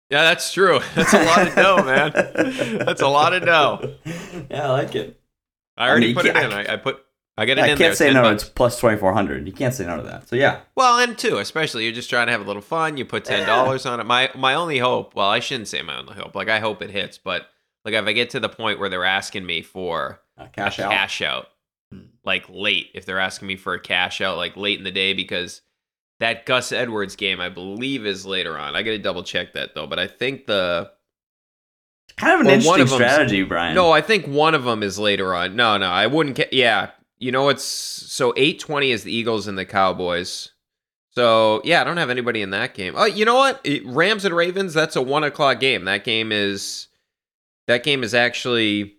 Yeah, 0.09 0.21
that's 0.23 0.53
true. 0.53 0.79
That's 0.95 1.13
a 1.13 1.23
lot 1.23 1.47
of 1.47 1.55
dough, 1.55 1.83
man. 1.83 2.11
That's 2.85 3.01
a 3.01 3.07
lot 3.07 3.33
of 3.33 3.43
dough. 3.43 3.95
Yeah, 4.49 4.67
I 4.67 4.69
like 4.71 4.95
it. 4.95 5.19
I 5.75 5.89
already 5.89 6.07
mean, 6.07 6.15
put 6.15 6.25
it 6.27 6.35
in. 6.37 6.53
I, 6.53 6.73
I 6.73 6.75
put, 6.77 7.03
I 7.35 7.45
get 7.45 7.57
it 7.57 7.61
Yeah, 7.61 7.65
I 7.65 7.67
can't 7.69 7.79
there. 7.79 7.95
say 7.95 8.13
no. 8.13 8.21
bucks. 8.21 8.43
It's 8.43 8.51
plus 8.51 8.79
twenty 8.79 8.97
four 8.97 9.11
hundred. 9.13 9.47
You 9.47 9.53
can't 9.53 9.73
say 9.73 9.85
no 9.87 9.97
to 9.97 10.03
that. 10.03 10.29
So 10.29 10.35
yeah, 10.35 10.59
Well, 10.75 10.99
and 10.99 11.17
two, 11.17 11.39
especially 11.39 11.83
you're 11.85 11.93
just 11.93 12.09
trying 12.11 12.27
to 12.27 12.31
have 12.31 12.41
a 12.41 12.45
little 12.45 12.61
fun. 12.61 12.95
You 12.97 13.05
put 13.05 13.25
ten 13.25 13.45
dollars 13.47 13.85
on 13.87 13.99
it. 13.99 14.05
My 14.05 14.29
my 14.35 14.53
only 14.53 14.77
hope. 14.77 15.15
Well, 15.15 15.27
I 15.29 15.39
shouldn't 15.39 15.67
say 15.67 15.81
my 15.81 15.97
only 15.97 16.13
hope. 16.13 16.35
Like 16.35 16.47
I 16.47 16.59
hope 16.59 16.81
it 16.83 16.91
hits, 16.91 17.17
but 17.17 17.47
like 17.85 17.93
if 17.93 18.05
I 18.05 18.13
get 18.13 18.31
to 18.31 18.39
the 18.39 18.49
point 18.49 18.79
where 18.79 18.89
they're 18.89 19.05
asking 19.05 19.45
me 19.45 19.61
for 19.61 20.21
uh, 20.37 20.47
cash 20.47 20.79
a 20.79 20.85
out. 20.85 20.91
cash 20.91 21.21
out, 21.21 21.47
Hmm. 21.91 22.05
like 22.23 22.45
late, 22.49 22.87
if 22.93 23.05
they're 23.05 23.19
asking 23.19 23.47
me 23.47 23.55
for 23.55 23.73
a 23.73 23.79
cash 23.79 24.21
out, 24.21 24.37
like 24.37 24.55
late 24.57 24.77
in 24.77 24.83
the 24.83 24.91
day, 24.91 25.13
because 25.13 25.61
that 26.19 26.45
Gus 26.45 26.71
Edwards 26.71 27.15
game, 27.15 27.39
I 27.41 27.49
believe, 27.49 28.05
is 28.05 28.25
later 28.25 28.57
on. 28.57 28.75
I 28.75 28.83
got 28.83 28.91
to 28.91 28.97
double 28.99 29.23
check 29.23 29.53
that 29.53 29.75
though, 29.75 29.87
but 29.87 29.99
I 29.99 30.07
think 30.07 30.45
the 30.45 30.91
Kind 32.17 32.33
of 32.33 32.39
an 32.41 32.45
Well, 32.59 32.67
one 32.67 32.79
interesting 32.79 32.81
of 33.05 33.11
strategy, 33.11 33.43
Brian. 33.43 33.73
no, 33.75 33.91
I 33.91 34.01
think 34.01 34.27
one 34.27 34.53
of 34.53 34.65
them 34.65 34.83
is 34.83 34.99
later 34.99 35.33
on. 35.33 35.55
No, 35.55 35.77
no, 35.77 35.87
I 35.89 36.05
wouldn't. 36.07 36.35
Ca- 36.37 36.49
yeah, 36.51 36.91
you 37.17 37.31
know 37.31 37.49
it's 37.49 37.63
so 37.63 38.33
eight 38.37 38.59
twenty 38.59 38.91
is 38.91 39.03
the 39.03 39.13
Eagles 39.15 39.47
and 39.47 39.57
the 39.57 39.65
Cowboys. 39.65 40.51
So 41.11 41.61
yeah, 41.63 41.81
I 41.81 41.83
don't 41.83 41.97
have 41.97 42.09
anybody 42.11 42.41
in 42.41 42.51
that 42.51 42.73
game. 42.75 42.93
Oh, 42.95 43.05
you 43.05 43.25
know 43.25 43.35
what? 43.35 43.61
It- 43.63 43.85
Rams 43.85 44.25
and 44.25 44.35
Ravens. 44.35 44.73
That's 44.75 44.95
a 44.95 45.01
one 45.01 45.23
o'clock 45.23 45.59
game. 45.59 45.85
That 45.85 46.03
game 46.03 46.31
is 46.31 46.87
that 47.67 47.83
game 47.83 48.03
is 48.03 48.13
actually 48.13 48.95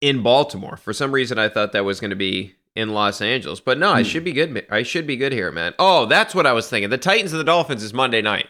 in 0.00 0.22
Baltimore. 0.22 0.76
For 0.76 0.92
some 0.92 1.12
reason, 1.12 1.38
I 1.38 1.48
thought 1.48 1.72
that 1.72 1.84
was 1.84 2.00
going 2.00 2.10
to 2.10 2.16
be 2.16 2.54
in 2.74 2.90
Los 2.90 3.20
Angeles, 3.20 3.60
but 3.60 3.78
no, 3.78 3.90
I 3.92 4.02
Hmm. 4.02 4.08
should 4.08 4.24
be 4.24 4.32
good. 4.32 4.66
I 4.70 4.82
should 4.82 5.06
be 5.06 5.16
good 5.16 5.32
here, 5.32 5.52
man. 5.52 5.74
Oh, 5.78 6.06
that's 6.06 6.34
what 6.34 6.46
I 6.46 6.52
was 6.52 6.68
thinking. 6.68 6.90
The 6.90 6.98
Titans 6.98 7.32
and 7.32 7.40
the 7.40 7.44
Dolphins 7.44 7.82
is 7.82 7.94
Monday 7.94 8.20
night, 8.20 8.48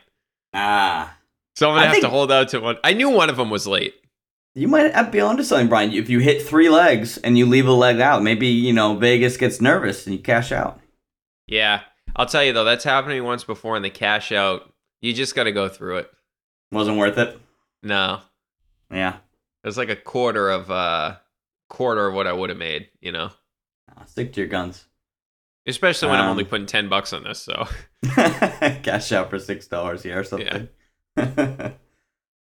ah, 0.55 1.17
so 1.57 1.69
I'm 1.69 1.77
gonna 1.77 1.87
I 1.87 1.93
have 1.95 2.01
to 2.03 2.09
hold 2.09 2.33
out 2.33 2.49
to 2.51 2.61
one. 2.61 2.77
I 2.83 2.93
knew 2.95 3.11
one 3.11 3.29
of 3.31 3.37
them 3.37 3.51
was 3.51 3.67
late. 3.67 3.95
you 4.55 4.69
might 4.69 5.11
be 5.11 5.21
onto 5.21 5.43
something, 5.43 5.69
Brian. 5.69 5.93
If 5.93 6.09
you 6.09 6.21
hit 6.21 6.41
three 6.43 6.69
legs 6.71 7.19
and 7.19 7.37
you 7.37 7.45
leave 7.45 7.67
a 7.67 7.73
leg 7.73 8.01
out, 8.01 8.23
maybe 8.23 8.47
you 8.47 8.73
know 8.73 8.95
Vegas 8.97 9.37
gets 9.37 9.61
nervous 9.61 10.07
and 10.07 10.17
you 10.17 10.23
cash 10.23 10.53
out. 10.53 10.81
Yeah, 11.47 11.81
I'll 12.17 12.27
tell 12.27 12.43
you 12.45 12.53
though, 12.55 12.65
that's 12.65 12.85
happened 12.85 13.11
to 13.11 13.15
me 13.17 13.21
once 13.21 13.45
before 13.45 13.77
in 13.77 13.83
the 13.83 13.91
cash 13.91 14.33
out. 14.33 14.73
You 15.03 15.13
just 15.13 15.35
got 15.35 15.45
to 15.45 15.53
go 15.53 15.69
through 15.69 15.99
it. 15.99 16.11
Wasn't 16.73 16.97
worth 16.97 17.19
it. 17.19 17.39
No, 17.83 18.21
Yeah, 18.91 19.17
it 19.65 19.67
was 19.67 19.77
like 19.79 19.89
a 19.89 19.97
quarter 19.97 20.51
of 20.51 20.71
uh 20.71 21.17
quarter 21.71 22.07
of 22.07 22.15
what 22.15 22.27
I 22.27 22.33
would 22.33 22.51
have 22.51 22.59
made. 22.59 22.89
You 23.01 23.11
know, 23.13 23.31
Nah, 23.97 24.05
stick 24.05 24.33
to 24.35 24.41
your 24.41 24.49
guns. 24.49 24.85
especially 25.67 26.09
when 26.09 26.19
I'm 26.19 26.27
Um, 26.27 26.31
only 26.33 26.45
putting 26.45 26.67
ten 26.67 26.89
bucks 26.89 27.13
on 27.13 27.25
this. 27.25 27.41
So 27.41 27.67
cash 28.05 29.11
out 29.13 29.31
for 29.31 29.39
six 29.39 29.67
dollars 29.67 30.03
here 30.03 30.21
or 30.21 30.25
something. 30.25 30.69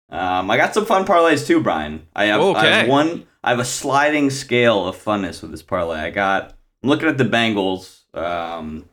um, 0.09 0.49
I 0.51 0.57
got 0.57 0.73
some 0.73 0.85
fun 0.85 1.05
parlays 1.05 1.45
too, 1.45 1.61
Brian. 1.61 2.07
I 2.15 2.25
have, 2.25 2.41
I 2.41 2.65
have 2.65 2.87
one. 2.87 3.25
I 3.43 3.51
have 3.51 3.59
a 3.59 3.65
sliding 3.65 4.29
scale 4.29 4.87
of 4.87 4.95
funness 5.01 5.41
with 5.41 5.51
this 5.51 5.63
parlay. 5.63 5.99
I 5.99 6.09
got. 6.09 6.53
I'm 6.83 6.89
looking 6.89 7.07
at 7.09 7.17
the 7.17 7.23
Bengals. 7.25 8.01
Um, 8.15 8.87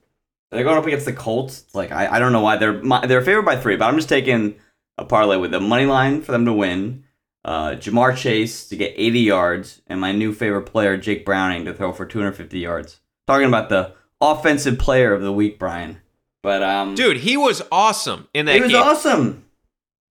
they're 0.51 0.65
going 0.65 0.79
up 0.79 0.87
against 0.87 1.07
the 1.07 1.13
Colts. 1.13 1.63
It's 1.63 1.75
like 1.75 1.93
I, 1.93 2.07
I 2.17 2.19
don't 2.19 2.33
know 2.33 2.41
why 2.41 2.57
they're 2.57 2.83
my, 2.83 3.07
they're 3.07 3.23
favored 3.23 3.43
by 3.45 3.57
three, 3.57 3.77
but 3.77 3.87
I'm 3.87 3.97
just 3.97 4.09
taking 4.09 4.57
a 4.99 5.05
parlay 5.05 5.37
with 5.37 5.51
the 5.51 5.61
money 5.61 5.87
line 5.87 6.23
for 6.23 6.33
them 6.33 6.45
to 6.47 6.53
win. 6.53 7.05
Uh, 7.45 7.73
Ja'Marr 7.73 8.17
Chase 8.17 8.69
to 8.69 8.77
get 8.77 8.95
80 8.97 9.21
yards, 9.21 9.83
and 9.87 10.01
my 10.01 10.13
new 10.13 10.33
favorite 10.33 10.63
player 10.63 10.97
Jake 10.97 11.25
Browning 11.27 11.65
to 11.67 11.75
throw 11.75 11.93
for 11.93 12.07
250 12.07 12.59
yards. 12.59 13.01
Talking 13.27 13.49
about 13.49 13.69
the 13.69 13.93
offensive 14.21 14.79
player 14.79 15.13
of 15.13 15.21
the 15.23 15.33
week, 15.33 15.59
Brian. 15.59 16.01
But 16.43 16.63
um, 16.63 16.95
dude, 16.95 17.19
he 17.19 17.37
was 17.37 17.63
awesome 17.73 18.29
in 18.35 18.47
that 18.47 18.57
it 18.57 18.63
was 18.63 18.73
game. 18.73 18.83
awesome. 18.83 19.45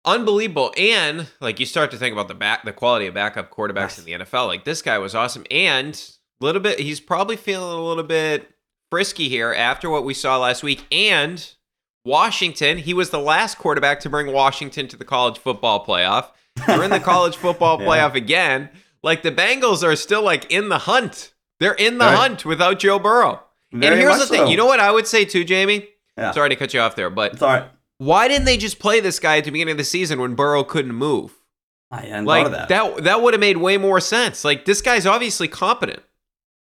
Unbelievable. 0.06 0.74
And 0.78 1.28
like 1.40 1.60
you 1.60 1.66
start 1.66 1.92
to 1.92 1.98
think 1.98 2.12
about 2.14 2.28
the 2.28 2.34
back 2.34 2.66
the 2.66 2.74
quality 2.74 3.08
of 3.08 3.14
backup 3.14 3.52
quarterbacks 3.52 3.98
Yes. 3.98 4.00
in 4.00 4.06
the 4.06 4.12
NFL. 4.14 4.48
Like 4.48 4.66
this 4.66 4.82
guy 4.82 4.98
was 4.98 5.16
awesome. 5.16 5.46
And 5.50 5.94
a 6.42 6.46
little 6.46 6.62
bit 6.62 6.80
he's 6.80 7.00
probably 7.00 7.38
feeling 7.38 7.78
a 7.78 7.82
little 7.84 8.04
bit 8.04 8.50
frisky 8.92 9.30
here 9.30 9.54
after 9.54 9.90
what 9.90 10.04
we 10.04 10.14
saw 10.14 10.38
last 10.40 10.62
week. 10.62 10.86
And 10.92 11.54
Washington, 12.04 12.80
he 12.80 12.94
was 12.94 13.12
the 13.12 13.20
last 13.20 13.58
quarterback 13.58 14.02
to 14.02 14.10
bring 14.10 14.34
Washington 14.34 14.88
to 14.90 14.98
the 14.98 15.06
college 15.06 15.38
football 15.38 15.86
playoff. 15.86 16.32
They're 16.68 16.84
in 16.84 16.92
the 16.92 17.00
college 17.00 17.36
football 17.36 17.78
Yeah. 17.82 17.88
playoff 17.88 18.16
again. 18.16 18.70
Like 19.02 19.22
the 19.24 19.32
Bengals 19.32 19.84
are 19.84 19.96
still 19.96 20.22
like 20.24 20.52
in 20.52 20.70
the 20.70 20.80
hunt. 20.80 21.34
They're 21.60 21.74
in 21.74 21.98
the 21.98 22.06
Right. 22.06 22.16
hunt 22.18 22.46
without 22.46 22.80
Joe 22.80 23.00
Burrow. 23.00 23.42
Very 23.72 23.94
and 23.94 24.02
here's 24.02 24.20
the 24.20 24.28
thing. 24.28 24.46
so. 24.46 24.50
You 24.50 24.58
know 24.58 24.66
what 24.66 24.80
I 24.80 24.92
would 24.92 25.08
say 25.08 25.26
too, 25.26 25.44
Jamie? 25.44 25.88
Yeah. 26.18 26.32
Sorry 26.32 26.50
to 26.50 26.56
cut 26.56 26.74
you 26.74 26.80
off 26.80 26.96
there, 26.96 27.10
but 27.10 27.34
It's 27.34 27.42
all 27.42 27.50
right. 27.54 27.66
why 27.98 28.28
didn't 28.28 28.46
they 28.46 28.58
just 28.58 28.80
play 28.80 29.00
this 29.00 29.20
guy 29.20 29.38
at 29.38 29.46
the 29.46 29.52
beginning 29.52 29.72
of 29.74 29.78
the 29.78 29.84
season 29.84 30.20
when 30.22 30.36
Burrow 30.36 30.64
couldn't 30.64 30.94
move? 30.94 31.34
I 31.92 32.02
hadn't 32.02 32.26
Like 32.26 32.50
that. 32.52 32.70
that 32.70 33.04
that, 33.04 33.22
would 33.22 33.34
have 33.34 33.42
made 33.42 33.58
way 33.58 33.78
more 33.78 34.00
sense. 34.00 34.44
Like 34.46 34.66
this 34.66 34.82
guy's 34.82 35.06
obviously 35.06 35.48
competent. 35.48 36.02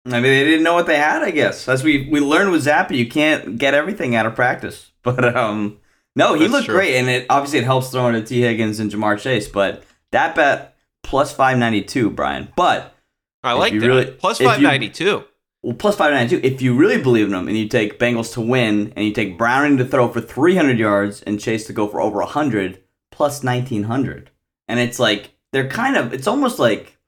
I 0.07 0.15
mean, 0.15 0.23
they 0.23 0.43
didn't 0.45 0.65
know 0.65 0.75
what 0.75 0.87
they 0.87 0.97
had. 0.97 1.23
I 1.23 1.31
guess 1.31 1.69
as 1.69 1.85
we 1.85 2.09
we 2.11 2.19
learned 2.21 2.51
with 2.51 2.65
Zappe, 2.67 2.91
you 2.97 3.07
can't 3.09 3.57
get 3.59 3.73
everything 3.75 4.15
out 4.17 4.27
of 4.27 4.35
practice. 4.35 4.91
But 5.05 5.37
um, 5.37 5.79
no, 6.17 6.35
he 6.35 6.41
That's 6.41 6.53
looked 6.53 6.67
true. 6.67 6.75
great, 6.77 6.97
and 6.97 7.09
it 7.09 7.27
obviously 7.31 7.59
it 7.61 7.65
helps 7.65 7.91
throwing 7.91 8.15
to 8.15 8.23
Tee 8.25 8.41
Higgins 8.43 8.81
and 8.81 8.91
Ja'Marr 8.91 9.19
Chase. 9.21 9.49
But 9.49 9.83
that 10.11 10.35
bet 10.35 10.77
plus 11.03 11.33
five 11.35 11.59
ninety 11.59 11.83
two, 11.83 12.11
Brian. 12.11 12.49
But 12.57 12.95
I 13.43 13.53
like 13.55 13.73
that. 13.73 13.81
really- 13.87 14.07
Plus 14.13 14.39
if 14.41 14.45
you- 14.45 14.49
592. 14.49 15.25
well, 15.63 15.75
plus 15.75 15.97
five 15.97 16.13
ninety 16.13 16.37
two. 16.41 16.47
If 16.47 16.61
you 16.63 16.75
really 16.75 17.01
believe 17.01 17.27
in 17.27 17.33
them, 17.33 17.49
and 17.49 17.57
you 17.57 17.69
take 17.69 17.99
Bengals 17.99 18.33
to 18.35 18.41
win, 18.41 18.93
and 18.97 19.05
you 19.07 19.13
take 19.13 19.39
Browning 19.39 19.79
to 19.79 19.85
throw 19.85 20.09
for 20.09 20.21
three 20.21 20.57
hundred 20.57 20.79
yards, 20.79 21.23
and 21.23 21.41
Chase 21.41 21.67
to 21.67 21.73
go 21.73 21.89
for 21.89 22.01
over 22.01 22.21
hundred, 22.23 22.83
plus 23.11 23.43
nineteen 23.43 23.85
hundred, 23.85 24.31
and 24.69 24.79
it's 24.81 24.99
like 24.99 25.31
they're 25.53 25.69
kind 25.69 25.97
of. 25.97 26.13
It's 26.15 26.27
almost 26.27 26.59
like 26.59 26.99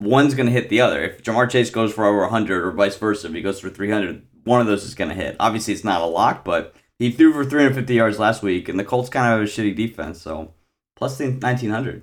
one's 0.00 0.34
going 0.34 0.46
to 0.46 0.52
hit 0.52 0.68
the 0.68 0.80
other. 0.80 1.02
If 1.02 1.22
Ja'Marr 1.24 1.50
Chase 1.50 1.70
goes 1.70 1.92
for 1.92 2.04
over 2.04 2.20
100 2.20 2.64
or 2.64 2.70
vice 2.70 2.96
versa, 2.96 3.26
if 3.26 3.34
he 3.34 3.42
goes 3.42 3.58
for 3.58 3.68
300, 3.68 4.22
one 4.44 4.60
of 4.60 4.68
those 4.68 4.84
is 4.84 4.94
going 4.94 5.08
to 5.08 5.14
hit. 5.16 5.34
Obviously, 5.40 5.74
it's 5.74 5.82
not 5.82 6.00
a 6.00 6.06
lock, 6.06 6.44
but 6.44 6.72
he 6.98 7.10
threw 7.10 7.32
for 7.32 7.44
350 7.44 7.94
yards 7.94 8.18
last 8.18 8.42
week, 8.42 8.68
and 8.68 8.78
the 8.78 8.84
Colts 8.84 9.08
kind 9.08 9.32
of 9.32 9.38
have 9.40 9.48
a 9.48 9.50
shitty 9.50 9.74
defense, 9.74 10.20
so 10.20 10.52
plus 10.96 11.18
the 11.18 11.26
1900. 11.30 12.02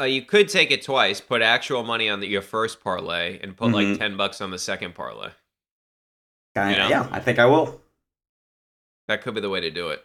Uh, 0.00 0.04
you 0.04 0.22
could 0.22 0.48
take 0.48 0.70
it 0.70 0.82
twice, 0.82 1.20
put 1.20 1.42
actual 1.42 1.82
money 1.82 2.08
on 2.08 2.20
the, 2.20 2.26
your 2.26 2.42
first 2.42 2.82
parlay 2.82 3.38
and 3.42 3.56
put 3.56 3.70
like 3.72 3.86
Mhm. 3.86 3.98
10 3.98 4.16
bucks 4.16 4.40
on 4.40 4.50
the 4.50 4.58
second 4.58 4.94
parlay. 4.94 5.30
Kind 6.54 6.76
Yeah. 6.76 6.84
of, 6.84 6.90
yeah, 6.90 7.08
I 7.12 7.20
think 7.20 7.38
I 7.38 7.46
will. 7.46 7.80
That 9.08 9.22
could 9.22 9.34
be 9.34 9.40
the 9.40 9.50
way 9.50 9.60
to 9.60 9.70
do 9.70 9.88
it. 9.88 10.04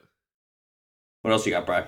What 1.22 1.32
else 1.32 1.46
you 1.46 1.52
got, 1.52 1.66
Bry? 1.66 1.88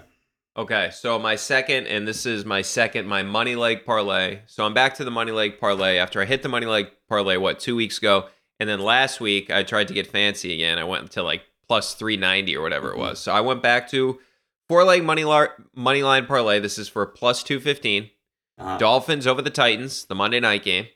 Okay, 0.57 0.89
so 0.91 1.19
my 1.19 1.35
second, 1.35 1.87
and 1.87 2.07
this 2.07 2.25
is 2.25 2.45
my 2.45 2.61
second, 2.61 3.07
my 3.07 3.21
money 3.23 3.55
leg 3.55 3.85
parlay. 3.85 4.39
So 4.47 4.65
I'm 4.65 4.73
back 4.73 4.95
to 4.95 5.03
the 5.05 5.11
money 5.11 5.31
leg 5.31 5.59
parlay 5.59 5.97
after 5.97 6.21
I 6.21 6.25
hit 6.25 6.41
the 6.41 6.49
money 6.49 6.65
leg 6.65 6.87
parlay, 7.07 7.37
what, 7.37 7.59
two 7.59 7.75
weeks 7.75 7.97
ago? 7.97 8.27
And 8.59 8.67
then 8.67 8.79
last 8.79 9.21
week, 9.21 9.49
I 9.51 9.63
tried 9.63 9.87
to 9.89 9.93
get 9.93 10.07
fancy 10.07 10.53
again. 10.53 10.77
I 10.79 10.83
went 10.83 11.11
to 11.11 11.23
like 11.23 11.43
plus 11.69 11.93
390 11.93 12.57
or 12.57 12.61
whatever 12.63 12.91
it 12.91 12.95
Mhm. 12.95 12.99
was. 12.99 13.19
So 13.19 13.31
I 13.31 13.41
went 13.41 13.61
back 13.61 13.89
to 13.91 14.19
four 14.67 14.83
leg 14.83 15.03
money, 15.03 15.23
lar- 15.23 15.53
money 15.75 16.01
line 16.03 16.25
parlay. 16.25 16.59
This 16.59 16.77
is 16.79 16.89
for 16.89 17.05
plus 17.05 17.43
215. 17.43 18.09
Uh, 18.57 18.77
Dolphins 18.77 19.25
over 19.27 19.41
the 19.41 19.49
Titans, 19.51 20.03
the 20.05 20.15
Monday 20.15 20.39
night 20.39 20.63
game. 20.63 20.87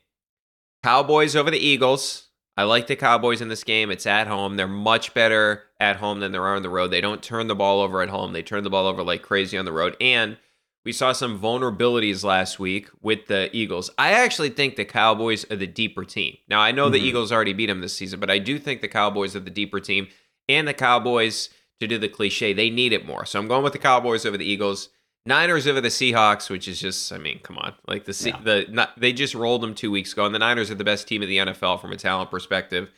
Cowboys 0.83 1.35
over 1.35 1.49
the 1.51 1.59
Eagles. 1.59 2.27
I 2.57 2.63
like 2.63 2.87
the 2.87 2.95
Cowboys 2.95 3.39
in 3.41 3.47
this 3.47 3.63
game. 3.63 3.89
It's 3.89 4.05
at 4.05 4.27
home. 4.27 4.57
They're 4.57 4.67
much 4.67 5.13
better 5.13 5.63
at 5.79 5.95
home 5.97 6.19
than 6.19 6.31
they 6.31 6.37
are 6.37 6.55
on 6.55 6.61
the 6.61 6.69
road. 6.69 6.89
They 6.91 7.01
don't 7.01 7.23
turn 7.23 7.47
the 7.47 7.55
ball 7.55 7.79
over 7.81 8.01
at 8.01 8.09
home. 8.09 8.33
They 8.33 8.43
turn 8.43 8.63
the 8.63 8.69
ball 8.69 8.85
over 8.87 9.01
like 9.03 9.21
crazy 9.21 9.57
on 9.57 9.65
the 9.65 9.71
road. 9.71 9.95
And 10.01 10.37
we 10.85 10.91
saw 10.91 11.13
some 11.13 11.39
vulnerabilities 11.39 12.23
last 12.23 12.59
week 12.59 12.89
with 13.01 13.27
the 13.27 13.49
Eagles. 13.55 13.89
I 13.97 14.11
actually 14.11 14.49
think 14.49 14.75
the 14.75 14.85
Cowboys 14.85 15.49
are 15.49 15.55
the 15.55 15.65
deeper 15.65 16.03
team. 16.03 16.37
Now, 16.49 16.59
I 16.59 16.71
know 16.71 16.89
the 16.89 16.99
Mhm. 16.99 17.05
Eagles 17.05 17.31
already 17.31 17.53
beat 17.53 17.67
them 17.67 17.81
this 17.81 17.93
season, 17.95 18.19
but 18.19 18.29
I 18.29 18.37
do 18.39 18.59
think 18.59 18.81
the 18.81 18.87
Cowboys 18.89 19.35
are 19.35 19.39
the 19.39 19.49
deeper 19.49 19.79
team. 19.79 20.09
And 20.49 20.67
the 20.67 20.73
Cowboys, 20.73 21.49
to 21.79 21.87
do 21.87 21.97
the 21.97 22.09
cliche, 22.09 22.53
they 22.53 22.69
need 22.69 22.93
it 22.93 23.05
more. 23.05 23.25
So 23.25 23.39
I'm 23.39 23.47
going 23.47 23.63
with 23.63 23.73
the 23.73 23.79
Cowboys 23.79 24.25
over 24.25 24.37
the 24.37 24.45
Eagles. 24.45 24.89
Niners 25.25 25.67
over 25.67 25.79
the 25.79 25.87
Seahawks, 25.87 26.49
which 26.49 26.67
is 26.67 26.81
just, 26.81 27.11
I 27.13 27.17
mean, 27.17 27.39
come 27.43 27.57
on, 27.57 27.73
like 27.87 28.03
the 28.05 28.23
Yeah. 28.25 28.41
the 28.43 28.65
not, 28.69 28.99
they 28.99 29.13
just 29.13 29.33
rolled 29.33 29.61
them 29.61 29.73
two 29.73 29.89
weeks 29.89 30.11
ago, 30.11 30.25
and 30.25 30.35
the 30.35 30.39
Niners 30.39 30.69
are 30.69 30.75
the 30.75 30.83
best 30.83 31.07
team 31.07 31.23
in 31.23 31.29
the 31.29 31.37
NFL 31.37 31.79
from 31.79 31.93
a 31.93 31.97
talent 31.97 32.29
perspective. 32.29 32.89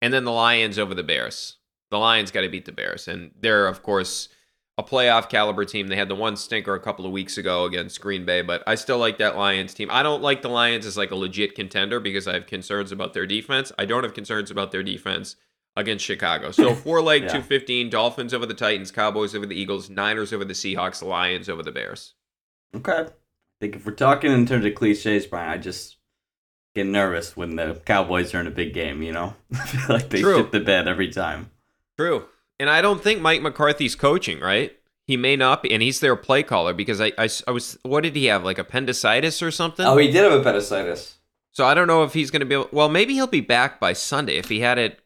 And 0.00 0.12
then 0.12 0.24
the 0.24 0.32
Lions 0.32 0.78
over 0.78 0.94
the 0.94 1.02
Bears. 1.02 1.56
The 1.90 1.98
Lions 1.98 2.30
got 2.30 2.40
to 2.40 2.48
beat 2.48 2.64
the 2.64 2.72
Bears, 2.72 3.06
and 3.06 3.32
they're 3.38 3.66
of 3.66 3.82
course 3.82 4.28
a 4.76 4.82
playoff 4.82 5.28
caliber 5.28 5.64
team. 5.64 5.86
They 5.88 5.96
had 5.96 6.08
the 6.08 6.14
one 6.16 6.36
stinker 6.36 6.74
a 6.74 6.80
couple 6.80 7.06
of 7.06 7.12
weeks 7.12 7.38
ago 7.38 7.64
against 7.64 8.00
Green 8.00 8.24
Bay, 8.24 8.40
but 8.42 8.62
I 8.66 8.74
still 8.74 8.98
like 8.98 9.18
that 9.18 9.36
Lions 9.36 9.72
team. 9.74 9.88
I 9.90 10.02
don't 10.02 10.22
like 10.22 10.42
the 10.42 10.48
Lions 10.48 10.86
as 10.86 10.96
like 10.96 11.10
a 11.10 11.16
legit 11.16 11.54
contender 11.54 12.00
because 12.00 12.26
I 12.26 12.32
have 12.32 12.46
concerns 12.46 12.90
about 12.92 13.12
their 13.12 13.26
defense. 13.26 13.70
I 13.78 13.84
don't 13.84 14.02
have 14.02 14.14
concerns 14.14 14.50
about 14.50 14.72
their 14.72 14.82
defense 14.82 15.36
against 15.76 16.04
Chicago. 16.04 16.50
So 16.50 16.74
four 16.74 17.02
leg 17.02 17.22
Yeah. 17.22 17.28
215, 17.28 17.90
Dolphins 17.90 18.32
over 18.34 18.46
the 18.46 18.54
Titans, 18.54 18.90
Cowboys 18.90 19.34
over 19.34 19.46
the 19.46 19.56
Eagles, 19.56 19.90
Niners 19.90 20.32
over 20.32 20.44
the 20.44 20.54
Seahawks, 20.54 21.02
Lions 21.02 21.48
over 21.48 21.62
the 21.62 21.72
Bears. 21.72 22.14
Okay. 22.74 22.92
I 22.92 23.06
think 23.60 23.76
if 23.76 23.86
we're 23.86 23.92
talking 23.92 24.30
in 24.32 24.46
terms 24.46 24.64
of 24.64 24.74
cliches, 24.74 25.26
Brian, 25.26 25.48
I 25.50 25.58
just 25.58 25.96
get 26.74 26.86
nervous 26.86 27.36
when 27.36 27.56
the 27.56 27.80
Cowboys 27.84 28.34
are 28.34 28.40
in 28.40 28.46
a 28.46 28.50
big 28.52 28.74
game. 28.74 29.02
You 29.02 29.12
know, 29.12 29.34
I 29.52 29.66
feel 29.66 29.96
like 29.96 30.10
they 30.10 30.20
True. 30.20 30.38
shit 30.38 30.52
the 30.52 30.60
bed 30.60 30.88
every 30.88 31.10
time. 31.10 31.50
True. 31.98 32.26
And 32.60 32.70
I 32.70 32.80
don't 32.82 33.02
think 33.02 33.20
Mike 33.20 33.42
McCarthy's 33.42 33.94
coaching, 33.96 34.40
right? 34.40 34.72
He 35.06 35.16
may 35.16 35.36
not 35.36 35.62
be, 35.62 35.72
and 35.72 35.82
he's 35.82 36.00
their 36.00 36.16
play 36.16 36.42
caller 36.42 36.72
because 36.72 37.00
I, 37.00 37.12
I, 37.18 37.28
I 37.46 37.50
was, 37.50 37.76
what 37.82 38.02
did 38.04 38.16
he 38.16 38.26
have, 38.26 38.42
like 38.44 38.58
appendicitis 38.58 39.42
or 39.42 39.50
something? 39.50 39.84
Oh, 39.84 39.96
he 39.98 40.06
did 40.10 40.22
have 40.24 40.40
appendicitis. 40.40 41.16
so 41.50 41.66
I 41.66 41.74
don't 41.74 41.86
know 41.88 42.04
if 42.04 42.14
he's 42.14 42.30
going 42.30 42.40
to 42.40 42.46
be 42.46 42.54
able, 42.54 42.68
well, 42.72 42.88
maybe 42.88 43.12
he'll 43.14 43.26
be 43.26 43.40
back 43.42 43.78
by 43.80 43.92
Sunday 43.92 44.36
if 44.36 44.48
he 44.48 44.60
had 44.60 44.78
it. 44.78 45.00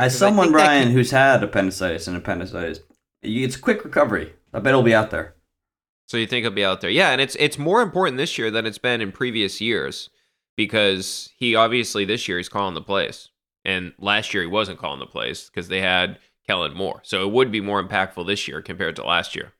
As 0.00 0.18
someone, 0.18 0.52
Ryan, 0.52 0.88
could- 0.88 0.92
who's 0.94 1.10
had 1.10 1.42
appendicitis 1.42 2.08
and 2.08 2.16
appendicitis, 2.16 2.80
it's 3.22 3.56
quick 3.56 3.84
recovery. 3.84 4.32
I 4.52 4.58
bet 4.60 4.72
he'll 4.72 4.82
be 4.82 4.94
out 4.94 5.10
there. 5.10 5.34
So 6.08 6.16
you 6.16 6.26
think 6.26 6.42
he'll 6.44 6.50
be 6.50 6.64
out 6.64 6.80
there? 6.80 6.90
Yeah, 6.90 7.10
and 7.10 7.20
it's 7.20 7.36
it's 7.38 7.58
more 7.58 7.82
important 7.82 8.16
this 8.16 8.36
year 8.38 8.50
than 8.50 8.66
it's 8.66 8.78
been 8.78 9.00
in 9.00 9.12
previous 9.12 9.60
years 9.60 10.10
because 10.56 11.30
he 11.36 11.54
obviously 11.54 12.04
this 12.04 12.26
year 12.26 12.38
he's 12.38 12.48
calling 12.48 12.74
the 12.74 12.80
plays, 12.82 13.28
and 13.64 13.92
last 13.98 14.34
year 14.34 14.42
he 14.42 14.48
wasn't 14.48 14.78
calling 14.78 14.98
the 14.98 15.06
plays 15.06 15.48
because 15.48 15.68
they 15.68 15.80
had 15.80 16.18
Kellen 16.46 16.74
Moore. 16.74 17.00
So 17.04 17.24
it 17.26 17.32
would 17.32 17.52
be 17.52 17.60
more 17.60 17.82
impactful 17.82 18.26
this 18.26 18.48
year 18.48 18.60
compared 18.60 18.96
to 18.96 19.04
last 19.04 19.36
year. 19.36 19.52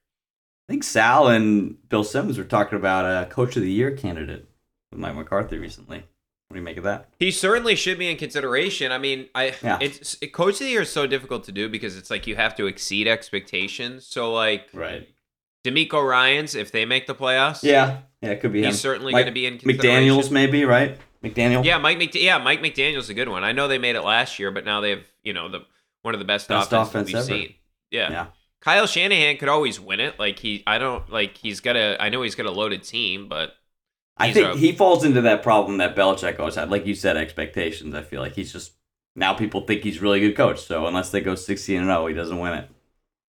I 0.69 0.73
think 0.73 0.83
Sal 0.85 1.29
and 1.29 1.77
Bill 1.89 2.03
Simmons 2.05 2.39
were 2.39 2.45
talking 2.45 2.79
about 2.79 3.05
a 3.05 3.31
Coach 3.31 3.57
of 3.57 3.63
the 3.63 3.71
Year 3.71 3.93
candidate 3.93 4.49
with 4.91 5.01
Mike 5.01 5.15
McCarthy 5.15 5.59
recently. 5.59 6.05
What 6.51 6.55
do 6.55 6.59
you 6.59 6.65
make 6.65 6.79
of 6.79 6.83
that? 6.85 7.11
He 7.21 7.31
certainly 7.31 7.77
should 7.77 7.97
be 7.97 8.11
in 8.11 8.17
consideration. 8.17 8.91
I 8.91 8.99
mean, 8.99 9.29
I 9.37 9.55
Yeah. 9.63 9.79
it's 9.81 10.17
it, 10.21 10.33
coach 10.33 10.55
of 10.55 10.59
the 10.61 10.71
year 10.71 10.81
is 10.83 10.91
so 10.91 11.07
difficult 11.07 11.45
to 11.45 11.53
do 11.53 11.69
because 11.69 11.97
it's 11.97 12.11
like 12.11 12.27
you 12.27 12.35
have 12.35 12.57
to 12.57 12.67
exceed 12.67 13.07
expectations. 13.07 14.05
So 14.05 14.33
like 14.33 14.67
Right. 14.73 15.09
DeMeco 15.65 16.05
Ryans, 16.05 16.57
if 16.57 16.73
they 16.73 16.85
make 16.85 17.07
the 17.07 17.15
playoffs, 17.15 17.63
Yeah. 17.63 17.99
Yeah, 18.21 18.31
it 18.31 18.41
could 18.41 18.53
be 18.53 18.61
him. 18.63 18.67
he's 18.67 18.81
certainly 18.81 19.13
Mike- 19.13 19.21
going 19.27 19.33
to 19.33 19.41
be 19.41 19.47
in 19.47 19.59
consideration. 19.59 20.09
McDaniels, 20.19 20.31
maybe, 20.33 20.65
right? 20.65 20.99
McDaniel? 21.23 21.65
Yeah, 21.65 21.79
Mike. 21.79 21.99
McD- 22.01 22.21
yeah, 22.23 22.39
Mike 22.39 22.61
McDaniel's 22.61 23.09
a 23.11 23.15
good 23.15 23.29
one. 23.29 23.45
I 23.45 23.53
know 23.53 23.69
they 23.69 23.79
made 23.79 23.95
it 23.95 24.03
last 24.03 24.39
year, 24.41 24.51
but 24.51 24.65
now 24.65 24.81
they 24.81 24.91
have 24.91 25.05
you 25.23 25.33
know 25.33 25.49
the 25.49 25.61
one 26.03 26.15
of 26.15 26.19
the 26.19 26.25
best, 26.27 26.49
Best 26.49 26.73
offenses 26.73 26.89
offense 26.91 27.07
we've 27.07 27.17
ever. 27.17 27.27
seen. 27.27 27.55
Yeah. 27.93 28.11
Yeah. 28.11 28.27
Kyle 28.61 28.87
Shanahan 28.87 29.37
could 29.37 29.49
always 29.49 29.79
win 29.79 30.01
it. 30.01 30.19
Like 30.19 30.39
he, 30.41 30.65
I 30.67 30.79
don't 30.79 31.09
like 31.13 31.37
he's 31.39 31.61
got 31.61 31.77
a. 31.77 31.97
I 32.03 32.09
know 32.09 32.23
he's 32.23 32.35
got 32.35 32.47
a 32.47 32.51
loaded 32.51 32.83
team, 32.83 33.29
but 33.29 33.55
I 34.21 34.33
think 34.33 34.57
he 34.57 34.73
falls 34.73 35.05
into 35.05 35.21
that 35.23 35.43
problem 35.43 35.79
that 35.79 35.97
Belichick 35.97 36.39
always 36.39 36.55
had. 36.55 36.71
Like 36.71 36.87
you 36.87 36.95
said, 36.95 37.17
expectations. 37.17 37.95
I 37.95 38.03
feel 38.03 38.21
like 38.21 38.35
he's 38.35 38.53
just 38.53 38.73
now 39.17 39.35
people 39.35 39.63
think 39.63 39.83
he's 39.83 39.99
a 39.99 40.01
really 40.01 40.21
good 40.21 40.37
coach. 40.37 40.61
So 40.61 40.87
unless 40.87 41.11
they 41.11 41.21
go 41.21 41.35
sixteen 41.35 41.79
and 41.79 41.87
zero, 41.87 42.07
he 42.07 42.15
doesn't 42.15 42.39
win 42.39 42.55
it. 42.55 42.69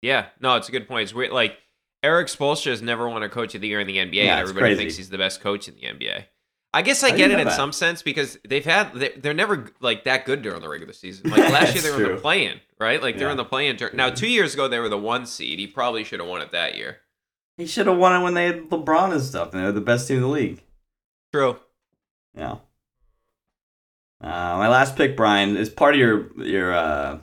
yeah, 0.02 0.28
no, 0.40 0.56
it's 0.56 0.70
a 0.70 0.72
good 0.72 0.88
point. 0.88 1.04
It's 1.04 1.14
weird. 1.14 1.32
Like 1.32 1.58
Erik 2.04 2.28
Spoelstra 2.28 2.68
has 2.72 2.82
never 2.82 3.08
won 3.08 3.24
a 3.24 3.30
coach 3.30 3.56
of 3.56 3.62
the 3.62 3.68
year 3.68 3.80
in 3.80 3.88
the 3.88 3.98
NBA, 3.98 4.14
Yeah, 4.16 4.32
and 4.34 4.40
everybody 4.42 4.64
crazy. 4.68 4.78
thinks 4.78 4.98
he's 4.98 5.10
the 5.10 5.18
best 5.18 5.40
coach 5.42 5.68
in 5.68 5.76
the 5.76 5.82
NBA. 5.82 6.26
I 6.74 6.84
guess 6.84 7.04
I 7.04 7.12
get 7.12 7.32
it 7.32 7.40
in 7.40 7.48
that? 7.48 7.56
some 7.56 7.74
sense 7.74 8.02
because 8.02 8.40
they've 8.48 8.64
had 8.64 8.94
they- 8.94 9.10
they're 9.18 9.34
never 9.34 9.68
like 9.82 10.06
that 10.06 10.26
good 10.26 10.42
during 10.42 10.62
the 10.62 10.70
regular 10.70 10.94
season. 10.94 11.30
Like 11.30 11.50
last 11.52 11.74
year 11.76 11.84
they 11.84 11.92
were 11.92 12.10
in 12.12 12.16
the 12.16 12.22
play-in, 12.22 12.62
right? 12.80 13.02
Like 13.02 13.18
they're 13.18 13.30
in 13.30 13.36
the 13.38 13.44
play-in. 13.46 13.76
Tur- 13.78 13.92
now 13.94 14.10
two 14.10 14.30
years 14.30 14.54
ago 14.54 14.68
they 14.70 14.80
were 14.80 14.88
the 14.90 14.98
one 14.98 15.26
seed. 15.26 15.60
He 15.60 15.68
probably 15.68 16.04
should 16.06 16.20
have 16.22 16.30
won 16.30 16.42
it 16.42 16.52
that 16.52 16.76
year. 16.78 16.98
He 17.58 17.66
should 17.68 17.88
have 17.88 17.98
won 17.98 18.20
it 18.20 18.24
when 18.24 18.34
they 18.36 18.46
had 18.46 18.70
LeBron 18.70 19.12
and 19.12 19.22
stuff, 19.22 19.52
and 19.54 19.62
they 19.62 19.66
were 19.66 19.74
the 19.74 19.82
best 19.82 20.08
team 20.08 20.18
in 20.18 20.24
the 20.24 20.30
league. 20.30 20.64
True. 21.34 21.58
Yeah. 22.36 22.58
Uh, 24.22 24.58
my 24.58 24.68
last 24.68 24.96
pick, 24.96 25.18
Brian, 25.18 25.58
is 25.58 25.70
part 25.70 25.96
of 25.96 26.00
your 26.00 26.32
your 26.44 26.74
uh, 26.74 27.20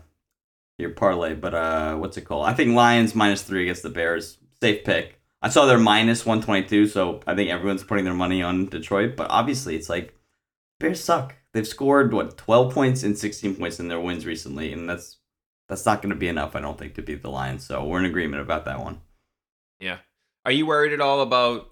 your 0.79 0.91
parlay, 0.91 1.35
but 1.35 1.55
uh, 1.55 1.97
what's 1.97 2.17
it 2.17 2.23
called? 2.23 2.47
I 2.47 2.55
think 2.55 2.75
Lions 2.75 3.15
minus 3.15 3.43
three 3.43 3.63
against 3.63 3.83
the 3.83 3.91
Bears. 3.91 4.39
Safe 4.61 4.85
pick. 4.85 5.21
I 5.41 5.49
saw 5.51 5.67
they're 5.67 5.79
minus 5.79 6.27
one 6.27 6.43
twenty 6.43 6.67
two, 6.67 6.87
so 6.87 7.21
I 7.27 7.35
think 7.35 7.51
everyone's 7.51 7.85
putting 7.85 8.05
their 8.05 8.15
money 8.15 8.43
on 8.43 8.67
Detroit. 8.67 9.15
But 9.17 9.31
obviously, 9.31 9.77
it's 9.77 9.89
like 9.89 10.17
Bears 10.81 11.03
suck. 11.03 11.37
They've 11.55 11.67
scored 11.67 12.13
what 12.13 12.37
twelve 12.37 12.75
points 12.75 13.05
and 13.05 13.17
sixteen 13.17 13.55
points 13.55 13.79
in 13.79 13.89
their 13.89 14.01
wins 14.01 14.27
recently, 14.27 14.73
and 14.73 14.89
that's 14.89 15.19
that's 15.69 15.87
not 15.87 16.03
going 16.03 16.11
to 16.11 16.17
be 16.17 16.29
enough, 16.29 16.57
I 16.57 16.61
don't 16.61 16.79
think, 16.79 16.95
to 16.95 17.03
beat 17.03 17.23
the 17.23 17.31
Lions. 17.31 17.65
So 17.65 17.85
we're 17.85 18.01
in 18.01 18.07
agreement 18.07 18.43
about 18.43 18.65
that 18.65 18.81
one. 18.81 19.01
Yeah. 19.79 19.99
Are 20.45 20.53
you 20.53 20.67
worried 20.67 20.93
at 20.93 21.01
all 21.01 21.21
about 21.21 21.71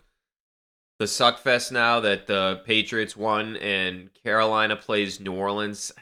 the 0.98 1.04
suckfest 1.06 1.72
now 1.72 2.00
that 2.00 2.26
the 2.26 2.60
Patriots 2.64 3.16
won 3.16 3.56
and 3.56 4.10
Carolina 4.22 4.76
plays 4.76 5.20
New 5.20 5.32
Orleans? 5.32 5.92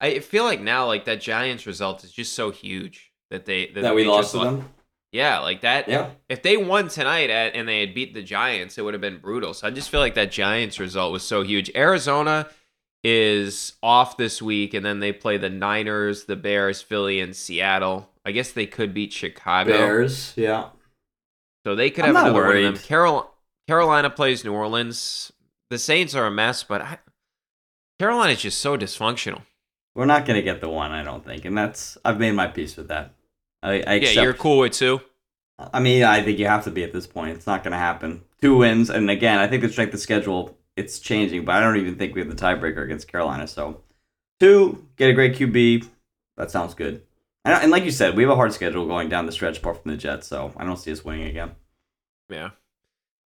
I 0.00 0.18
feel 0.18 0.44
like 0.44 0.60
now, 0.60 0.86
like 0.86 1.04
that 1.06 1.20
Giants 1.20 1.66
result 1.66 2.04
is 2.04 2.12
just 2.12 2.34
so 2.34 2.50
huge 2.50 3.12
that 3.30 3.46
they 3.46 3.68
that, 3.68 3.82
That 3.82 3.94
we 3.94 4.04
lost 4.04 4.32
to 4.32 4.38
them. 4.40 4.68
Yeah, 5.12 5.38
like 5.38 5.60
that. 5.60 5.88
Yeah. 5.88 6.10
If 6.28 6.42
they 6.42 6.56
won 6.56 6.88
tonight 6.88 7.30
at, 7.30 7.54
and 7.54 7.68
they 7.68 7.80
had 7.80 7.94
beat 7.94 8.12
the 8.14 8.22
Giants, 8.22 8.76
it 8.76 8.82
would 8.82 8.94
have 8.94 9.00
been 9.00 9.18
brutal. 9.18 9.54
So 9.54 9.66
I 9.66 9.70
just 9.70 9.88
feel 9.88 10.00
like 10.00 10.14
that 10.16 10.32
Giants 10.32 10.80
result 10.80 11.12
was 11.12 11.22
so 11.22 11.42
huge. 11.42 11.70
Arizona 11.76 12.48
is 13.04 13.74
off 13.82 14.16
this 14.16 14.42
week, 14.42 14.74
and 14.74 14.84
then 14.84 14.98
they 14.98 15.12
play 15.12 15.36
the 15.36 15.48
Niners, 15.50 16.24
the 16.24 16.36
Bears, 16.36 16.82
Philly, 16.82 17.20
and 17.20 17.34
Seattle. 17.34 18.10
I 18.26 18.32
guess 18.32 18.50
they 18.52 18.66
could 18.66 18.92
beat 18.92 19.12
Chicago. 19.12 19.70
Bears, 19.70 20.32
yeah. 20.36 20.70
So 21.64 21.76
they 21.76 21.90
could 21.90 22.04
I'm 22.04 22.14
have 22.14 22.24
not 22.24 22.30
another 22.30 22.40
one 22.46 22.56
of 22.56 22.62
them. 22.62 22.72
worried. 22.74 22.82
Carol- 22.82 23.33
Carolina 23.66 24.10
plays 24.10 24.44
New 24.44 24.52
Orleans. 24.52 25.32
The 25.70 25.78
Saints 25.78 26.14
are 26.14 26.26
a 26.26 26.30
mess, 26.30 26.62
but 26.62 26.82
I, 26.82 26.98
Carolina's 27.98 28.42
just 28.42 28.58
so 28.58 28.76
dysfunctional. 28.76 29.42
We're 29.94 30.06
not 30.06 30.26
gonna 30.26 30.42
get 30.42 30.60
the 30.60 30.68
one, 30.68 30.92
I 30.92 31.02
don't 31.02 31.24
think, 31.24 31.44
and 31.44 31.56
that's 31.56 31.96
I've 32.04 32.18
made 32.18 32.32
my 32.32 32.48
peace 32.48 32.76
with 32.76 32.88
that. 32.88 33.14
I, 33.62 33.82
I 33.86 33.94
Yeah, 33.94 34.22
you're 34.22 34.34
cool 34.34 34.58
with 34.58 34.72
two. 34.72 35.00
I 35.72 35.78
mean, 35.80 36.02
I 36.02 36.22
think 36.22 36.38
you 36.38 36.46
have 36.46 36.64
to 36.64 36.70
be 36.70 36.82
at 36.82 36.92
this 36.92 37.06
point. 37.06 37.36
It's 37.36 37.46
not 37.46 37.62
gonna 37.62 37.78
happen. 37.78 38.22
Two 38.40 38.56
wins, 38.58 38.90
and 38.90 39.08
again, 39.08 39.38
I 39.38 39.46
think 39.46 39.62
the 39.62 39.68
strength 39.68 39.94
of 39.94 40.00
schedule 40.00 40.56
it's 40.76 40.98
changing, 40.98 41.44
but 41.44 41.54
I 41.54 41.60
don't 41.60 41.76
even 41.76 41.96
think 41.96 42.14
we 42.14 42.20
have 42.20 42.28
the 42.28 42.36
tiebreaker 42.36 42.82
against 42.82 43.08
Carolina. 43.08 43.46
So, 43.46 43.82
two, 44.40 44.86
get 44.96 45.10
a 45.10 45.12
great 45.12 45.36
QB. 45.36 45.88
That 46.36 46.50
sounds 46.50 46.74
good. 46.74 47.02
And, 47.44 47.54
and 47.62 47.70
like 47.70 47.84
you 47.84 47.90
said, 47.90 48.16
we 48.16 48.22
have 48.24 48.32
a 48.32 48.36
hard 48.36 48.52
schedule 48.52 48.86
going 48.86 49.08
down 49.08 49.26
the 49.26 49.32
stretch, 49.32 49.58
apart 49.58 49.82
from 49.82 49.90
the 49.90 49.96
Jets. 49.96 50.26
So 50.26 50.52
I 50.56 50.64
don't 50.64 50.78
see 50.78 50.92
us 50.92 51.04
winning 51.04 51.28
again. 51.28 51.52
Yeah. 52.28 52.50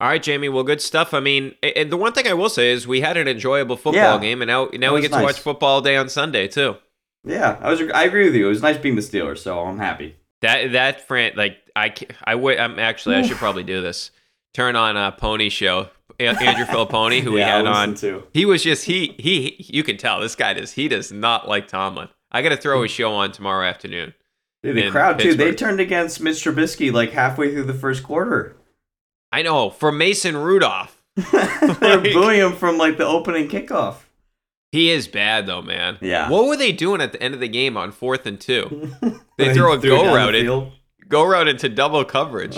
All 0.00 0.08
right, 0.08 0.22
Jamie. 0.22 0.48
Well, 0.48 0.62
good 0.62 0.80
stuff. 0.80 1.12
I 1.12 1.18
mean, 1.20 1.54
and 1.62 1.90
the 1.90 1.96
one 1.96 2.12
thing 2.12 2.28
I 2.28 2.32
will 2.34 2.48
say 2.48 2.70
is 2.70 2.86
we 2.86 3.00
had 3.00 3.16
an 3.16 3.26
enjoyable 3.26 3.76
football 3.76 3.94
Yeah. 4.14 4.18
game, 4.18 4.40
and 4.42 4.48
now 4.48 4.68
now 4.74 4.94
we 4.94 5.00
get 5.00 5.12
to 5.12 5.22
watch 5.22 5.38
football 5.40 5.68
all 5.76 5.80
day 5.80 5.96
on 5.96 6.08
Sunday 6.08 6.46
too. 6.46 6.76
Yeah, 7.24 7.58
I 7.60 7.70
was. 7.70 7.80
I 7.92 8.04
agree 8.04 8.24
with 8.26 8.34
you. 8.36 8.46
It 8.46 8.50
was 8.50 8.62
nice 8.62 8.78
being 8.78 8.94
the 8.94 9.02
Steelers, 9.02 9.38
so 9.38 9.58
I'm 9.58 9.78
happy. 9.78 10.14
That 10.42 10.70
that 10.72 11.06
Fran 11.08 11.32
like 11.34 11.58
I 11.74 11.92
I 12.22 12.36
would 12.36 12.58
I'm 12.58 12.78
actually 12.78 13.16
I 13.16 13.22
should 13.22 13.38
probably 13.38 13.64
do 13.64 13.82
this. 13.82 14.12
Turn 14.54 14.76
on 14.76 14.96
a 14.96 15.10
Pony 15.12 15.48
show. 15.48 15.88
Andrew 16.20 16.64
Filipponi, 16.64 17.20
who 17.20 17.32
we 17.32 17.40
had 17.42 17.66
on. 17.66 17.94
to. 17.96 18.24
He 18.32 18.44
was 18.44 18.62
just 18.62 18.84
he 18.84 19.14
he. 19.18 19.56
You 19.68 19.82
can 19.82 19.96
tell 19.96 20.20
this 20.20 20.36
guy 20.36 20.54
does 20.54 20.72
he 20.72 20.86
does 20.88 21.10
not 21.12 21.48
like 21.48 21.66
Tomlin. 21.68 22.08
I 22.30 22.42
got 22.42 22.50
to 22.50 22.56
throw 22.56 22.82
his 22.82 22.90
show 22.92 23.12
on 23.14 23.32
tomorrow 23.32 23.66
afternoon. 23.66 24.14
Dude, 24.62 24.76
the 24.76 24.90
crowd 24.90 25.18
too. 25.18 25.34
They 25.34 25.52
turned 25.54 25.80
against 25.80 26.20
Mitch 26.20 26.36
Trubisky 26.44 26.92
like 26.92 27.12
halfway 27.12 27.52
through 27.52 27.64
the 27.64 27.74
first 27.74 28.02
quarter. 28.04 28.56
I 29.32 29.42
know 29.42 29.70
for 29.70 29.92
Mason 29.92 30.36
Rudolph. 30.36 31.02
They're 31.16 31.24
Like- 31.80 32.12
booing 32.12 32.40
him 32.40 32.52
from 32.52 32.78
like 32.78 32.96
the 32.98 33.06
opening 33.06 33.48
kickoff. 33.48 33.96
He 34.72 34.90
is 34.90 35.08
bad 35.08 35.46
though, 35.46 35.62
man. 35.62 35.96
Yeah. 36.02 36.28
What 36.28 36.46
were 36.46 36.56
they 36.56 36.72
doing 36.72 37.00
at 37.00 37.12
the 37.12 37.22
end 37.22 37.32
of 37.34 37.40
the 37.40 37.48
game 37.48 37.76
on 37.76 37.90
fourth 37.90 38.26
and 38.26 38.38
two? 38.40 38.90
They 39.38 39.54
throw 39.54 39.72
a 39.72 39.78
go 39.78 40.12
route 40.14 40.34
in. 40.34 40.72
Go 41.08 41.24
route 41.24 41.46
into 41.46 41.68
double 41.68 42.04
coverage. 42.04 42.56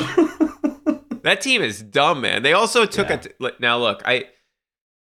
that 1.23 1.41
team 1.43 1.61
is 1.62 1.83
dumb, 1.83 2.21
man. 2.23 2.43
They 2.43 2.53
also 2.55 2.87
took 2.87 3.09
Yeah. 3.11 3.16
a 3.16 3.18
t- 3.51 3.57
now. 3.61 3.79
Look, 3.79 4.03
I 4.07 4.25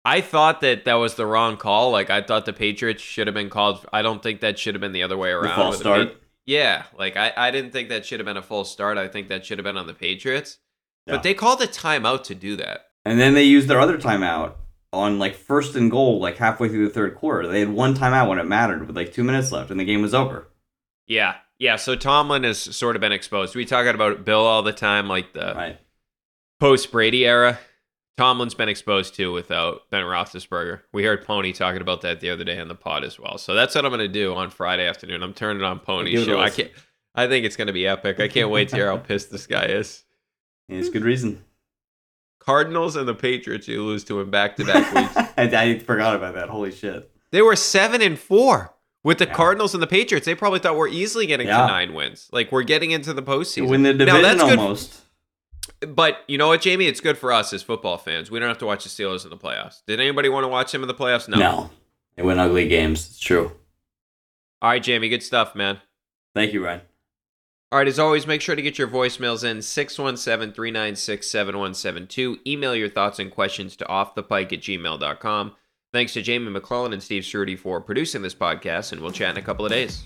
I 0.05 0.21
thought 0.21 0.61
that 0.61 0.85
that 0.85 0.93
was 0.95 1.15
the 1.15 1.25
wrong 1.25 1.57
call. 1.57 1.91
Like 1.91 2.09
I 2.09 2.21
thought 2.21 2.45
the 2.45 2.53
Patriots 2.53 3.01
should 3.01 3.27
have 3.27 3.33
been 3.33 3.49
called. 3.49 3.85
I 3.91 4.01
don't 4.01 4.21
think 4.21 4.41
that 4.41 4.59
should 4.59 4.75
have 4.75 4.81
been 4.81 4.91
the 4.91 5.03
other 5.03 5.17
way 5.17 5.29
The 5.31 5.37
around. 5.39 5.55
false 5.55 5.77
with 5.79 5.83
the 5.83 6.03
start. 6.05 6.17
yeah, 6.45 6.83
like 6.97 7.17
I 7.17 7.33
I 7.35 7.51
didn't 7.51 7.71
think 7.71 7.89
that 7.89 8.05
should 8.05 8.19
have 8.19 8.25
been 8.25 8.37
a 8.37 8.41
full 8.43 8.65
start. 8.65 8.97
I 8.97 9.07
think 9.07 9.29
that 9.29 9.45
should 9.45 9.57
have 9.57 9.63
been 9.65 9.77
on 9.77 9.87
the 9.87 9.93
Patriots. 9.95 10.59
Yeah. 11.07 11.15
But 11.15 11.23
they 11.23 11.33
called 11.33 11.61
a 11.61 11.67
timeout 11.67 12.23
to 12.25 12.35
do 12.35 12.55
that. 12.57 12.87
And 13.05 13.19
then 13.19 13.33
they 13.33 13.43
used 13.43 13.67
their 13.67 13.79
other 13.81 13.97
timeout 13.97 14.53
on 14.93 15.19
like 15.19 15.35
first 15.35 15.75
and 15.75 15.89
goal, 15.91 16.19
like 16.19 16.37
halfway 16.37 16.69
through 16.69 16.87
the 16.87 16.93
third 16.93 17.15
quarter. 17.15 17.47
They 17.47 17.59
had 17.59 17.69
one 17.69 17.95
timeout 17.95 18.29
when 18.29 18.39
it 18.39 18.45
mattered 18.45 18.85
with 18.87 18.95
like 18.95 19.11
two 19.13 19.23
minutes 19.23 19.51
left, 19.51 19.71
and 19.71 19.79
the 19.79 19.83
game 19.85 20.01
was 20.01 20.13
over. 20.13 20.47
Yeah, 21.07 21.35
yeah. 21.59 21.75
So 21.75 21.95
Tomlin 21.95 22.43
has 22.43 22.59
sort 22.59 22.95
of 22.95 23.01
been 23.01 23.11
exposed. 23.11 23.55
We 23.55 23.65
talk 23.65 23.85
about 23.87 24.23
Bill 24.23 24.45
all 24.45 24.61
the 24.63 24.71
time, 24.71 25.07
like 25.09 25.33
the 25.33 25.53
Right. 25.55 25.79
post 26.59 26.91
Brady 26.91 27.25
era. 27.25 27.59
Tomlin's 28.15 28.53
been 28.53 28.69
exposed 28.69 29.15
to 29.15 29.33
without 29.33 29.89
Ben 29.89 30.03
Roethlisberger. 30.03 30.81
We 30.93 31.03
heard 31.03 31.25
Pony 31.25 31.51
talking 31.51 31.81
about 31.81 32.01
that 32.01 32.19
the 32.19 32.29
other 32.29 32.43
day 32.43 32.59
on 32.59 32.67
the 32.67 32.75
pod 32.75 33.03
as 33.03 33.19
well. 33.19 33.39
So 33.39 33.55
that's 33.55 33.73
what 33.73 33.85
I'm 33.85 33.89
going 33.91 33.99
to 34.01 34.07
do 34.07 34.35
on 34.35 34.51
Friday 34.51 34.87
afternoon. 34.87 35.23
I'm 35.23 35.33
turning 35.33 35.63
on 35.63 35.79
Pony 35.79 36.11
Give 36.11 36.21
it 36.21 36.27
a 36.27 36.31
show. 36.31 36.39
I 36.39 36.49
can't. 36.51 36.71
I 37.15 37.27
think 37.27 37.45
it's 37.45 37.55
going 37.55 37.67
to 37.67 37.73
be 37.73 37.87
epic. 37.87 38.19
I 38.19 38.27
can't 38.27 38.51
wait 38.51 38.69
to 38.69 38.75
hear 38.75 38.87
how 38.87 38.97
pissed 39.09 39.31
this 39.31 39.47
guy 39.47 39.65
is. 39.65 40.03
And 40.69 40.79
it's 40.79 40.87
hmm. 40.87 40.93
good 40.93 41.03
reason. 41.03 41.43
Cardinals 42.39 42.95
and 42.95 43.07
the 43.07 43.15
Patriots, 43.15 43.67
you 43.67 43.83
lose 43.83 44.03
to 44.05 44.19
him 44.19 44.29
back 44.29 44.57
to 44.57 44.65
back 44.65 44.93
weeks. 44.93 45.15
I, 45.37 45.43
I 45.43 45.79
forgot 45.79 46.15
about 46.15 46.35
that. 46.35 46.49
Holy 46.49 46.71
shit. 46.71 47.09
They 47.31 47.41
were 47.41 47.55
seven 47.55 48.01
and 48.01 48.19
four 48.19 48.73
with 49.03 49.17
the 49.17 49.25
Yeah. 49.25 49.33
Cardinals 49.33 49.73
and 49.73 49.81
the 49.81 49.87
Patriots. 49.87 50.25
They 50.25 50.35
probably 50.35 50.59
thought 50.59 50.75
we're 50.75 50.89
easily 50.89 51.25
getting 51.25 51.47
Yeah. 51.47 51.61
to 51.61 51.67
nine 51.67 51.93
wins. 51.93 52.27
Like 52.31 52.51
we're 52.51 52.63
getting 52.63 52.91
into 52.91 53.13
the 53.13 53.23
postseason. 53.23 53.69
Win 53.69 53.83
the 53.83 53.93
Now, 53.93 54.17
division 54.17 54.21
that's 54.23 54.43
good- 54.49 54.59
almost. 54.59 54.99
But 55.87 56.23
you 56.27 56.37
know 56.37 56.49
what, 56.49 56.61
Jamie? 56.61 56.87
It's 56.87 56.99
good 56.99 57.17
for 57.17 57.31
us 57.31 57.53
as 57.53 57.63
football 57.63 57.97
fans. 57.97 58.29
We 58.29 58.39
don't 58.39 58.49
have 58.49 58.57
to 58.57 58.65
watch 58.65 58.83
the 58.83 58.89
Steelers 58.89 59.23
in 59.23 59.29
the 59.29 59.37
playoffs. 59.37 59.81
Did 59.87 59.99
anybody 60.01 60.27
want 60.27 60.43
to 60.43 60.49
watch 60.49 60.71
them 60.73 60.81
in 60.81 60.87
the 60.87 60.93
playoffs? 60.93 61.29
No. 61.29 61.37
No. 61.37 61.69
They 62.15 62.23
win 62.23 62.39
ugly 62.39 62.67
games. 62.67 63.07
It's 63.07 63.19
true. 63.19 63.51
All 64.61 64.69
right, 64.69 64.83
Jamie. 64.83 65.09
Good 65.09 65.23
stuff, 65.23 65.55
man. 65.55 65.79
Thank 66.35 66.53
you, 66.53 66.61
Brian. 66.61 66.81
All 67.73 67.79
right, 67.79 67.87
as 67.87 67.97
always, 67.97 68.27
make 68.27 68.39
sure 68.39 68.55
to 68.55 68.61
get 68.61 68.77
your 68.77 68.87
voicemails 68.87 69.43
in 69.43 69.63
617 69.63 70.53
396 70.53 71.27
7172. 71.27 72.37
Email 72.45 72.75
your 72.75 72.87
thoughts 72.87 73.17
and 73.17 73.31
questions 73.31 73.75
to 73.77 73.85
offthepike 73.85 74.53
at 74.53 74.59
gmail.com. 74.59 75.55
Thanks 75.91 76.13
to 76.13 76.21
Jamie 76.21 76.51
McClellan 76.51 76.93
and 76.93 77.01
Steve 77.01 77.23
Ceruti 77.23 77.57
for 77.57 77.81
producing 77.81 78.21
this 78.21 78.35
podcast, 78.35 78.91
and 78.91 79.01
we'll 79.01 79.09
chat 79.09 79.35
in 79.35 79.41
a 79.41 79.45
couple 79.45 79.65
of 79.65 79.71
days. 79.71 80.05